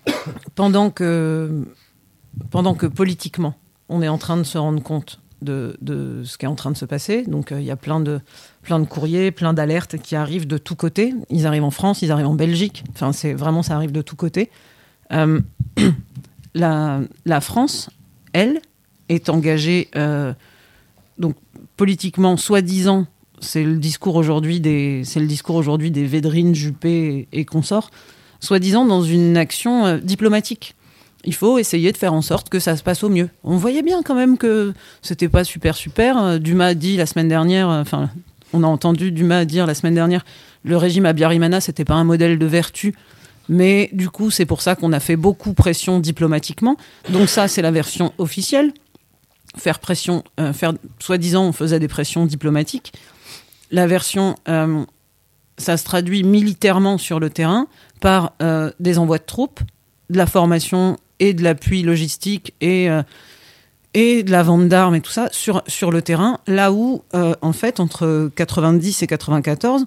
pendant 0.56 0.91
que 0.91 1.65
pendant 2.52 2.76
que 2.76 2.86
politiquement 2.86 3.56
on 3.90 4.03
est 4.03 4.07
en 4.07 4.19
train 4.19 4.38
de 4.38 4.44
se 4.44 4.60
rendre 4.60 4.84
compte 4.84 5.19
de, 5.41 6.24
ce 6.24 6.38
qui 6.38 6.45
est 6.45 6.48
en 6.48 6.56
train 6.56 6.72
de 6.72 6.78
se 6.78 6.86
passer. 6.86 7.24
Donc 7.24 7.52
euh, 7.52 7.60
il 7.60 7.66
y 7.66 7.72
a 7.72 7.76
plein 7.76 7.99
de 7.99 8.20
plein 8.61 8.80
de 8.80 8.86
courriers, 8.86 9.32
plein 9.32 9.53
d'alertes 9.53 9.98
qui 9.98 10.16
arrivent 10.16 10.48
de 10.48 10.57
tous 10.57 10.76
côtés. 10.76 11.14
Ils 11.30 11.48
arrivent 11.48 11.64
en 11.64 11.72
France, 11.72 12.02
ils 12.02 12.11
arrivent 12.11 12.28
en 12.28 12.34
Belgique. 12.34 12.84
Enfin 12.94 13.14
c'est 13.14 13.34
vraiment 13.34 13.64
ça 13.64 13.76
arrive 13.76 13.91
de 13.91 14.02
tous 14.02 14.16
côtés. 14.16 14.49
Euh, 15.11 15.40
la, 16.53 17.41
France, 17.41 17.90
elle, 18.34 18.61
est 19.07 19.30
engagée 19.30 19.90
euh, 19.95 20.34
donc 21.18 21.36
politiquement, 21.78 22.38
soi-disant, 22.38 23.07
c'est 23.40 23.64
le 23.64 23.78
discours 23.78 24.16
aujourd'hui 24.16 24.60
des, 24.60 25.03
c'est 25.06 25.20
des 25.20 26.06
Védrine, 26.06 26.53
Juppé 26.53 27.28
et, 27.32 27.45
consorts, 27.45 27.90
soi-disant 28.40 28.86
dans 28.86 29.02
une 29.02 29.38
action 29.38 29.98
diplomatique. 29.98 30.76
Il 31.30 31.36
faut 31.36 31.60
essayer 31.60 31.92
de 31.92 31.98
faire 31.98 32.16
en 32.16 32.24
sorte 32.24 32.50
que 32.50 32.58
ça 32.58 32.76
se 32.76 32.82
passe 32.82 33.04
au 33.04 33.10
mieux. 33.10 33.30
On 33.44 33.56
voyait 33.56 33.84
bien 33.84 34.02
quand 34.02 34.16
même 34.16 34.36
que 34.36 34.74
c'était 35.04 35.30
pas 35.30 35.44
super 35.44 35.76
super. 35.76 36.18
Euh, 36.18 36.38
Dumas 36.40 36.70
a 36.70 36.74
dit 36.74 36.98
la 36.98 37.06
semaine 37.06 37.28
dernière, 37.28 37.70
euh, 37.70 37.82
enfin, 37.82 38.10
on 38.52 38.64
a 38.64 38.66
entendu 38.66 39.12
Dumas 39.12 39.46
dire 39.46 39.68
la 39.68 39.76
semaine 39.76 39.94
dernière, 39.94 40.26
le 40.64 40.76
régime 40.76 41.06
Abiyarimana 41.06 41.62
c'était 41.62 41.86
pas 41.86 41.94
un 41.94 42.04
modèle 42.04 42.40
de 42.40 42.46
vertu. 42.48 42.96
Mais 43.48 43.92
du 43.94 44.10
coup, 44.10 44.32
c'est 44.32 44.48
pour 44.48 44.64
ça 44.64 44.74
qu'on 44.74 44.92
a 44.92 45.00
fait 45.00 45.18
beaucoup 45.18 45.54
pression 45.54 46.00
diplomatiquement. 46.00 46.78
Donc 47.12 47.30
ça, 47.30 47.48
c'est 47.48 47.62
la 47.62 47.70
version 47.70 48.12
officielle 48.18 48.74
faire 49.56 49.78
pression, 49.78 50.24
euh, 50.40 50.52
faire 50.52 50.74
soi-disant 50.98 51.46
on 51.46 51.52
faisait 51.52 51.80
des 51.80 51.88
pressions 51.88 52.26
diplomatiques. 52.26 52.92
La 53.70 53.86
version, 53.86 54.36
ça 55.60 55.78
se 55.78 55.84
traduit 55.84 56.24
militairement 56.24 56.98
sur 56.98 57.20
le 57.20 57.30
terrain 57.30 57.68
par 58.02 58.34
des 58.80 58.98
envois 58.98 59.20
de 59.20 59.24
troupes, 59.24 59.60
de 60.10 60.18
la 60.18 60.26
formation 60.26 60.98
et 61.20 61.34
de 61.34 61.44
l'appui 61.44 61.84
logistique 61.84 62.54
et 62.62 62.90
euh, 62.90 63.04
et 63.94 64.24
de 64.24 64.32
la 64.32 64.44
vente 64.44 64.68
d'armes 64.68 64.96
et 64.96 65.02
tout 65.02 65.12
ça 65.12 65.30
sur 65.32 65.64
sur 65.68 65.91
le 65.91 66.02
terrain. 66.02 66.40
Là 66.48 66.72
où 66.72 67.04
euh, 67.14 67.34
en 67.41 67.54
fait 67.54 67.80
entre 67.80 68.32
90 68.36 69.04
et 69.04 69.08
94 69.08 69.86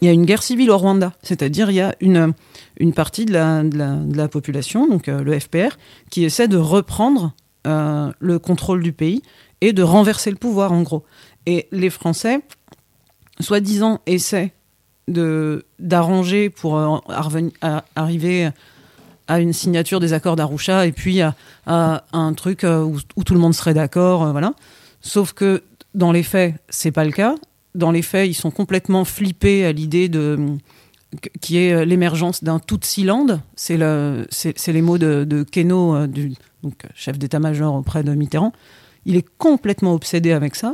il 0.00 0.06
y 0.06 0.10
a 0.10 0.12
une 0.12 0.26
guerre 0.26 0.42
civile 0.42 0.70
au 0.70 0.76
Rwanda, 0.76 1.12
c'est-à-dire 1.22 1.70
il 1.70 1.76
y 1.76 1.80
a 1.80 1.94
une, 2.00 2.34
une 2.78 2.92
partie 2.92 3.24
de 3.24 3.32
la, 3.32 3.62
de 3.62 4.16
la, 4.16 4.28
population, 4.28 4.88
donc 4.88 5.08
euh, 5.08 5.22
le 5.22 5.38
FPR, 5.38 5.78
qui 6.10 6.24
essaie 6.24 6.48
de 6.48 6.56
reprendre 6.56 7.32
le 7.64 8.38
contrôle 8.38 8.82
du 8.82 8.92
pays 8.92 9.22
et 9.62 9.72
de 9.72 9.82
renverser 9.82 10.30
le 10.30 10.36
pouvoir, 10.36 10.72
en 10.72 10.82
gros. 10.82 11.04
Et 11.46 11.68
les 11.72 11.88
Français, 11.88 12.40
soi-disant, 13.40 14.00
essaient 14.04 14.52
d'arranger 15.08 16.50
pour 16.50 17.02
arriver 17.94 18.50
à 19.26 19.40
une 19.40 19.52
signature 19.52 20.00
des 20.00 20.12
accords 20.12 20.36
d'Arusha 20.36 20.86
et 20.86 20.92
puis 20.92 21.20
à, 21.20 21.34
un 21.66 22.32
truc 22.34 22.64
euh, 22.64 22.82
où, 22.82 23.22
tout 23.22 23.34
le 23.34 23.40
monde 23.40 23.54
serait 23.54 23.74
d'accord, 23.74 24.24
euh, 24.24 24.32
voilà. 24.32 24.54
Sauf 25.00 25.32
que 25.32 25.62
dans 25.94 26.12
les 26.12 26.22
faits, 26.22 26.54
c'est 26.68 26.92
pas 26.92 27.04
le 27.04 27.12
cas. 27.12 27.34
Dans 27.74 27.90
les 27.90 28.02
faits, 28.02 28.28
ils 28.28 28.34
sont 28.34 28.50
complètement 28.50 29.04
flippés 29.04 29.64
à 29.64 29.72
l'idée 29.72 30.08
de 30.08 30.38
qui 31.40 31.58
est 31.58 31.84
l'émergence 31.84 32.42
d'un 32.42 32.58
Tutsi 32.58 33.04
land. 33.04 33.40
C'est 33.54 33.76
le, 33.76 34.26
c'est 34.30 34.72
les 34.72 34.82
mots 34.82 34.98
de, 34.98 35.24
de 35.24 35.44
Keno, 35.44 35.94
euh, 35.94 36.06
du, 36.08 36.34
donc 36.64 36.84
euh, 36.84 36.88
chef 36.94 37.18
d'état-major 37.18 37.74
auprès 37.74 38.02
de 38.02 38.12
Mitterrand, 38.12 38.52
il 39.04 39.16
est 39.16 39.26
complètement 39.38 39.94
obsédé 39.94 40.32
avec 40.32 40.56
ça. 40.56 40.72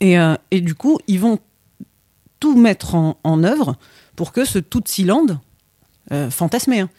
Et, 0.00 0.18
euh, 0.18 0.34
et 0.50 0.60
du 0.60 0.74
coup, 0.74 0.98
ils 1.08 1.18
vont 1.18 1.38
tout 2.38 2.56
mettre 2.56 2.94
en, 2.94 3.18
en 3.24 3.42
œuvre 3.42 3.76
pour 4.14 4.32
que 4.32 4.44
ce 4.44 4.58
Tutsi-land, 4.58 5.40
euh, 6.12 6.30
fantasmé, 6.30 6.80
hein, 6.80 6.90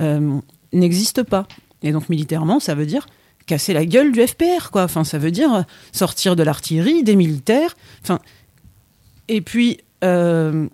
euh, 0.00 0.38
n'existe 0.72 1.22
pas. 1.22 1.46
Et 1.82 1.92
donc 1.92 2.08
militairement, 2.08 2.60
ça 2.60 2.74
veut 2.74 2.86
dire 2.86 3.06
casser 3.46 3.72
la 3.72 3.86
gueule 3.86 4.12
du 4.12 4.26
FPR, 4.26 4.70
quoi. 4.70 4.84
Enfin, 4.84 5.04
ça 5.04 5.16
veut 5.18 5.30
dire 5.30 5.64
sortir 5.92 6.36
de 6.36 6.42
l'artillerie, 6.42 7.02
des 7.02 7.16
militaires. 7.16 7.74
Enfin, 8.02 8.18
et 9.28 9.40
puis 9.40 9.78
euh, 10.04 10.68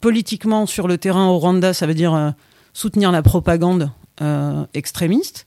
politiquement 0.00 0.66
sur 0.66 0.88
le 0.88 0.98
terrain 0.98 1.28
au 1.28 1.38
Rwanda, 1.38 1.72
ça 1.72 1.86
veut 1.86 1.94
dire 1.94 2.14
euh, 2.14 2.30
soutenir 2.72 3.12
la 3.12 3.22
propagande 3.22 3.90
extrémiste. 4.74 5.46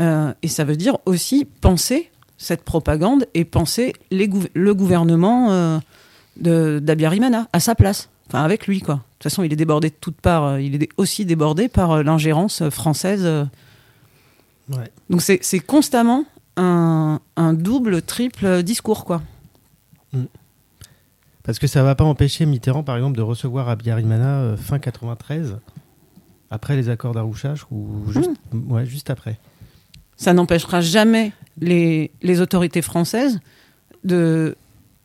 Et 0.00 0.48
ça 0.48 0.64
veut 0.64 0.74
dire 0.74 0.98
aussi 1.06 1.44
penser 1.60 2.10
cette 2.36 2.64
propagande 2.64 3.26
et 3.34 3.44
penser 3.44 3.92
le 4.10 4.72
gouvernement 4.74 5.80
de- 6.36 6.80
d'Abiyarimana 6.82 7.46
à 7.52 7.60
sa 7.60 7.76
place, 7.76 8.08
enfin 8.28 8.42
avec 8.42 8.66
lui 8.66 8.80
quoi. 8.80 8.94
De 8.96 9.00
toute 9.18 9.30
façon, 9.30 9.42
il 9.44 9.52
est 9.52 9.56
débordé 9.56 9.88
de 9.90 9.94
toutes 10.00 10.20
parts. 10.20 10.44
euh, 10.44 10.60
Il 10.60 10.82
est 10.82 10.88
aussi 10.96 11.24
débordé 11.24 11.68
par 11.68 11.92
euh, 11.92 12.02
l'ingérence 12.02 12.62
euh, 12.62 12.70
française. 12.70 13.24
Ouais. 14.70 14.90
Donc 15.10 15.22
c'est 15.22 15.60
constamment 15.60 16.24
un, 16.56 17.20
un 17.36 17.52
double, 17.52 18.02
triple 18.02 18.62
discours 18.62 19.04
quoi. 19.04 19.22
Parce 21.42 21.58
que 21.58 21.66
ça 21.66 21.82
va 21.82 21.94
pas 21.94 22.04
empêcher 22.04 22.46
Mitterrand, 22.46 22.84
par 22.84 22.96
exemple, 22.96 23.16
de 23.16 23.22
recevoir 23.22 23.68
Abiyarimana 23.68 24.38
euh, 24.42 24.56
fin 24.56 24.78
93, 24.78 25.58
après 26.50 26.76
les 26.76 26.88
accords 26.88 27.14
d'Arusha, 27.14 27.54
ou 27.72 28.10
juste, 28.12 28.30
ouais, 28.52 28.86
juste 28.86 29.10
après. 29.10 29.38
ça 30.16 30.32
n'empêchera 30.34 30.80
jamais 30.80 31.32
les, 31.60 32.12
les 32.22 32.40
autorités 32.40 32.82
françaises 32.82 33.40
de, 34.04 34.56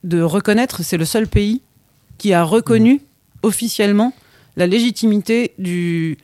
de 0.03 0.22
reconnaître, 0.22 0.84
c'est 0.84 0.98
le 0.98 1.06
seul 1.06 1.27
pays 1.27 1.61
qui 2.19 2.34
a 2.34 2.44
reconnu 2.44 3.02
officiellement 3.48 4.14
la 4.56 4.68
légitimité 4.68 5.53
du, 5.57 6.18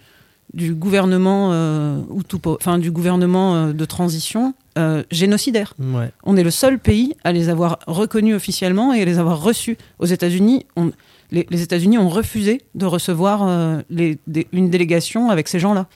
du 0.54 0.74
gouvernement 0.74 1.50
euh, 1.54 2.02
Hutu- 2.20 2.56
enfin 2.60 2.78
du 2.78 2.92
gouvernement 2.92 3.56
euh, 3.56 3.74
de 3.74 3.86
transition 3.86 4.54
euh, 4.78 5.04
génocidaire. 5.12 5.74
Ouais. 5.80 6.12
On 6.24 6.36
est 6.36 6.44
le 6.44 6.50
seul 6.52 6.80
pays 6.80 7.14
à 7.24 7.32
les 7.32 7.50
avoir 7.50 7.80
reconnus 7.88 8.36
officiellement 8.36 8.94
et 8.94 9.02
à 9.02 9.06
les 9.06 9.20
avoir 9.20 9.42
reçus. 9.42 9.78
Aux 10.00 10.06
États-Unis, 10.06 10.66
on- 10.76 10.92
les, 11.32 11.46
les 11.50 11.62
États-Unis 11.62 11.98
ont 11.98 12.10
refusé 12.10 12.62
de 12.76 12.86
recevoir 12.86 13.44
euh, 13.44 13.82
les- 13.90 14.18
des- 14.28 14.48
une 14.52 14.70
délégation 14.70 15.30
avec 15.30 15.48
ces 15.48 15.60
gens-là. 15.60 15.88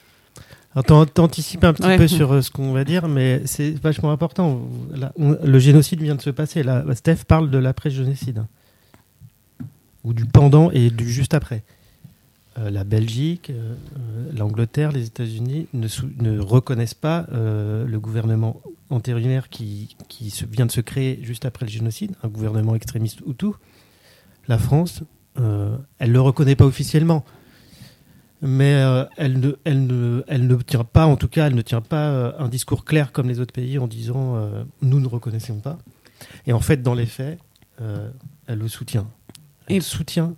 Alors, 0.74 0.86
t'an- 0.86 1.06
t'anticipes 1.08 1.64
un 1.64 1.74
petit 1.74 1.88
Ouais. 1.88 1.98
peu 1.98 2.08
sur 2.08 2.44
ce 2.44 2.52
qu'on 2.52 2.72
va 2.72 2.84
dire, 2.84 3.08
mais 3.08 3.42
c'est 3.46 3.72
vachement 3.82 4.12
important. 4.12 4.62
Là, 4.96 5.12
on- 5.18 5.36
le 5.44 5.60
génocide 5.60 6.02
vient 6.04 6.14
de 6.16 6.22
se 6.22 6.30
passer. 6.30 6.62
Là, 6.62 6.84
Steph 6.94 7.26
parle 7.28 7.50
de 7.50 7.58
l'après-génocide. 7.58 8.44
Ou 10.08 10.14
du 10.14 10.26
pendant 10.26 10.72
et 10.72 10.90
du 10.90 11.10
juste 11.10 11.34
après. 11.34 11.64
Euh, 12.58 12.70
la 12.70 12.86
Belgique, 12.86 13.50
euh, 13.50 13.74
euh, 13.98 14.32
l'Angleterre, 14.38 14.94
les 14.94 15.06
États-Unis 15.06 15.68
ne, 15.74 16.40
reconnaissent 16.40 16.94
pas 16.94 17.28
le 17.30 17.98
gouvernement 17.98 18.62
antérieur 18.90 19.50
qui, 19.50 19.98
qui 20.08 20.30
se- 20.30 20.46
vient 20.46 20.66
de 20.66 20.72
se 20.72 20.80
créer 20.80 21.20
juste 21.24 21.44
après 21.44 21.66
le 21.66 21.72
génocide, 21.72 22.14
un 22.24 22.30
gouvernement 22.30 22.74
extrémiste 22.74 23.20
Hutu. 23.28 23.48
La 24.48 24.58
France, 24.58 25.04
elle 25.36 26.08
ne 26.08 26.14
le 26.14 26.22
reconnaît 26.22 26.56
pas 26.56 26.66
officiellement 26.66 27.26
mais 28.44 28.80
elle, 29.18 29.40
ne, 29.40 29.56
elle, 29.66 29.88
ne, 29.88 30.24
elle 30.28 30.46
ne 30.46 30.56
tient 30.58 30.84
pas, 30.84 31.08
en 31.08 31.18
tout 31.18 31.28
cas, 31.28 31.48
elle 31.48 31.56
ne 31.56 31.62
tient 31.64 31.82
pas 31.82 32.36
un 32.38 32.48
discours 32.48 32.86
clair 32.86 33.12
comme 33.12 33.28
les 33.28 33.40
autres 33.40 33.52
pays 33.52 33.80
en 33.80 33.88
disant 33.88 34.40
nous 34.82 35.00
ne 35.00 35.08
reconnaissons 35.08 35.60
pas. 35.60 35.80
Et 36.46 36.54
en 36.54 36.60
fait, 36.60 36.82
dans 36.84 36.94
les 36.94 37.08
faits, 37.08 37.40
elle 37.80 38.60
le 38.60 38.68
soutient. 38.68 39.08
Elle 39.70 39.84
soutient, 39.84 40.34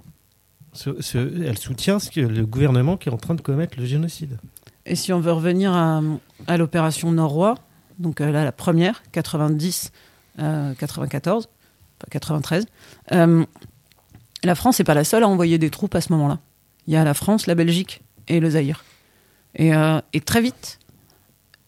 ce, 0.74 1.02
ce- 1.02 1.44
elle 1.44 1.58
soutient 1.58 2.00
ce 2.00 2.10
que 2.12 2.22
le 2.22 2.46
gouvernement 2.46 2.98
qui 2.98 3.10
est 3.10 3.12
en 3.12 3.18
train 3.18 3.36
de 3.36 3.42
commettre 3.42 3.78
le 3.80 3.86
génocide. 3.86 4.38
Et 4.86 4.96
si 4.96 5.14
on 5.14 5.20
veut 5.20 5.32
revenir 5.32 5.72
à, 5.74 6.02
à 6.48 6.58
l'opération 6.58 7.12
Norrois, 7.12 7.56
donc 8.00 8.22
euh, 8.22 8.32
là, 8.32 8.44
la 8.44 8.52
première, 8.52 9.04
90, 9.12 9.92
euh, 10.40 10.74
94, 10.76 11.48
pas 12.00 12.08
93, 12.10 12.66
euh, 13.12 13.46
la 14.44 14.56
France 14.56 14.80
n'est 14.80 14.86
pas 14.86 14.94
la 14.94 15.04
seule 15.04 15.24
à 15.24 15.28
envoyer 15.28 15.58
des 15.58 15.70
troupes 15.70 15.96
à 15.96 16.02
ce 16.02 16.12
moment-là. 16.14 16.40
Il 16.88 16.94
y 16.94 16.98
a 16.98 17.04
la 17.04 17.14
France, 17.14 17.46
la 17.46 17.56
Belgique 17.56 18.02
et 18.28 18.40
le 18.40 18.50
Zaïre. 18.52 18.84
Et, 19.56 19.74
euh, 19.76 20.00
et 20.14 20.22
très 20.22 20.42
vite, 20.42 20.80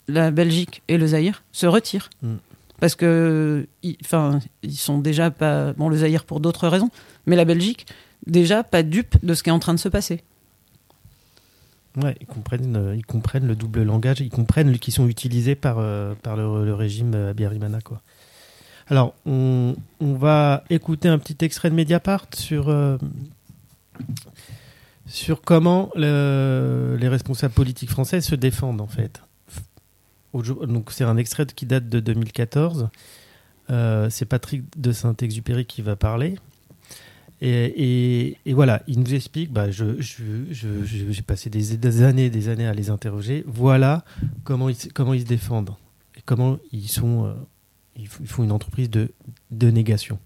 la 0.08 0.32
Belgique 0.32 0.82
et 0.88 0.98
le 0.98 1.08
Zaïre 1.08 1.44
se 1.52 1.66
retirent. 1.68 2.10
Mm. 2.22 2.36
Parce 2.82 2.96
que, 2.96 3.68
enfin, 4.04 4.40
ils 4.64 4.76
sont 4.76 4.98
déjà 4.98 5.30
pas. 5.30 5.72
Bon, 5.74 5.88
le 5.88 5.98
Zaïre 5.98 6.26
pour 6.26 6.40
d'autres 6.40 6.68
raisons, 6.68 6.90
mais 7.28 7.36
la 7.36 7.46
Belgique, 7.46 7.86
déjà 8.26 8.64
pas 8.64 8.82
dupe 8.82 9.24
de 9.24 9.36
ce 9.36 9.44
qui 9.44 9.50
est 9.50 9.54
en 9.54 9.60
train 9.60 9.76
de 9.76 9.80
se 9.80 9.88
passer. 9.88 10.24
Ouais, 12.02 12.16
ils 12.20 12.26
comprennent, 12.26 12.76
euh, 12.76 12.96
ils 12.96 13.06
comprennent 13.06 13.46
le 13.46 13.56
double 13.56 13.84
langage, 13.84 14.22
ils 14.22 14.32
comprennent 14.32 14.80
qui 14.80 14.92
sont 14.92 15.08
utilisés 15.08 15.54
par, 15.54 15.78
euh, 15.78 16.16
par 16.24 16.36
le, 16.36 16.74
régime 16.74 17.14
euh, 17.14 17.30
Abiyarimana, 17.30 17.82
quoi. 17.82 18.02
Alors, 18.88 19.14
on, 19.28 19.76
va 20.00 20.64
écouter 20.72 21.08
un 21.08 21.20
petit 21.20 21.46
extrait 21.46 21.70
de 21.70 21.76
Mediapart 21.76 22.26
sur, 22.34 22.76
sur 25.06 25.42
comment 25.42 25.92
le- 25.96 26.98
les 27.00 27.08
responsables 27.08 27.54
politiques 27.54 27.92
français 27.92 28.22
se 28.22 28.34
défendent, 28.36 28.82
en 28.82 28.88
fait. 28.88 29.22
Donc, 30.34 30.92
c'est 30.92 31.04
un 31.04 31.18
extrait 31.18 31.46
qui 31.46 31.66
date 31.66 31.90
de 31.90 32.00
2014. 32.00 32.90
Euh, 33.70 34.10
c'est 34.10 34.26
Patrick 34.26 34.64
de 34.80 34.92
Saint-Exupéry 34.92 35.66
qui 35.66 35.82
va 35.82 35.96
parler. 35.96 36.38
Et, 37.44 38.38
voilà, 38.48 38.84
il 38.88 39.00
nous 39.00 39.14
explique, 39.16 39.52
bah, 39.52 39.72
je, 39.72 40.00
je- 40.00 40.84
j'ai 40.84 41.22
passé 41.24 41.50
des, 41.50 42.04
années 42.04 42.30
des 42.30 42.50
années 42.50 42.68
à 42.68 42.74
les 42.74 42.92
interroger, 42.92 43.44
voilà 43.48 44.06
comment 44.44 44.70
ils, 44.70 44.76
se- 44.76 44.90
défendent, 45.26 45.72
et 46.16 46.22
comment 46.24 46.60
ils, 46.72 46.88
euh, 47.26 47.34
font 48.26 48.44
une 48.44 48.52
entreprise 48.52 48.92
de, 48.92 49.12
négation. 49.72 50.20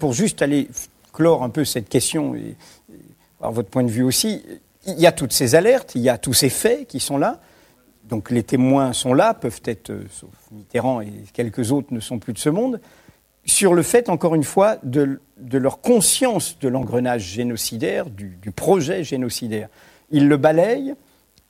Pour 0.00 0.12
juste 0.12 0.42
aller 0.42 0.68
clore 1.12 1.44
un 1.44 1.50
peu 1.50 1.64
cette 1.64 1.88
question 1.88 2.34
et, 2.34 2.56
et 2.92 3.52
votre 3.52 3.68
point 3.70 3.84
de 3.84 3.90
vue 3.90 4.02
aussi, 4.02 4.42
il 4.86 4.98
y 5.00 5.06
a 5.06 5.12
toutes 5.12 5.32
ces 5.32 5.54
alertes, 5.54 5.94
il 5.94 6.02
y 6.02 6.08
a 6.08 6.18
tous 6.18 6.34
ces 6.34 6.48
faits 6.50 6.86
qui 6.86 7.00
sont 7.00 7.18
là. 7.18 7.40
Donc 8.08 8.30
les 8.30 8.42
témoins 8.42 8.92
sont 8.92 9.14
là, 9.14 9.34
peuvent 9.34 9.60
être, 9.64 9.90
euh, 9.90 10.04
sauf 10.10 10.30
Mitterrand 10.52 11.00
et 11.00 11.12
quelques 11.32 11.72
autres 11.72 11.92
ne 11.92 12.00
sont 12.00 12.18
plus 12.18 12.32
de 12.32 12.38
ce 12.38 12.48
monde, 12.48 12.80
sur 13.44 13.74
le 13.74 13.82
fait, 13.82 14.08
encore 14.08 14.34
une 14.34 14.44
fois, 14.44 14.76
de, 14.82 15.20
leur 15.52 15.80
conscience 15.80 16.58
de 16.58 16.68
l'engrenage 16.68 17.22
génocidaire, 17.22 18.10
du, 18.10 18.38
projet 18.54 19.04
génocidaire. 19.04 19.68
Ils 20.10 20.28
le 20.28 20.36
balayent, 20.36 20.94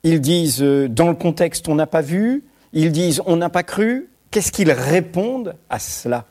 ils 0.03 0.21
disent 0.21 0.61
euh, 0.61 0.87
dans 0.87 1.09
le 1.09 1.15
contexte 1.15 1.67
on 1.67 1.75
n'a 1.75 1.87
pas 1.87 2.01
vu, 2.01 2.43
ils 2.73 2.91
disent 2.91 3.21
on 3.25 3.35
n'a 3.35 3.49
pas 3.49 3.63
cru. 3.63 4.09
Qu'est-ce 4.29 4.51
qu'ils 4.51 4.71
répondent 4.71 5.55
à 5.69 5.79
cela? 5.79 6.25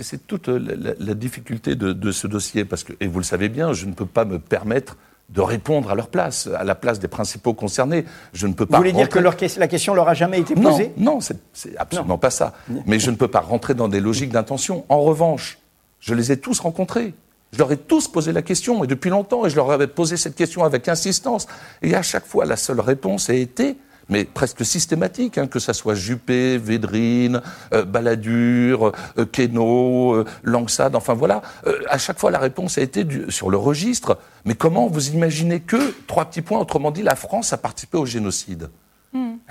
C'est 0.00 0.26
toute 0.26 0.48
la, 0.48 0.76
la- 0.76 0.94
la 0.98 1.14
difficulté 1.14 1.74
de, 1.74 1.92
de 1.92 2.12
ce 2.12 2.26
dossier, 2.26 2.64
parce 2.66 2.84
que, 2.84 2.92
et 3.00 3.06
vous 3.06 3.18
le 3.18 3.24
savez 3.24 3.48
bien, 3.48 3.72
je 3.72 3.86
ne 3.86 3.94
peux 3.94 4.04
pas 4.06 4.24
me 4.26 4.38
permettre 4.38 4.98
de 5.30 5.40
répondre 5.40 5.90
à 5.90 5.94
leur 5.94 6.08
place, 6.08 6.48
à 6.58 6.64
la 6.64 6.74
place 6.74 6.98
des 6.98 7.08
principaux 7.08 7.54
concernés. 7.54 8.04
Je 8.32 8.46
ne 8.46 8.52
peux 8.52 8.64
Vous 8.64 8.70
pas. 8.70 8.78
voulez 8.78 8.92
dire 8.92 9.08
que 9.08 9.18
leur 9.18 9.36
la 9.58 9.68
question 9.68 9.94
leur 9.94 10.08
a 10.08 10.14
jamais 10.14 10.40
été 10.40 10.54
non, 10.54 10.70
posée? 10.70 10.92
non, 10.96 11.20
c'est 11.20 11.36
c'est 11.52 11.76
absolument 11.76 12.18
pas 12.18 12.30
ça. 12.30 12.52
Mais 12.86 12.98
je 12.98 13.10
ne 13.10 13.16
peux 13.16 13.28
pas 13.28 13.40
rentrer 13.40 13.74
dans 13.74 13.88
des 13.88 14.00
logiques 14.00 14.30
d'intention. 14.30 14.84
En 14.88 15.00
revanche, 15.02 15.58
je 16.00 16.14
les 16.14 16.32
ai 16.32 16.36
tous 16.38 16.58
rencontrés. 16.60 17.14
Je 17.52 17.58
leur 17.58 17.70
ai 17.72 17.76
tous 17.76 18.06
posé 18.06 18.32
la 18.32 18.42
question, 18.42 18.84
et 18.84 18.86
depuis 18.86 19.10
longtemps, 19.10 19.44
et 19.44 19.50
je 19.50 19.56
leur 19.56 19.70
avais 19.72 19.88
posé 19.88 20.16
cette 20.16 20.36
question 20.36 20.64
avec 20.64 20.88
insistance. 20.88 21.46
Et 21.82 21.94
à 21.94 22.02
chaque 22.02 22.24
fois, 22.26 22.44
la 22.44 22.56
seule 22.56 22.78
réponse 22.80 23.28
a 23.28 23.34
été, 23.34 23.76
mais 24.10 24.24
presque 24.24 24.64
systématique, 24.64 25.38
hein, 25.38 25.46
que 25.46 25.58
ça 25.58 25.72
soit 25.72 25.94
Juppé, 25.94 26.58
Védrine, 26.58 27.40
euh, 27.72 27.84
Balladur, 27.84 28.88
euh, 29.16 29.24
euh, 30.16 30.24
Langsade, 30.42 30.94
enfin 30.96 31.14
voilà, 31.14 31.40
euh, 31.66 31.78
à 31.88 31.96
chaque 31.98 32.18
fois 32.18 32.30
la 32.30 32.38
réponse 32.38 32.76
a 32.76 32.82
été 32.82 33.04
du- 33.04 33.30
sur 33.30 33.48
le 33.50 33.56
registre. 33.56 34.18
Mais 34.44 34.54
comment 34.54 34.86
vous 34.88 35.08
imaginez 35.10 35.60
que, 35.60 35.94
trois 36.06 36.24
petits 36.26 36.42
points, 36.42 36.58
autrement 36.58 36.90
dit, 36.90 37.02
la 37.02 37.16
France 37.16 37.52
a 37.52 37.56
participé 37.56 37.96
au 37.98 38.06
génocide? 38.06 38.68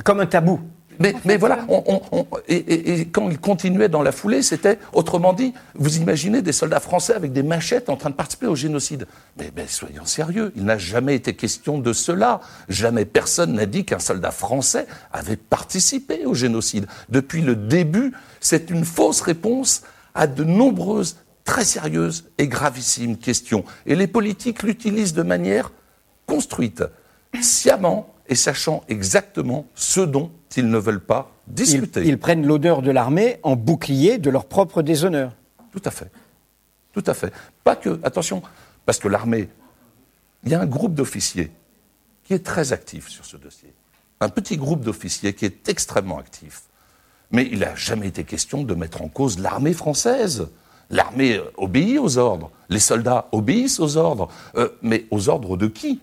Comme 0.04 0.20
un 0.22 0.26
tabou. 0.26 0.62
Mais, 1.00 1.16
mais 1.26 1.38
voilà, 1.38 1.66
on- 1.70 1.84
on- 1.88 2.02
on- 2.12 2.28
et, 2.48 2.56
et- 2.56 3.00
et 3.00 3.06
quand 3.08 3.30
il 3.30 3.40
continuait 3.40 3.90
dans 3.90 4.02
la 4.02 4.12
foulée, 4.12 4.42
c'était, 4.42 4.78
autrement 4.94 5.34
dit, 5.34 5.54
vous 5.76 5.98
imaginez 5.98 6.42
des 6.42 6.52
soldats 6.52 6.80
français 6.80 7.14
avec 7.14 7.32
des 7.34 7.44
machettes 7.44 7.90
en 7.90 7.96
train 7.96 8.10
de 8.10 8.16
participer 8.16 8.48
au 8.48 8.56
génocide. 8.56 9.08
Mais, 9.38 9.52
mais 9.56 9.68
soyons 9.68 10.06
sérieux, 10.06 10.52
il 10.56 10.66
n'a 10.66 10.78
jamais 10.78 11.16
été 11.16 11.34
question 11.36 11.78
de 11.80 11.94
cela. 11.94 12.42
Jamais 12.68 13.06
personne 13.06 13.54
n'a 13.54 13.66
dit 13.66 13.86
qu'un 13.86 14.00
soldat 14.00 14.32
français 14.32 14.86
avait 15.14 15.38
participé 15.38 16.26
au 16.26 16.34
génocide. 16.34 16.86
Depuis 17.10 17.42
le 17.42 17.56
début, 17.56 18.14
c'est 18.42 18.70
une 18.70 18.86
fausse 18.86 19.22
réponse 19.22 19.84
à 20.16 20.28
de 20.28 20.44
nombreuses, 20.44 21.18
très 21.46 21.64
sérieuses 21.66 22.26
et 22.38 22.48
gravissimes 22.48 23.18
questions. 23.18 23.64
Et 23.86 23.96
les 23.96 24.08
politiques 24.08 24.64
l'utilisent 24.64 25.14
de 25.14 25.24
manière 25.24 25.72
construite, 26.28 26.84
sciemment 27.42 28.14
et 28.30 28.36
sachant 28.36 28.84
exactement 28.88 29.66
ce 29.76 30.00
dont 30.02 30.32
ils 30.56 30.70
ne 30.70 30.78
veulent 30.78 31.04
pas 31.04 31.32
discuter. 31.48 32.02
Ils, 32.02 32.08
ils 32.10 32.18
prennent 32.18 32.46
l'odeur 32.46 32.82
de 32.82 32.92
l'armée 32.92 33.40
en 33.44 33.56
bouclier 33.56 34.18
de 34.18 34.30
leur 34.30 34.46
propre 34.46 34.82
déshonneur. 34.82 35.34
Tout 35.72 35.82
à 35.84 35.92
fait. 35.92 36.12
Tout 36.94 37.04
à 37.06 37.14
fait. 37.14 37.34
Pas 37.64 37.76
que, 37.76 38.00
attention, 38.04 38.42
parce 38.86 39.00
que 39.00 39.08
l'armée, 39.08 39.50
il 40.44 40.52
y 40.52 40.56
a 40.56 40.62
un 40.62 40.66
groupe 40.66 40.94
d'officiers 40.94 41.52
qui 42.24 42.34
est 42.34 42.46
très 42.46 42.74
actif 42.74 43.10
sur 43.10 43.26
ce 43.26 43.38
dossier. 43.38 43.74
Un 44.22 44.30
petit 44.30 44.58
groupe 44.58 44.82
d'officiers 44.82 45.34
qui 45.34 45.46
est 45.46 45.70
extrêmement 45.70 46.18
actif. 46.20 46.64
Mais 47.32 47.48
il 47.52 47.60
n'a 47.60 47.76
jamais 47.76 48.08
été 48.08 48.24
question 48.24 48.64
de 48.64 48.74
mettre 48.74 49.02
en 49.02 49.08
cause 49.08 49.40
l'armée 49.40 49.74
française. 49.74 50.48
L'armée 50.90 51.40
obéit 51.58 52.00
aux 52.00 52.18
ordres, 52.18 52.52
les 52.70 52.80
soldats 52.80 53.28
obéissent 53.32 53.80
aux 53.80 53.98
ordres, 53.98 54.28
Euh, 54.56 54.70
mais 54.82 55.06
aux 55.12 55.30
ordres 55.30 55.56
de 55.56 55.68
qui? 55.68 56.02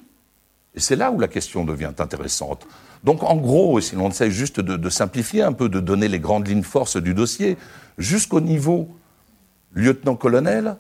Et 0.76 0.80
c'est 0.80 0.96
là 0.96 1.10
où 1.10 1.18
la 1.18 1.28
question 1.28 1.64
devient 1.64 1.92
intéressante. 1.98 2.66
Donc 3.02 3.22
en 3.22 3.36
gros, 3.36 3.80
si 3.80 3.96
l'on 3.96 4.10
essaie 4.10 4.30
juste 4.30 4.60
de, 4.60 4.76
de 4.76 4.90
simplifier 4.90 5.42
un 5.42 5.52
peu, 5.52 5.68
de 5.68 5.80
donner 5.80 6.06
les 6.06 6.20
grandes 6.20 6.46
lignes 6.46 6.62
forces 6.62 6.98
du 6.98 7.14
dossier, 7.14 7.56
jusqu'au 7.98 8.40
niveau 8.40 8.88
lieutenant-colonel, 9.74 10.76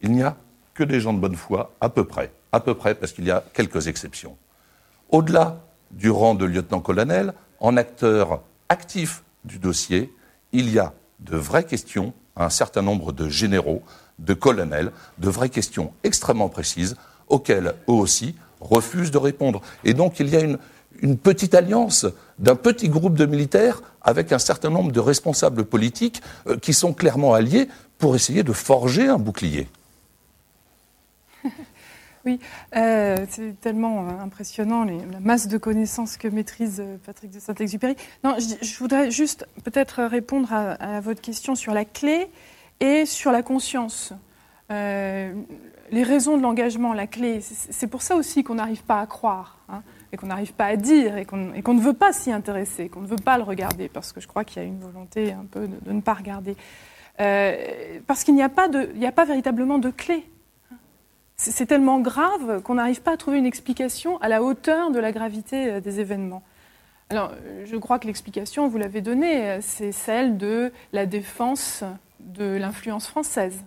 il 0.00 0.12
n'y 0.12 0.22
a 0.22 0.36
que 0.74 0.84
des 0.84 1.00
gens 1.00 1.12
de 1.12 1.18
bonne 1.18 1.36
foi, 1.36 1.72
à 1.80 1.88
peu 1.88 2.04
près, 2.04 2.32
à 2.52 2.60
peu 2.60 2.74
près, 2.74 2.94
parce 2.94 3.12
qu'il 3.12 3.24
y 3.24 3.30
a 3.30 3.42
quelques 3.52 3.88
exceptions. 3.88 4.36
Au-delà 5.10 5.60
du 5.90 6.10
rang 6.10 6.34
de 6.34 6.44
lieutenant-colonel, 6.44 7.32
en 7.60 7.76
acteur 7.76 8.42
actif 8.68 9.22
du 9.44 9.58
dossier, 9.58 10.12
il 10.52 10.70
y 10.70 10.78
a 10.78 10.92
de 11.20 11.36
vraies 11.36 11.64
questions 11.64 12.12
à 12.36 12.46
un 12.46 12.50
certain 12.50 12.82
nombre 12.82 13.12
de 13.12 13.28
généraux, 13.28 13.82
de 14.18 14.34
colonels, 14.34 14.92
de 15.18 15.28
vraies 15.28 15.48
questions 15.48 15.92
extrêmement 16.02 16.48
précises 16.48 16.96
auxquelles 17.28 17.74
eux 17.88 17.92
aussi 17.92 18.34
refusent 18.60 19.10
de 19.10 19.18
répondre. 19.18 19.60
Et 19.84 19.94
donc 19.94 20.20
il 20.20 20.28
y 20.28 20.36
a 20.36 20.40
une, 20.40 20.58
petite 21.22 21.54
alliance 21.54 22.06
d'un 22.38 22.54
petit 22.54 22.88
groupe 22.88 23.14
de 23.14 23.26
militaires 23.26 23.82
avec 24.00 24.32
un 24.32 24.38
certain 24.38 24.70
nombre 24.70 24.92
de 24.92 25.00
responsables 25.00 25.64
politiques 25.64 26.22
euh, 26.46 26.56
qui 26.56 26.72
sont 26.72 26.94
clairement 26.94 27.34
alliés 27.34 27.68
pour 27.98 28.14
essayer 28.14 28.42
de 28.42 28.52
forger 28.52 29.08
un 29.08 29.18
bouclier. 29.18 29.68
Oui, 32.26 32.40
euh, 32.74 33.26
c'est 33.28 33.60
tellement 33.60 34.08
euh, 34.08 34.12
impressionnant 34.22 34.84
la 34.84 35.20
masse 35.20 35.46
de 35.46 35.58
connaissances 35.58 36.16
que 36.16 36.26
maîtrise 36.26 36.82
Patrick 37.04 37.30
de 37.30 37.38
Saint-Exupéry. 37.38 37.96
Non, 38.24 38.36
je, 38.38 38.78
voudrais 38.78 39.10
juste 39.10 39.46
peut-être 39.62 40.02
répondre 40.04 40.50
à, 40.50 41.00
votre 41.02 41.20
question 41.20 41.54
sur 41.54 41.74
la 41.74 41.84
clé 41.84 42.28
et 42.80 43.04
sur 43.04 43.30
la 43.30 43.42
conscience. 43.42 44.14
Les 45.90 46.02
raisons 46.02 46.36
de 46.36 46.42
l'engagement, 46.42 46.92
la 46.92 47.06
clé, 47.06 47.40
c'est 47.40 47.86
pour 47.86 48.02
ça 48.02 48.16
aussi 48.16 48.42
qu'on 48.42 48.54
n'arrive 48.54 48.82
pas 48.82 49.00
à 49.00 49.06
croire 49.06 49.58
hein, 49.68 49.82
et 50.12 50.16
qu'on 50.16 50.26
n'arrive 50.26 50.52
pas 50.52 50.66
à 50.66 50.76
dire 50.76 51.16
et 51.16 51.24
qu'on 51.24 51.36
ne 51.36 51.80
veut 51.80 51.92
pas 51.92 52.12
s'y 52.12 52.32
intéresser, 52.32 52.88
qu'on 52.88 53.02
ne 53.02 53.06
veut 53.06 53.16
pas 53.16 53.36
le 53.36 53.44
regarder 53.44 53.88
parce 53.88 54.12
que 54.12 54.20
je 54.20 54.28
crois 54.28 54.44
qu'il 54.44 54.62
y 54.62 54.64
a 54.64 54.68
une 54.68 54.80
volonté 54.80 55.32
un 55.32 55.44
peu 55.50 55.68
de, 55.68 55.92
ne 55.92 56.00
pas 56.00 56.14
regarder. 56.14 56.56
Euh, 57.20 58.00
parce 58.06 58.24
qu'il 58.24 58.34
n'y 58.34 58.42
a, 58.42 58.48
pas 58.48 58.66
a 58.68 59.12
pas 59.12 59.24
véritablement 59.24 59.78
de 59.78 59.90
clé. 59.90 60.26
C'est 61.36 61.66
tellement 61.66 62.00
grave 62.00 62.62
qu'on 62.62 62.74
n'arrive 62.74 63.02
pas 63.02 63.12
à 63.12 63.16
trouver 63.16 63.38
une 63.38 63.46
explication 63.46 64.18
à 64.18 64.28
la 64.28 64.42
hauteur 64.42 64.90
de 64.90 65.00
la 65.00 65.12
gravité 65.12 65.70
euh, 65.70 65.80
des 65.80 66.00
événements. 66.00 66.42
Alors, 67.10 67.32
je 67.64 67.76
crois 67.76 67.98
que 67.98 68.06
l'explication, 68.06 68.66
vous 68.68 68.78
l'avez 68.78 69.00
donnée, 69.00 69.50
euh, 69.50 69.58
c'est 69.60 69.92
celle 69.92 70.38
de 70.38 70.72
la 70.92 71.06
défense 71.06 71.84
de 72.20 72.56
l'influence 72.56 73.06
française 73.06 73.62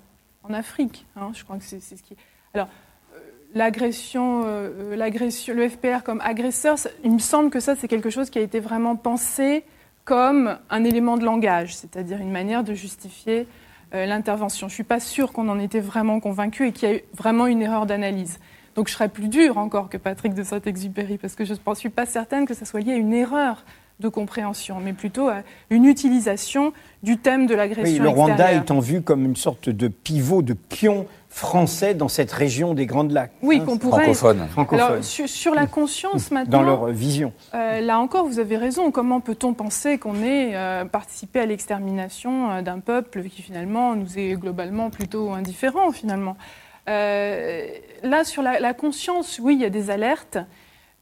en 0.49 0.53
Afrique. 0.53 1.05
hein. 1.15 1.31
je 1.33 1.43
crois 1.43 1.57
que 1.57 1.63
c'est 1.63 1.79
ce 1.79 2.01
qui. 2.01 2.15
Alors, 2.53 2.67
euh, 3.13 3.19
l'agression, 3.53 4.43
euh, 4.43 4.69
euh, 4.91 4.95
l'agression, 4.95 5.53
le 5.53 5.67
FPR 5.67 6.03
comme 6.03 6.21
agresseur, 6.21 6.77
il 7.03 7.11
me 7.11 7.19
semble 7.19 7.49
que 7.49 7.59
ça, 7.59 7.75
c'est 7.75 7.87
quelque 7.87 8.09
chose 8.09 8.29
qui 8.29 8.39
a 8.39 8.41
été 8.41 8.59
vraiment 8.59 8.95
pensé 8.95 9.63
comme 10.05 10.57
un 10.69 10.83
élément 10.83 11.17
de 11.17 11.25
langage, 11.25 11.75
c'est-à-dire 11.75 12.19
une 12.19 12.31
manière 12.31 12.63
de 12.63 12.73
justifier 12.73 13.45
l'intervention. 13.91 14.67
Je 14.67 14.73
ne 14.73 14.75
suis 14.75 14.83
pas 14.83 14.99
sûre 14.99 15.31
qu'on 15.33 15.47
en 15.49 15.59
était 15.59 15.79
vraiment 15.79 16.19
convaincu 16.19 16.67
et 16.67 16.71
qu'il 16.71 16.89
y 16.89 16.91
a 16.91 16.95
eu 16.95 17.01
vraiment 17.13 17.45
une 17.47 17.61
erreur 17.61 17.85
d'analyse. 17.85 18.39
Donc 18.75 18.87
je 18.87 18.93
serais 18.93 19.09
plus 19.09 19.27
dure 19.27 19.57
encore 19.57 19.89
que 19.89 19.97
Patrick 19.97 20.33
de 20.33 20.43
Saint-Exupéry, 20.43 21.17
parce 21.17 21.35
que 21.35 21.43
je 21.43 21.53
ne 21.53 21.75
suis 21.75 21.89
pas 21.89 22.05
certaine 22.05 22.45
que 22.45 22.53
ça 22.53 22.63
soit 22.63 22.79
lié 22.79 22.93
à 22.93 22.95
une 22.95 23.13
erreur 23.13 23.65
de 23.99 24.09
compréhension, 24.09 24.77
mais 24.79 24.93
plutôt 24.93 25.27
à 25.27 25.37
une 25.71 25.85
utilisation 25.85 26.71
du 27.01 27.17
thème 27.17 27.47
de 27.47 27.55
l'agression 27.55 27.93
Oui, 27.95 27.99
le 27.99 28.09
Rwanda 28.09 28.33
extérieure. 28.33 28.61
étant 28.61 28.79
vu 28.79 29.01
comme 29.01 29.25
une 29.25 29.35
sorte 29.35 29.69
de 29.69 29.87
pivot, 29.87 30.43
de 30.43 30.53
pion 30.53 31.07
français 31.29 31.93
dans 31.95 32.07
cette 32.07 32.31
région 32.31 32.73
des 32.75 32.85
Grandes 32.85 33.11
Lacs. 33.11 33.31
Oui, 33.41 33.59
Hein, 33.59 33.65
qu'on 33.65 33.77
pourrait. 33.77 34.13
Francophone. 34.13 34.47
Alors, 34.79 35.03
sur, 35.03 35.27
sur 35.27 35.53
la 35.55 35.65
conscience 35.65 36.29
maintenant. 36.31 36.59
Dans 36.59 36.63
leur 36.63 36.85
vision. 36.87 37.33
Euh, 37.55 37.79
là 37.81 37.99
encore, 37.99 38.25
vous 38.27 38.39
avez 38.39 38.57
raison. 38.57 38.91
Comment 38.91 39.19
peut-on 39.19 39.53
penser 39.53 39.97
qu'on 39.97 40.21
ait 40.23 40.55
euh, 40.55 40.85
participé 40.85 41.39
à 41.39 41.45
l'extermination 41.47 42.51
euh, 42.51 42.61
d'un 42.61 42.79
peuple 42.79 43.23
qui 43.23 43.41
finalement 43.41 43.95
nous 43.95 44.17
est 44.19 44.33
globalement 44.35 44.89
plutôt 44.91 45.31
indifférent 45.31 45.91
finalement? 45.91 46.37
Euh, 46.89 47.65
Là, 48.03 48.23
sur 48.23 48.43
la, 48.43 48.59
la 48.59 48.73
conscience, 48.75 49.39
oui, 49.41 49.55
il 49.55 49.61
y 49.61 49.65
a 49.65 49.69
des 49.71 49.89
alertes. 49.89 50.37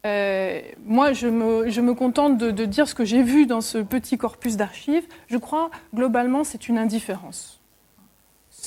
Euh, 0.06 0.61
moi, 0.86 1.14
je 1.14 1.27
me, 1.27 1.94
contente 1.94 2.38
de, 2.38 2.65
dire 2.65 2.88
ce 2.88 2.94
que 2.94 3.06
j'ai 3.06 3.23
vu 3.23 3.48
dans 3.48 3.61
ce 3.61 3.80
petit 3.80 4.18
corpus 4.18 4.56
d'archives. 4.56 5.06
Je 5.27 5.38
crois, 5.38 5.72
globalement, 5.94 6.44
c'est 6.44 6.69
une 6.69 6.77
indifférence. 6.77 7.60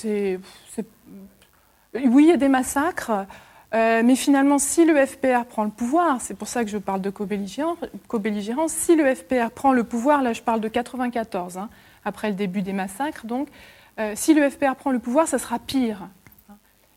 Oui, 0.04 0.38
il 1.94 2.28
y 2.28 2.32
a 2.32 2.36
des 2.36 2.48
massacres, 2.48 3.26
euh, 3.74 4.02
mais 4.04 4.16
finalement, 4.16 4.58
si 4.58 4.84
le 4.84 5.06
FPR 5.06 5.44
prend 5.48 5.64
le 5.64 5.70
pouvoir, 5.70 6.20
c'est 6.20 6.34
pour 6.34 6.48
ça 6.48 6.64
que 6.64 6.70
je 6.70 6.78
parle 6.78 7.00
de 7.00 7.10
co-belligérance, 7.10 8.72
si 8.72 8.96
le 8.96 9.14
FPR 9.14 9.50
prend 9.54 9.72
le 9.72 9.84
pouvoir, 9.84 10.22
là 10.22 10.32
je 10.32 10.42
parle 10.42 10.60
de 10.60 10.68
94, 10.68 11.58
hein, 11.58 11.68
après 12.04 12.28
le 12.28 12.34
début 12.34 12.62
des 12.62 12.72
massacres, 12.72 13.26
donc, 13.26 13.48
euh, 13.98 14.12
si 14.14 14.34
le 14.34 14.48
FPR 14.48 14.76
prend 14.76 14.92
le 14.92 14.98
pouvoir, 14.98 15.26
ça 15.26 15.38
sera 15.38 15.58
pire. 15.58 16.08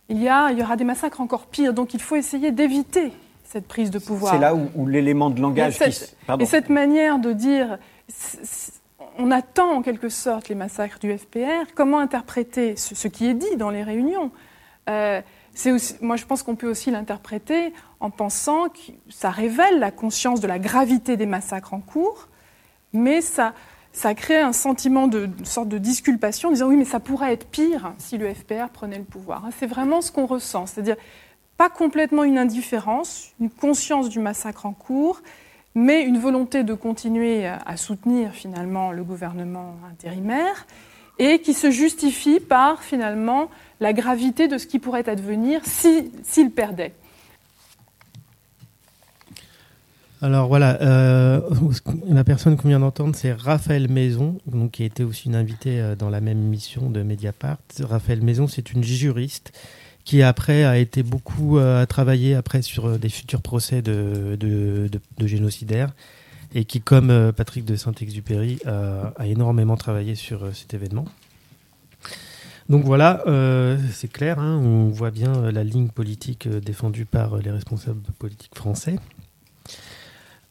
Il 0.09 0.21
y 0.21 0.29
aura 0.29 0.75
des 0.75 0.83
massacres 0.83 1.21
encore 1.21 1.47
pires, 1.47 1.73
donc 1.73 1.93
il 1.93 2.01
faut 2.01 2.15
essayer 2.15 2.51
d'éviter 2.51 3.13
cette 3.51 3.67
prise 3.67 3.91
de 3.91 3.99
pouvoir. 3.99 4.33
C'est 4.33 4.39
là 4.39 4.55
où, 4.55 4.69
où 4.75 4.87
l'élément 4.87 5.29
de 5.29 5.41
langage 5.41 5.81
Et 5.81 5.91
cette, 5.91 6.15
et 6.39 6.45
cette 6.45 6.69
manière 6.69 7.19
de 7.19 7.33
dire, 7.33 7.77
on 9.17 9.29
attend 9.31 9.71
en 9.73 9.81
quelque 9.81 10.09
sorte 10.09 10.47
les 10.49 10.55
massacres 10.55 10.99
du 10.99 11.15
FPR, 11.17 11.73
comment 11.75 11.99
interpréter 11.99 12.75
ce, 12.77 12.95
ce 12.95 13.07
qui 13.07 13.27
est 13.27 13.33
dit 13.33 13.57
dans 13.57 13.69
les 13.69 13.83
réunions? 13.83 14.31
Euh, 14.89 15.21
aussi- 15.65 15.95
Moi, 16.01 16.15
je 16.15 16.25
pense 16.25 16.43
qu'on 16.43 16.55
peut 16.55 16.69
aussi 16.69 16.91
l'interpréter 16.91 17.73
en 17.99 18.09
pensant 18.09 18.69
que 18.69 18.91
ça 19.09 19.29
révèle 19.29 19.79
la 19.79 19.91
conscience 19.91 20.39
de 20.39 20.47
la 20.47 20.57
gravité 20.59 21.17
des 21.17 21.25
massacres 21.25 21.73
en 21.73 21.81
cours, 21.81 22.29
mais 22.93 23.19
ça, 23.21 23.53
ça 23.91 24.13
crée 24.15 24.39
un 24.39 24.53
sentiment 24.53 25.07
de 25.07 25.29
une 25.37 25.45
sorte 25.45 25.67
de 25.67 25.77
disculpation, 25.77 26.49
en 26.49 26.51
disant 26.53 26.67
oui, 26.67 26.77
mais 26.77 26.85
ça 26.85 27.01
pourrait 27.01 27.33
être 27.33 27.47
pire 27.47 27.93
si 27.97 28.17
le 28.17 28.33
FPR 28.33 28.69
prenait 28.71 28.97
le 28.97 29.03
pouvoir. 29.03 29.43
C'est 29.59 29.67
vraiment 29.67 29.99
ce 30.01 30.11
qu'on 30.13 30.25
ressent, 30.25 30.65
c'est-à-dire 30.67 30.95
pas 31.61 31.69
complètement 31.69 32.23
une 32.23 32.39
indifférence, 32.39 33.33
une 33.39 33.51
conscience 33.51 34.09
du 34.09 34.17
massacre 34.17 34.65
en 34.65 34.73
cours, 34.73 35.21
mais 35.75 36.01
une 36.01 36.17
volonté 36.17 36.63
de 36.63 36.73
continuer 36.73 37.45
à 37.45 37.77
soutenir 37.77 38.31
finalement 38.31 38.91
le 38.91 39.03
gouvernement 39.03 39.75
intérimaire 39.91 40.65
et 41.19 41.37
qui 41.37 41.53
se 41.53 41.69
justifie 41.69 42.39
par 42.39 42.81
finalement 42.81 43.51
la 43.79 43.93
gravité 43.93 44.47
de 44.47 44.57
ce 44.57 44.65
qui 44.65 44.79
pourrait 44.79 45.07
advenir 45.07 45.61
si- 45.63 46.11
s'il 46.23 46.49
perdait. 46.49 46.93
Alors 50.23 50.47
voilà, 50.47 50.81
euh, 50.81 51.41
la 52.07 52.23
personne 52.23 52.57
qu'on 52.57 52.69
vient 52.69 52.79
d'entendre, 52.79 53.15
c'est 53.15 53.33
Raphaël 53.33 53.87
Maison, 53.87 54.39
donc, 54.47 54.71
qui 54.71 54.81
a 54.81 54.87
été 54.87 55.03
aussi 55.03 55.27
une 55.27 55.35
invitée 55.35 55.79
euh, 55.79 55.95
dans 55.95 56.09
la 56.09 56.21
même 56.21 56.39
émission 56.39 56.89
de 56.89 57.03
Mediapart. 57.03 57.59
Raphaël 57.81 58.23
Maison, 58.23 58.47
c'est 58.47 58.71
une 58.73 58.83
juriste 58.83 59.51
qui 60.11 60.23
après 60.23 60.65
a 60.65 60.77
été 60.77 61.03
beaucoup 61.03 61.57
euh, 61.57 61.81
à 61.81 61.85
travailler 61.85 62.35
après 62.35 62.61
sur 62.61 62.85
euh, 62.85 62.97
des 62.97 63.07
futurs 63.07 63.41
procès 63.41 63.81
de, 63.81 64.35
de, 64.37 65.25
génocidaires 65.25 65.93
et 66.53 66.65
qui, 66.65 66.81
comme 66.81 67.09
euh, 67.09 67.31
Patrick 67.31 67.63
de 67.63 67.77
Saint-Exupéry, 67.77 68.59
euh, 68.67 69.05
a 69.15 69.27
énormément 69.27 69.77
travaillé 69.77 70.15
sur 70.15 70.53
cet 70.53 70.73
événement. 70.73 71.05
Donc 72.67 72.83
voilà, 72.83 73.23
c'est 73.91 74.11
clair, 74.11 74.39
hein, 74.39 74.59
on 74.63 74.89
voit 74.89 75.11
bien 75.11 75.51
la 75.51 75.63
ligne 75.63 75.89
politique 75.89 76.47
défendue 76.47 77.05
par 77.05 77.37
les 77.37 77.51
responsables 77.51 78.01
politiques 78.17 78.55
français. 78.55 78.97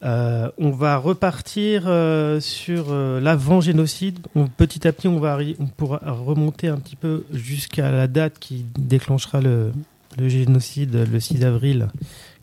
Euh, 0.03 0.51
on 0.57 0.71
va 0.71 0.97
repartir 0.97 1.85
euh, 1.87 2.41
sur 2.41 2.87
euh, 2.89 3.21
l'avant-génocide. 3.21 4.19
Petit 4.57 4.89
à 4.89 4.93
petit, 4.93 5.09
on, 5.09 5.19
va 5.19 5.39
on 5.59 5.67
pourra 5.67 6.01
remonter 6.07 6.69
un 6.69 6.79
petit 6.79 6.97
peu 6.97 7.25
jusqu'à 7.33 7.91
la 7.91 8.07
date 8.07 8.39
qui 8.39 8.65
déclenchera 8.79 9.41
le, 9.43 9.73
génocide 10.19 11.07
le 11.11 11.21
6 11.21 11.45
avril 11.45 11.89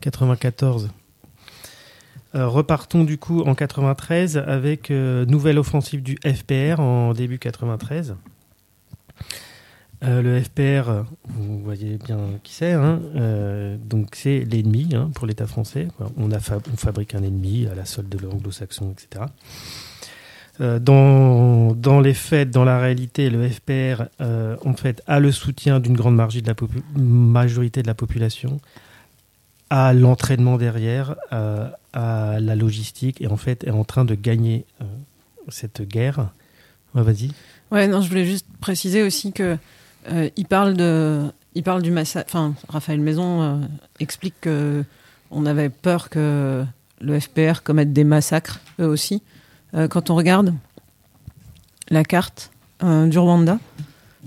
94. 0.00 0.90
Euh, 2.34 2.46
repartons 2.46 3.04
du 3.04 3.18
coup 3.18 3.40
en 3.40 3.54
93 3.54 4.36
avec 4.36 4.90
nouvelle 4.90 5.58
offensive 5.58 6.02
du 6.02 6.16
FPR 6.24 6.78
en 6.78 7.12
début 7.12 7.38
93. 7.38 8.14
Euh, 10.04 10.22
le 10.22 10.40
FPR, 10.40 11.04
vous 11.28 11.58
voyez 11.60 11.98
bien 11.98 12.18
qui 12.44 12.52
c'est. 12.52 12.72
hein, 12.72 13.00
euh, 13.16 13.76
donc 13.78 14.10
c'est 14.14 14.40
l'ennemi 14.40 14.90
hein, 14.94 15.10
pour 15.14 15.26
l'État 15.26 15.46
français. 15.46 15.88
On, 16.16 16.30
fabrique 16.76 17.14
un 17.14 17.22
ennemi 17.22 17.66
à 17.66 17.74
la 17.74 17.84
solde 17.84 18.08
de 18.08 18.18
l'anglo-saxon, 18.18 18.92
etc. 18.92 19.24
Euh, 20.60 20.78
dans, 20.78 22.00
les 22.00 22.14
faits, 22.14 22.50
dans 22.50 22.64
la 22.64 22.78
réalité, 22.78 23.28
le 23.28 23.48
FPR 23.48 24.04
en 24.20 24.74
fait 24.74 25.02
a 25.06 25.18
le 25.18 25.32
soutien 25.32 25.80
d'une 25.80 25.96
grande 25.96 26.14
majorité 26.94 27.82
de 27.82 27.86
la 27.88 27.94
population, 27.94 28.60
à 29.70 29.92
l'entraînement 29.92 30.58
derrière, 30.58 31.16
à 31.30 32.38
la 32.40 32.56
logistique, 32.56 33.20
et 33.20 33.26
en 33.26 33.36
fait 33.36 33.64
est 33.64 33.70
en 33.70 33.84
train 33.84 34.04
de 34.04 34.14
gagner 34.14 34.64
cette 35.48 35.82
guerre. 35.82 36.30
Ouais, 36.94 37.02
Vas-y. 37.02 37.32
Ouais, 37.70 37.86
non, 37.86 38.00
je 38.00 38.08
voulais 38.08 38.24
juste 38.24 38.46
préciser 38.60 39.02
aussi 39.02 39.32
que 39.32 39.58
euh, 40.10 40.30
il 40.36 40.46
parle 40.46 40.74
de, 40.74 41.24
il 41.54 41.62
parle 41.62 41.82
du 41.82 41.90
massacre. 41.90 42.28
Enfin, 42.30 42.54
Raphaël 42.68 43.00
Maison 43.00 43.42
euh, 43.42 43.56
explique 44.00 44.34
que 44.40 44.84
on 45.30 45.44
avait 45.46 45.68
peur 45.68 46.08
que 46.08 46.64
le 47.00 47.20
FPR 47.20 47.62
commette 47.62 47.92
des 47.92 48.04
massacres 48.04 48.60
eux 48.80 48.86
aussi. 48.86 49.22
Euh, 49.74 49.88
quand 49.88 50.10
on 50.10 50.14
regarde 50.14 50.54
la 51.90 52.04
carte 52.04 52.50
du 52.80 53.18
Rwanda, 53.18 53.58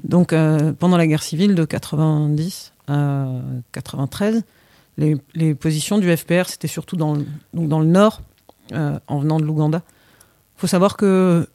donc 0.04 0.34
pendant 0.80 0.98
la 0.98 1.08
guerre 1.08 1.24
civile 1.24 1.56
de 1.56 1.64
90 1.64 2.74
à 2.90 3.28
93, 3.72 4.44
les, 4.98 5.56
positions 5.56 5.98
du 6.00 6.18
FPR 6.18 6.48
c'était 6.48 6.68
surtout 6.68 6.98
dans, 6.98 7.14
le- 7.14 7.26
donc 7.54 7.70
dans 7.70 7.80
le 7.80 7.86
nord, 7.86 8.22
en 8.74 9.20
venant 9.20 9.40
de 9.40 9.46
l'Ouganda. 9.46 9.84
faut 10.58 10.68
savoir 10.68 10.98
que 10.98 11.48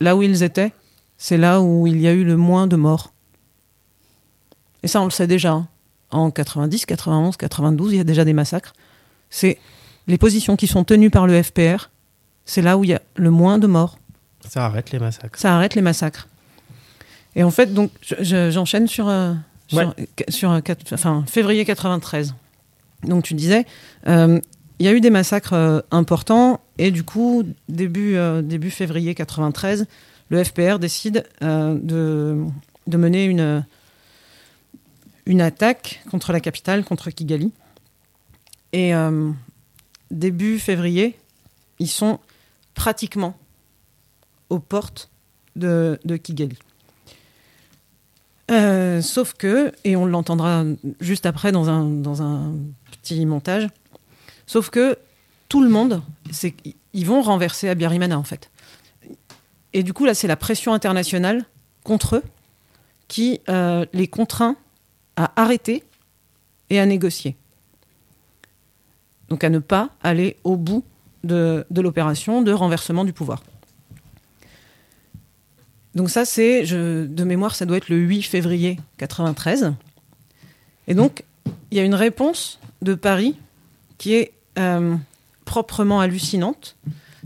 là 0.00 0.14
où 0.14 0.22
ils 0.22 0.42
étaient, 0.42 0.72
c'est 1.18 1.36
là 1.36 1.60
où 1.60 1.86
il 1.86 2.00
y 2.00 2.06
a 2.08 2.12
eu 2.12 2.24
le 2.24 2.36
moins 2.36 2.66
de 2.66 2.76
morts. 2.76 3.12
Et 4.82 4.88
ça, 4.88 5.00
on 5.00 5.04
le 5.04 5.10
sait 5.10 5.26
déjà. 5.26 5.52
hein. 5.52 5.68
En 6.10 6.30
90, 6.30 6.86
91, 6.86 7.36
92, 7.36 7.92
il 7.92 7.96
y 7.96 8.00
a 8.00 8.04
déjà 8.04 8.24
des 8.24 8.32
massacres. 8.32 8.72
C'est 9.28 9.58
les 10.06 10.16
positions 10.16 10.56
qui 10.56 10.66
sont 10.66 10.84
tenues 10.84 11.10
par 11.10 11.26
le 11.26 11.42
FPR, 11.42 11.90
c'est 12.46 12.62
là 12.62 12.78
où 12.78 12.84
il 12.84 12.90
y 12.90 12.94
a 12.94 13.02
le 13.16 13.30
moins 13.30 13.58
de 13.58 13.66
morts. 13.66 13.98
Ça 14.48 14.64
arrête 14.64 14.90
les 14.90 14.98
massacres. 14.98 15.38
Ça 15.38 15.54
arrête 15.54 15.74
les 15.74 15.82
massacres. 15.82 16.28
Et 17.36 17.42
en 17.42 17.50
fait, 17.50 17.74
donc, 17.74 17.90
je- 18.00 18.14
je- 18.20 18.50
j'enchaîne 18.50 18.86
sur, 18.86 19.06
euh, 19.08 19.34
Ouais. 19.74 19.84
euh, 19.86 20.04
sur, 20.30 20.50
euh, 20.50 20.60
enfin, 20.92 21.24
février 21.26 21.66
93. 21.66 22.34
Donc, 23.02 23.24
tu 23.24 23.34
disais, 23.34 23.66
euh, 24.06 24.40
il 24.78 24.86
y 24.86 24.88
a 24.88 24.92
eu 24.92 25.02
des 25.02 25.10
massacres 25.10 25.52
euh, 25.52 25.80
importants, 25.90 26.60
et 26.78 26.90
du 26.90 27.02
coup, 27.04 27.44
début, 27.68 28.16
début 28.44 28.70
février 28.70 29.14
93, 29.14 29.86
le 30.30 30.44
FPR 30.44 30.78
décide 30.78 31.24
euh, 31.42 31.78
de, 31.80 32.96
mener 32.96 33.24
une, 33.24 33.64
attaque 35.40 36.02
contre 36.10 36.32
la 36.32 36.40
capitale, 36.40 36.84
contre 36.84 37.10
Kigali. 37.10 37.52
Et 38.72 38.94
euh, 38.94 39.30
début 40.10 40.58
février, 40.58 41.18
ils 41.78 41.88
sont 41.88 42.18
pratiquement 42.74 43.36
aux 44.50 44.58
portes 44.58 45.10
de, 45.56 45.98
Kigali. 46.22 46.58
Euh, 48.50 49.02
sauf 49.02 49.34
que, 49.34 49.72
et 49.84 49.96
on 49.96 50.06
l'entendra 50.06 50.64
juste 51.00 51.26
après 51.26 51.52
dans 51.52 51.68
un, 51.68 52.52
petit 53.02 53.26
montage, 53.26 53.68
sauf 54.46 54.70
que 54.70 54.98
tout 55.48 55.62
le 55.62 55.68
monde, 55.68 56.02
ils 56.92 57.06
vont 57.06 57.22
renverser 57.22 57.68
Abiyarimana 57.68 58.18
en 58.18 58.24
fait. 58.24 58.50
Et 59.72 59.82
du 59.82 59.92
coup, 59.92 60.04
là, 60.04 60.14
c'est 60.14 60.28
la 60.28 60.36
pression 60.36 60.72
internationale 60.72 61.44
contre 61.84 62.16
eux 62.16 62.22
qui 63.06 63.40
euh, 63.48 63.86
les 63.92 64.06
contraint 64.06 64.56
à 65.16 65.32
arrêter 65.36 65.82
et 66.70 66.78
à 66.78 66.86
négocier. 66.86 67.36
Donc 69.28 69.44
à 69.44 69.50
ne 69.50 69.58
pas 69.58 69.90
aller 70.02 70.36
au 70.44 70.56
bout 70.56 70.84
de, 71.24 71.66
l'opération 71.74 72.42
de 72.42 72.52
renversement 72.52 73.04
du 73.04 73.12
pouvoir. 73.12 73.42
Donc 75.94 76.10
ça, 76.10 76.24
c'est, 76.24 76.62
de 76.64 77.24
mémoire, 77.24 77.54
ça 77.54 77.66
doit 77.66 77.76
être 77.76 77.88
le 77.88 77.96
8 77.96 78.22
février 78.22 78.78
93. 78.98 79.74
Et 80.86 80.94
donc, 80.94 81.24
il 81.70 81.76
y 81.76 81.80
a 81.80 81.84
une 81.84 81.94
réponse 81.94 82.60
de 82.82 82.94
Paris 82.94 83.36
qui 83.96 84.14
est 84.14 84.32
euh, 84.58 84.96
proprement 85.44 86.00
hallucinante. 86.00 86.76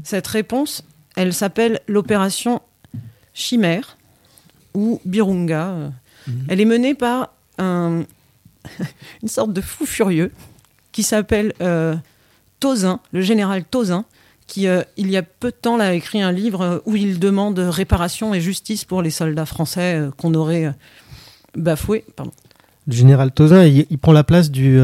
Cette 0.05 0.27
réponse, 0.27 0.85
elle 1.17 1.33
s'appelle 1.33 1.81
l'opération 1.89 2.61
Chimère 3.35 3.97
ou 4.75 5.01
Birunga. 5.05 5.69
euh. 5.69 5.91
Elle 6.49 6.61
est 6.61 6.65
menée 6.67 6.95
par 6.95 7.31
un- 7.59 8.05
une 9.23 9.29
sorte 9.29 9.53
de 9.53 9.61
fou 9.61 9.87
furieux 9.87 10.31
qui 10.93 11.03
s'appelle 11.03 11.53
euh, 11.61 11.95
Tozin, 12.61 13.01
le 13.13 13.23
général 13.23 13.65
Tozin, 13.65 14.05
qui, 14.47 14.69
euh, 14.69 14.83
il 14.97 15.11
y 15.11 15.17
a 15.17 15.23
peu 15.23 15.51
de 15.51 15.57
temps, 15.57 15.79
a 15.81 15.95
écrit 15.95 16.21
un 16.23 16.33
livre 16.33 16.83
où 16.87 16.95
il 16.97 17.19
demande 17.19 17.59
réparation 17.59 18.35
et 18.35 18.41
justice 18.41 18.85
pour 18.85 19.03
les 19.03 19.11
soldats 19.11 19.47
français 19.47 19.97
euh, 19.99 20.11
qu'on 20.17 20.35
aurait 20.35 20.73
bafoués. 21.57 22.05
Pardon. 22.17 22.33
Le 22.87 22.93
général 22.95 23.31
Tozin, 23.33 23.65
il, 23.65 23.87
il 23.91 23.99
prend 23.99 24.13
la 24.13 24.25
place 24.25 24.51
du, 24.51 24.79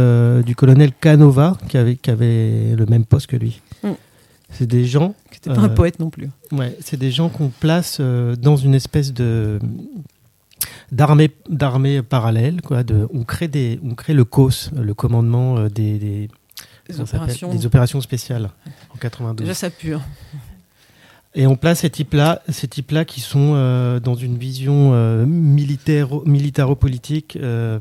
du 0.44 0.54
colonel 0.56 0.92
Canova, 0.92 1.56
qui 1.68 1.76
avait, 1.76 1.96
qui 1.96 2.10
avait 2.10 2.74
le 2.76 2.86
même 2.86 3.04
poste 3.04 3.26
que 3.26 3.36
lui. 3.36 3.60
Mm. 3.82 3.90
C'est 4.50 4.66
des 4.66 4.84
gens. 4.86 5.14
Qui 5.40 5.48
était 5.48 5.58
pas 5.58 5.64
un 5.64 5.68
poète 5.68 5.98
non 6.00 6.10
plus. 6.10 6.30
Ouais, 6.52 6.76
c'est 6.80 6.96
des 6.96 7.10
gens 7.10 7.28
qu'on 7.28 7.48
place 7.48 7.98
euh, 8.00 8.34
dans 8.36 8.56
une 8.56 8.74
espèce 8.74 9.12
de 9.12 9.58
d'armée 10.90 11.30
d'armée 11.48 12.02
parallèle 12.02 12.62
quoi 12.62 12.82
de 12.82 13.06
on 13.12 13.22
crée 13.24 13.46
des 13.48 13.78
on 13.84 13.94
crée 13.94 14.14
le 14.14 14.24
COS 14.24 14.70
le 14.74 14.94
commandement 14.94 15.58
euh, 15.58 15.68
des 15.68 15.98
des, 15.98 16.28
opérations. 17.00 17.52
des 17.52 17.66
opérations 17.66 18.00
spéciales 18.00 18.50
en 18.94 18.98
92 18.98 19.44
Déjà, 19.44 19.54
ça 19.54 19.70
pue. 19.70 19.94
hein. 19.94 20.02
et 21.34 21.46
on 21.46 21.56
place 21.56 21.80
ces 21.80 21.90
types-là, 21.90 22.42
ces 22.48 22.66
types-là 22.66 23.04
qui 23.04 23.20
sont 23.20 23.52
euh, 23.54 24.00
dans 24.00 24.14
une 24.14 24.38
vision 24.38 24.92
euh, 24.94 25.26
militaire, 25.26 26.08
militaro-politique 26.24 27.36
euh, 27.40 27.78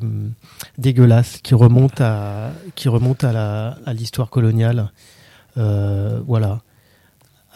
dégueulasse, 0.78 1.40
qui 1.42 1.56
remonte 1.56 2.02
à, 2.02 2.52
qui 2.76 2.90
remonte 2.90 3.24
à 3.24 3.32
la, 3.32 3.78
à 3.86 3.94
l'histoire 3.94 4.30
coloniale, 4.30 4.92
Euh, 5.58 6.22
voilà. 6.28 6.60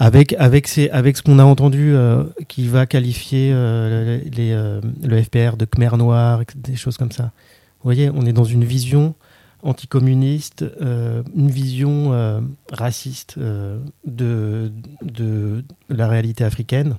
Avec 0.03 0.34
avec 0.40 0.68
ces, 0.68 0.90
avec 0.90 1.15
ce 1.15 1.22
qu'on 1.22 1.38
a 1.38 1.44
entendu, 1.44 1.94
euh, 1.94 2.23
qui 2.48 2.68
va 2.68 2.88
qualifier 2.88 3.52
euh, 3.53 4.19
les, 4.32 4.52
euh, 4.52 4.82
le 5.03 5.22
FPR 5.22 5.57
de 5.57 5.65
Khmer 5.65 5.95
noir, 5.95 6.41
des 6.56 6.76
choses 6.76 6.98
comme 6.98 7.11
ça. 7.11 7.26
Vous 7.26 7.84
voyez, 7.84 8.10
on 8.10 8.26
est 8.26 8.34
dans 8.34 8.44
une 8.44 8.64
vision 8.64 9.14
anticommuniste, 9.61 10.65
une 10.82 11.52
vision 11.52 12.41
raciste 12.72 13.38
de, 13.38 14.72
de 15.03 15.64
la 15.90 16.07
réalité 16.07 16.44
africaine. 16.44 16.95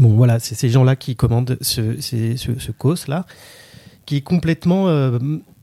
Bon, 0.00 0.08
voilà, 0.08 0.40
c'est 0.40 0.56
ces 0.56 0.70
gens-là 0.70 0.96
qui 0.96 1.14
commandent 1.14 1.56
ce, 1.60 2.00
ce, 2.00 2.36
ce 2.36 2.72
COS-là, 2.72 3.26
qui 4.06 4.16
est 4.16 4.22
complètement. 4.22 4.88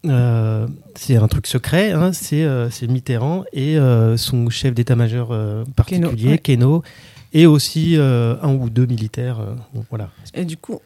Euh, 0.05 0.67
c'est 0.95 1.17
un 1.17 1.27
truc 1.27 1.47
secret, 1.47 1.91
hein, 1.91 2.13
c'est 2.13 2.43
euh, 2.43 2.69
c'est 2.69 2.87
Mitterrand 2.87 3.43
et 3.53 3.77
euh, 3.77 4.15
son 4.17 4.49
chef 4.49 4.73
d'état-major 4.73 5.35
particulier, 5.75 6.29
ouais. 6.31 6.37
Keno, 6.37 6.83
et 7.33 7.45
aussi 7.45 7.95
un 7.97 8.53
ou 8.55 8.69
deux 8.69 8.85
militaires. 8.85 9.39
bon, 9.73 9.85
voilà. 9.89 10.09
Et 10.33 10.45
du 10.45 10.57
coup, 10.57 10.79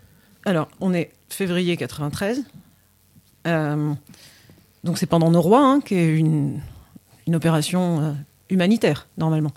alors, 0.45 0.67
on 0.81 0.93
est 0.93 1.11
février 1.29 1.77
93. 1.77 2.43
Euh, 3.47 3.93
donc, 4.83 4.97
c'est 4.97 5.05
pendant 5.05 5.31
Noroy, 5.31 5.57
hein, 5.59 5.79
qui 5.83 5.95
est 5.95 6.15
une, 6.17 6.59
une 7.27 7.35
opération 7.35 8.15
humanitaire, 8.49 9.07
normalement. 9.17 9.51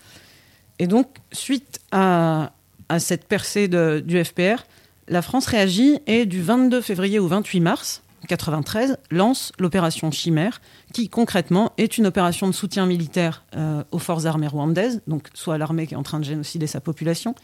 Et 0.78 0.86
donc, 0.86 1.08
suite 1.32 1.80
à, 1.90 2.52
à 2.88 2.98
cette 3.00 3.24
percée 3.26 3.66
de- 3.68 4.02
du 4.04 4.22
FPR, 4.22 4.64
la 5.08 5.22
France 5.22 5.46
réagit 5.46 5.98
et 6.06 6.26
du 6.26 6.40
22 6.42 6.80
février 6.80 7.18
au 7.18 7.26
28 7.26 7.60
mars 7.60 8.02
93 8.27 8.98
lance 9.11 9.53
l'opération 9.59 10.11
Chimère, 10.11 10.61
qui 10.93 11.09
concrètement 11.09 11.73
est 11.78 11.98
une 11.98 12.07
opération 12.07 12.47
de 12.47 12.53
soutien 12.53 12.86
militaire 12.86 13.44
euh, 13.57 13.82
aux 13.90 13.98
forces 13.98 14.27
armées 14.27 14.47
rwandaises, 14.47 15.03
donc 15.07 15.28
soit 15.35 15.59
l'armée 15.59 15.86
qui 15.86 15.94
est 15.94 15.97
en 15.97 16.03
train 16.03 16.20
de 16.20 16.24
génocider 16.24 16.66
sa 16.66 16.81
population, 16.81 17.35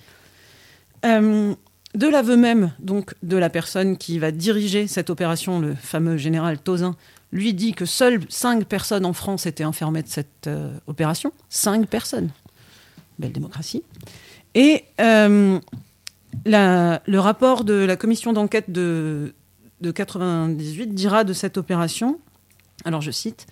euh, 1.04 1.54
de 1.94 2.06
l'aveu 2.08 2.36
même 2.36 2.72
donc 2.78 3.14
de 3.22 3.36
la 3.36 3.50
personne 3.50 3.96
qui 3.96 4.18
va 4.18 4.30
diriger 4.30 4.86
cette 4.86 5.10
opération, 5.10 5.60
le 5.60 5.74
fameux 5.74 6.16
général 6.16 6.58
Tozin, 6.58 6.96
lui 7.32 7.54
dit 7.54 7.72
que 7.72 7.84
seules 7.86 8.20
cinq 8.28 8.64
personnes 8.64 9.06
en 9.06 9.12
France 9.12 9.46
étaient 9.46 9.64
informées 9.64 10.02
de 10.02 10.08
cette 10.08 10.46
euh, 10.46 10.72
opération. 10.86 11.32
Cinq 11.48 11.86
personnes. 11.86 12.30
Belle 13.18 13.32
démocratie. 13.32 13.82
Et 14.54 14.84
le 14.98 15.60
rapport 17.18 17.64
de 17.64 17.74
la 17.74 17.96
commission 17.96 18.32
d'enquête 18.32 18.70
de, 18.70 19.34
de 19.82 19.90
98 19.90 20.94
dira 20.94 21.24
de 21.24 21.32
cette 21.32 21.58
opération, 21.58 22.20
alors 22.84 23.00
je 23.00 23.10
cite, 23.10 23.46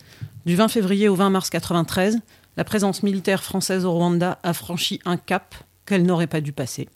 du 0.47 0.55
20 0.55 0.69
février 0.69 1.09
au 1.09 1.17
20 1.17 1.29
mars 1.29 1.51
93, 1.51 2.21
la 2.57 2.65
présence 2.65 3.03
militaire 3.03 3.43
française 3.43 3.85
au 3.85 3.93
Rwanda 3.93 4.39
a 4.45 4.55
franchi 4.55 5.01
un 5.05 5.17
cap 5.17 5.57
qu'elle 5.87 6.05
n'aurait 6.05 6.29
pas 6.29 6.41
dû 6.41 6.53
passer. 6.53 6.89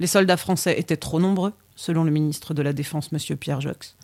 Les 0.00 0.06
soldats 0.06 0.38
français 0.38 0.78
étaient 0.78 0.96
trop 0.96 1.20
nombreux, 1.20 1.52
selon 1.76 2.04
le 2.04 2.10
ministre 2.10 2.54
de 2.54 2.62
la 2.62 2.72
Défense, 2.72 3.10
M. 3.12 3.36
Pierre 3.36 3.60
Jox. 3.60 3.96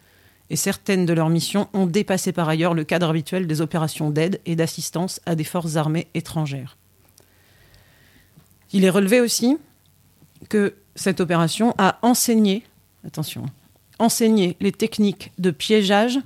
Et 0.50 0.56
certaines 0.56 1.06
de 1.06 1.14
leurs 1.14 1.30
missions 1.30 1.68
ont 1.72 1.86
dépassé 1.86 2.32
par 2.32 2.48
ailleurs 2.48 2.74
le 2.74 2.84
cadre 2.84 3.08
habituel 3.08 3.46
des 3.46 3.62
opérations 3.62 4.10
d'aide 4.10 4.40
et 4.44 4.56
d'assistance 4.56 5.20
à 5.24 5.36
des 5.36 5.44
forces 5.44 5.76
armées 5.76 6.08
étrangères. 6.12 6.76
Il 8.72 8.84
est 8.84 8.90
relevé 8.90 9.22
aussi 9.22 9.56
que 10.50 10.74
cette 10.96 11.20
opération 11.20 11.74
a 11.78 11.98
enseigné, 12.02 12.64
attention, 13.06 13.46
enseigné 13.98 14.56
les 14.60 14.72
techniques 14.72 15.32
de 15.38 15.50
piégeage 15.50 16.18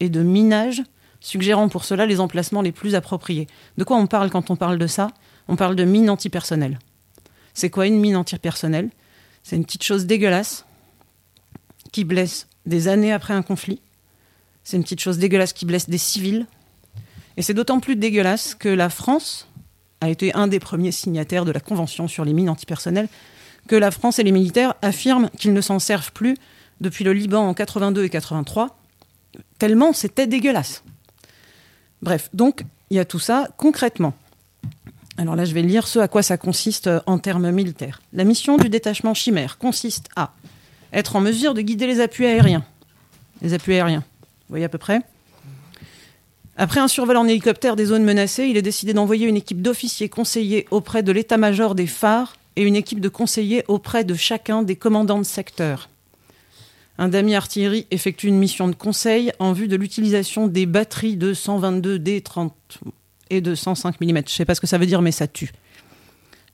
et 0.00 0.08
de 0.08 0.22
minage, 0.22 0.82
suggérant 1.20 1.68
pour 1.68 1.84
cela 1.84 2.06
les 2.06 2.20
emplacements 2.20 2.62
les 2.62 2.72
plus 2.72 2.94
appropriés. 2.94 3.46
De 3.78 3.84
quoi 3.84 3.96
on 3.96 4.06
parle 4.06 4.30
quand 4.30 4.50
on 4.50 4.56
parle 4.56 4.78
de 4.78 4.86
ça? 4.86 5.08
On 5.48 5.56
parle 5.56 5.76
de 5.76 5.84
mine 5.84 6.10
antipersonnelle. 6.10 6.78
C'est 7.54 7.70
quoi 7.70 7.86
une 7.86 7.98
mine 7.98 8.16
antipersonnelle? 8.16 8.90
C'est 9.42 9.56
une 9.56 9.64
petite 9.64 9.84
chose 9.84 10.06
dégueulasse 10.06 10.64
qui 11.92 12.04
blesse 12.04 12.48
des 12.66 12.88
années 12.88 13.12
après 13.12 13.32
un 13.32 13.42
conflit. 13.42 13.80
C'est 14.64 14.76
une 14.76 14.82
petite 14.82 15.00
chose 15.00 15.18
dégueulasse 15.18 15.52
qui 15.52 15.64
blesse 15.64 15.88
des 15.88 15.98
civils. 15.98 16.46
Et 17.36 17.42
c'est 17.42 17.54
d'autant 17.54 17.80
plus 17.80 17.96
dégueulasse 17.96 18.54
que 18.54 18.68
la 18.68 18.90
France 18.90 19.48
a 20.00 20.10
été 20.10 20.34
un 20.34 20.48
des 20.48 20.58
premiers 20.60 20.92
signataires 20.92 21.44
de 21.44 21.52
la 21.52 21.60
Convention 21.60 22.08
sur 22.08 22.24
les 22.24 22.32
mines 22.32 22.50
antipersonnelles, 22.50 23.08
que 23.68 23.76
la 23.76 23.90
France 23.90 24.18
et 24.18 24.22
les 24.22 24.32
militaires 24.32 24.74
affirment 24.82 25.30
qu'ils 25.38 25.52
ne 25.52 25.60
s'en 25.60 25.78
servent 25.78 26.12
plus 26.12 26.36
depuis 26.80 27.04
le 27.04 27.12
Liban 27.12 27.48
en 27.48 27.54
82 27.54 28.04
et 28.04 28.10
83, 28.10 28.78
tellement 29.58 29.92
c'était 29.92 30.26
dégueulasse. 30.26 30.82
Bref, 32.02 32.28
donc 32.34 32.64
il 32.90 32.96
y 32.96 33.00
a 33.00 33.04
tout 33.04 33.18
ça 33.18 33.48
concrètement. 33.56 34.14
Alors 35.18 35.34
là, 35.34 35.44
je 35.44 35.54
vais 35.54 35.62
lire 35.62 35.86
ce 35.86 35.98
à 35.98 36.08
quoi 36.08 36.22
ça 36.22 36.36
consiste 36.36 36.90
en 37.06 37.18
termes 37.18 37.50
militaires. 37.50 38.02
La 38.12 38.24
mission 38.24 38.58
du 38.58 38.68
détachement 38.68 39.14
chimère 39.14 39.56
consiste 39.56 40.08
à 40.14 40.32
être 40.92 41.16
en 41.16 41.20
mesure 41.20 41.54
de 41.54 41.62
guider 41.62 41.86
les 41.86 42.00
appuis 42.00 42.26
aériens. 42.26 42.64
Les 43.40 43.54
appuis 43.54 43.74
aériens, 43.74 44.00
vous 44.00 44.50
voyez 44.50 44.64
à 44.66 44.68
peu 44.68 44.78
près 44.78 45.00
Après 46.56 46.80
un 46.80 46.88
survol 46.88 47.16
en 47.16 47.26
hélicoptère 47.26 47.76
des 47.76 47.86
zones 47.86 48.04
menacées, 48.04 48.44
il 48.44 48.56
est 48.56 48.62
décidé 48.62 48.92
d'envoyer 48.92 49.26
une 49.26 49.36
équipe 49.36 49.62
d'officiers 49.62 50.08
conseillers 50.08 50.66
auprès 50.70 51.02
de 51.02 51.12
l'état-major 51.12 51.74
des 51.74 51.86
phares 51.86 52.36
et 52.56 52.62
une 52.62 52.76
équipe 52.76 53.00
de 53.00 53.08
conseillers 53.08 53.64
auprès 53.68 54.04
de 54.04 54.14
chacun 54.14 54.62
des 54.62 54.76
commandants 54.76 55.18
de 55.18 55.24
secteur. 55.24 55.88
Un 56.98 57.08
damier 57.08 57.36
artillerie 57.36 57.86
effectue 57.90 58.28
une 58.28 58.38
mission 58.38 58.68
de 58.68 58.74
conseil 58.74 59.32
en 59.38 59.52
vue 59.52 59.68
de 59.68 59.76
l'utilisation 59.76 60.46
des 60.46 60.64
batteries 60.64 61.16
de 61.16 61.34
122 61.34 61.98
D30 61.98 62.50
et 63.30 63.40
de 63.40 63.54
105 63.54 64.00
mm. 64.00 64.06
Je 64.06 64.12
ne 64.12 64.22
sais 64.26 64.44
pas 64.44 64.54
ce 64.54 64.60
que 64.60 64.66
ça 64.66 64.78
veut 64.78 64.86
dire, 64.86 65.02
mais 65.02 65.12
ça 65.12 65.26
tue. 65.26 65.52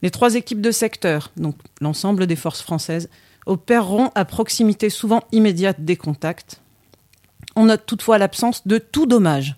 Les 0.02 0.10
trois 0.10 0.34
équipes 0.34 0.60
de 0.60 0.72
secteur, 0.72 1.30
donc 1.36 1.56
l'ensemble 1.80 2.26
des 2.26 2.34
forces 2.34 2.62
françaises, 2.62 3.08
opéreront 3.46 4.10
à 4.14 4.24
proximité 4.24 4.90
souvent 4.90 5.22
immédiate 5.30 5.84
des 5.84 5.96
contacts. 5.96 6.60
On 7.54 7.66
note 7.66 7.86
toutefois 7.86 8.18
l'absence 8.18 8.66
de 8.66 8.78
tout 8.78 9.06
dommage, 9.06 9.56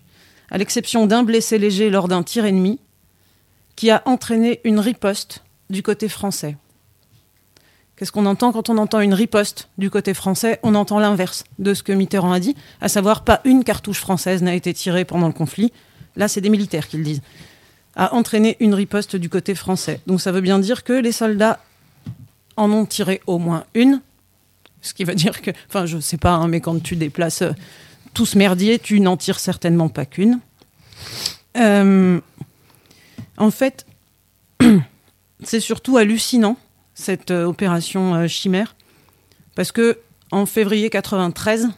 à 0.51 0.57
l'exception 0.59 1.07
d'un 1.07 1.23
blessé 1.23 1.57
léger 1.57 1.89
lors 1.89 2.07
d'un 2.07 2.21
tir 2.21 2.45
ennemi, 2.45 2.79
qui 3.75 3.89
a 3.89 4.03
entraîné 4.05 4.61
une 4.63 4.79
riposte 4.79 5.43
du 5.69 5.81
côté 5.81 6.09
français. 6.09 6.57
Qu'est-ce 7.95 8.11
qu'on 8.11 8.25
entend 8.25 8.51
quand 8.51 8.69
on 8.69 8.77
entend 8.77 8.99
une 8.99 9.13
riposte 9.13 9.69
du 9.77 9.89
côté 9.89 10.13
français? 10.13 10.59
On 10.63 10.75
entend 10.75 10.99
l'inverse 10.99 11.45
de 11.59 11.73
ce 11.73 11.81
que 11.81 11.93
Mitterrand 11.93 12.33
a 12.33 12.41
dit, 12.41 12.55
à 12.81 12.89
savoir 12.89 13.23
pas 13.23 13.39
une 13.45 13.63
cartouche 13.63 13.99
française 13.99 14.41
n'a 14.41 14.53
été 14.53 14.73
tirée 14.73 15.05
pendant 15.05 15.27
le 15.27 15.33
conflit. 15.33 15.71
Là, 16.17 16.27
c'est 16.27 16.41
des 16.41 16.49
militaires 16.49 16.89
qui 16.89 16.97
le 16.97 17.03
disent. 17.03 17.21
A 17.95 18.13
entraîné 18.13 18.57
une 18.59 18.73
riposte 18.73 19.15
du 19.15 19.29
côté 19.29 19.55
français. 19.55 20.01
Donc 20.07 20.19
ça 20.19 20.33
veut 20.33 20.41
bien 20.41 20.59
dire 20.59 20.83
que 20.83 20.91
les 20.91 21.13
soldats 21.13 21.59
en 22.57 22.69
ont 22.71 22.85
tiré 22.85 23.21
au 23.27 23.37
moins 23.37 23.63
une. 23.73 24.01
Ce 24.81 24.93
qui 24.93 25.05
veut 25.05 25.15
dire 25.15 25.41
que, 25.41 25.51
enfin, 25.69 25.85
je 25.85 25.97
sais 25.99 26.17
pas, 26.17 26.33
hein, 26.33 26.49
mais 26.49 26.59
quand 26.59 26.83
tu 26.83 26.97
déplaces 26.97 27.43
euh, 27.43 27.51
tout 28.13 28.25
ce 28.25 28.37
merdier, 28.37 28.77
tu 28.77 28.99
n'en 28.99 29.15
tires 29.15 29.39
certainement 29.39 29.87
pas 29.87 30.05
qu'une. 30.05 30.39
Euh, 31.55 32.19
en 33.37 33.51
fait, 33.51 33.85
c'est 35.43 35.61
surtout 35.61 35.95
hallucinant 35.95 36.57
cette 36.95 37.29
euh, 37.29 37.45
opération 37.45 38.15
euh, 38.15 38.27
chimère 38.27 38.75
parce 39.53 39.71
que 39.71 39.99
en 40.31 40.47
février 40.47 40.89
93, 40.89 41.69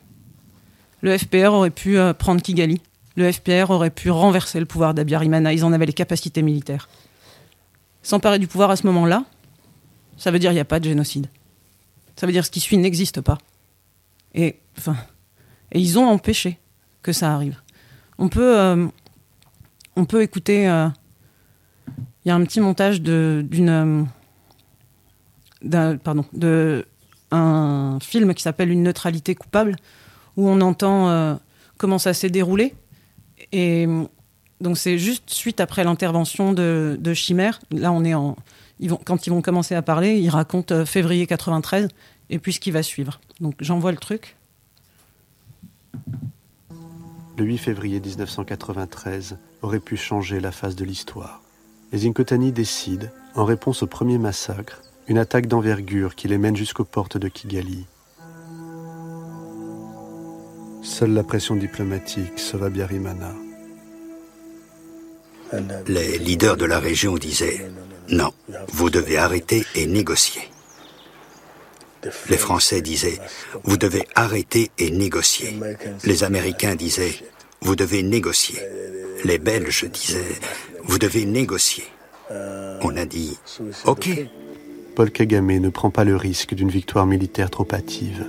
le 1.01 1.17
FPR 1.17 1.51
aurait 1.51 1.71
pu 1.71 1.97
euh, 1.97 2.13
prendre 2.13 2.41
Kigali. 2.41 2.81
Le 3.17 3.29
FPR 3.29 3.71
aurait 3.71 3.89
pu 3.89 4.09
renverser 4.09 4.59
le 4.59 4.65
pouvoir 4.65 4.93
d'Abiyarimana. 4.93 5.51
Ils 5.51 5.65
en 5.65 5.73
avaient 5.73 5.87
les 5.87 5.93
capacités 5.93 6.43
militaires. 6.43 6.87
S'emparer 8.03 8.39
du 8.39 8.47
pouvoir 8.47 8.69
à 8.69 8.75
ce 8.75 8.85
moment-là, 8.85 9.25
ça 10.17 10.31
veut 10.31 10.39
dire 10.39 10.51
qu'il 10.51 10.55
n'y 10.55 10.61
a 10.61 10.65
pas 10.65 10.79
de 10.79 10.85
génocide. 10.85 11.27
Ça 12.15 12.25
veut 12.25 12.31
dire 12.31 12.43
que 12.43 12.45
ce 12.45 12.51
qui 12.51 12.59
suit 12.59 12.77
n'existe 12.77 13.21
pas. 13.21 13.39
Et, 14.33 14.59
enfin, 14.77 14.95
et 15.71 15.79
ils 15.79 15.97
ont 15.99 16.07
empêché 16.07 16.59
que 17.01 17.11
ça 17.11 17.33
arrive. 17.33 17.59
On 18.19 18.29
peut, 18.29 18.87
on 19.95 20.05
peut 20.05 20.21
écouter. 20.21 20.63
Il 20.63 22.29
y 22.29 22.31
a 22.31 22.35
un 22.35 22.43
petit 22.43 22.59
montage 22.59 23.01
d'une, 23.01 24.07
d'un, 25.61 25.97
pardon, 25.97 26.25
de 26.33 26.85
un 27.31 27.99
film 28.01 28.33
qui 28.33 28.43
s'appelle 28.43 28.71
Une 28.71 28.83
neutralité 28.83 29.35
coupable, 29.35 29.75
où 30.37 30.47
on 30.47 30.61
entend 30.61 31.09
euh, 31.09 31.35
comment 31.77 31.99
ça 31.99 32.13
s'est 32.13 32.29
déroulé. 32.29 32.73
Et 33.51 33.87
donc 34.61 34.77
c'est 34.77 34.97
juste 34.97 35.29
suite 35.29 35.59
après 35.59 35.83
l'intervention 35.83 36.53
de, 36.53 36.97
de 36.99 37.13
Chimère. 37.13 37.59
Là, 37.71 37.91
on 37.91 38.03
est 38.03 38.13
en, 38.13 38.35
ils 38.79 38.89
vont, 38.89 38.99
quand 39.03 39.27
ils 39.27 39.29
vont 39.29 39.41
commencer 39.41 39.75
à 39.75 39.81
parler, 39.81 40.17
ils 40.17 40.29
racontent 40.29 40.73
euh, 40.73 40.85
février 40.85 41.27
93 41.27 41.87
et 42.29 42.39
puis 42.39 42.53
ce 42.53 42.59
qui 42.59 42.71
va 42.71 42.83
suivre. 42.83 43.19
Donc 43.39 43.55
j'envoie 43.59 43.91
le 43.91 43.97
truc. 43.97 44.35
Le 47.37 47.45
8 47.45 47.57
février 47.57 47.99
1993 47.99 49.37
aurait 49.61 49.79
pu 49.79 49.95
changer 49.95 50.39
la 50.39 50.51
face 50.51 50.75
de 50.75 50.85
l'histoire. 50.85 51.41
Les 51.91 52.05
Inkotani 52.07 52.51
décident, 52.51 53.07
en 53.35 53.45
réponse 53.45 53.83
au 53.83 53.87
premier 53.87 54.17
massacre, 54.17 54.81
une 55.07 55.17
attaque 55.17 55.47
d'envergure 55.47 56.15
qui 56.15 56.27
les 56.27 56.37
mène 56.37 56.55
jusqu'aux 56.55 56.83
portes 56.83 57.17
de 57.17 57.27
Kigali. 57.29 57.85
Seule 60.83 61.13
la 61.13 61.23
pression 61.23 61.55
diplomatique 61.55 62.37
sauve 62.37 62.63
Abiyarimana. 62.63 63.33
Les 65.87 66.17
leaders 66.17 66.57
de 66.57 66.65
la 66.65 66.79
région 66.79 67.15
disaient 67.15 67.69
non, 68.09 68.31
vous 68.69 68.89
devez 68.89 69.17
arrêter 69.17 69.65
et 69.75 69.85
négocier. 69.85 70.41
Les 72.29 72.37
Français 72.37 72.81
disaient 72.81 73.19
vous 73.63 73.77
devez 73.77 74.05
arrêter 74.15 74.71
et 74.77 74.91
négocier. 74.91 75.57
Les 76.03 76.23
Américains 76.23 76.75
disaient 76.75 77.15
vous 77.61 77.75
devez 77.75 78.03
négocier. 78.03 78.59
Les 79.23 79.39
Belges 79.39 79.85
disaient 79.85 80.35
vous 80.83 80.99
devez 80.99 81.25
négocier. 81.25 81.85
On 82.81 82.95
a 82.97 83.05
dit 83.05 83.37
ok. 83.85 84.09
Paul 84.97 85.11
Kagame 85.11 85.59
ne 85.59 85.69
prend 85.69 85.91
pas 85.91 86.03
le 86.03 86.15
risque 86.15 86.55
d'une 86.55 86.71
victoire 86.71 87.05
militaire 87.05 87.51
trop 87.51 87.67
hâtive. 87.71 88.25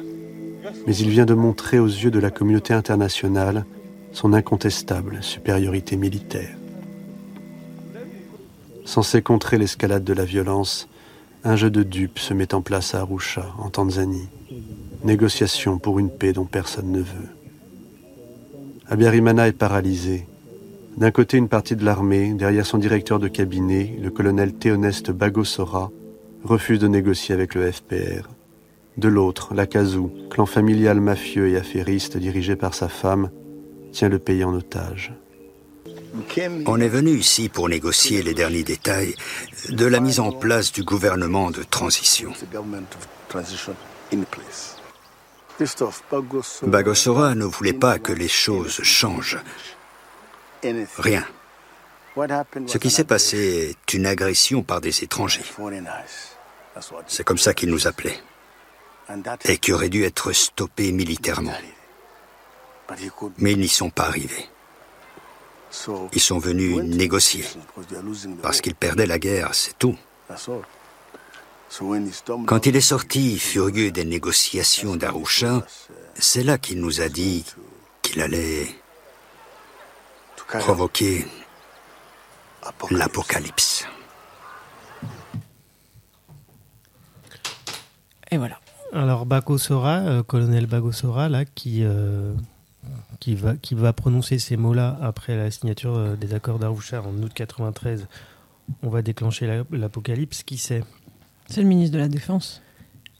Mais 0.86 0.94
il 0.94 1.08
vient 1.08 1.24
de 1.24 1.32
montrer 1.32 1.78
aux 1.78 1.86
yeux 1.86 2.10
de 2.10 2.18
la 2.18 2.30
communauté 2.30 2.74
internationale 2.74 3.64
son 4.12 4.34
incontestable 4.34 5.22
supériorité 5.22 5.96
militaire. 5.96 6.54
Censé 8.84 9.22
contrer 9.22 9.56
l'escalade 9.56 10.04
de 10.04 10.12
la 10.12 10.26
violence, 10.26 10.90
un 11.42 11.56
jeu 11.56 11.70
de 11.70 11.82
dupes 11.82 12.18
se 12.18 12.34
met 12.34 12.52
en 12.52 12.60
place 12.60 12.94
à 12.94 13.00
Arusha, 13.00 13.46
en 13.58 13.70
Tanzanie. 13.70 14.28
Négociation 15.04 15.78
pour 15.78 15.98
une 15.98 16.10
paix 16.10 16.34
dont 16.34 16.44
personne 16.44 16.92
ne 16.92 17.00
veut. 17.00 17.30
Abiyarimana 18.88 19.48
est 19.48 19.52
paralysé. 19.52 20.26
D'un 20.98 21.12
côté, 21.12 21.38
une 21.38 21.48
partie 21.48 21.76
de 21.76 21.84
l'armée, 21.86 22.34
derrière 22.34 22.66
son 22.66 22.76
directeur 22.76 23.18
de 23.18 23.28
cabinet, 23.28 23.98
le 24.02 24.10
colonel 24.10 24.52
Théoneste 24.52 25.12
Bagosora, 25.12 25.90
refuse 26.48 26.78
de 26.78 26.88
négocier 26.88 27.34
avec 27.34 27.54
le 27.54 27.70
FPR. 27.70 28.28
De 28.96 29.08
l'autre, 29.08 29.54
l'Akazu, 29.54 30.08
clan 30.30 30.46
familial 30.46 31.00
mafieux 31.00 31.48
et 31.48 31.56
affairiste 31.56 32.16
dirigé 32.16 32.56
par 32.56 32.74
sa 32.74 32.88
femme, 32.88 33.30
tient 33.92 34.08
le 34.08 34.18
pays 34.18 34.42
en 34.42 34.54
otage. 34.54 35.12
On 36.66 36.80
est 36.80 36.88
venu 36.88 37.12
ici 37.12 37.48
pour 37.48 37.68
négocier 37.68 38.22
les 38.22 38.34
derniers 38.34 38.64
détails 38.64 39.14
de 39.68 39.86
la 39.86 40.00
mise 40.00 40.20
en 40.20 40.32
place 40.32 40.72
du 40.72 40.82
gouvernement 40.82 41.50
de 41.50 41.62
transition. 41.62 42.32
Bagosora 46.62 47.34
ne 47.34 47.44
voulait 47.44 47.72
pas 47.72 47.98
que 47.98 48.12
les 48.12 48.28
choses 48.28 48.80
changent. 48.82 49.38
Rien. 50.96 51.24
Ce 52.66 52.78
qui 52.78 52.90
s'est 52.90 53.04
passé 53.04 53.70
est 53.70 53.94
une 53.94 54.06
agression 54.06 54.62
par 54.62 54.80
des 54.80 55.04
étrangers. 55.04 55.44
C'est 57.06 57.24
comme 57.24 57.38
ça 57.38 57.55
qu'ils 57.55 57.70
nous 57.70 57.86
appelaient. 57.86 58.20
Et 59.44 59.59
qui 59.59 59.72
aurait 59.72 59.88
dû 59.88 60.05
être 60.05 60.32
stoppé 60.32 60.92
militairement. 60.92 61.55
Mais 63.38 63.52
ils 63.52 63.59
n'y 63.59 63.68
sont 63.68 63.90
pas 63.90 64.06
arrivés. 64.06 64.48
Ils 66.12 66.20
sont 66.20 66.38
venus 66.38 66.76
négocier. 66.76 67.44
Parce 68.42 68.60
qu'ils 68.60 68.74
perdaient 68.74 69.06
la 69.06 69.18
guerre, 69.18 69.55
c'est 69.55 69.78
tout. 69.78 69.96
Quand 72.46 72.66
il 72.66 72.76
est 72.76 72.80
sorti, 72.80 73.38
furieux 73.38 73.90
des 73.90 74.05
négociations 74.05 74.96
d'Arusha, 74.96 75.66
c'est 76.14 76.42
là 76.42 76.56
qu'il 76.59 76.80
nous 76.80 77.00
a 77.00 77.09
dit 77.09 77.44
qu'il 78.02 78.22
allait 78.22 78.74
provoquer 80.46 81.26
l'apocalypse. 82.90 83.84
Et 88.30 88.36
voilà. 88.36 88.59
Alors 88.92 89.26
Bagosora, 89.26 89.98
euh, 89.98 90.22
colonel 90.22 90.66
Bagosora, 90.66 91.28
là, 91.28 91.44
qui, 91.44 91.80
euh, 91.82 92.32
qui, 93.20 93.34
va, 93.34 93.56
qui 93.56 93.74
va 93.74 93.92
prononcer 93.92 94.38
ces 94.38 94.56
mots-là 94.56 94.98
après 95.02 95.36
la 95.36 95.50
signature 95.50 95.94
euh, 95.96 96.16
des 96.16 96.34
accords 96.34 96.59
d'Arusha 96.59 97.02
en 97.02 97.12
août 97.22 97.32
93, 97.34 98.06
on 98.82 98.88
va 98.88 99.02
déclencher 99.02 99.46
la- 99.46 99.64
l'apocalypse, 99.72 100.42
qui 100.42 100.56
c'est? 100.59 100.84
C'est 101.48 101.62
le 101.62 101.68
ministre 101.68 101.94
de 101.94 101.98
la 102.00 102.09
Défense. 102.09 102.62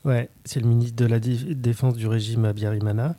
Ouais, 0.05 0.29
c'est 0.45 0.59
le 0.59 0.67
ministre 0.67 0.95
de 0.95 1.05
la 1.05 1.19
Dé- 1.19 1.55
Défense 1.55 1.95
du 1.95 2.07
régime 2.07 2.45
Abiyarimana. 2.45 3.15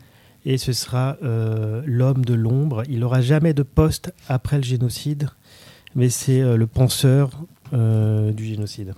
Et 0.46 0.56
ce 0.56 0.72
sera 0.72 1.18
euh, 1.22 1.82
l'homme 1.84 2.24
de 2.24 2.32
l'ombre. 2.34 2.82
Il 2.88 3.00
n'aura 3.00 3.20
jamais 3.20 3.52
de 3.52 3.62
poste 3.62 4.14
après 4.28 4.56
le 4.56 4.62
génocide, 4.62 5.28
mais 5.94 6.08
c'est 6.08 6.40
le 6.56 6.66
penseur 6.66 7.30
du 7.72 8.44
génocide. 8.46 8.94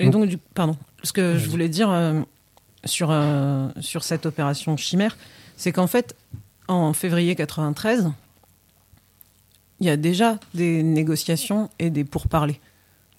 Et 0.00 0.10
donc, 0.10 0.28
du, 0.28 0.36
pardon, 0.38 0.76
ce 1.04 1.12
que 1.12 1.38
je 1.38 1.48
voulais 1.48 1.68
dire 1.68 1.90
euh, 1.90 2.20
sur, 2.84 3.10
euh, 3.10 3.68
sur 3.80 4.02
cette 4.02 4.26
opération 4.26 4.76
Chimère, 4.76 5.16
c'est 5.56 5.70
qu'en 5.70 5.86
fait, 5.86 6.16
en 6.66 6.92
février 6.92 7.36
93, 7.36 8.10
il 9.80 9.86
y 9.86 9.90
a 9.90 9.96
déjà 9.96 10.38
des 10.54 10.82
négociations 10.82 11.70
et 11.78 11.90
des 11.90 12.04
pourparlers 12.04 12.60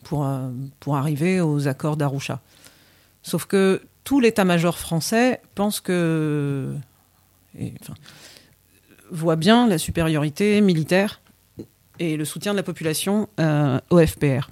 pour, 0.03 0.25
euh, 0.25 0.49
pour 0.79 0.97
arriver 0.97 1.41
aux 1.41 1.67
accords 1.67 1.97
d'Arusha. 1.97 2.41
Sauf 3.23 3.45
que 3.45 3.81
tout 4.03 4.19
l'état-major 4.19 4.77
français 4.77 5.41
pense 5.55 5.79
que. 5.79 6.75
et, 7.57 7.73
enfin, 7.81 7.95
voit 9.11 9.35
bien 9.35 9.67
la 9.67 9.77
supériorité 9.77 10.61
militaire 10.61 11.21
et 11.99 12.17
le 12.17 12.25
soutien 12.25 12.51
de 12.51 12.57
la 12.57 12.63
population 12.63 13.29
euh, 13.39 13.79
au 13.89 14.05
FPR. 14.05 14.49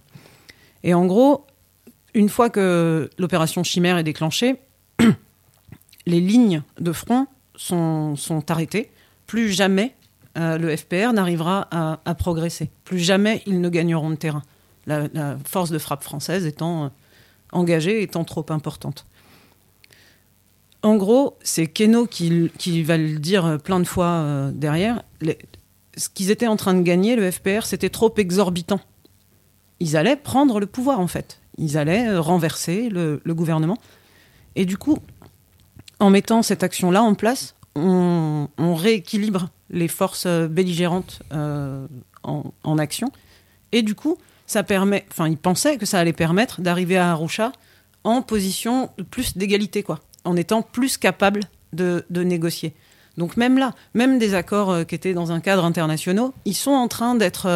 Et 0.84 0.94
en 0.94 1.06
gros, 1.06 1.46
une 2.14 2.30
fois 2.30 2.50
que 2.50 3.10
l'opération 3.18 3.64
Chimère 3.64 3.98
est 3.98 4.04
déclenchée, 4.04 4.56
les 6.06 6.22
lignes 6.22 6.64
de 6.80 6.92
front 6.92 7.28
sont, 7.56 8.16
sont 8.16 8.50
arrêtées. 8.52 8.92
Plus 9.28 9.52
jamais 9.52 9.96
euh, 10.38 10.58
le 10.58 10.76
FPR 10.76 11.14
n'arrivera 11.14 11.68
à, 11.72 12.16
progresser. 12.16 12.70
Plus 12.84 13.00
jamais 13.00 13.42
ils 13.46 13.62
ne 13.62 13.70
gagneront 13.70 14.10
de 14.10 14.16
terrain. 14.16 14.44
La, 14.86 15.38
force 15.46 15.70
de 15.70 15.78
frappe 15.78 16.04
française 16.04 16.46
étant 16.46 16.86
euh, 16.86 16.88
engagée, 17.52 18.02
étant 18.02 18.24
trop 18.24 18.46
importante. 18.50 19.06
En 20.82 20.98
gros, 20.98 21.38
c'est 21.44 21.68
Keno 21.68 22.06
qui, 22.06 22.52
qui 22.58 22.84
va 22.84 22.98
le 22.98 23.18
dire 23.18 23.58
plein 23.64 23.80
de 23.80 23.86
fois 23.86 24.08
euh, 24.08 24.52
derrière. 24.52 25.02
Ce 25.96 26.10
qu'ils 26.10 26.32
étaient 26.32 26.48
en 26.48 26.58
train 26.58 26.74
de 26.74 26.82
gagner, 26.82 27.16
le 27.16 27.32
FPR, 27.32 27.66
c'était 27.66 27.90
trop 27.90 28.14
exorbitant 28.18 28.82
ils 29.84 29.98
allaient 29.98 30.16
prendre 30.16 30.60
le 30.60 30.66
pouvoir 30.66 31.00
en 31.00 31.08
fait. 31.08 31.40
Ils 31.58 31.78
allaient 31.78 32.08
euh, 32.08 32.22
renverser 32.22 32.90
le, 32.90 33.22
gouvernement. 33.28 33.78
Et 34.56 34.66
du 34.66 34.78
coup, 34.78 34.98
en 36.00 36.10
mettant 36.10 36.42
cette 36.42 36.64
action-là 36.64 37.04
en 37.04 37.16
place, 37.16 37.56
on, 37.76 38.48
rééquilibre 38.60 39.50
les 39.70 39.88
forces 39.88 40.26
euh, 40.26 40.48
belligérantes 40.48 41.22
euh, 41.32 41.88
en, 42.24 42.78
action. 42.78 43.12
Et 43.72 43.82
du 43.82 43.96
coup, 43.96 44.18
ça 44.46 44.64
permet, 44.64 45.06
enfin, 45.12 45.28
ils 45.28 45.38
pensaient 45.38 45.78
que 45.78 45.86
ça 45.86 46.00
allait 46.00 46.14
permettre 46.14 46.62
d'arriver 46.62 46.98
à 46.98 47.12
Arusha 47.12 47.52
en 48.04 48.22
position 48.22 48.90
plus 49.12 49.38
d'égalité, 49.38 49.84
quoi, 49.84 50.00
en 50.26 50.36
étant 50.36 50.62
plus 50.62 50.98
capable 50.98 51.42
de, 51.72 52.04
négocier. 52.12 52.74
Donc 53.18 53.38
même 53.38 53.58
là, 53.58 53.74
même 53.94 54.20
des 54.20 54.34
accords 54.34 54.86
qui 54.86 54.96
étaient 54.96 55.14
dans 55.14 55.32
un 55.32 55.40
cadre 55.40 55.66
international, 55.66 56.32
ils 56.46 56.56
sont 56.56 56.72
en 56.72 56.88
train 56.88 57.16
d'être 57.16 57.48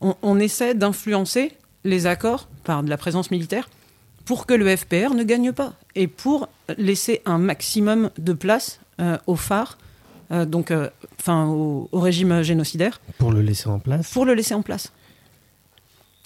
on 0.00 0.38
essaie 0.38 0.74
d'influencer 0.74 1.52
les 1.86 2.06
accords 2.06 2.48
par 2.64 2.82
de 2.82 2.90
la 2.90 2.96
présence 2.96 3.30
militaire 3.30 3.68
pour 4.24 4.44
que 4.46 4.54
le 4.54 4.76
FPR 4.76 5.14
ne 5.14 5.22
gagne 5.22 5.52
pas 5.52 5.72
et 5.94 6.08
pour 6.08 6.48
laisser 6.76 7.22
un 7.24 7.38
maximum 7.38 8.10
de 8.18 8.32
place 8.32 8.80
euh, 9.00 9.16
aux 9.26 9.36
phares, 9.36 9.78
euh, 10.32 10.44
donc, 10.44 10.70
euh, 10.72 10.90
enfin, 11.20 11.46
au, 11.46 11.88
au 11.92 12.00
régime 12.00 12.42
génocidaire, 12.42 13.00
Pour 13.18 13.30
le 13.32 13.40
laisser 13.42 13.68
en 13.68 13.78
place. 13.78 14.10
pour 14.10 14.24
le 14.24 14.34
laisser 14.34 14.54
en 14.54 14.62
place. 14.62 14.90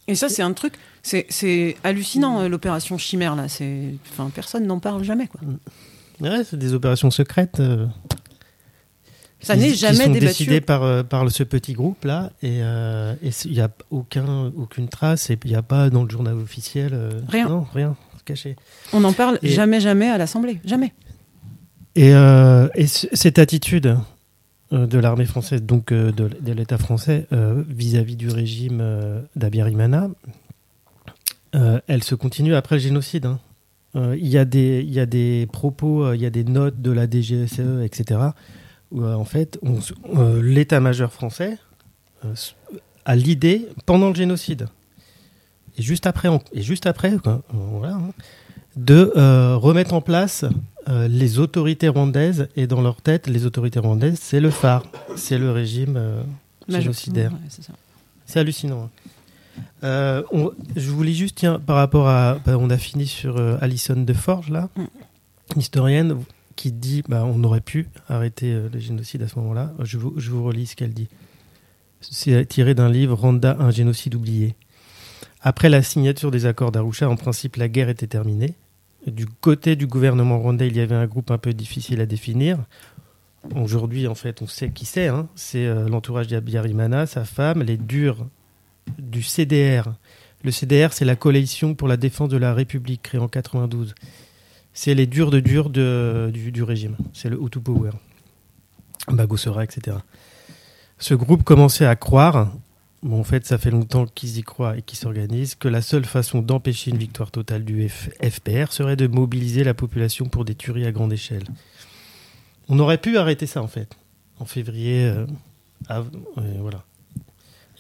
Et 0.09 0.15
ça, 0.15 0.29
c'est 0.31 0.43
un 0.43 0.53
truc, 0.55 0.75
c'est 1.03 1.77
hallucinant 1.85 2.41
euh, 2.41 2.49
l'opération 2.49 2.97
Chimère 2.99 3.37
là. 3.37 3.49
C'est, 3.49 3.95
enfin, 4.11 4.31
personne 4.35 4.67
n'en 4.67 4.81
parle 4.81 5.05
jamais 5.05 5.27
quoi. 5.29 5.41
Ouais, 6.21 6.43
c'est 6.45 6.59
des 6.59 6.73
opérations 6.75 7.11
secrètes. 7.11 7.61
Euh, 9.41 9.45
Ça 9.47 9.55
qui- 9.55 9.61
n'est 9.61 9.69
qui 9.71 9.77
jamais 9.77 9.97
sont 10.05 10.11
débattu. 10.11 10.27
décidées 10.27 10.61
par, 10.61 10.83
euh, 10.83 11.03
par 11.03 11.31
ce 11.31 11.43
petit 11.43 11.73
groupe 11.73 12.05
là. 12.05 12.31
Et 12.43 12.59
euh, 12.63 13.15
il 13.45 13.53
n'y 13.53 13.61
a 13.61 13.71
aucun, 13.91 14.47
aucune 14.57 14.89
trace. 14.89 15.31
Et 15.31 15.39
il 15.45 15.51
n'y 15.51 15.57
a 15.57 15.63
pas 15.63 15.91
dans 15.91 16.05
le 16.05 16.11
journal 16.11 16.35
officiel. 16.37 16.91
euh, 16.93 17.21
Rien. 17.29 17.49
Non, 17.49 17.67
rien. 17.75 17.97
Caché. 18.25 18.55
On 18.93 19.01
n'en 19.01 19.13
parle 19.15 19.39
Et- 19.43 19.49
jamais, 19.49 19.81
jamais 19.81 20.09
à 20.09 20.19
l'Assemblée, 20.19 20.61
jamais. 20.65 20.93
Et, 21.97 22.15
euh, 22.15 22.69
et 22.75 22.87
cette 22.87 23.39
attitude 23.39 23.97
euh, 24.73 24.87
de 24.87 24.99
l'armée 24.99 25.25
française, 25.25 25.63
donc 25.63 25.91
euh, 25.91 26.13
de, 26.13 26.29
de 26.41 26.53
l'État 26.53 26.79
français, 26.79 27.27
euh, 27.33 27.65
vis-à-vis 27.69 28.15
du 28.17 28.29
régime 28.29 28.79
euh, 28.81 29.21
d'Abiyarimana, 29.35 30.11
euh, 31.57 31.81
elle 31.89 32.05
se 32.05 32.15
continue 32.15 32.55
après 32.55 32.77
le 32.77 32.81
génocide. 32.81 33.27
hein. 33.27 33.41
Euh, 33.97 34.15
Il 34.17 34.29
y, 34.29 34.39
a 34.39 34.45
des- 34.45 34.85
il 34.87 34.93
y 34.93 35.01
a 35.01 35.07
des 35.07 35.49
propos, 35.53 36.05
euh, 36.05 36.15
il 36.17 36.23
y 36.23 36.27
a 36.27 36.31
des 36.31 36.45
notes 36.45 36.81
de 36.81 36.93
la 36.93 37.09
DGSE, 37.11 37.83
etc., 37.85 38.21
où 38.91 39.03
euh, 39.03 39.15
en 39.15 39.25
fait, 39.25 39.59
euh, 40.17 40.43
l'état-major 40.43 41.13
français 41.13 41.59
euh, 42.25 42.35
a 43.05 43.17
l'idée 43.17 43.69
pendant 43.87 44.09
le 44.09 44.15
génocide. 44.15 44.67
Et 45.79 45.83
juste 45.83 46.07
après, 46.07 46.29
on- 46.29 46.43
et 46.53 46.63
juste 46.63 46.87
après 46.87 47.17
quoi, 47.19 47.43
voilà, 47.53 47.95
hein, 47.95 48.11
de 48.77 49.13
remettre 49.57 49.95
en 49.95 50.01
place 50.01 50.45
les 50.89 51.39
autorités 51.39 51.89
rwandaises. 51.89 52.49
Et 52.57 52.67
dans 52.67 52.81
leur 52.81 53.01
tête, 53.03 53.27
les 53.29 53.47
autorités 53.47 53.79
rwandaises, 53.79 54.19
c'est 54.21 54.41
le 54.41 54.51
phare, 54.51 54.85
c'est 55.17 55.39
le 55.39 55.51
régime 55.53 56.01
génocidaire. 56.69 57.33
ouais, 57.33 57.39
c'est 58.27 58.39
hallucinant. 58.41 58.85
hein. 58.85 58.91
Euh, 59.85 60.23
on- 60.33 60.53
je 60.77 60.91
voulais 60.91 61.13
juste, 61.13 61.37
tiens, 61.37 61.59
par 61.59 61.77
rapport 61.77 62.09
à. 62.09 62.39
bah, 62.47 62.57
on 62.59 62.71
a 62.71 62.79
fini 62.79 63.07
sur 63.07 63.37
euh, 63.37 63.57
Alison 63.61 63.97
de 64.03 64.13
Forge, 64.13 64.49
là, 64.51 64.69
historienne, 65.57 66.17
qui 66.61 66.73
dit 66.73 67.03
bah, 67.09 67.25
on 67.25 67.43
aurait 67.43 67.63
pu 67.63 67.87
arrêter 68.07 68.53
euh, 68.53 68.69
le 68.71 68.79
génocide 68.79 69.23
à 69.23 69.29
ce 69.29 69.39
moment-là. 69.39 69.73
Je 69.83 69.97
vous, 69.97 70.45
relis 70.45 70.67
ce 70.67 70.77
qu'elle 70.77 70.93
dit. 70.93 71.09
C'est 72.03 72.45
tiré 72.45 72.75
d'un 72.75 72.91
livre 72.91 73.15
Rwanda, 73.15 73.57
un 73.59 73.71
génocide 73.71 74.15
oublié. 74.15 74.55
Après 75.41 75.71
la 75.71 75.83
signature 75.83 76.31
des 76.31 76.45
accords 76.45 76.71
d'Arusha, 76.71 77.09
en 77.09 77.17
principe, 77.17 77.57
la 77.57 77.69
guerre 77.69 77.89
était 77.89 78.07
terminée. 78.07 78.53
Du 79.07 79.25
côté 79.27 79.75
du 79.75 79.87
gouvernement 79.87 80.39
rwandais, 80.39 80.69
il 80.69 80.77
y 80.77 80.81
avait 80.81 80.95
un 80.95 81.07
groupe 81.07 81.31
un 81.31 81.39
peu 81.39 81.55
difficile 81.55 82.03
à 82.03 82.07
définir. 82.07 82.59
Aujourd'hui, 83.57 84.07
en 84.07 84.15
fait, 84.15 84.43
on 84.43 84.47
sait 84.47 84.69
qui 84.69 84.85
c'est. 84.85 85.09
hein. 85.09 85.29
C'est 85.37 85.65
euh, 85.65 85.89
l'entourage 85.89 86.27
d'Abiyarimana, 86.27 87.07
sa 87.07 87.25
femme, 87.25 87.63
les 87.63 87.79
durs 87.79 88.27
du 88.99 89.23
CDR. 89.23 89.95
Le 90.45 90.51
CDR, 90.51 90.93
c'est 90.93 91.07
la 91.07 91.17
coalition 91.17 91.75
pour 91.75 91.89
la 91.89 91.97
défense 91.97 92.29
de 92.29 92.37
la 92.37 92.53
République, 92.53 93.01
créée 93.01 93.21
en 93.21 93.29
92. 93.29 93.95
C'est 94.83 94.95
les 94.95 95.07
durs 95.07 95.31
de 95.31 95.41
durs 95.41 95.69
de- 95.69 96.31
du, 96.33 96.51
du 96.53 96.63
régime. 96.63 96.97
C'est 97.13 97.29
le 97.29 97.39
Hutu 97.39 97.61
Power. 97.61 97.91
Bagosora, 99.09 99.63
etc. 99.63 99.99
Ce 100.99 101.13
groupe 101.13 101.43
commençait 101.45 101.85
à 101.85 101.97
croire, 101.97 102.51
bon, 103.03 103.21
en 103.21 103.25
fait, 103.25 103.45
ça 103.45 103.59
fait 103.59 103.71
longtemps 103.71 104.07
qu'ils 104.07 104.39
y 104.39 104.43
croient 104.43 104.79
et 104.79 104.83
qu'ils 104.83 104.99
s'organisent, 104.99 105.55
que 105.55 105.69
la 105.69 105.83
seule 105.83 106.07
façon 106.07 106.41
d'empêcher 106.41 106.93
une 106.93 106.97
victoire 106.97 107.31
totale 107.31 107.63
du 107.67 107.89
F- 107.89 108.09
FPR 108.27 108.73
serait 108.73 108.97
de 108.97 109.07
mobiliser 109.07 109.65
la 109.65 109.75
population 109.75 110.25
pour 110.25 110.47
des 110.47 110.55
tueries 110.55 110.87
à 110.87 110.93
grande 110.93 111.13
échelle. 111.13 111.45
On 112.71 112.79
aurait 112.79 112.97
pu 112.99 113.19
arrêter 113.19 113.45
ça, 113.47 113.63
en 113.63 113.69
fait, 113.69 113.91
en 114.39 114.47
février. 114.47 115.05
euh, 115.05 115.27
euh, 115.91 116.03
voilà. 116.61 116.85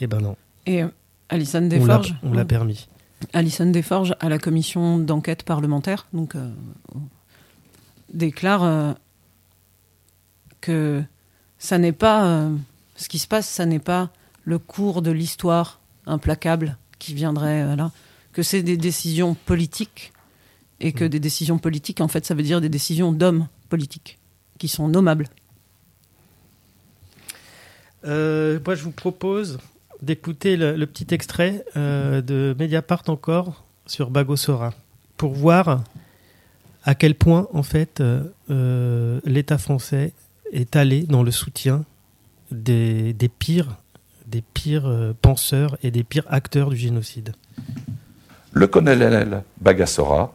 Et 0.00 0.06
ben 0.06 0.20
non. 0.20 0.36
Et 0.66 0.82
euh, 0.82 0.88
Alison 1.30 1.62
Desforges 1.62 2.14
on 2.22 2.34
l'a 2.34 2.44
permis. 2.44 2.88
Alison 3.32 3.66
Desforges 3.66 4.14
à 4.20 4.28
la 4.28 4.38
commission 4.38 4.98
d'enquête 4.98 5.42
parlementaire. 5.42 6.06
Donc 6.12 6.34
euh, 6.34 6.50
déclare 8.12 8.64
euh, 8.64 8.92
que 10.60 11.02
ça 11.58 11.78
n'est 11.78 11.92
pas 11.92 12.24
euh, 12.24 12.56
ce 12.96 13.08
qui 13.08 13.18
se 13.18 13.28
passe, 13.28 13.48
ça 13.48 13.66
n'est 13.66 13.78
pas 13.78 14.10
le 14.44 14.58
cours 14.58 15.02
de 15.02 15.10
l'histoire 15.10 15.80
implacable 16.06 16.76
qui 16.98 17.14
viendrait 17.14 17.62
euh, 17.62 17.76
là, 17.76 17.92
que 18.32 18.42
c'est 18.42 18.62
des 18.62 18.76
décisions 18.76 19.34
politiques 19.34 20.12
et 20.80 20.92
que 20.92 21.04
des 21.04 21.20
décisions 21.20 21.58
politiques 21.58 22.00
en 22.00 22.08
fait 22.08 22.24
ça 22.24 22.34
veut 22.34 22.42
dire 22.42 22.60
des 22.60 22.68
décisions 22.68 23.12
d'hommes 23.12 23.48
politiques 23.68 24.18
qui 24.58 24.68
sont 24.68 24.88
nommables. 24.88 25.28
Euh, 28.04 28.58
moi, 28.64 28.74
je 28.74 28.82
vous 28.82 28.92
propose 28.92 29.58
d'écouter 30.02 30.56
le, 30.56 30.86
petit 30.86 31.14
extrait 31.14 31.64
euh, 31.76 32.20
de 32.20 32.54
Mediapart 32.58 33.02
encore 33.08 33.64
sur 33.86 34.10
Bagosora 34.10 34.72
pour 35.16 35.34
voir 35.34 35.82
à 36.84 36.94
quel 36.94 37.14
point, 37.14 37.46
en 37.52 37.62
fait, 37.62 38.00
euh, 38.00 38.22
euh, 38.50 39.20
l'État 39.24 39.58
français 39.58 40.12
est 40.52 40.76
allé 40.76 41.02
dans 41.02 41.22
le 41.22 41.30
soutien 41.30 41.84
des, 42.50 43.14
pires, 43.38 43.76
des 44.26 44.42
pires 44.42 45.14
penseurs 45.20 45.76
et 45.82 45.90
des 45.90 46.02
pires 46.02 46.24
acteurs 46.28 46.70
du 46.70 46.76
génocide. 46.76 47.34
Le 48.52 48.66
colonel 48.66 49.42
Bagassora 49.60 50.34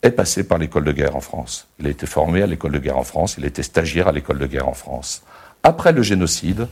est 0.00 0.12
passé 0.12 0.44
par 0.44 0.58
l'école 0.58 0.84
de 0.84 0.92
guerre 0.92 1.16
en 1.16 1.20
France. 1.20 1.68
Il 1.78 1.86
a 1.86 1.90
été 1.90 2.06
formé 2.06 2.40
à 2.40 2.46
l'école 2.46 2.72
de 2.72 2.78
guerre 2.78 2.96
en 2.96 3.04
France, 3.04 3.34
il 3.36 3.44
a 3.44 3.48
été 3.48 3.62
stagiaire 3.62 4.08
à 4.08 4.12
l'école 4.12 4.38
de 4.38 4.46
guerre 4.46 4.68
en 4.68 4.74
France. 4.74 5.22
Après 5.62 5.92
le 5.92 6.02
génocide, 6.02 6.66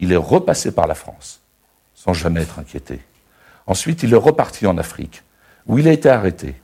il 0.00 0.12
est 0.12 0.16
repassé 0.16 0.72
par 0.72 0.86
la 0.86 0.94
France, 0.94 1.40
sans 1.94 2.14
jamais 2.14 2.42
être 2.42 2.58
inquiété. 2.58 3.00
Ensuite, 3.66 4.02
il 4.02 4.12
est 4.12 4.16
reparti 4.16 4.66
en 4.66 4.78
Afrique, 4.78 5.22
où 5.66 5.78
il 5.78 5.86
a 5.86 5.92
été 5.92 6.08
arrêté. 6.08 6.56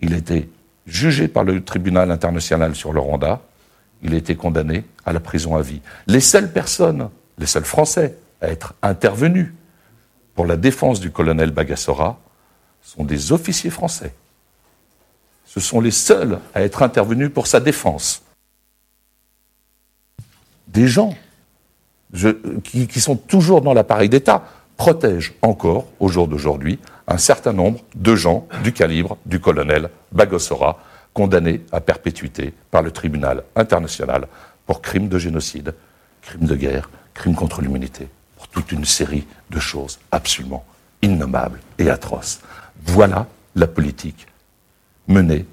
Il 0.00 0.14
a 0.14 0.16
été 0.16 0.50
jugé 0.86 1.28
par 1.28 1.44
le 1.44 1.62
tribunal 1.62 2.10
international 2.10 2.74
sur 2.74 2.92
le 2.92 3.00
Rwanda. 3.00 3.40
Il 4.02 4.14
a 4.14 4.16
été 4.16 4.34
condamné 4.34 4.84
à 5.04 5.12
la 5.12 5.20
prison 5.20 5.56
à 5.56 5.62
vie. 5.62 5.80
Les 6.06 6.20
seules 6.20 6.52
personnes, 6.52 7.10
les 7.38 7.46
seuls 7.46 7.64
Français 7.64 8.16
à 8.40 8.48
être 8.48 8.74
intervenus 8.82 9.52
pour 10.34 10.46
la 10.46 10.56
défense 10.56 11.00
du 11.00 11.10
colonel 11.10 11.50
Bagassora 11.50 12.18
sont 12.82 13.04
des 13.04 13.32
officiers 13.32 13.70
français. 13.70 14.14
Ce 15.46 15.60
sont 15.60 15.80
les 15.80 15.90
seuls 15.90 16.40
à 16.54 16.62
être 16.62 16.82
intervenus 16.82 17.30
pour 17.32 17.46
sa 17.46 17.60
défense. 17.60 18.22
Des 20.66 20.88
gens 20.88 21.14
qui, 22.62 22.86
qui 22.86 23.00
sont 23.00 23.16
toujours 23.16 23.60
dans 23.60 23.74
l'appareil 23.74 24.08
d'État 24.08 24.44
protègent 24.76 25.34
encore, 25.42 25.86
au 26.00 26.08
jour 26.08 26.28
d'aujourd'hui, 26.28 26.78
un 27.06 27.18
certain 27.18 27.52
nombre 27.52 27.80
de 27.94 28.14
gens 28.14 28.46
du 28.62 28.72
calibre 28.72 29.18
du 29.26 29.40
colonel 29.40 29.90
Bagosora, 30.12 30.78
condamnés 31.12 31.62
à 31.70 31.80
perpétuité 31.80 32.52
par 32.70 32.82
le 32.82 32.90
tribunal 32.90 33.44
international 33.56 34.26
pour 34.66 34.82
crimes 34.82 35.08
de 35.08 35.18
génocide, 35.18 35.74
crimes 36.22 36.46
de 36.46 36.56
guerre, 36.56 36.90
crimes 37.12 37.34
contre 37.34 37.62
l'humanité, 37.62 38.08
pour 38.36 38.48
toute 38.48 38.72
une 38.72 38.84
série 38.84 39.26
de 39.50 39.60
choses 39.60 39.98
absolument 40.10 40.64
innommables 41.02 41.60
et 41.78 41.90
atroces. 41.90 42.40
Voilà 42.84 43.26
la 43.54 43.66
politique 43.66 44.26
menée 45.06 45.46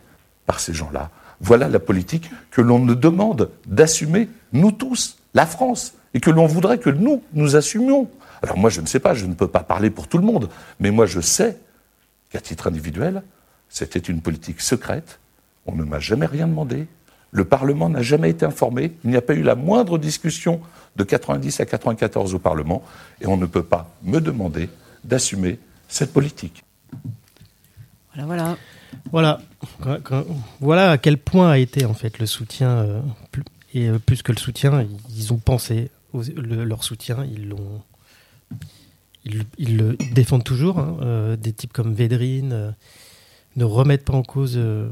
par 0.45 0.59
ces 0.59 0.73
gens-là. 0.73 1.09
Voilà 1.39 1.67
la 1.67 1.79
politique 1.79 2.29
que 2.49 2.61
l'on 2.61 2.79
nous 2.79 2.95
demande 2.95 3.49
d'assumer, 3.65 4.29
nous 4.53 4.71
tous, 4.71 5.17
la 5.33 5.45
France, 5.45 5.93
et 6.13 6.19
que 6.19 6.29
l'on 6.29 6.45
voudrait 6.45 6.77
que 6.79 6.89
nous, 6.89 7.21
nous 7.33 7.55
assumions. 7.55 8.09
Alors 8.41 8.57
moi, 8.57 8.69
je 8.69 8.81
ne 8.81 8.87
sais 8.87 8.99
pas, 8.99 9.13
je 9.13 9.25
ne 9.25 9.33
peux 9.33 9.47
pas 9.47 9.61
parler 9.63 9.89
pour 9.89 10.07
tout 10.07 10.17
le 10.17 10.25
monde, 10.25 10.49
mais 10.79 10.91
moi, 10.91 11.05
je 11.05 11.21
sais 11.21 11.57
qu'à 12.31 12.39
titre 12.41 12.67
individuel, 12.67 13.23
c'était 13.69 13.99
une 13.99 14.21
politique 14.21 14.61
secrète, 14.61 15.19
on 15.65 15.75
ne 15.75 15.83
m'a 15.83 15.99
jamais 15.99 16.25
rien 16.25 16.47
demandé, 16.47 16.87
le 17.31 17.45
Parlement 17.45 17.87
n'a 17.87 18.01
jamais 18.01 18.29
été 18.29 18.45
informé, 18.45 18.93
il 19.03 19.09
n'y 19.11 19.15
a 19.15 19.21
pas 19.21 19.33
eu 19.33 19.43
la 19.43 19.55
moindre 19.55 19.97
discussion 19.97 20.59
de 20.97 21.03
90 21.03 21.59
à 21.61 21.65
94 21.65 22.33
au 22.33 22.39
Parlement, 22.39 22.83
et 23.21 23.27
on 23.27 23.37
ne 23.37 23.45
peut 23.45 23.63
pas 23.63 23.89
me 24.03 24.19
demander 24.19 24.69
d'assumer 25.05 25.59
cette 25.87 26.11
politique. 26.11 26.63
Voilà, 28.13 28.25
voilà. 28.25 28.57
Voilà, 29.11 29.39
voilà 30.59 30.91
à 30.91 30.97
quel 30.97 31.17
point 31.17 31.49
a 31.51 31.57
été 31.57 31.85
en 31.85 31.93
fait 31.93 32.19
le 32.19 32.25
soutien 32.25 32.69
euh, 32.79 32.99
plus- 33.31 33.43
et 33.73 33.87
euh, 33.87 33.99
plus 33.99 34.21
que 34.21 34.33
le 34.33 34.37
soutien, 34.37 34.85
ils 35.15 35.31
ont 35.31 35.37
pensé 35.37 35.89
le- 36.13 36.63
leur 36.63 36.83
soutien, 36.83 37.25
ils 37.25 37.47
l'ont, 37.49 37.81
ils, 39.25 39.43
ils 39.57 39.77
le 39.77 39.95
défendent 40.13 40.43
toujours. 40.43 40.79
hein, 40.79 40.97
euh, 41.01 41.35
des 41.35 41.53
types 41.53 41.73
comme 41.73 41.93
Védrine 41.93 42.51
euh, 42.53 42.71
ne 43.55 43.63
remettent 43.65 44.05
pas 44.05 44.13
en 44.13 44.23
cause 44.23 44.53
euh, 44.57 44.89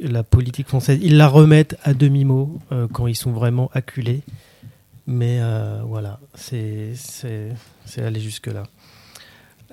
la 0.00 0.22
politique 0.22 0.68
française, 0.68 0.98
ils 1.02 1.16
la 1.16 1.26
remettent 1.28 1.76
à 1.82 1.94
demi 1.94 2.24
mot 2.24 2.58
euh, 2.72 2.86
quand 2.92 3.06
ils 3.06 3.16
sont 3.16 3.32
vraiment 3.32 3.70
acculés. 3.74 4.22
Mais 5.06 5.40
voilà, 5.86 6.18
c'est 6.34 6.94
aller 7.98 8.20
jusque 8.20 8.46
là. 8.46 8.62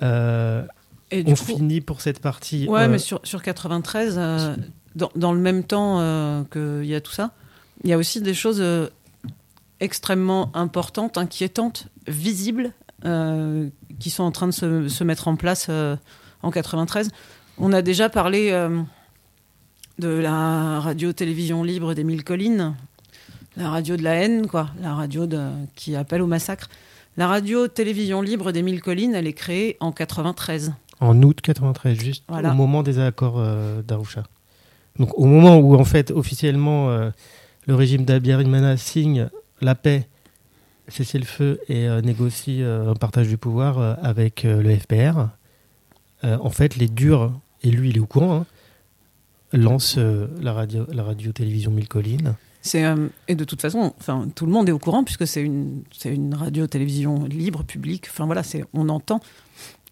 Euh, 0.02 0.64
Et 1.10 1.22
on 1.26 1.30
coup- 1.34 1.36
finit 1.56 1.80
pour 1.80 2.00
cette 2.02 2.20
partie. 2.20 2.68
Ouais, 2.68 2.86
mais 2.88 2.98
sur, 2.98 3.20
sur 3.24 3.42
93, 3.42 4.16
euh, 4.18 4.56
dans, 4.94 5.10
dans 5.16 5.32
le 5.32 5.40
même 5.40 5.64
temps 5.64 6.44
qu'il 6.52 6.84
y 6.84 6.94
a 6.94 7.00
tout 7.00 7.12
ça, 7.12 7.32
il 7.84 7.88
y 7.90 7.92
a 7.94 7.98
aussi 7.98 8.20
des 8.20 8.34
choses 8.34 8.60
extrêmement 9.82 10.50
importantes, 10.54 11.18
inquiétantes, 11.18 11.88
visibles, 12.06 12.72
euh, 13.04 13.68
qui 13.98 14.10
sont 14.10 14.22
en 14.22 14.30
train 14.30 14.46
de 14.46 14.52
se, 14.52 14.88
se 14.88 15.02
mettre 15.04 15.26
en 15.26 15.34
place 15.34 15.66
euh, 15.68 15.96
en 16.42 16.52
93. 16.52 17.10
On 17.58 17.72
a 17.72 17.82
déjà 17.82 18.08
parlé 18.08 18.50
euh, 18.52 18.80
de 19.98 20.08
la 20.08 20.78
radio-télévision 20.78 21.64
libre 21.64 21.94
d'Émile 21.94 22.22
Collines, 22.22 22.74
la 23.56 23.70
radio 23.70 23.96
de 23.96 24.04
la 24.04 24.14
haine, 24.14 24.46
quoi, 24.46 24.68
la 24.80 24.94
radio 24.94 25.26
de, 25.26 25.40
qui 25.74 25.96
appelle 25.96 26.22
au 26.22 26.28
massacre. 26.28 26.68
La 27.16 27.26
radio-télévision 27.26 28.22
libre 28.22 28.52
d'Émile 28.52 28.80
Collines, 28.80 29.14
elle 29.16 29.26
est 29.26 29.32
créée 29.32 29.76
en 29.80 29.90
93. 29.90 30.72
En 31.00 31.20
août 31.22 31.40
93, 31.42 31.98
juste 32.00 32.24
Voilà. 32.28 32.52
au 32.52 32.54
moment 32.54 32.84
des 32.84 33.00
accords 33.00 33.42
d'Arusha. 33.86 34.22
Donc 34.98 35.18
au 35.18 35.26
moment 35.26 35.58
où 35.58 35.74
en 35.74 35.84
fait 35.84 36.10
officiellement 36.12 36.88
le 37.66 37.74
régime 37.74 38.04
d'Abiyarimana 38.04 38.76
signe 38.76 39.28
la 39.62 39.74
paix, 39.74 40.08
cessez 40.88 41.18
le 41.18 41.24
feu 41.24 41.60
et 41.68 41.88
euh, 41.88 42.00
négocie 42.00 42.62
euh, 42.62 42.90
un 42.90 42.94
partage 42.94 43.28
du 43.28 43.38
pouvoir 43.38 43.78
euh, 43.78 43.94
avec 44.02 44.42
le 44.42 44.76
FPR, 44.76 45.28
en 46.24 46.50
fait 46.50 46.76
les 46.76 46.88
durs, 46.88 47.32
et 47.62 47.70
lui 47.70 47.90
il 47.90 47.96
est 47.96 48.00
au 48.00 48.06
courant, 48.06 48.40
hein, 48.40 48.46
lance 49.52 49.96
euh, 49.98 50.28
la 50.40 50.52
radio 50.52 50.86
la 50.92 51.02
radio 51.02 51.32
Mille 51.70 51.88
Collines. 51.88 52.34
Et 53.26 53.34
de 53.34 53.42
toute 53.42 53.60
façon, 53.60 53.92
tout 54.36 54.46
le 54.46 54.52
monde 54.52 54.68
est 54.68 54.72
au 54.72 54.78
courant 54.78 55.02
puisque 55.02 55.26
c'est 55.26 55.42
une 55.42 55.82
une 56.04 56.34
radio-télévision 56.34 57.24
libre, 57.24 57.64
publique. 57.64 58.06
Enfin 58.08 58.26
voilà, 58.26 58.44
c'est 58.44 58.64
on 58.72 58.88
entend. 58.88 59.20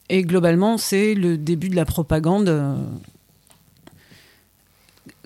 Et 0.08 0.22
globalement, 0.22 0.78
c'est 0.78 1.14
le 1.14 1.36
début 1.36 1.68
de 1.68 1.74
la 1.74 1.84
propagande 1.84 2.78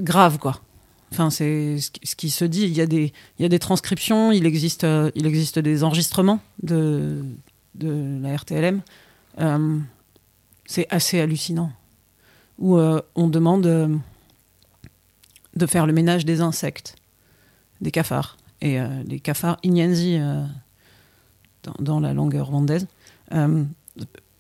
grave 0.00 0.38
quoi. 0.38 0.64
Enfin 1.15 1.31
c'est 1.31 1.78
ce, 1.78 2.16
qui- 2.16 2.31
se 2.31 2.45
dit. 2.45 2.62
Il 2.62 2.73
y 2.74 2.81
a 2.81 2.86
des 2.86 3.12
il 3.39 3.43
y 3.43 3.45
a 3.45 3.49
des 3.49 3.61
transcriptions. 3.61 4.32
Il 4.32 4.47
existe 4.47 4.82
euh, 4.82 5.12
il 5.15 5.27
existe 5.27 5.61
des 5.61 5.85
enregistrements 5.85 6.41
de 6.62 7.23
de 7.77 8.19
la 8.20 8.35
RTLM. 8.35 8.82
Euh, 9.41 9.78
c'est 10.66 10.86
assez 10.91 11.20
hallucinant 11.20 11.70
où 12.59 12.78
euh, 12.78 13.01
on 13.15 13.28
demande 13.28 13.62
de 15.57 15.66
faire 15.66 15.86
le 15.86 15.93
ménage 15.93 16.24
des 16.24 16.41
insectes 16.41 16.97
des 17.81 17.91
cafards. 17.91 18.36
Et 18.61 18.78
les 19.07 19.20
cafards 19.20 19.59
euh, 19.65 20.45
dans, 21.81 22.01
la 22.01 22.15
langue 22.15 22.35
rwandaise, 22.35 22.86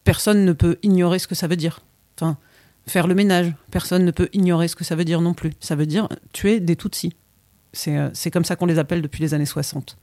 personne 0.02 0.44
ne 0.44 0.52
peut 0.52 0.78
ignorer 0.82 1.18
ce 1.18 1.28
que 1.28 1.34
ça 1.34 1.46
veut 1.46 1.56
dire. 1.56 1.80
Enfin, 2.16 2.38
faire 2.86 3.06
le 3.06 3.14
ménage, 3.14 3.52
personne 3.70 4.04
ne 4.04 4.10
peut 4.10 4.28
ignorer 4.32 4.68
ce 4.68 4.76
que 4.76 4.84
ça 4.84 4.94
veut 4.96 5.04
dire 5.04 5.20
non 5.20 5.34
plus. 5.34 5.52
Ça 5.60 5.74
veut 5.76 5.86
dire 5.86 6.08
tuer 6.32 6.60
des 6.60 6.76
Tutsis. 6.76 7.12
C'est 7.72 7.96
euh, 7.96 8.10
comme 8.32 8.44
ça 8.44 8.56
qu'on 8.56 8.66
les 8.66 8.78
appelle 8.78 9.02
depuis 9.02 9.20
les 9.22 9.34
années 9.34 9.46
60. 9.46 9.96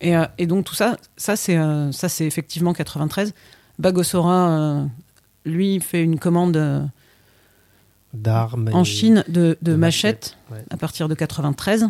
Et, 0.00 0.16
euh, 0.16 0.24
et 0.38 0.46
donc 0.46 0.64
tout 0.64 0.74
ça, 0.74 0.96
ça 1.16 1.36
c'est 1.36 1.56
euh, 1.56 1.90
effectivement 2.20 2.72
93. 2.72 3.34
Bagosora, 3.78 4.48
euh, 4.50 4.84
lui, 5.44 5.80
fait 5.80 6.02
une 6.02 6.18
commande 6.18 6.56
euh, 6.56 6.82
D'armes 8.14 8.70
en 8.72 8.84
Chine 8.84 9.24
de, 9.28 9.58
de 9.60 9.72
de 9.72 9.76
machettes 9.76 10.38
ouais. 10.50 10.64
à 10.70 10.76
partir 10.76 11.08
de 11.08 11.14
93. 11.14 11.88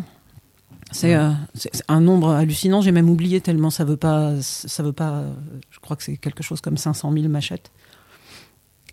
C'est 0.91 1.15
euh, 1.15 1.31
c'est- 1.53 1.69
c'est 1.73 1.83
un 1.87 2.01
nombre 2.01 2.31
hallucinant. 2.31 2.81
J'ai 2.81 2.91
même 2.91 3.09
oublié 3.09 3.39
tellement 3.39 3.69
ça 3.69 3.85
veut 3.85 3.97
pas. 3.97 4.33
Ça 4.41 4.83
veut 4.83 4.93
pas. 4.93 5.11
euh, 5.11 5.33
Je 5.69 5.79
crois 5.79 5.95
que 5.95 6.03
c'est 6.03 6.17
quelque 6.17 6.43
chose 6.43 6.59
comme 6.59 6.75
500 6.77 7.11
000 7.13 7.27
machettes. 7.29 7.71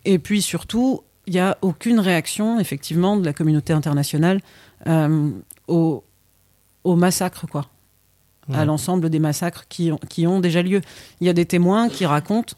Et 0.05 0.19
puis 0.19 0.41
surtout, 0.41 1.01
il 1.27 1.33
n'y 1.33 1.39
a 1.39 1.57
aucune 1.61 1.99
réaction 1.99 2.59
effectivement 2.59 3.17
de 3.17 3.25
la 3.25 3.33
communauté 3.33 3.73
internationale 3.73 4.41
euh, 4.87 5.31
au, 5.67 6.03
au 6.83 6.95
massacre, 6.95 7.47
quoi. 7.47 7.67
À 8.53 8.63
l'ensemble 8.65 9.09
des 9.09 9.17
massacres 9.17 9.65
qui 9.67 9.91
ont, 9.91 9.97
qui 10.07 10.27
ont 10.27 10.39
déjà 10.39 10.61
lieu. 10.61 10.81
Il 11.19 11.25
y 11.25 11.29
a 11.31 11.33
des 11.33 11.47
témoins 11.47 11.89
qui 11.89 12.05
racontent 12.05 12.53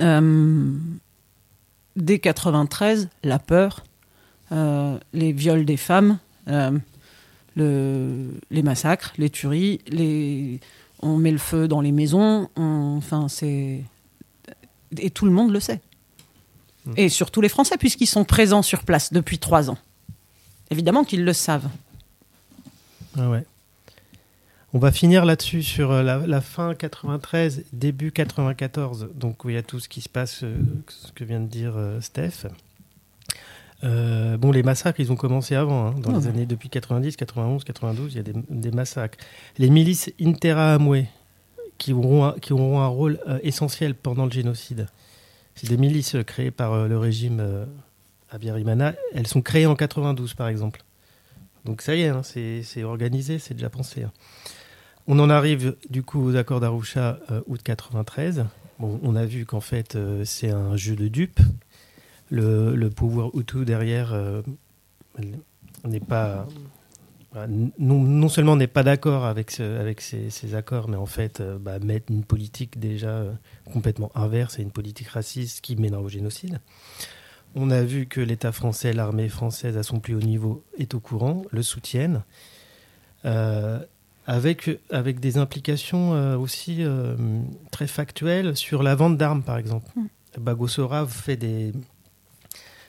euh, 0.00 0.72
dès 1.96 2.18
93 2.18 3.08
la 3.22 3.38
peur, 3.38 3.84
euh, 4.52 4.98
les 5.12 5.32
viols 5.32 5.64
des 5.66 5.76
femmes, 5.76 6.18
euh, 6.48 6.70
le- 7.56 8.30
les 8.50 8.62
massacres, 8.62 9.12
les 9.18 9.28
tueries, 9.28 9.80
les, 9.88 10.60
on 11.02 11.16
met 11.16 11.30
le 11.32 11.38
feu 11.38 11.68
dans 11.68 11.80
les 11.82 11.92
maisons, 11.92 12.48
on- 12.56 12.94
enfin 12.96 13.28
c'est 13.28 13.82
et 14.96 15.10
tout 15.10 15.24
le 15.26 15.30
monde 15.30 15.52
le 15.52 15.60
sait. 15.60 15.80
Et 16.96 17.08
surtout 17.08 17.40
les 17.40 17.48
Français 17.48 17.76
puisqu'ils 17.76 18.06
sont 18.06 18.24
présents 18.24 18.62
sur 18.62 18.84
place 18.84 19.12
depuis 19.12 19.38
trois 19.38 19.70
ans. 19.70 19.78
Évidemment 20.70 21.04
qu'ils 21.04 21.24
le 21.24 21.32
savent. 21.32 21.68
Ah 23.18 23.28
ouais. 23.28 23.44
On 24.72 24.78
va 24.78 24.92
finir 24.92 25.24
là-dessus 25.24 25.64
sur 25.64 25.90
euh, 25.90 26.02
la, 26.02 26.18
la 26.18 26.40
fin 26.40 26.74
93, 26.74 27.64
début 27.72 28.12
94, 28.12 29.08
donc 29.14 29.44
où 29.44 29.50
il 29.50 29.56
y 29.56 29.58
a 29.58 29.64
tout 29.64 29.80
ce 29.80 29.88
qui 29.88 30.00
se 30.00 30.08
passe, 30.08 30.44
euh, 30.44 30.54
ce 30.86 31.10
que 31.10 31.24
vient 31.24 31.40
de 31.40 31.48
dire 31.48 31.72
euh, 31.76 32.00
Steph. 32.00 32.46
Euh, 33.82 34.36
bon, 34.36 34.52
les 34.52 34.62
massacres, 34.62 35.00
ils 35.00 35.10
ont 35.10 35.16
commencé 35.16 35.56
avant, 35.56 35.88
hein, 35.88 35.94
dans 35.98 36.12
les 36.12 36.26
ouais. 36.26 36.28
années 36.28 36.46
depuis 36.46 36.68
90, 36.68 37.16
91, 37.16 37.64
92, 37.64 38.12
il 38.12 38.16
y 38.16 38.20
a 38.20 38.22
des, 38.22 38.34
des 38.48 38.70
massacres. 38.70 39.18
Les 39.58 39.70
milices 39.70 40.12
Interahamwe, 40.20 41.06
qui 41.78 41.92
auront 41.92 42.26
un, 42.26 42.32
qui 42.34 42.52
auront 42.52 42.80
un 42.80 42.86
rôle 42.86 43.18
essentiel 43.42 43.94
pendant 43.94 44.26
le 44.26 44.30
génocide. 44.30 44.86
C'est 45.54 45.68
des 45.68 45.76
milices 45.76 46.14
euh, 46.14 46.22
créées 46.22 46.50
par 46.50 46.72
euh, 46.72 46.88
le 46.88 46.98
régime 46.98 47.38
euh, 47.40 47.64
Abiyarimana. 48.30 48.94
Elles 49.14 49.26
sont 49.26 49.42
créées 49.42 49.66
en 49.66 49.76
92, 49.76 50.34
par 50.34 50.48
exemple. 50.48 50.82
Donc 51.64 51.82
ça 51.82 51.94
y 51.94 52.02
est, 52.02 52.08
hein, 52.08 52.22
c'est 52.22 52.82
organisé, 52.84 53.38
c'est 53.38 53.54
déjà 53.54 53.68
pensé. 53.68 54.04
hein. 54.04 54.12
On 55.06 55.18
en 55.18 55.28
arrive 55.28 55.76
du 55.90 56.02
coup 56.02 56.24
aux 56.24 56.36
accords 56.36 56.60
d'Arusha 56.60 57.18
août 57.46 57.60
93. 57.62 58.46
Bon, 58.78 58.98
on 59.02 59.14
a 59.16 59.26
vu 59.26 59.44
qu'en 59.44 59.60
fait 59.60 59.98
c'est 60.24 60.50
un 60.50 60.76
jeu 60.76 60.96
de 60.96 61.08
dupes. 61.08 61.40
Le, 62.30 62.88
pouvoir 62.88 63.30
Hutu 63.34 63.64
derrière 63.66 64.14
n'est 65.84 66.00
pas 66.00 66.46
voilà, 67.32 67.46
non, 67.78 67.98
non 68.02 68.28
seulement 68.28 68.56
n'est 68.56 68.66
pas 68.66 68.82
d'accord 68.82 69.24
avec, 69.24 69.50
ce- 69.52 69.78
avec 69.80 70.00
ces, 70.00 70.30
ces 70.30 70.54
accords, 70.54 70.88
mais 70.88 70.96
en 70.96 71.06
fait 71.06 71.40
euh, 71.40 71.58
bah, 71.58 71.78
mettre 71.78 72.10
une 72.10 72.24
politique 72.24 72.78
déjà 72.80 73.08
euh, 73.10 73.32
complètement 73.72 74.10
inverse 74.16 74.58
et 74.58 74.62
une 74.62 74.72
politique 74.72 75.08
raciste 75.08 75.60
qui 75.60 75.76
mènera 75.76 76.00
au 76.02 76.08
génocide. 76.08 76.60
On 77.54 77.70
a 77.70 77.82
vu 77.82 78.06
que 78.06 78.20
l'État 78.20 78.52
français, 78.52 78.92
l'armée 78.92 79.28
française 79.28 79.76
à 79.76 79.82
son 79.82 80.00
plus 80.00 80.14
haut 80.14 80.20
niveau 80.20 80.64
est 80.78 80.94
au 80.94 81.00
courant, 81.00 81.42
le 81.50 81.62
soutiennent, 81.62 82.22
euh, 83.24 83.80
avec, 84.26 84.70
avec 84.90 85.18
des 85.18 85.36
implications 85.38 86.14
euh, 86.14 86.36
aussi 86.36 86.84
très 87.72 87.86
factuelles 87.88 88.56
sur 88.56 88.82
la 88.84 88.94
vente 88.94 89.16
d'armes, 89.16 89.42
par 89.42 89.58
exemple. 89.58 89.88
Bagosora 90.38 91.06
fait 91.08 91.36
des, 91.36 91.72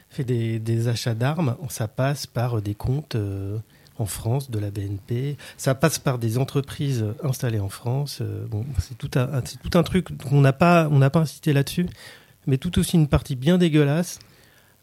fait 0.10 0.24
des, 0.24 0.60
des 0.60 0.88
achats 0.88 1.16
d'armes, 1.16 1.56
ça 1.70 1.88
passe 1.88 2.28
par 2.28 2.62
des 2.62 2.76
comptes 2.76 3.16
en 3.98 4.06
France 4.06 4.50
de 4.50 4.60
la 4.60 4.72
BNP, 4.72 5.38
ça 5.58 5.76
passe 5.76 6.00
par 6.00 6.18
des 6.18 6.38
entreprises 6.38 7.06
installées 7.24 7.60
en 7.60 7.70
France. 7.70 8.20
euh, 8.22 8.46
bon, 8.48 8.66
c'est 8.80 8.98
tout 8.98 9.12
un, 9.16 9.42
c'est 9.46 9.62
tout 9.62 9.78
un 9.78 9.84
truc 9.84 10.08
on 10.32 10.42
n'a 10.42 10.54
pas, 10.54 10.88
on 10.92 10.98
n'a 10.98 11.10
pas 11.10 11.20
insisté 11.20 11.54
là-dessus, 11.54 11.88
mais 12.48 12.58
tout 12.58 12.80
aussi 12.80 12.96
une 12.96 13.08
partie 13.08 13.36
bien 13.36 13.58
dégueulasse 13.58 14.20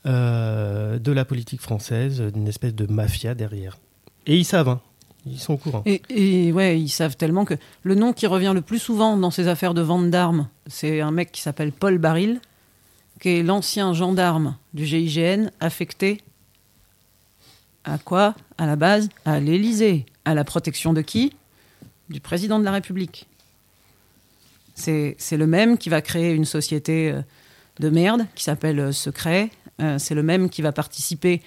euh, 0.06 0.98
de 0.98 1.12
la 1.12 1.24
politique 1.24 1.60
française, 1.60 2.20
d'une 2.20 2.48
espèce 2.48 2.74
de 2.74 2.86
mafia 2.86 3.34
derrière. 3.34 3.78
Et 4.26 4.36
ils 4.36 4.44
savent, 4.44 4.68
hein, 4.68 4.80
ils 5.26 5.40
sont 5.40 5.54
au 5.54 5.56
courant. 5.56 5.82
Et, 5.86 6.02
et 6.10 6.52
ouais, 6.52 6.80
ils 6.80 6.88
savent 6.88 7.16
tellement 7.16 7.44
que 7.44 7.54
le 7.82 7.94
nom 7.94 8.12
qui 8.12 8.26
revient 8.26 8.52
le 8.54 8.60
plus 8.60 8.78
souvent 8.78 9.16
dans 9.16 9.30
ces 9.30 9.48
affaires 9.48 9.74
de 9.74 9.82
vente 9.82 10.10
d'armes, 10.10 10.48
c'est 10.66 11.00
un 11.00 11.10
mec 11.10 11.32
qui 11.32 11.40
s'appelle 11.40 11.72
Paul 11.72 11.98
Baril, 11.98 12.40
qui 13.20 13.30
est 13.30 13.42
l'ancien 13.42 13.92
gendarme 13.94 14.56
du 14.74 14.86
GIGN 14.86 15.50
affecté 15.60 16.18
à 17.84 17.98
quoi 17.98 18.34
À 18.58 18.66
la 18.66 18.76
base 18.76 19.08
À 19.24 19.40
l'Élysée? 19.40 20.06
À 20.24 20.34
la 20.34 20.44
protection 20.44 20.92
de 20.92 21.00
qui? 21.00 21.32
Du 22.08 22.20
président 22.20 22.58
de 22.58 22.64
la 22.64 22.72
République. 22.72 23.26
C'est 24.74 25.16
le 25.32 25.46
même 25.46 25.76
qui 25.76 25.88
va 25.88 26.00
créer 26.00 26.32
une 26.32 26.44
société 26.44 27.10
euh, 27.10 27.20
de 27.80 27.90
merde 27.90 28.26
qui 28.36 28.44
s'appelle 28.44 28.78
euh, 28.78 28.92
Secret. 28.92 29.50
Euh, 29.80 29.98
c'est 29.98 30.14
le 30.14 30.22
même 30.22 30.48
qui 30.48 30.62
va 30.62 30.70
participer 30.70 31.42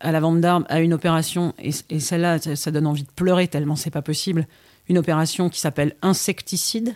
à 0.00 0.10
la 0.10 0.20
vente 0.20 0.40
d'armes 0.40 0.64
à 0.68 0.80
une 0.80 0.92
opération, 0.92 1.54
et, 1.58 1.70
et 1.90 2.00
celle-là, 2.00 2.38
ça, 2.38 2.70
donne 2.70 2.86
envie 2.86 3.02
de 3.02 3.10
pleurer 3.10 3.48
tellement 3.48 3.74
c'est 3.74 3.90
pas 3.90 4.02
possible, 4.02 4.46
une 4.88 4.98
opération 4.98 5.48
qui 5.48 5.60
s'appelle 5.60 5.96
insecticide. 6.02 6.94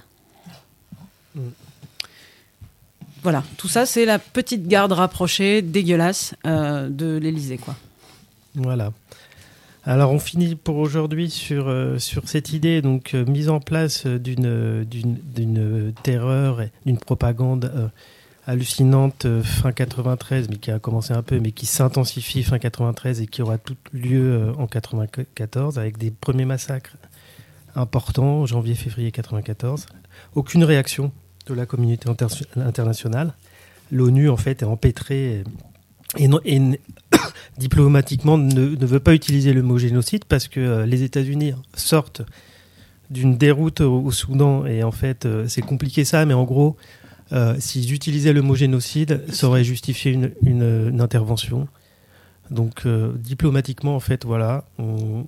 Voilà, 3.23 3.43
tout 3.57 3.67
ça, 3.67 3.87
c'est 3.87 4.05
la 4.05 4.21
petite 4.21 4.69
garde 4.69 4.93
rapprochée, 4.93 5.63
dégueulasse, 5.63 6.35
de 6.45 7.19
l'Élysée, 7.21 7.59
quoi. 7.59 7.75
Voilà. 8.55 8.93
Alors 9.85 10.13
on 10.13 10.19
finit 10.21 10.55
pour 10.55 10.77
aujourd'hui 10.77 11.29
sur, 11.29 11.67
euh, 11.69 11.99
sur 11.99 12.29
cette 12.29 12.53
idée 12.53 12.83
donc 12.83 13.15
euh, 13.15 13.25
mise 13.25 13.49
en 13.49 13.59
place 13.59 14.07
euh, 14.07 14.19
d'une 14.19 14.85
d'une 14.85 15.15
d'une 15.35 15.93
terreur 16.05 16.61
d'une 16.87 16.99
propagande 16.99 17.65
euh, 17.75 17.89
hallucinante 18.47 19.25
euh, 19.25 19.43
fin 19.43 19.73
93 19.73 20.49
mais 20.51 20.57
qui 20.59 20.71
a 20.71 20.79
commencé 20.79 21.13
un 21.13 21.23
peu 21.23 21.41
mais 21.41 21.51
qui 21.51 21.67
s'intensifie 21.67 22.45
fin 22.45 22.61
93 22.61 23.23
et 23.23 23.27
qui 23.27 23.43
aura 23.43 23.59
tout 23.59 23.75
lieu 23.93 24.21
euh, 24.35 24.53
en 24.55 24.69
94 24.69 25.81
avec 25.81 25.99
des 25.99 26.13
premiers 26.13 26.45
massacres 26.45 26.97
importants 27.75 28.47
janvier 28.47 28.77
février 28.77 29.11
94 29.11 29.87
aucune 30.37 30.63
réaction 30.63 31.11
de 31.49 31.55
la 31.55 31.67
communauté 31.67 32.09
inter- 32.09 32.45
internationale 32.57 33.33
l'ONU 33.91 34.29
en 34.31 34.37
fait 34.37 34.63
est 34.63 34.67
empêtrée 34.67 35.43
non- 36.21 36.41
et 36.45 36.61
diplomatiquement 37.59 38.39
ne, 38.39 38.77
ne 38.77 38.87
veut 38.87 39.01
pas 39.01 39.15
utiliser 39.15 39.53
le 39.53 39.63
mot 39.63 39.79
génocide 39.79 40.25
parce 40.25 40.49
que 40.49 40.61
euh, 40.61 40.87
les 40.87 41.03
États-Unis 41.03 41.53
sortent 41.75 42.23
d'une 43.11 43.37
déroute 43.37 43.81
au, 43.81 44.01
au 44.03 44.11
Soudan 44.11 44.65
et 44.67 44.83
en 44.83 44.93
fait 44.93 45.27
euh, 45.27 45.47
c'est 45.49 45.63
compliqué 45.63 46.05
ça 46.05 46.25
mais 46.27 46.35
en 46.35 46.45
gros 46.45 46.77
euh, 47.33 47.57
s'ils 47.59 47.93
utilisaient 47.93 48.33
le 48.33 48.43
mot 48.43 48.55
génocide 48.55 49.23
ça 49.33 49.47
aurait 49.49 49.65
justifié 49.65 50.13
une, 50.13 50.33
une- 50.43 50.89
une 50.91 51.01
intervention 51.01 51.69
donc 52.51 52.85
euh, 52.87 53.13
diplomatiquement 53.17 53.97
en 53.97 54.01
fait 54.01 54.25
voilà 54.25 54.65
on, 54.79 55.27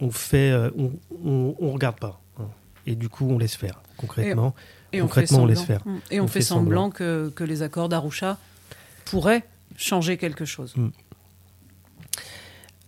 on 0.00 0.10
fait 0.10 0.52
on, 0.76 0.92
on, 1.24 1.54
on 1.60 1.70
regarde 1.72 1.98
pas 1.98 2.20
hein. 2.40 2.44
et 2.86 2.94
du 2.96 3.08
coup 3.08 3.26
on 3.28 3.38
laisse 3.38 3.56
faire 3.56 3.82
concrètement 3.96 4.54
Et 4.92 5.00
on 5.02 5.08
fait 5.08 5.22
concrètement 5.22 5.42
on, 5.42 5.46
laisse 5.46 5.58
semblant. 5.58 5.78
faire 5.78 5.86
Mm. 5.92 5.98
Et 6.10 6.20
on, 6.20 6.26
fait, 6.28 6.40
semblant, 6.42 6.90
que, 6.90 7.32
que 7.34 7.44
les 7.44 7.62
accords 7.62 7.88
d'Arusha 7.88 8.38
pourraient 9.04 9.44
changer 9.76 10.16
quelque 10.16 10.44
chose. 10.44 10.74
Mm. 10.76 10.88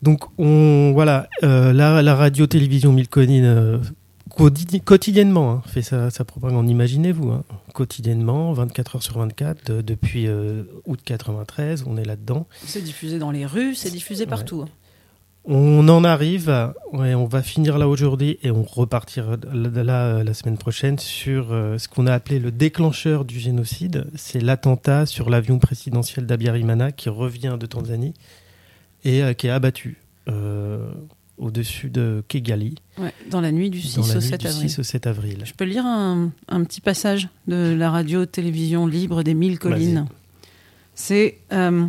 Donc 0.02 0.24
on 0.38 0.92
voilà 0.92 1.28
euh, 1.42 1.72
la, 1.72 2.02
la 2.02 2.14
radio 2.14 2.46
télévision 2.46 2.92
Milconine 2.92 3.44
euh, 3.44 3.78
quotidi- 4.30 4.80
quotidiennement 4.82 5.50
hein, 5.52 5.62
fait 5.66 5.80
sa, 5.82 6.10
sa 6.10 6.24
propagande. 6.24 6.68
Imaginez-vous 6.68 7.30
hein, 7.30 7.42
quotidiennement 7.72 8.52
24 8.52 8.96
heures 8.96 9.02
sur 9.02 9.18
24 9.18 9.72
de- 9.72 9.80
depuis 9.80 10.26
euh, 10.26 10.64
août 10.84 11.00
93 11.04 11.84
on 11.86 11.96
est 11.96 12.04
là-dedans. 12.04 12.46
C'est 12.66 12.82
diffusé 12.84 13.18
dans 13.18 13.30
les 13.30 13.46
rues, 13.46 13.74
c'est 13.74 13.90
diffusé 13.90 14.26
partout. 14.26 14.62
hein. 14.62 14.68
On 15.46 15.86
en 15.88 16.04
arrive, 16.04 16.72
ouais, 16.92 17.14
on 17.14 17.26
va 17.26 17.42
finir 17.42 17.76
là 17.76 17.86
aujourd'hui 17.86 18.38
et 18.42 18.50
on 18.50 18.62
repartira 18.62 19.36
là, 19.52 19.82
là, 19.82 20.24
la 20.24 20.34
semaine 20.34 20.56
prochaine 20.56 20.98
sur 20.98 21.52
euh, 21.52 21.76
ce 21.76 21.86
qu'on 21.86 22.06
a 22.06 22.14
appelé 22.14 22.38
le 22.38 22.50
déclencheur 22.50 23.26
du 23.26 23.38
génocide. 23.38 24.06
C'est 24.14 24.40
l'attentat 24.40 25.04
sur 25.04 25.28
l'avion 25.28 25.58
présidentiel 25.58 26.24
d'Abiyarimana 26.24 26.92
qui 26.92 27.10
revient 27.10 27.58
de 27.60 27.66
Tanzanie 27.66 28.14
et 29.04 29.22
euh, 29.22 29.34
qui 29.34 29.48
est 29.48 29.50
abattu 29.50 29.98
euh, 30.28 30.88
au-dessus 31.36 31.90
de 31.90 32.24
Kigali. 32.28 32.76
Ouais, 32.98 33.12
dans 33.30 33.42
la 33.42 33.52
nuit 33.52 33.68
du 33.68 33.82
6 33.82 33.96
dans 33.96 34.06
la 34.06 34.12
au 34.12 34.20
nuit 34.20 34.28
7 34.28 34.40
du 34.40 34.46
avril. 34.46 34.70
6 34.70 34.78
au 34.78 34.82
7 34.82 35.06
avril. 35.06 35.42
Je 35.44 35.52
peux 35.52 35.64
lire 35.64 35.84
un, 35.84 36.30
un 36.48 36.64
petit 36.64 36.80
passage 36.80 37.28
de 37.48 37.74
la 37.76 37.90
radio-télévision 37.90 38.86
libre 38.86 39.22
des 39.22 39.34
Mille 39.34 39.58
Collines. 39.58 40.06
C'est 40.94 41.38
euh, 41.52 41.84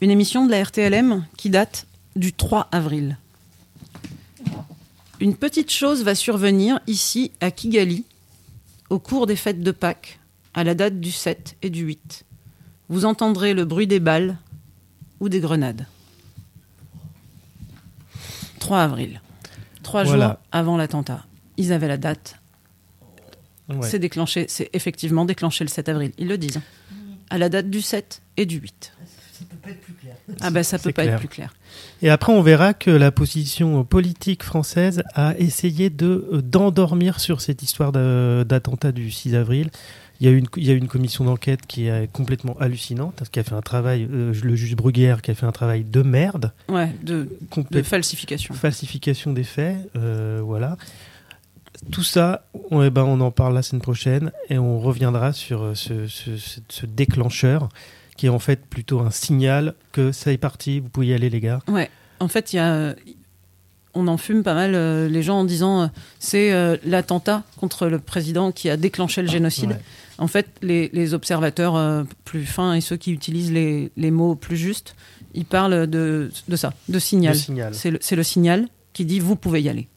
une 0.00 0.10
émission 0.10 0.44
de 0.46 0.50
la 0.50 0.62
RTLM 0.62 1.24
qui 1.38 1.48
date 1.48 1.86
du 2.16 2.32
3 2.32 2.68
avril. 2.72 3.16
Une 5.20 5.36
petite 5.36 5.70
chose 5.70 6.02
va 6.02 6.14
survenir 6.14 6.80
ici 6.86 7.32
à 7.40 7.50
Kigali 7.50 8.04
au 8.90 8.98
cours 8.98 9.26
des 9.26 9.36
fêtes 9.36 9.62
de 9.62 9.70
Pâques, 9.70 10.18
à 10.54 10.64
la 10.64 10.74
date 10.74 11.00
du 11.00 11.10
7 11.12 11.56
et 11.62 11.70
du 11.70 11.82
8. 11.84 12.24
Vous 12.88 13.04
entendrez 13.04 13.54
le 13.54 13.64
bruit 13.64 13.86
des 13.86 14.00
balles 14.00 14.36
ou 15.20 15.28
des 15.28 15.40
grenades. 15.40 15.86
3 18.58 18.80
avril. 18.82 19.20
Trois 19.82 20.04
Voilà. 20.04 20.26
jours 20.28 20.36
avant 20.52 20.76
l'attentat. 20.76 21.24
Ils 21.56 21.72
avaient 21.72 21.88
la 21.88 21.96
date. 21.96 22.36
Ouais. 23.68 23.88
C'est 23.88 23.98
déclenché, 23.98 24.46
c'est 24.48 24.68
effectivement 24.72 25.24
déclenché 25.24 25.64
le 25.64 25.68
7 25.70 25.88
avril. 25.88 26.12
Ils 26.18 26.28
le 26.28 26.36
disent. 26.38 26.60
À 27.30 27.38
la 27.38 27.48
date 27.48 27.70
du 27.70 27.80
7 27.80 28.20
et 28.36 28.44
du 28.46 28.58
8. 28.58 28.91
Pas 29.62 29.70
être 29.70 29.80
plus 29.80 29.92
clair. 29.94 30.14
Ah 30.40 30.50
ben 30.50 30.62
ça 30.62 30.78
peut 30.78 30.92
pas 30.92 31.02
clair. 31.02 31.14
être 31.14 31.20
plus 31.20 31.28
clair. 31.28 31.54
Et 32.02 32.10
après, 32.10 32.32
on 32.32 32.42
verra 32.42 32.74
que 32.74 32.90
la 32.90 33.12
position 33.12 33.84
politique 33.84 34.42
française 34.42 35.02
a 35.14 35.34
essayé 35.38 35.88
de 35.90 36.28
euh, 36.32 36.42
d'endormir 36.42 37.20
sur 37.20 37.40
cette 37.40 37.62
histoire 37.62 37.92
d'attentat 37.92 38.90
du 38.92 39.10
6 39.10 39.34
avril. 39.36 39.70
Il 40.20 40.26
y, 40.26 40.28
a 40.28 40.32
eu 40.32 40.38
une, 40.38 40.46
il 40.56 40.64
y 40.64 40.70
a 40.70 40.74
une 40.74 40.86
commission 40.86 41.24
d'enquête 41.24 41.66
qui 41.66 41.86
est 41.88 42.10
complètement 42.12 42.56
hallucinante, 42.60 43.22
qui 43.32 43.40
a 43.40 43.42
fait 43.44 43.54
un 43.56 43.60
travail, 43.60 44.06
euh, 44.08 44.32
le 44.40 44.54
juge 44.54 44.76
Bruguière, 44.76 45.20
qui 45.20 45.32
a 45.32 45.34
fait 45.34 45.46
un 45.46 45.52
travail 45.52 45.82
de 45.82 46.02
merde. 46.02 46.52
Ouais, 46.68 46.92
de, 47.02 47.28
Complète- 47.50 47.78
de 47.78 47.82
falsification. 47.82 48.54
Falsification 48.54 49.32
des 49.32 49.42
faits, 49.42 49.76
euh, 49.96 50.40
voilà. 50.44 50.76
Tout 51.90 52.04
ça, 52.04 52.46
on, 52.70 52.82
eh 52.84 52.90
ben, 52.90 53.02
on 53.02 53.20
en 53.20 53.32
parle 53.32 53.54
la 53.54 53.62
semaine 53.62 53.82
prochaine 53.82 54.30
et 54.48 54.58
on 54.58 54.78
reviendra 54.78 55.32
sur 55.32 55.72
ce, 55.76 56.06
ce- 56.06 56.36
ce- 56.36 56.60
ce 56.68 56.86
déclencheur 56.86 57.68
qui 58.16 58.26
est 58.26 58.30
en 58.30 58.38
fait 58.38 58.64
plutôt 58.66 59.00
un 59.00 59.10
signal 59.10 59.74
que 59.92 60.12
ça 60.12 60.32
est 60.32 60.38
parti, 60.38 60.80
vous 60.80 60.88
pouvez 60.88 61.08
y 61.08 61.14
aller 61.14 61.30
les 61.30 61.40
gars. 61.40 61.60
Ouais, 61.68 61.90
en 62.20 62.28
fait, 62.28 62.52
il 62.52 62.56
y 62.56 62.58
a. 62.58 62.94
on 63.94 64.06
en 64.08 64.16
fume 64.16 64.42
pas 64.42 64.54
mal 64.54 64.74
euh, 64.74 65.08
les 65.08 65.22
gens 65.22 65.40
en 65.40 65.44
disant 65.44 65.82
euh, 65.82 65.86
c'est 66.18 66.52
euh, 66.52 66.76
l'attentat 66.84 67.42
contre 67.58 67.88
le 67.88 67.98
président 67.98 68.52
qui 68.52 68.70
a 68.70 68.76
déclenché 68.76 69.22
le 69.22 69.28
génocide. 69.28 69.70
Ouais. 69.70 69.80
En 70.18 70.28
fait, 70.28 70.46
les, 70.62 70.88
les 70.92 71.14
observateurs 71.14 72.04
plus 72.24 72.44
fins 72.44 72.74
et 72.74 72.80
ceux 72.80 72.96
qui 72.96 73.12
utilisent 73.12 73.50
les, 73.50 73.90
les 73.96 74.10
mots 74.10 74.34
plus 74.34 74.56
justes, 74.56 74.94
ils 75.34 75.46
parlent 75.46 75.86
de, 75.88 76.30
de 76.48 76.56
ça, 76.56 76.74
de 76.88 76.98
signal. 76.98 77.34
Signal. 77.34 77.74
C'est 77.74 77.90
le, 77.90 77.98
le 78.16 78.22
signal 78.22 78.68
qui 78.92 79.04
dit 79.04 79.18
vous 79.18 79.36
pouvez 79.36 79.62
y 79.62 79.68
aller. 79.68 79.88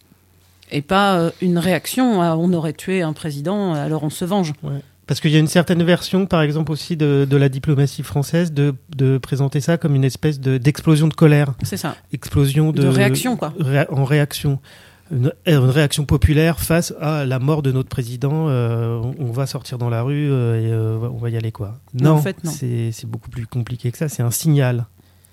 Et 0.71 0.81
pas 0.81 1.31
une 1.41 1.59
réaction 1.59 2.23
à 2.23 2.35
on 2.37 2.51
aurait 2.53 2.73
tué 2.73 3.03
un 3.03 3.13
président, 3.13 3.73
alors 3.75 4.03
on 4.03 4.09
se 4.09 4.25
venge. 4.25 4.53
Parce 5.07 5.19
qu'il 5.19 5.29
y 5.31 5.35
a 5.35 5.39
une 5.39 5.47
certaine 5.47 5.83
version, 5.83 6.25
par 6.25 6.41
exemple 6.41 6.71
aussi 6.71 6.97
de, 6.97 7.27
de 7.29 7.37
la 7.37 7.47
diplomatie 7.49 8.01
française, 8.01 8.51
de, 8.53 8.73
de 8.95 9.17
présenter 9.19 9.61
ça 9.61 9.77
comme 9.77 9.93
une 9.95 10.03
espèce 10.03 10.39
de- 10.39 10.57
d'explosion 10.57 11.07
de, 11.07 11.13
colère. 11.13 11.53
C'est 11.63 11.77
ça. 11.77 11.95
Explosion 12.11 12.71
de, 12.71 12.81
De 12.81 12.87
réaction, 12.87 13.37
quoi. 13.37 13.53
en 13.91 14.03
réaction. 14.03 14.59
Une, 15.11 15.31
une 15.45 15.57
réaction 15.69 16.05
populaire 16.05 16.59
face 16.59 16.91
à 16.99 17.25
la 17.25 17.37
mort 17.37 17.61
de 17.61 17.71
notre 17.71 17.89
président. 17.89 18.47
euh, 18.49 18.97
on, 18.97 19.15
on 19.27 19.31
va 19.31 19.45
sortir 19.45 19.77
dans 19.77 19.91
la 19.91 20.01
rue 20.01 20.31
euh, 20.31 20.59
et 20.59 20.71
euh, 20.71 21.07
on 21.13 21.17
va 21.17 21.29
y 21.29 21.37
aller 21.37 21.51
quoi. 21.51 21.79
Non, 21.93 22.13
en 22.13 22.21
fait, 22.23 22.43
non. 22.43 22.49
c'est 22.51 23.05
beaucoup 23.05 23.29
plus 23.29 23.45
compliqué 23.45 23.91
que 23.91 23.99
ça. 23.99 24.09
C'est 24.09 24.23
un 24.23 24.31
signal. 24.31 24.87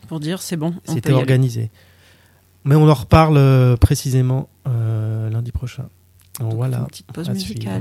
Pour 0.09 0.21
dire 0.21 0.43
c'est 0.43 0.59
bon, 0.59 0.75
C'était 0.85 1.09
aller. 1.09 1.17
organisé. 1.19 1.71
Mais 2.65 2.75
on 2.75 2.87
en 2.87 2.93
reparle 2.95 3.39
euh, 3.39 3.77
précisément 3.79 4.51
euh, 4.69 5.31
lundi 5.31 5.53
prochain. 5.53 5.89
Donc, 6.39 6.53
voilà. 6.53 6.81
Une 6.81 6.87
petite 6.87 7.07
pause 7.13 7.33
suivre. 7.39 7.81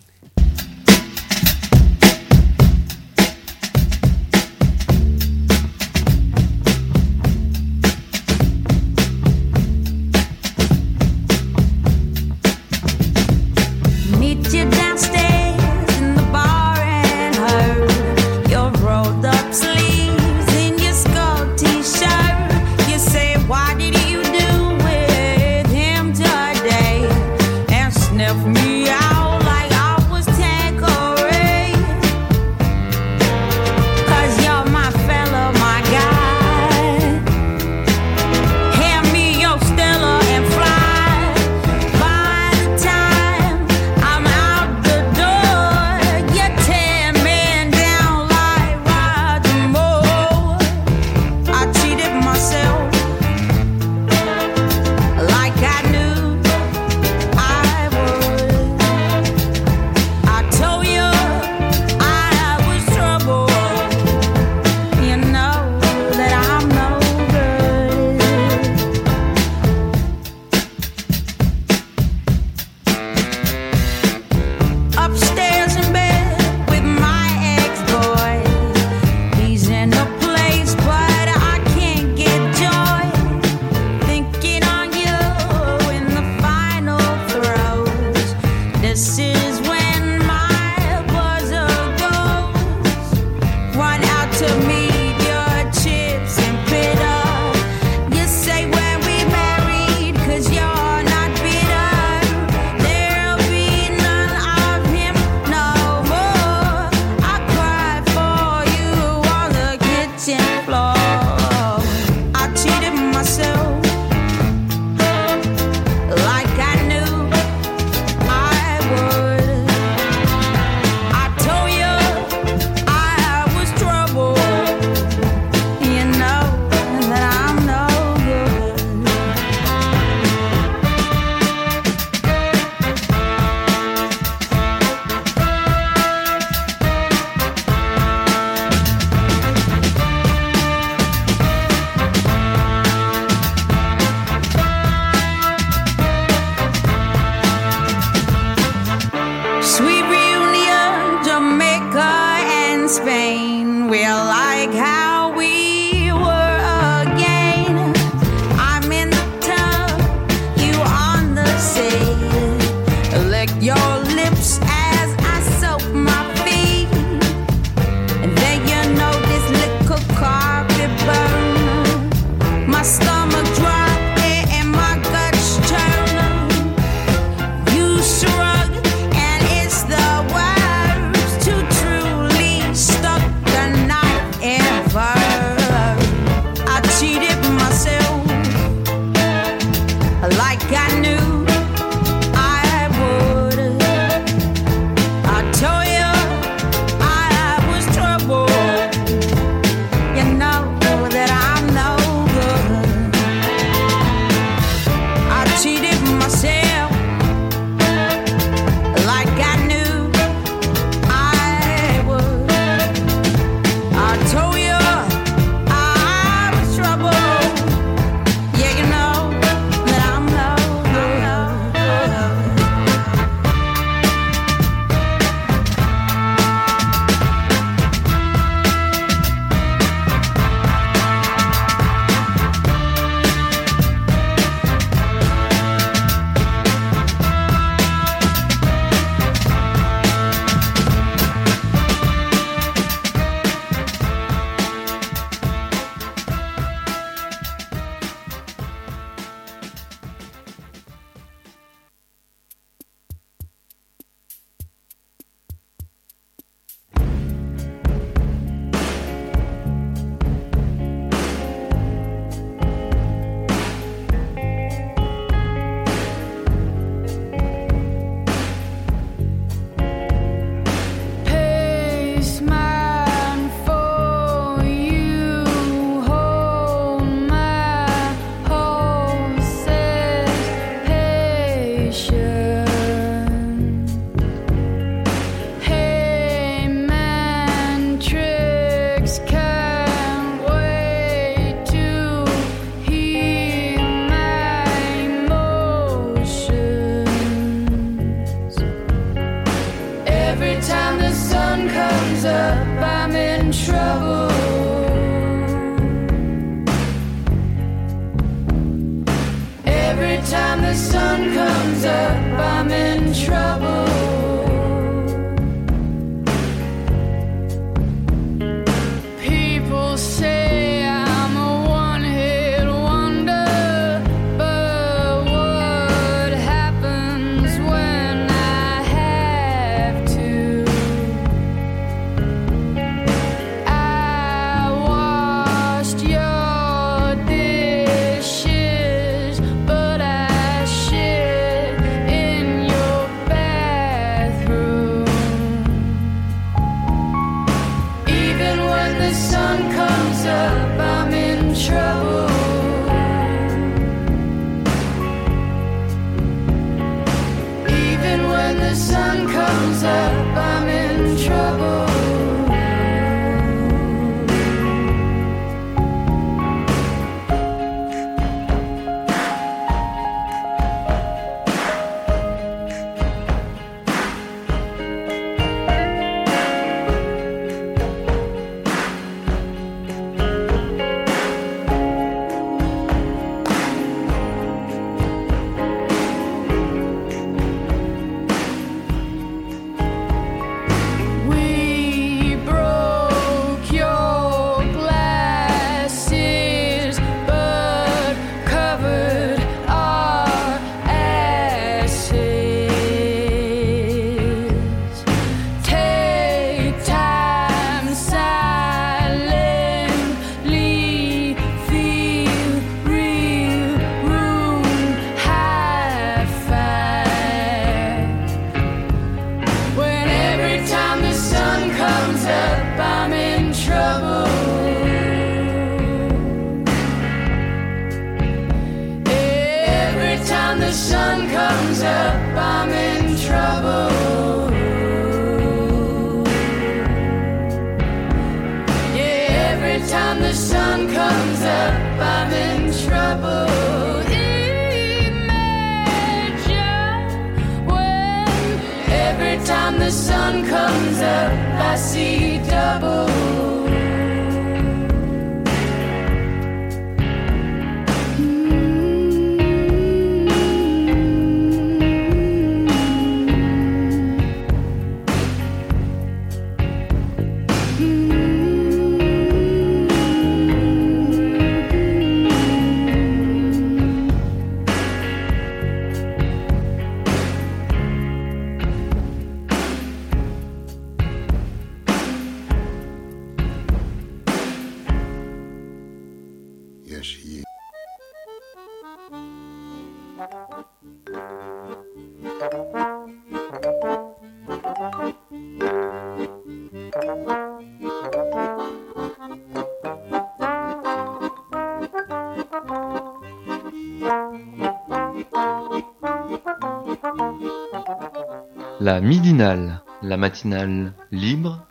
La 508.91 508.99
midinale, 508.99 509.81
la 510.01 510.17
matinale 510.17 510.91
libre, 511.13 511.65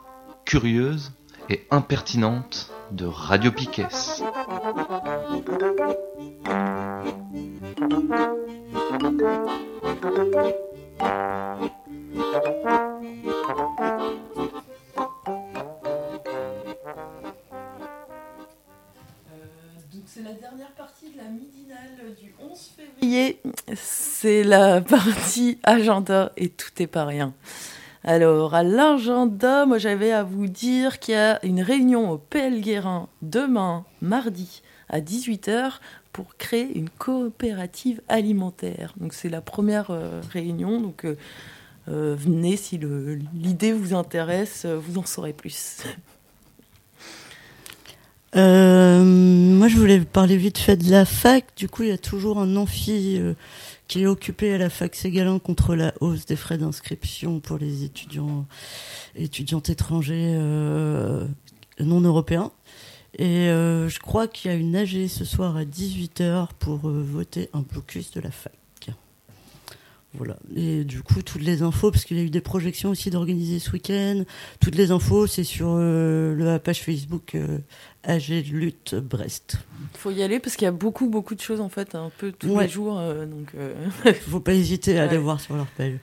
curieuse 0.47 1.13
et 1.51 1.67
impertinente 1.71 2.71
de 2.93 3.05
Radio 3.05 3.53
Piquet. 3.53 3.89
La 24.51 24.81
partie 24.81 25.59
agenda 25.63 26.33
et 26.37 26.49
tout 26.49 26.71
est 26.81 26.89
pas 26.89 27.05
rien. 27.05 27.33
Alors 28.03 28.55
à 28.55 28.65
l'agenda, 28.65 29.65
moi 29.65 29.79
j'avais 29.79 30.11
à 30.11 30.25
vous 30.25 30.49
dire 30.49 30.99
qu'il 30.99 31.15
y 31.15 31.17
a 31.17 31.39
une 31.47 31.63
réunion 31.63 32.11
au 32.11 32.19
PL 32.19 32.61
Guérin 32.61 33.09
demain, 33.23 33.85
mardi, 34.03 34.63
à 34.89 35.01
18h 35.01 35.75
pour 36.13 36.37
créer 36.37 36.77
une 36.77 36.91
coopérative 36.91 38.03
alimentaire. 38.09 38.93
Donc 38.97 39.15
c'est 39.15 39.29
la 39.29 39.41
première 39.41 39.93
euh, 39.93 40.21
réunion. 40.33 40.81
Donc 40.81 41.05
euh, 41.05 41.15
euh, 41.89 42.17
venez 42.19 42.57
si 42.57 42.81
l'idée 43.33 43.73
vous 43.73 43.95
intéresse, 43.95 44.67
vous 44.67 44.99
en 44.99 45.07
saurez 45.07 45.33
plus. 45.33 45.85
Moi, 48.35 49.69
je 49.69 49.77
voulais 49.77 50.01
parler 50.01 50.37
vite 50.37 50.59
fait 50.59 50.77
de 50.77 50.91
la 50.91 51.05
fac. 51.05 51.45
Du 51.57 51.69
coup, 51.69 51.83
il 51.85 51.91
y 51.91 51.93
a 51.93 51.99
toujours 51.99 52.41
un 52.41 52.57
amphi 52.57 53.21
qui 53.91 54.03
est 54.03 54.07
occupé 54.07 54.55
à 54.55 54.59
la 54.59 54.71
fac 54.71 54.95
Ségalin 54.95 55.41
contre 55.41 55.75
la 55.75 55.93
hausse 56.01 56.25
des 56.25 56.37
frais 56.37 56.59
d'inscription 56.59 57.41
pour 57.41 57.59
les 57.59 57.83
étudiants 57.83 58.47
étudiantes 59.17 59.69
étrangers 59.69 60.37
euh, 60.39 61.27
non 61.81 62.01
européens. 62.01 62.53
Et 63.19 63.49
euh, 63.49 63.89
je 63.89 63.99
crois 63.99 64.29
qu'il 64.29 64.49
y 64.49 64.55
a 64.55 64.57
une 64.57 64.77
AG 64.77 65.09
ce 65.09 65.25
soir 65.25 65.57
à 65.57 65.65
18h 65.65 66.51
pour 66.61 66.89
euh, 66.89 67.03
voter 67.05 67.51
un 67.53 67.63
blocus 67.63 68.13
de 68.13 68.21
la 68.21 68.31
fac. 68.31 68.53
Voilà. 70.15 70.37
Et 70.57 70.83
du 70.83 71.03
coup, 71.03 71.23
toutes 71.23 71.43
les 71.43 71.63
infos, 71.63 71.93
parce 71.93 72.05
qu'il 72.05 72.17
y 72.17 72.21
a 72.21 72.25
eu 72.25 72.31
des 72.31 72.41
projections 72.41 72.91
aussi 72.91 73.11
d'organiser 73.11 73.61
ce 73.61 73.71
week-end, 73.71 74.25
toutes 74.61 74.75
les 74.75 74.91
infos, 74.91 75.29
c'est 75.29 75.45
sur 75.45 75.77
la 75.77 76.59
page 76.59 76.83
Facebook 76.83 77.37
AG 78.05 78.29
Lutte 78.51 78.95
Brest. 78.95 79.59
faut 79.95 80.11
y 80.11 80.23
aller 80.23 80.41
parce 80.41 80.57
qu'il 80.57 80.65
y 80.65 80.69
a 80.69 80.73
beaucoup, 80.73 81.09
beaucoup 81.11 81.35
de 81.35 81.41
choses 81.41 81.61
en 81.61 81.69
fait, 81.69 81.95
un 81.95 82.11
peu 82.19 82.33
tous 82.33 82.49
Ouais. 82.49 82.65
les 82.65 82.71
jours. 82.71 82.99
euh, 82.99 83.27
donc, 83.27 83.49
euh, 83.57 83.75
Faut 84.31 84.41
pas 84.41 84.55
hésiter 84.55 84.99
à 84.99 85.03
aller 85.05 85.17
Ouais. 85.19 85.23
voir 85.23 85.41
sur 85.41 85.55
leur 85.57 85.67
page. 85.67 85.95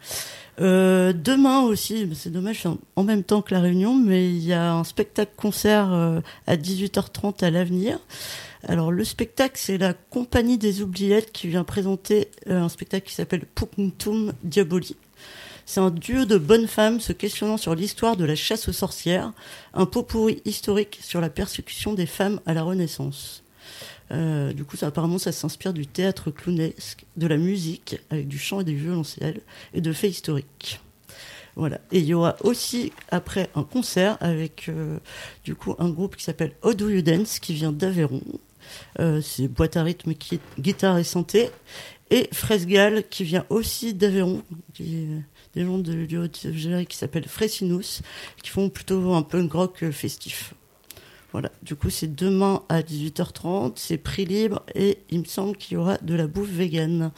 Euh, 0.60 1.14
demain 1.14 1.61
aussi, 1.61 2.10
c'est 2.15 2.32
dommage, 2.32 2.61
c'est 2.64 2.68
en- 2.69 2.78
en 2.95 3.03
même 3.03 3.24
temps 3.24 3.41
que 3.41 3.53
la 3.53 3.61
réunion, 3.61 3.95
mais 3.95 4.30
il 4.30 4.44
y 4.44 4.53
a 4.53 4.74
un 4.74 4.84
spectacle-concert 4.84 5.91
euh, 5.94 6.19
à 6.48 6.56
18h30 6.57 7.44
à 7.44 7.49
l'avenir. 7.52 7.99
Alors 8.64 8.91
le 8.91 9.03
spectacle, 9.03 9.56
c'est 9.57 9.78
la 9.78 9.94
Compagnie 9.94 10.57
des 10.57 10.82
Oubliettes 10.82 11.32
qui 11.32 11.48
vient 11.48 11.64
présenter 11.64 12.30
euh, 12.48 12.61
un 12.61 12.69
spectacle 12.69 13.07
qui 13.07 13.14
s'appelle 13.14 13.45
Punctum 13.45 14.34
Diaboli. 14.44 14.95
C'est 15.69 15.81
un 15.81 15.91
duo 15.91 16.23
de 16.23 16.38
bonnes 16.38 16.65
femmes 16.65 17.02
se 17.02 17.11
questionnant 17.11 17.57
sur 17.57 17.76
l'histoire 17.76 18.15
de 18.15 18.23
la 18.23 18.38
chasse 18.38 18.69
aux 18.69 18.73
sorcières, 18.73 19.34
un 19.73 19.85
pot 19.85 20.02
pourri 20.02 20.41
historique 20.45 20.98
sur 21.03 21.19
la 21.19 21.30
persécution 21.30 21.94
des 21.94 22.06
femmes 22.06 22.39
à 22.45 22.53
la 22.53 22.64
Renaissance. 22.64 23.44
Euh, 24.11 24.53
du 24.53 24.64
coup, 24.64 24.77
ça, 24.77 24.88
apparemment, 24.88 25.18
ça 25.18 25.34
s'inspire 25.34 25.73
du 25.73 25.85
théâtre 25.85 26.31
clownesque, 26.31 27.06
de 27.18 27.27
la 27.27 27.35
musique 27.35 27.99
avec 28.10 28.30
du 28.30 28.39
chant 28.39 28.61
et 28.61 28.64
du 28.64 28.77
violoncelle 28.77 29.41
et 29.73 29.81
de 29.81 29.91
faits 29.91 30.11
historiques. 30.11 30.80
Voilà. 31.57 31.81
Et 31.91 31.99
il 31.99 32.06
y 32.06 32.14
aura 32.14 32.38
aussi 32.45 32.94
après 33.10 33.49
un 33.53 33.64
concert 33.64 34.15
avec 34.22 34.69
euh, 34.69 34.99
du 35.44 35.53
coup 35.56 35.76
un 35.80 35.89
groupe 35.89 36.15
qui 36.15 36.23
s'appelle 36.23 36.53
How 36.64 36.76
Do 36.76 36.89
You 36.89 37.02
Dance 37.02 37.39
qui 37.39 37.53
vient 37.53 37.73
d'Aveyron. 37.73 38.22
Euh, 39.02 39.19
c'est 39.22 39.49
boîte 39.49 39.76
à 39.76 39.84
rythme, 39.84 40.14
guitare 40.57 40.98
et 40.98 41.03
santé. 41.03 41.49
Et 42.10 42.30
Fresgal 42.31 43.03
qui 43.10 43.26
vient 43.26 43.45
aussi 43.49 43.94
d'Aveyron, 43.94 44.44
des 45.57 45.65
gens 45.65 45.79
de, 45.79 46.05
du 46.05 46.85
qui 46.85 46.97
s'appellent 46.97 47.27
Fresinus, 47.27 48.01
qui 48.43 48.49
font 48.49 48.69
plutôt 48.69 49.13
un 49.13 49.23
punk 49.23 49.51
rock 49.53 49.84
euh, 49.84 49.91
festif. 49.91 50.53
Voilà, 51.31 51.51
du 51.61 51.75
coup 51.75 51.89
c'est 51.89 52.15
demain 52.15 52.61
à 52.69 52.81
18h30, 52.81 53.73
c'est 53.75 53.97
prix 53.97 54.25
libre 54.25 54.63
et 54.75 54.99
il 55.09 55.19
me 55.19 55.25
semble 55.25 55.57
qu'il 55.57 55.75
y 55.75 55.77
aura 55.77 55.97
de 55.97 56.15
la 56.15 56.27
bouffe 56.27 56.49
végane. 56.49 57.11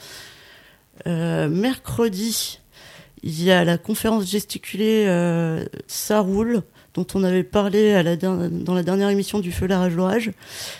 Euh, 1.06 1.48
mercredi, 1.48 2.60
il 3.22 3.42
y 3.42 3.50
a 3.50 3.64
la 3.64 3.78
conférence 3.78 4.28
gesticulée 4.28 5.04
euh, 5.06 5.64
Ça 5.86 6.26
dont 6.94 7.06
on 7.14 7.22
avait 7.22 7.44
parlé 7.44 8.02
dans 8.20 8.74
la 8.74 8.82
dernière 8.82 9.10
émission 9.10 9.38
du 9.38 9.52
Feu 9.52 9.66
la 9.66 9.78
rage 9.78 9.94
l'orage. 9.94 10.32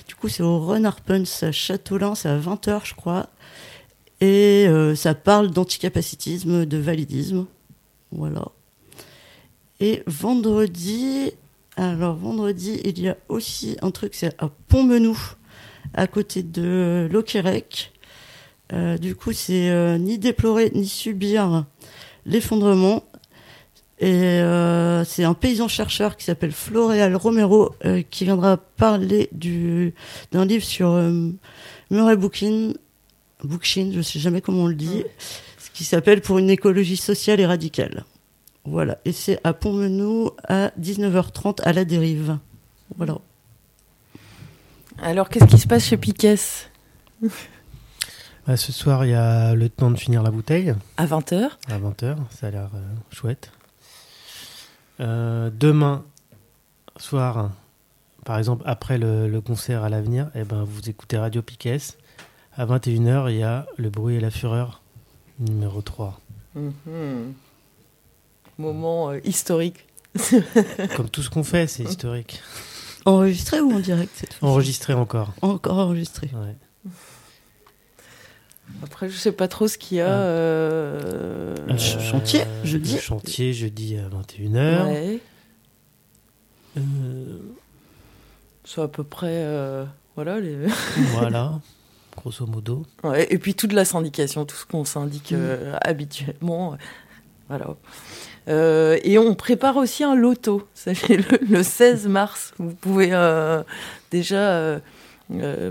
Du 0.09 0.15
coup 0.15 0.28
c'est 0.28 0.43
au 0.43 0.59
Run 0.59 0.85
Harpens 0.85 1.43
à 1.43 1.53
Châteaulin, 1.53 2.15
c'est 2.15 2.28
à 2.28 2.39
20h 2.39 2.81
je 2.85 2.95
crois. 2.95 3.28
Et 4.21 4.67
euh, 4.69 4.95
ça 4.95 5.15
parle 5.15 5.51
d'anticapacitisme, 5.51 6.67
de 6.67 6.77
validisme. 6.77 7.47
Voilà. 8.13 8.45
Et 9.81 10.03
vendredi, 10.07 11.33
alors 11.77 12.17
vendredi, 12.17 12.81
il 12.85 13.01
y 13.01 13.09
a 13.09 13.17
aussi 13.29 13.79
un 13.81 13.91
truc, 13.91 14.15
c'est 14.15 14.35
à 14.39 14.51
Pont-Menou, 14.69 15.19
à 15.95 16.07
côté 16.07 16.43
de 16.43 17.09
Loquérec. 17.11 17.93
Euh, 18.75 18.99
du 18.99 19.15
coup, 19.15 19.33
c'est 19.33 19.71
euh, 19.71 19.97
ni 19.97 20.19
déplorer 20.19 20.71
ni 20.75 20.87
subir 20.87 21.65
l'effondrement. 22.27 23.05
Et 24.03 24.41
c'est 25.05 25.25
un 25.25 25.35
paysan 25.35 25.69
chercheur 25.69 26.17
qui 26.17 26.25
s'appelle 26.25 26.53
Floréal 26.53 27.15
Romero 27.17 27.75
qui 28.09 28.25
viendra 28.25 28.57
parler 28.57 29.29
du 29.33 29.93
d'un 30.33 30.47
livre 30.47 30.65
sur 30.65 30.93
Murray 31.91 32.17
Bookchin, 32.17 32.73
Bookchin, 33.45 33.91
je 33.95 34.01
sais 34.01 34.19
jamais 34.19 34.41
comment 34.41 34.65
on 34.65 34.67
le 34.67 34.75
dit, 34.75 35.05
ce 35.59 35.71
qui 35.71 35.85
s'appelle 35.85 36.21
Pour 36.21 36.39
une 36.39 36.51
écologie 36.51 36.97
sociale 36.97 37.41
et 37.41 37.47
radicale. 37.47 38.05
Voilà, 38.65 38.99
et 39.05 39.12
c'est 39.12 39.41
à 39.43 39.55
Pont-Menou 39.55 40.31
à 40.47 40.69
19h30 40.81 41.62
à 41.62 41.73
la 41.73 41.85
dérive. 41.85 42.39
Voilà. 42.97 43.19
Alors, 45.03 45.31
qu'est-ce 45.31 45.47
qui 45.47 45.59
se 45.59 45.67
passe 45.67 45.87
chez 45.87 45.97
Piquet 45.97 46.37
Bah, 48.47 48.57
ce 48.57 48.71
soir, 48.71 49.07
il 49.07 49.12
y 49.12 49.15
a 49.15 49.55
le 49.55 49.69
temps 49.71 49.91
de 49.91 49.97
finir 49.97 50.23
la 50.23 50.31
bouteille. 50.31 50.75
À 50.99 51.07
20h. 51.07 51.51
À 51.69 51.79
20h, 51.79 52.17
ça 52.31 52.49
a 52.49 52.51
l'air 52.51 52.71
euh, 52.75 52.81
chouette. 53.11 53.51
Euh, 55.01 55.51
demain 55.59 56.05
soir, 56.99 57.51
par 58.27 58.37
exemple, 58.37 58.62
après 58.67 58.99
le, 58.99 59.27
le 59.27 59.41
concert 59.41 59.85
à 59.85 59.89
l'avenir, 59.89 60.31
eh 60.35 60.45
ben, 60.45 60.65
vous 60.65 60.91
écoutez 60.91 61.17
Radio 61.17 61.41
Piquet. 61.41 61.79
À 62.57 62.67
21h, 62.67 63.31
il 63.31 63.37
y 63.39 63.43
a 63.43 63.67
Le 63.77 63.91
bruit 63.91 64.17
et 64.17 64.21
la 64.21 64.31
fureur, 64.31 64.83
numéro 65.39 65.83
3. 65.83 66.21
Mhm. 66.55 67.35
Moment 68.59 69.11
euh, 69.11 69.21
historique. 69.25 69.87
Comme 70.97 71.09
tout 71.09 71.23
ce 71.23 71.31
qu'on 71.31 71.45
fait, 71.45 71.67
c'est 71.67 71.85
historique. 71.85 72.43
Enregistré 73.07 73.61
ou 73.61 73.73
en 73.73 73.79
direct 73.81 74.11
cette 74.15 74.35
fois 74.35 74.49
Enregistré 74.51 74.93
encore. 74.93 75.33
Encore 75.41 75.79
enregistré. 75.79 76.29
Ouais. 76.35 76.57
Après, 78.83 79.09
je 79.09 79.17
sais 79.17 79.33
pas 79.33 79.49
trop 79.49 79.69
ce 79.69 79.79
qu'il 79.79 79.99
y 79.99 80.01
a. 80.01 80.09
euh, 80.09 81.55
Euh, 81.69 81.79
chantier, 81.79 82.43
jeudi. 82.65 82.99
Chantier, 82.99 83.53
jeudi 83.55 83.97
à 83.97 84.09
21h. 84.09 84.87
Ouais. 84.87 85.21
Euh, 86.77 87.39
C'est 88.65 88.83
à 88.83 88.89
peu 88.89 89.05
près. 89.05 89.29
euh, 89.31 89.85
voilà. 90.17 90.39
Les... 90.41 90.57
voilà, 91.13 91.61
grosso 92.16 92.47
modo. 92.47 92.85
Ouais, 93.03 93.27
et 93.31 93.39
puis 93.39 93.55
toute 93.55 93.73
la 93.73 93.85
syndication, 93.85 94.45
tout 94.45 94.57
ce 94.57 94.66
qu'on 94.66 94.85
syndique 94.85 95.32
euh, 95.32 95.77
habituellement. 95.82 96.73
euh, 96.73 96.77
Voilà. 97.49 97.77
Euh, 98.49 98.99
et 99.05 99.19
on 99.19 99.35
prépare 99.35 99.77
aussi 99.77 100.03
un 100.05 100.15
loto, 100.15 100.66
le, 100.87 101.47
le 101.49 101.62
16 101.62 102.07
mars. 102.09 102.53
Vous 102.59 102.74
pouvez 102.74 103.11
euh, 103.12 103.62
déjà 104.11 104.81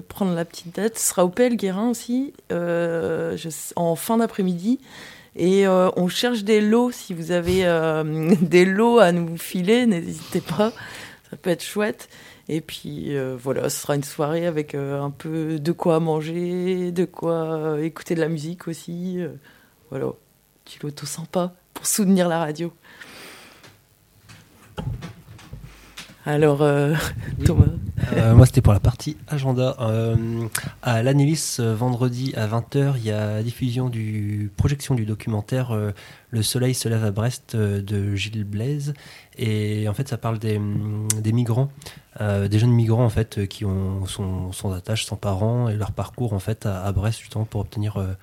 prendre 0.07 0.33
la 0.33 0.45
petite 0.45 0.75
date. 0.75 0.97
Ce 0.97 1.09
sera 1.09 1.25
au 1.25 1.29
PL 1.29 1.55
Guérin 1.57 1.89
aussi, 1.89 2.33
je 2.49 3.49
en 3.75 3.95
fin 3.95 4.17
d'après-midi. 4.17 4.79
Et 5.35 5.67
euh, 5.67 5.89
on 5.95 6.07
cherche 6.07 6.43
des 6.43 6.59
lots. 6.61 6.91
Si 6.91 7.13
vous 7.13 7.31
avez 7.31 7.65
euh, 7.65 8.33
des 8.41 8.65
lots 8.65 8.99
à 8.99 9.11
nous 9.11 9.37
filer, 9.37 9.85
n'hésitez 9.85 10.41
pas. 10.41 10.71
Ça 11.29 11.37
peut 11.37 11.49
être 11.49 11.63
chouette. 11.63 12.09
Et 12.51 12.61
puis 12.61 13.15
euh, 13.15 13.37
voilà, 13.39 13.69
ce 13.69 13.81
sera 13.81 13.95
une 13.95 14.03
soirée 14.03 14.47
avec 14.47 14.73
euh, 14.73 14.99
un 14.99 15.11
peu 15.11 15.59
de 15.59 15.71
quoi 15.71 15.99
manger, 15.99 16.91
de 16.91 17.05
quoi 17.05 17.43
euh, 17.43 17.83
écouter 17.83 18.15
de 18.15 18.21
la 18.21 18.27
musique 18.27 18.67
aussi. 18.67 19.19
voilà, 19.91 20.07
petit 20.65 20.79
loto 20.81 21.05
sympa 21.05 21.53
pour 21.75 21.85
soutenir 21.85 22.27
la 22.27 22.39
radio. 22.39 22.73
Alors, 26.29 26.61
euh, 26.61 26.93
Thomas. 27.43 27.65
Euh, 28.13 28.35
moi, 28.35 28.45
c'était 28.45 28.61
pour 28.61 28.71
la 28.71 28.79
partie 28.79 29.17
agenda. 29.27 29.75
Euh, 29.79 30.15
à 30.83 31.01
l'Anilis, 31.01 31.57
euh, 31.59 31.73
vendredi 31.73 32.33
à 32.35 32.45
20h, 32.45 32.93
il 32.97 33.05
y 33.05 33.11
a 33.11 33.41
diffusion 33.41 33.89
du 33.89 34.51
projection 34.55 34.93
du 34.93 35.07
documentaire 35.07 35.75
Le 36.29 36.43
Soleil 36.43 36.75
se 36.75 36.87
lève 36.87 37.03
à 37.03 37.09
Brest 37.09 37.55
de 37.55 38.15
Gilles 38.15 38.43
Blaise. 38.43 38.93
Et 39.39 39.89
en 39.89 39.95
fait, 39.95 40.07
ça 40.07 40.19
parle 40.19 40.37
des, 40.37 40.61
des 41.19 41.31
migrants, 41.31 41.71
des 42.19 42.59
jeunes 42.59 42.73
migrants 42.73 43.05
en 43.05 43.09
fait, 43.09 43.47
qui 43.47 43.65
ont, 43.65 44.05
sont 44.05 44.51
sans 44.51 44.71
attache, 44.71 45.05
sans 45.05 45.15
parents, 45.15 45.67
et 45.67 45.75
leur 45.75 45.93
parcours 45.93 46.33
en 46.33 46.39
fait 46.39 46.67
à, 46.67 46.83
à 46.83 46.91
Brest 46.91 47.21
justement 47.21 47.45
pour 47.45 47.61
obtenir 47.61 47.97
euh, 47.97 48.13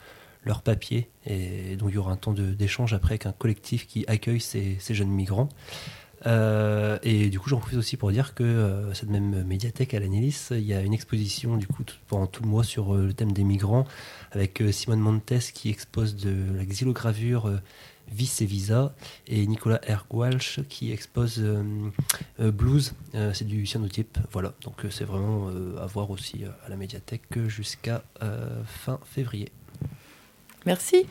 leur 0.44 0.62
papier. 0.62 1.10
Et 1.26 1.74
donc, 1.74 1.88
il 1.90 1.96
y 1.96 1.98
aura 1.98 2.12
un 2.12 2.16
temps 2.16 2.32
d'échange 2.32 2.94
après 2.94 3.14
avec 3.14 3.26
un 3.26 3.32
collectif 3.32 3.88
qui 3.88 4.04
accueille 4.06 4.40
ces, 4.40 4.76
ces 4.78 4.94
jeunes 4.94 5.08
migrants. 5.08 5.48
Euh, 6.24 6.98
et 7.02 7.28
du 7.28 7.38
coup, 7.38 7.48
j'en 7.48 7.58
profite 7.58 7.78
aussi 7.78 7.96
pour 7.96 8.10
dire 8.10 8.34
que 8.34 8.42
euh, 8.42 8.94
cette 8.94 9.10
même 9.10 9.44
médiathèque 9.44 9.92
à 9.94 10.00
l'Anilis, 10.00 10.48
il 10.50 10.64
y 10.64 10.72
a 10.72 10.80
une 10.80 10.94
exposition 10.94 11.56
du 11.56 11.66
coup 11.66 11.84
pendant 12.08 12.26
tout 12.26 12.42
le 12.42 12.48
mois 12.48 12.64
sur 12.64 12.94
euh, 12.94 13.06
le 13.06 13.12
thème 13.12 13.32
des 13.32 13.44
migrants, 13.44 13.86
avec 14.32 14.62
Simone 14.70 15.00
Montes 15.00 15.52
qui 15.52 15.68
expose 15.68 16.16
de 16.16 16.34
la 16.56 16.64
xylogravure 16.64 17.60
Vis 18.08 18.40
et 18.40 18.46
Visa, 18.46 18.94
et 19.26 19.46
Nicolas 19.46 19.80
Ergwalch 19.82 20.60
qui 20.68 20.92
expose 20.92 21.44
Blues, 22.38 22.94
c'est 23.32 23.46
du 23.46 23.66
cyanotype. 23.66 24.18
Voilà, 24.30 24.52
donc 24.62 24.86
c'est 24.90 25.04
vraiment 25.04 25.48
à 25.80 25.86
voir 25.86 26.10
aussi 26.10 26.44
à 26.64 26.68
la 26.68 26.76
médiathèque 26.76 27.46
jusqu'à 27.48 28.04
fin 28.64 29.00
février. 29.04 29.50
Merci. 30.66 31.06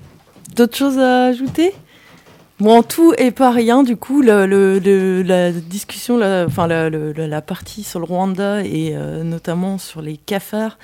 D'autres 0.56 0.78
choses 0.78 1.00
à 1.00 1.26
ajouter? 1.26 1.74
Bon, 2.62 2.78
en 2.78 2.84
tout 2.84 3.14
et 3.18 3.32
pas 3.32 3.52
rien, 3.52 3.84
du 3.84 3.98
coup, 3.98 4.22
la 4.22 5.52
discussion, 5.52 6.18
la, 6.18 6.46
enfin 6.48 6.68
la, 6.68 7.42
partie 7.42 7.84
sur 7.84 8.00
le 8.00 8.06
Rwanda 8.06 8.64
et 8.64 8.96
euh, 8.96 9.24
notamment 9.24 9.78
sur 9.78 10.02
les 10.02 10.16
cafards 10.16 10.78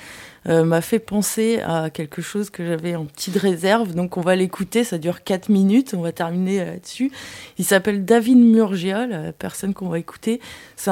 euh, 0.50 0.66
m'a 0.66 0.82
fait 0.82 1.00
penser 1.00 1.62
à 1.62 1.90
quelque 1.90 2.22
chose 2.22 2.50
que 2.50 2.66
j'avais 2.66 2.98
en 2.98 3.06
petite 3.06 3.38
réserve. 3.38 3.96
Donc 3.96 4.18
on 4.18 4.22
va 4.22 4.36
l'écouter, 4.36 4.84
ça 4.84 4.98
dure 4.98 5.24
4 5.24 5.48
minutes, 5.48 5.94
on 5.96 6.02
va 6.02 6.12
terminer 6.12 6.60
euh, 6.60 6.66
là-dessus. 6.74 7.10
Il 7.58 7.64
s'appelle 7.64 8.04
David 8.04 8.40
Murgia, 8.40 9.08
la 9.08 9.32
personne 9.32 9.74
qu'on 9.74 9.88
va 9.88 9.98
écouter. 9.98 10.42
C'est. 10.76 10.92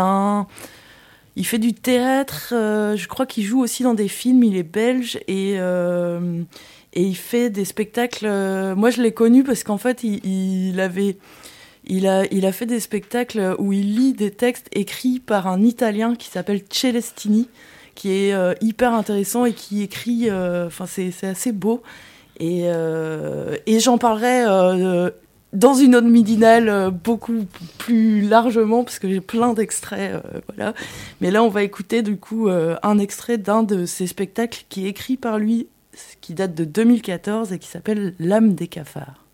Il 1.35 1.45
fait 1.45 1.59
du 1.59 1.73
théâtre, 1.73 2.47
je 2.51 3.07
crois 3.07 3.25
qu'il 3.25 3.45
joue 3.45 3.61
aussi 3.61 3.83
dans 3.83 3.93
des 3.93 4.09
films, 4.09 4.43
il 4.43 4.57
est 4.57 4.63
belge 4.63 5.19
et, 5.27 5.57
et 6.99 7.03
il 7.03 7.15
fait 7.15 7.49
des 7.49 7.63
spectacles. 7.63 8.25
euh, 8.25 8.75
moi 8.75 8.89
je 8.89 9.01
l'ai 9.01 9.13
connu 9.13 9.43
parce 9.45 9.63
qu'en 9.63 9.77
fait 9.77 10.03
il, 10.03 10.79
avait. 10.81 11.15
Il 11.85 12.07
a, 12.07 12.25
il 12.29 12.45
a 12.45 12.51
fait 12.51 12.65
des 12.65 12.81
spectacles 12.81 13.55
où 13.57 13.71
il 13.71 13.95
lit 13.95 14.11
des 14.13 14.31
textes 14.31 14.67
écrits 14.73 15.19
par 15.21 15.47
un 15.47 15.63
Italien 15.63 16.15
qui 16.15 16.27
s'appelle 16.27 16.61
Celestini, 16.69 17.47
qui 17.95 18.11
est 18.11 18.33
euh, 18.33 18.53
hyper 18.59 18.93
intéressant 18.93 19.45
et 19.45 19.53
qui 19.53 19.81
écrit. 19.81 20.29
euh, 20.29 20.67
Enfin, 20.67 20.85
c'est 20.87 21.23
assez 21.25 21.53
beau. 21.53 21.81
Et, 22.41 22.65
et 23.65 23.79
j'en 23.81 23.97
parlerai 23.97 24.45
dans 25.51 25.73
une 25.73 25.95
autre 25.95 26.07
midinale 26.07 26.89
beaucoup 26.91 27.45
plus 27.77 28.21
largement 28.21 28.85
parce 28.85 28.97
que 28.99 29.09
j'ai 29.09 29.19
plein 29.19 29.53
d'extraits. 29.53 30.21
voilà. 30.47 30.73
Mais 31.19 31.31
là, 31.31 31.43
on 31.43 31.49
va 31.49 31.63
écouter 31.63 32.01
du 32.01 32.15
coup 32.17 32.47
un 32.49 32.97
extrait 32.97 33.37
d'un 33.37 33.63
de 33.63 33.85
ses 33.85 34.07
spectacles 34.07 34.63
qui 34.69 34.85
est 34.85 34.89
écrit 34.89 35.17
par 35.17 35.37
lui, 35.37 35.67
qui 36.21 36.33
date 36.33 36.53
de 36.53 36.65
2014 36.65 37.53
et 37.53 37.59
qui 37.59 37.67
s'appelle 37.67 38.13
L'âme 38.19 38.53
des 38.55 38.67
cafards. 38.67 39.25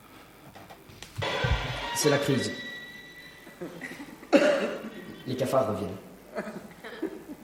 C'est 1.95 2.09
la 2.09 2.17
crise. 2.17 2.51
Les 5.27 5.35
cafards 5.35 5.69
reviennent. 5.69 5.89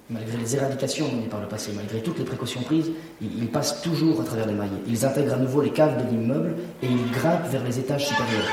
Malgré 0.10 0.38
les 0.38 0.56
éradications 0.58 1.10
menées 1.10 1.28
par 1.28 1.40
le 1.40 1.48
passé, 1.48 1.72
malgré 1.74 2.02
toutes 2.02 2.20
les 2.20 2.26
précautions 2.26 2.62
prises, 2.64 2.92
ils, 3.22 3.48
passent 3.48 3.82
toujours 3.82 4.20
à 4.20 4.26
travers 4.26 4.46
les 4.46 4.54
mailles. 4.54 4.70
Ils 4.86 5.06
intègrent 5.06 5.34
à 5.34 5.38
nouveau 5.38 5.62
les 5.62 5.72
caves 5.72 6.04
de 6.04 6.10
l'immeuble 6.10 6.56
et 6.84 6.88
ils 6.88 7.12
grimpent 7.12 7.48
vers 7.50 7.64
les 7.64 7.80
étages 7.80 8.08
supérieurs. 8.08 8.50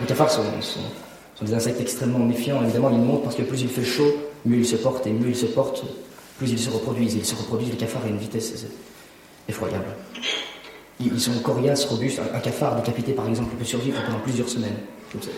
Les 0.00 0.06
cafards 0.06 0.30
sont, 0.30 0.42
des 1.42 1.54
insectes 1.54 1.80
extrêmement 1.80 2.18
méfiants. 2.18 2.60
Évidemment, 2.64 2.90
ils 2.90 2.98
montent 2.98 3.22
parce 3.22 3.36
que 3.36 3.42
plus 3.42 3.62
il 3.62 3.68
fait 3.68 3.84
chaud, 3.84 4.16
mieux 4.44 4.58
ils 4.58 4.66
se 4.66 4.76
portent. 4.76 5.06
Et 5.06 5.12
mieux 5.12 5.28
ils 5.28 5.36
se 5.36 5.46
portent, 5.46 5.84
plus 6.38 6.50
ils 6.50 6.58
se 6.58 6.70
reproduisent. 6.70 7.14
Ils 7.14 7.24
se 7.24 7.36
reproduisent, 7.36 7.70
les 7.70 7.76
cafards, 7.76 8.04
à 8.04 8.08
une 8.08 8.18
vitesse 8.18 8.66
effroyable. 9.48 9.84
Ils, 11.00 11.20
sont 11.20 11.32
coriaces, 11.40 11.84
robustes. 11.86 12.18
Un, 12.20 12.36
un 12.36 12.40
cafard 12.40 12.76
décapité, 12.76 13.12
par 13.12 13.28
exemple, 13.28 13.54
peut 13.56 13.64
survivre 13.64 13.98
pendant 14.06 14.18
plusieurs 14.20 14.48
semaines. 14.48 14.76
Comme 15.12 15.22
ça. 15.22 15.28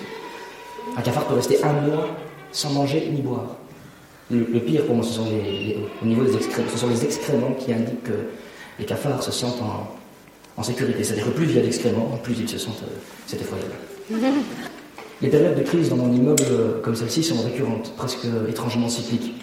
Un 0.97 1.03
cafard 1.03 1.25
peut 1.27 1.35
rester 1.35 1.63
un 1.65 1.73
mois 1.73 2.09
sans 2.53 2.71
manger 2.71 3.09
ni 3.13 3.21
boire. 3.23 3.57
Le, 4.31 4.47
le 4.53 4.61
pire 4.61 4.85
pour 4.87 4.95
moi, 4.97 5.05
ce 5.05 5.15
sont 5.15 5.25
les, 5.27 5.43
les- 5.43 5.79
au 6.03 6.07
niveau 6.07 6.23
des 6.25 6.35
excréments, 6.37 6.69
ce 6.71 6.79
sont 6.79 6.89
les 6.89 7.05
excréments 7.05 7.53
qui 7.53 7.73
indiquent 7.73 8.03
que 8.05 8.13
les 8.79 8.85
cafards 8.85 9.23
se 9.23 9.33
sentent 9.33 9.61
en, 9.63 9.89
en 10.57 10.63
sécurité. 10.63 11.03
C'est-à-dire 11.03 11.25
que 11.27 11.31
plus 11.31 11.47
il 11.47 11.57
y 11.57 11.59
a 11.59 11.63
d'excréments, 11.63 12.19
plus 12.23 12.35
ils 12.39 12.49
se 12.49 12.59
sentent. 12.59 12.83
euh, 12.85 12.97
c'est 13.27 13.41
effroyable. 13.41 13.73
Les 15.21 15.29
périodes 15.31 15.57
de 15.59 15.63
crise 15.65 15.89
dans 15.89 15.97
mon 15.97 16.13
immeuble 16.13 16.45
euh, 16.49 16.81
comme 16.81 16.95
celle-ci 16.95 17.25
sont 17.25 17.43
récurrentes, 17.43 17.93
presque 17.97 18.25
euh, 18.27 18.47
étrangement 18.49 18.89
cycliques. 18.89 19.35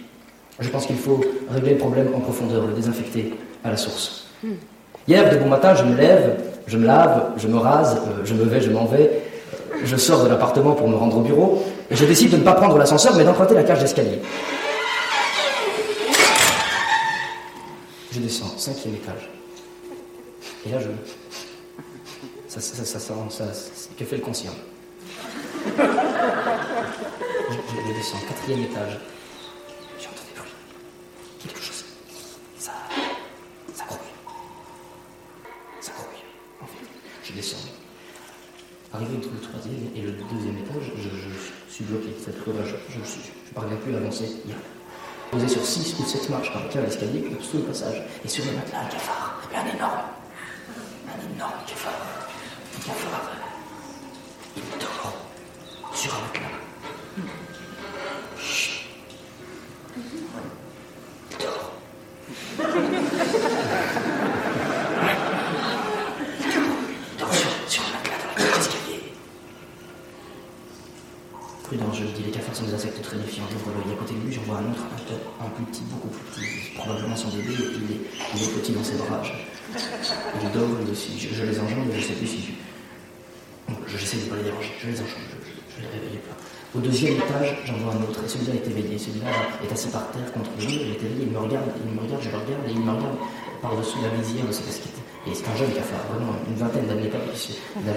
Je 0.60 0.70
pense 0.70 0.86
qu'il 0.86 0.96
faut 0.96 1.20
régler 1.50 1.72
le 1.72 1.78
problème 1.78 2.08
en 2.16 2.22
profondeur, 2.22 2.66
le 2.66 2.74
désinfecter 2.74 3.34
à 3.64 3.72
la 3.72 3.76
source. 3.78 4.25
Hier, 5.07 5.30
de 5.30 5.38
bon 5.38 5.48
matin, 5.48 5.76
je 5.76 5.84
me 5.84 5.95
lève, 5.95 6.38
je 6.68 6.78
me 6.78 6.86
lave, 6.86 7.32
je 7.38 7.48
me 7.48 7.57
rase, 7.57 7.98
euh, 7.98 8.22
je 8.24 8.34
me 8.34 8.44
vais, 8.44 8.62
je 8.62 8.70
m'en 8.70 8.86
vais. 8.86 9.22
Je 9.84 9.95
sors 9.98 10.24
de 10.24 10.30
l'appartement 10.30 10.74
pour 10.74 10.88
me 10.88 10.95
rendre 10.95 11.18
au 11.18 11.22
bureau 11.22 11.64
et 11.91 11.95
je 11.95 12.06
décide 12.06 12.32
de 12.32 12.38
ne 12.38 12.44
pas 12.44 12.53
prendre 12.53 12.78
l'ascenseur 12.78 13.16
mais 13.16 13.24
d'emprunter 13.24 13.53
la 13.53 13.64
cage 13.64 13.80
d'escalier. 13.80 14.20
Je 18.12 18.20
descends, 18.20 18.57
cinquième 18.57 18.95
étage. 18.95 19.30
Et 20.66 20.72
là, 20.72 20.78
je. 20.80 20.88
Ça, 22.48 22.62
ça, 22.62 22.86
ça, 22.86 22.99
ça, 22.99 23.44
que 23.99 24.06
fait 24.06 24.16
le 24.16 24.22
conscient 24.22 24.53
je 27.88 27.94
descends, 27.94 28.18
quatrième 28.28 28.64
étage. 28.64 28.99
J'entends 29.99 30.24
des 30.28 30.40
bruits. 30.40 30.52
Quelque 31.40 31.60
chose. 31.60 31.86
Ça. 32.57 32.72
Ça 33.74 33.86
grouille. 33.86 33.99
Ça 35.82 35.91
grouille. 35.94 36.24
En 36.62 36.66
fait, 36.66 36.86
je 37.24 37.34
descends. 37.34 37.57
Arrivé 38.94 39.18
entre 39.18 39.30
le 39.30 39.40
troisième 39.41 39.91
et 39.95 40.02
le 40.02 40.12
deuxième 40.12 40.57
étage, 40.60 40.91
je, 40.98 41.10
je 41.10 41.74
suis 41.74 41.84
bloqué. 41.84 42.16
C'est-à-dire 42.20 42.44
que 42.45 42.52
là, 42.52 42.64
je 42.64 42.99
ne 42.99 43.03
je, 43.03 43.10
je 43.48 43.53
parviens 43.53 43.74
plus 43.86 43.95
avancer. 43.95 44.28
Il 44.45 44.52
a 44.52 44.56
posé 45.32 45.48
sur 45.48 45.64
6 45.66 45.95
ou 45.99 46.06
7 46.06 46.30
marches 46.30 46.52
par 46.52 46.64
lequel 46.64 46.84
l'escalier 46.84 47.28
obstrue 47.32 47.60
le 47.60 47.66
passage. 47.66 48.02
Et 48.24 48.28
sur 48.28 48.44
le 48.45 48.52
matelas, 48.52 48.82
un 48.82 48.86
cafard. 48.86 49.41
Mais 49.52 49.57
un 49.57 49.76
énorme. 49.76 49.99
Un 51.07 51.36
énorme 51.36 51.53
cafard. 51.68 51.94
Un 52.76 52.80
cafard. 52.80 53.32
Il 54.57 54.64
dort 54.80 55.14
sur 55.94 56.14
un 56.16 56.22
matelas. 56.22 56.57
Chut. 58.40 58.86
Il 61.32 61.38
dort. 61.38 61.72
Il 66.40 67.18
dort 67.20 67.34
sur, 67.34 67.49
sur 67.68 67.84
un 67.84 67.91
matelas 67.91 68.18
dans 68.18 68.28
la 68.30 68.49
cage 68.49 68.57
d'escalier. 68.57 69.03
Prudent, 71.64 71.94
je 71.94 72.03
le 72.03 72.10
dis, 72.10 72.24
les 72.24 72.32
cafards 72.32 72.56
Ce 72.56 72.62
sont 72.62 72.68
des 72.68 72.76
insectes 72.76 73.02
très 73.02 73.18
défiants. 73.18 73.44
J'ouvre 73.52 73.72
l'œil 73.72 73.94
à 73.94 73.98
côté 73.98 74.14
de 74.14 74.20
lui, 74.20 74.32
j'en 74.32 74.44
vois 74.44 74.57
un 74.57 74.72
autre, 74.72 74.84
un, 75.41 75.44
un 75.44 75.44
plus 75.56 75.65
petit, 75.65 75.82
beaucoup 75.91 76.07
plus 76.10 76.23
petit, 76.32 76.72
probablement 76.77 77.15
son 77.15 77.30
bébé, 77.30 77.53
il 77.57 77.91
est, 77.95 78.02
il 78.36 78.44
est 78.44 78.52
petit 78.60 78.72
dans 78.73 78.84
ses 78.84 78.95
bras. 78.95 79.22
Je. 79.23 79.32
Je, 79.76 81.36
je 81.36 81.44
les 81.44 81.60
enjambe, 81.60 81.86
mais 81.90 81.99
je 81.99 82.06
sais 82.07 82.14
plus 82.14 82.27
si 82.27 82.40
je. 82.41 82.52
Je- 83.88 83.98
J'essaie 83.98 84.18
de 84.18 84.23
ne 84.26 84.30
pas 84.30 84.36
les 84.38 84.44
déranger, 84.44 84.72
je 84.82 84.88
les 84.88 84.95
enjambe, 85.02 85.26
je, 85.32 85.76
je 85.76 85.82
les 85.82 85.88
réveille 85.91 86.19
pas. 86.27 86.36
Au 86.77 86.80
deuxième 86.80 87.14
étage, 87.15 87.57
j'en 87.65 87.77
vois 87.77 87.94
un 87.94 88.03
autre, 88.03 88.19
et 88.23 88.27
celui-là 88.27 88.53
est 88.56 88.68
éveillé. 88.68 88.98
Celui-là 88.99 89.32
est 89.64 89.72
assis 89.72 89.88
par 89.88 90.11
terre 90.11 90.27
contre 90.34 90.52
le 90.60 90.65
mur, 90.68 90.76
il 90.82 90.91
est 90.91 91.02
éveillé, 91.02 91.23
il 91.27 91.32
me 91.32 91.40
regarde, 91.40 91.65
il 91.84 91.91
me 91.95 92.02
regarde, 92.03 92.22
je 92.22 92.30
le 92.30 92.36
regarde, 92.38 92.64
et 92.68 92.72
il 92.72 92.80
me 92.82 92.91
regarde 92.91 93.15
par-dessus 93.61 93.98
la 94.03 94.10
visière 94.22 94.45
de 94.45 94.52
ses 94.52 94.64
casquettes. 94.64 94.99
Et 95.27 95.34
c'est 95.34 95.48
un 95.49 95.56
jeune 95.56 95.72
cafard, 95.73 96.03
vraiment 96.14 96.36
une 96.48 96.56
vingtaine 96.56 96.86
d'années 96.86 97.07
pas 97.10 97.18
plus. 97.18 97.57
Il 97.82 97.90
a 97.90 97.94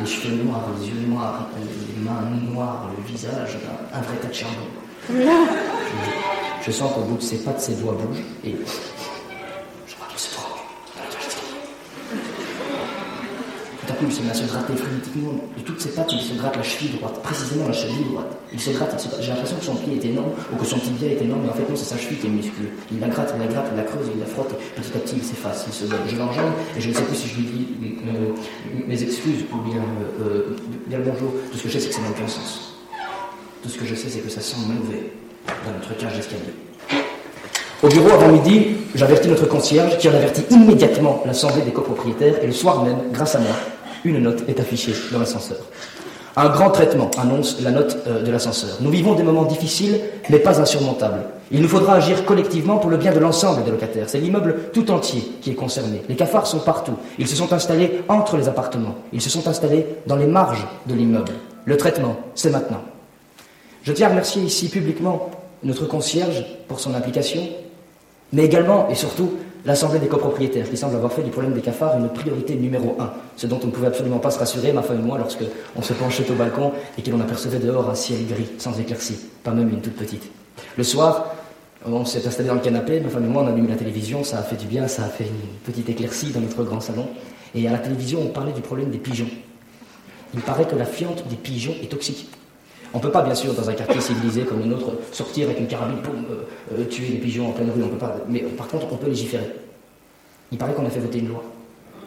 les 0.00 0.06
cheveux 0.06 0.34
noirs, 0.42 0.66
les 0.80 0.88
yeux 0.88 1.06
noirs, 1.06 1.46
les 1.60 2.02
mains 2.02 2.26
noires, 2.50 2.90
le 2.96 3.04
visage, 3.04 3.56
un, 3.68 3.96
un 3.98 4.00
vrai 4.02 4.16
tas 4.16 4.28
de 4.28 4.34
charbon. 4.34 4.66
Je, 6.64 6.70
sens 6.70 6.92
qu'au 6.92 7.00
bout 7.00 7.16
de 7.16 7.22
ses 7.22 7.38
pattes, 7.38 7.60
ses 7.60 7.74
doigts 7.74 7.94
bougent, 7.94 8.22
et 8.44 8.54
je 9.86 9.94
crois 9.94 10.06
qu'il 10.08 10.18
se 10.18 10.34
trompe. 10.34 10.58
Tout 13.80 13.92
à 13.92 13.96
coup, 13.96 14.04
il 14.06 14.12
se 14.12 14.22
met 14.22 14.30
à 14.30 14.34
se 14.34 14.44
gratter 14.44 14.76
frénétiquement 14.76 15.32
de 15.56 15.62
toutes 15.62 15.80
ses 15.80 15.90
pattes, 15.90 16.12
il 16.12 16.20
se 16.20 16.34
gratte 16.34 16.56
la 16.56 16.62
cheville 16.62 16.96
droite, 16.98 17.20
précisément 17.22 17.66
la 17.66 17.72
cheville 17.72 18.04
droite. 18.12 18.38
Il 18.52 18.60
se 18.60 18.70
gratte, 18.70 19.00
se 19.00 19.08
j'ai 19.20 19.30
l'impression 19.30 19.56
que 19.56 19.64
son 19.64 19.74
pied 19.74 19.96
est 19.96 20.04
énorme 20.04 20.30
ou 20.52 20.56
que 20.56 20.64
son 20.64 20.78
tibia 20.78 21.08
est 21.08 21.20
énorme, 21.20 21.40
mais 21.42 21.50
en 21.50 21.54
fait 21.54 21.68
non, 21.68 21.74
c'est 21.74 21.84
sa 21.84 21.98
cheville 21.98 22.18
qui 22.18 22.26
est 22.28 22.30
musculeuse. 22.30 22.70
Il 22.92 23.00
la 23.00 23.08
gratte, 23.08 23.34
il 23.34 23.40
la 23.40 23.52
gratte, 23.52 23.66
il 23.72 23.76
la 23.76 23.82
creuse, 23.82 24.06
il 24.14 24.20
la 24.20 24.26
frotte, 24.26 24.52
et 24.52 24.80
petit 24.80 24.96
à 24.96 25.00
petit 25.00 25.16
il 25.16 25.24
s'efface, 25.24 25.64
il 25.66 25.72
se. 25.72 25.86
Je 25.86 26.16
l'enjambe 26.16 26.52
et 26.76 26.80
je 26.80 26.88
ne 26.88 26.94
sais 26.94 27.02
plus 27.02 27.16
si 27.16 27.28
je 27.28 27.36
lui 27.38 27.44
dis 27.44 27.66
euh, 28.06 28.32
mes 28.86 29.02
excuses 29.02 29.44
ou 29.52 29.58
bien, 29.68 29.80
euh, 30.20 30.26
euh, 30.26 30.56
bien 30.86 30.98
le 30.98 31.04
bonjour. 31.04 31.32
Tout 31.50 31.58
ce 31.58 31.62
que 31.64 31.68
je 31.68 31.72
sais, 31.72 31.80
c'est 31.80 31.88
que 31.88 31.94
ça 31.94 32.02
n'a 32.02 32.10
aucun 32.10 32.28
sens. 32.28 32.74
Tout 33.64 33.68
ce 33.68 33.78
que 33.78 33.84
je 33.84 33.94
sais, 33.96 34.08
c'est 34.08 34.20
que 34.20 34.30
ça 34.30 34.40
sent 34.40 34.56
mauvais 34.68 35.12
dans 35.46 35.72
notre 35.72 35.96
cage 35.96 36.14
d'escalier. 36.14 36.54
Au 37.82 37.88
bureau, 37.88 38.10
avant 38.10 38.28
midi, 38.28 38.76
j'avertis 38.94 39.28
notre 39.28 39.46
concierge 39.46 39.98
qui 39.98 40.08
en 40.08 40.14
avertit 40.14 40.44
immédiatement 40.50 41.22
l'assemblée 41.26 41.62
des 41.62 41.72
copropriétaires 41.72 42.34
et 42.42 42.46
le 42.46 42.52
soir 42.52 42.84
même, 42.84 42.98
grâce 43.12 43.34
à 43.34 43.40
moi, 43.40 43.54
une 44.04 44.18
note 44.18 44.44
est 44.48 44.60
affichée 44.60 44.94
dans 45.10 45.18
l'ascenseur. 45.18 45.58
Un 46.36 46.48
grand 46.48 46.70
traitement 46.70 47.10
annonce 47.18 47.60
la 47.60 47.70
note 47.72 47.98
euh, 48.06 48.22
de 48.22 48.30
l'ascenseur. 48.30 48.78
Nous 48.80 48.90
vivons 48.90 49.14
des 49.14 49.22
moments 49.22 49.44
difficiles, 49.44 50.00
mais 50.30 50.38
pas 50.38 50.60
insurmontables. 50.60 51.24
Il 51.50 51.60
nous 51.60 51.68
faudra 51.68 51.94
agir 51.94 52.24
collectivement 52.24 52.78
pour 52.78 52.88
le 52.88 52.96
bien 52.96 53.12
de 53.12 53.18
l'ensemble 53.18 53.64
des 53.64 53.70
locataires. 53.70 54.08
C'est 54.08 54.20
l'immeuble 54.20 54.54
tout 54.72 54.90
entier 54.90 55.20
qui 55.42 55.50
est 55.50 55.54
concerné. 55.54 56.02
Les 56.08 56.16
cafards 56.16 56.46
sont 56.46 56.60
partout. 56.60 56.94
Ils 57.18 57.28
se 57.28 57.36
sont 57.36 57.52
installés 57.52 58.02
entre 58.08 58.38
les 58.38 58.48
appartements. 58.48 58.94
Ils 59.12 59.20
se 59.20 59.28
sont 59.28 59.46
installés 59.46 59.84
dans 60.06 60.16
les 60.16 60.26
marges 60.26 60.66
de 60.86 60.94
l'immeuble. 60.94 61.32
Le 61.66 61.76
traitement, 61.76 62.16
c'est 62.34 62.50
maintenant. 62.50 62.80
Je 63.84 63.92
tiens 63.92 64.06
à 64.06 64.10
remercier 64.10 64.42
ici 64.42 64.68
publiquement 64.68 65.30
notre 65.64 65.86
concierge 65.86 66.44
pour 66.68 66.78
son 66.78 66.94
implication, 66.94 67.48
mais 68.32 68.44
également 68.44 68.88
et 68.88 68.94
surtout 68.94 69.32
l'Assemblée 69.64 69.98
des 69.98 70.06
copropriétaires 70.06 70.70
qui 70.70 70.76
semble 70.76 70.94
avoir 70.94 71.12
fait 71.12 71.22
du 71.22 71.30
problème 71.30 71.52
des 71.52 71.60
cafards 71.60 71.98
une 71.98 72.08
priorité 72.08 72.54
numéro 72.54 72.96
un, 73.00 73.12
ce 73.36 73.46
dont 73.48 73.58
on 73.62 73.66
ne 73.66 73.72
pouvait 73.72 73.88
absolument 73.88 74.18
pas 74.18 74.30
se 74.30 74.38
rassurer, 74.38 74.72
ma 74.72 74.82
femme 74.82 75.00
et 75.00 75.02
moi, 75.02 75.18
lorsque 75.18 75.44
on 75.74 75.82
se 75.82 75.92
penchait 75.94 76.28
au 76.30 76.34
balcon 76.34 76.72
et 76.96 77.02
que 77.02 77.10
l'on 77.10 77.20
apercevait 77.20 77.58
dehors 77.58 77.90
un 77.90 77.94
ciel 77.96 78.24
gris, 78.26 78.50
sans 78.58 78.78
éclaircie, 78.78 79.18
pas 79.42 79.50
même 79.50 79.68
une 79.68 79.80
toute 79.80 79.96
petite. 79.96 80.30
Le 80.76 80.84
soir, 80.84 81.34
on 81.84 82.04
s'est 82.04 82.24
installé 82.24 82.48
dans 82.48 82.54
le 82.54 82.60
canapé, 82.60 83.00
ma 83.00 83.08
femme 83.08 83.24
et 83.24 83.28
moi, 83.28 83.42
on 83.42 83.46
a 83.46 83.50
allumé 83.50 83.68
la 83.68 83.76
télévision, 83.76 84.22
ça 84.22 84.38
a 84.38 84.42
fait 84.42 84.56
du 84.56 84.66
bien, 84.66 84.86
ça 84.86 85.04
a 85.04 85.08
fait 85.08 85.24
une 85.24 85.72
petite 85.72 85.88
éclaircie 85.88 86.30
dans 86.30 86.40
notre 86.40 86.62
grand 86.62 86.80
salon, 86.80 87.08
et 87.54 87.66
à 87.66 87.72
la 87.72 87.78
télévision, 87.78 88.20
on 88.22 88.28
parlait 88.28 88.52
du 88.52 88.60
problème 88.60 88.90
des 88.90 88.98
pigeons. 88.98 89.28
Il 90.34 90.40
paraît 90.40 90.66
que 90.66 90.76
la 90.76 90.84
fiente 90.86 91.26
des 91.28 91.36
pigeons 91.36 91.74
est 91.82 91.88
toxique. 91.88 92.28
On 92.94 92.98
ne 92.98 93.02
peut 93.02 93.10
pas, 93.10 93.22
bien 93.22 93.34
sûr, 93.34 93.54
dans 93.54 93.68
un 93.68 93.72
quartier 93.72 94.00
civilisé 94.00 94.42
comme 94.42 94.60
le 94.60 94.66
nôtre, 94.66 94.92
sortir 95.12 95.46
avec 95.46 95.60
une 95.60 95.66
carabine 95.66 96.02
pour 96.02 96.12
euh, 96.14 96.84
tuer 96.84 97.08
les 97.08 97.18
pigeons 97.18 97.48
en 97.48 97.52
pleine 97.52 97.70
rue. 97.70 97.82
On 97.82 97.88
peut 97.88 97.96
pas. 97.96 98.16
Mais 98.28 98.40
par 98.40 98.68
contre, 98.68 98.86
on 98.92 98.96
peut 98.96 99.08
légiférer. 99.08 99.50
Il 100.50 100.58
paraît 100.58 100.74
qu'on 100.74 100.84
a 100.84 100.90
fait 100.90 101.00
voter 101.00 101.20
une 101.20 101.28
loi. 101.28 101.42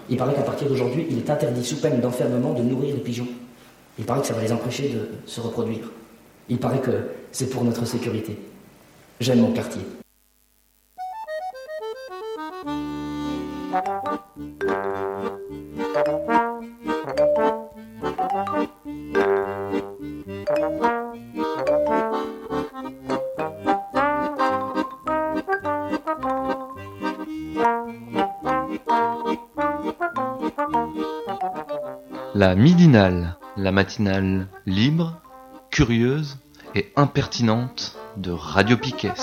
Il 0.09 0.17
paraît 0.17 0.35
qu'à 0.35 0.43
partir 0.43 0.67
d'aujourd'hui, 0.67 1.07
il 1.09 1.17
est 1.17 1.29
interdit, 1.29 1.65
sous 1.65 1.77
peine 1.77 1.99
d'enfermement, 1.99 2.53
de 2.53 2.61
nourrir 2.61 2.93
les 2.93 3.01
pigeons. 3.01 3.27
Il 3.97 4.05
paraît 4.05 4.21
que 4.21 4.27
ça 4.27 4.33
va 4.33 4.41
les 4.41 4.51
empêcher 4.51 4.89
de 4.89 5.09
se 5.25 5.41
reproduire. 5.41 5.89
Il 6.49 6.59
paraît 6.59 6.81
que 6.81 6.91
c'est 7.31 7.49
pour 7.49 7.63
notre 7.63 7.85
sécurité. 7.85 8.37
J'aime 9.19 9.39
mon 9.39 9.51
quartier. 9.51 9.81
La 33.57 33.71
matinale 33.71 34.47
libre, 34.65 35.21
curieuse 35.71 36.37
et 36.73 36.91
impertinente 36.95 37.95
de 38.17 38.31
Radio 38.31 38.77
Piquet. 38.77 39.13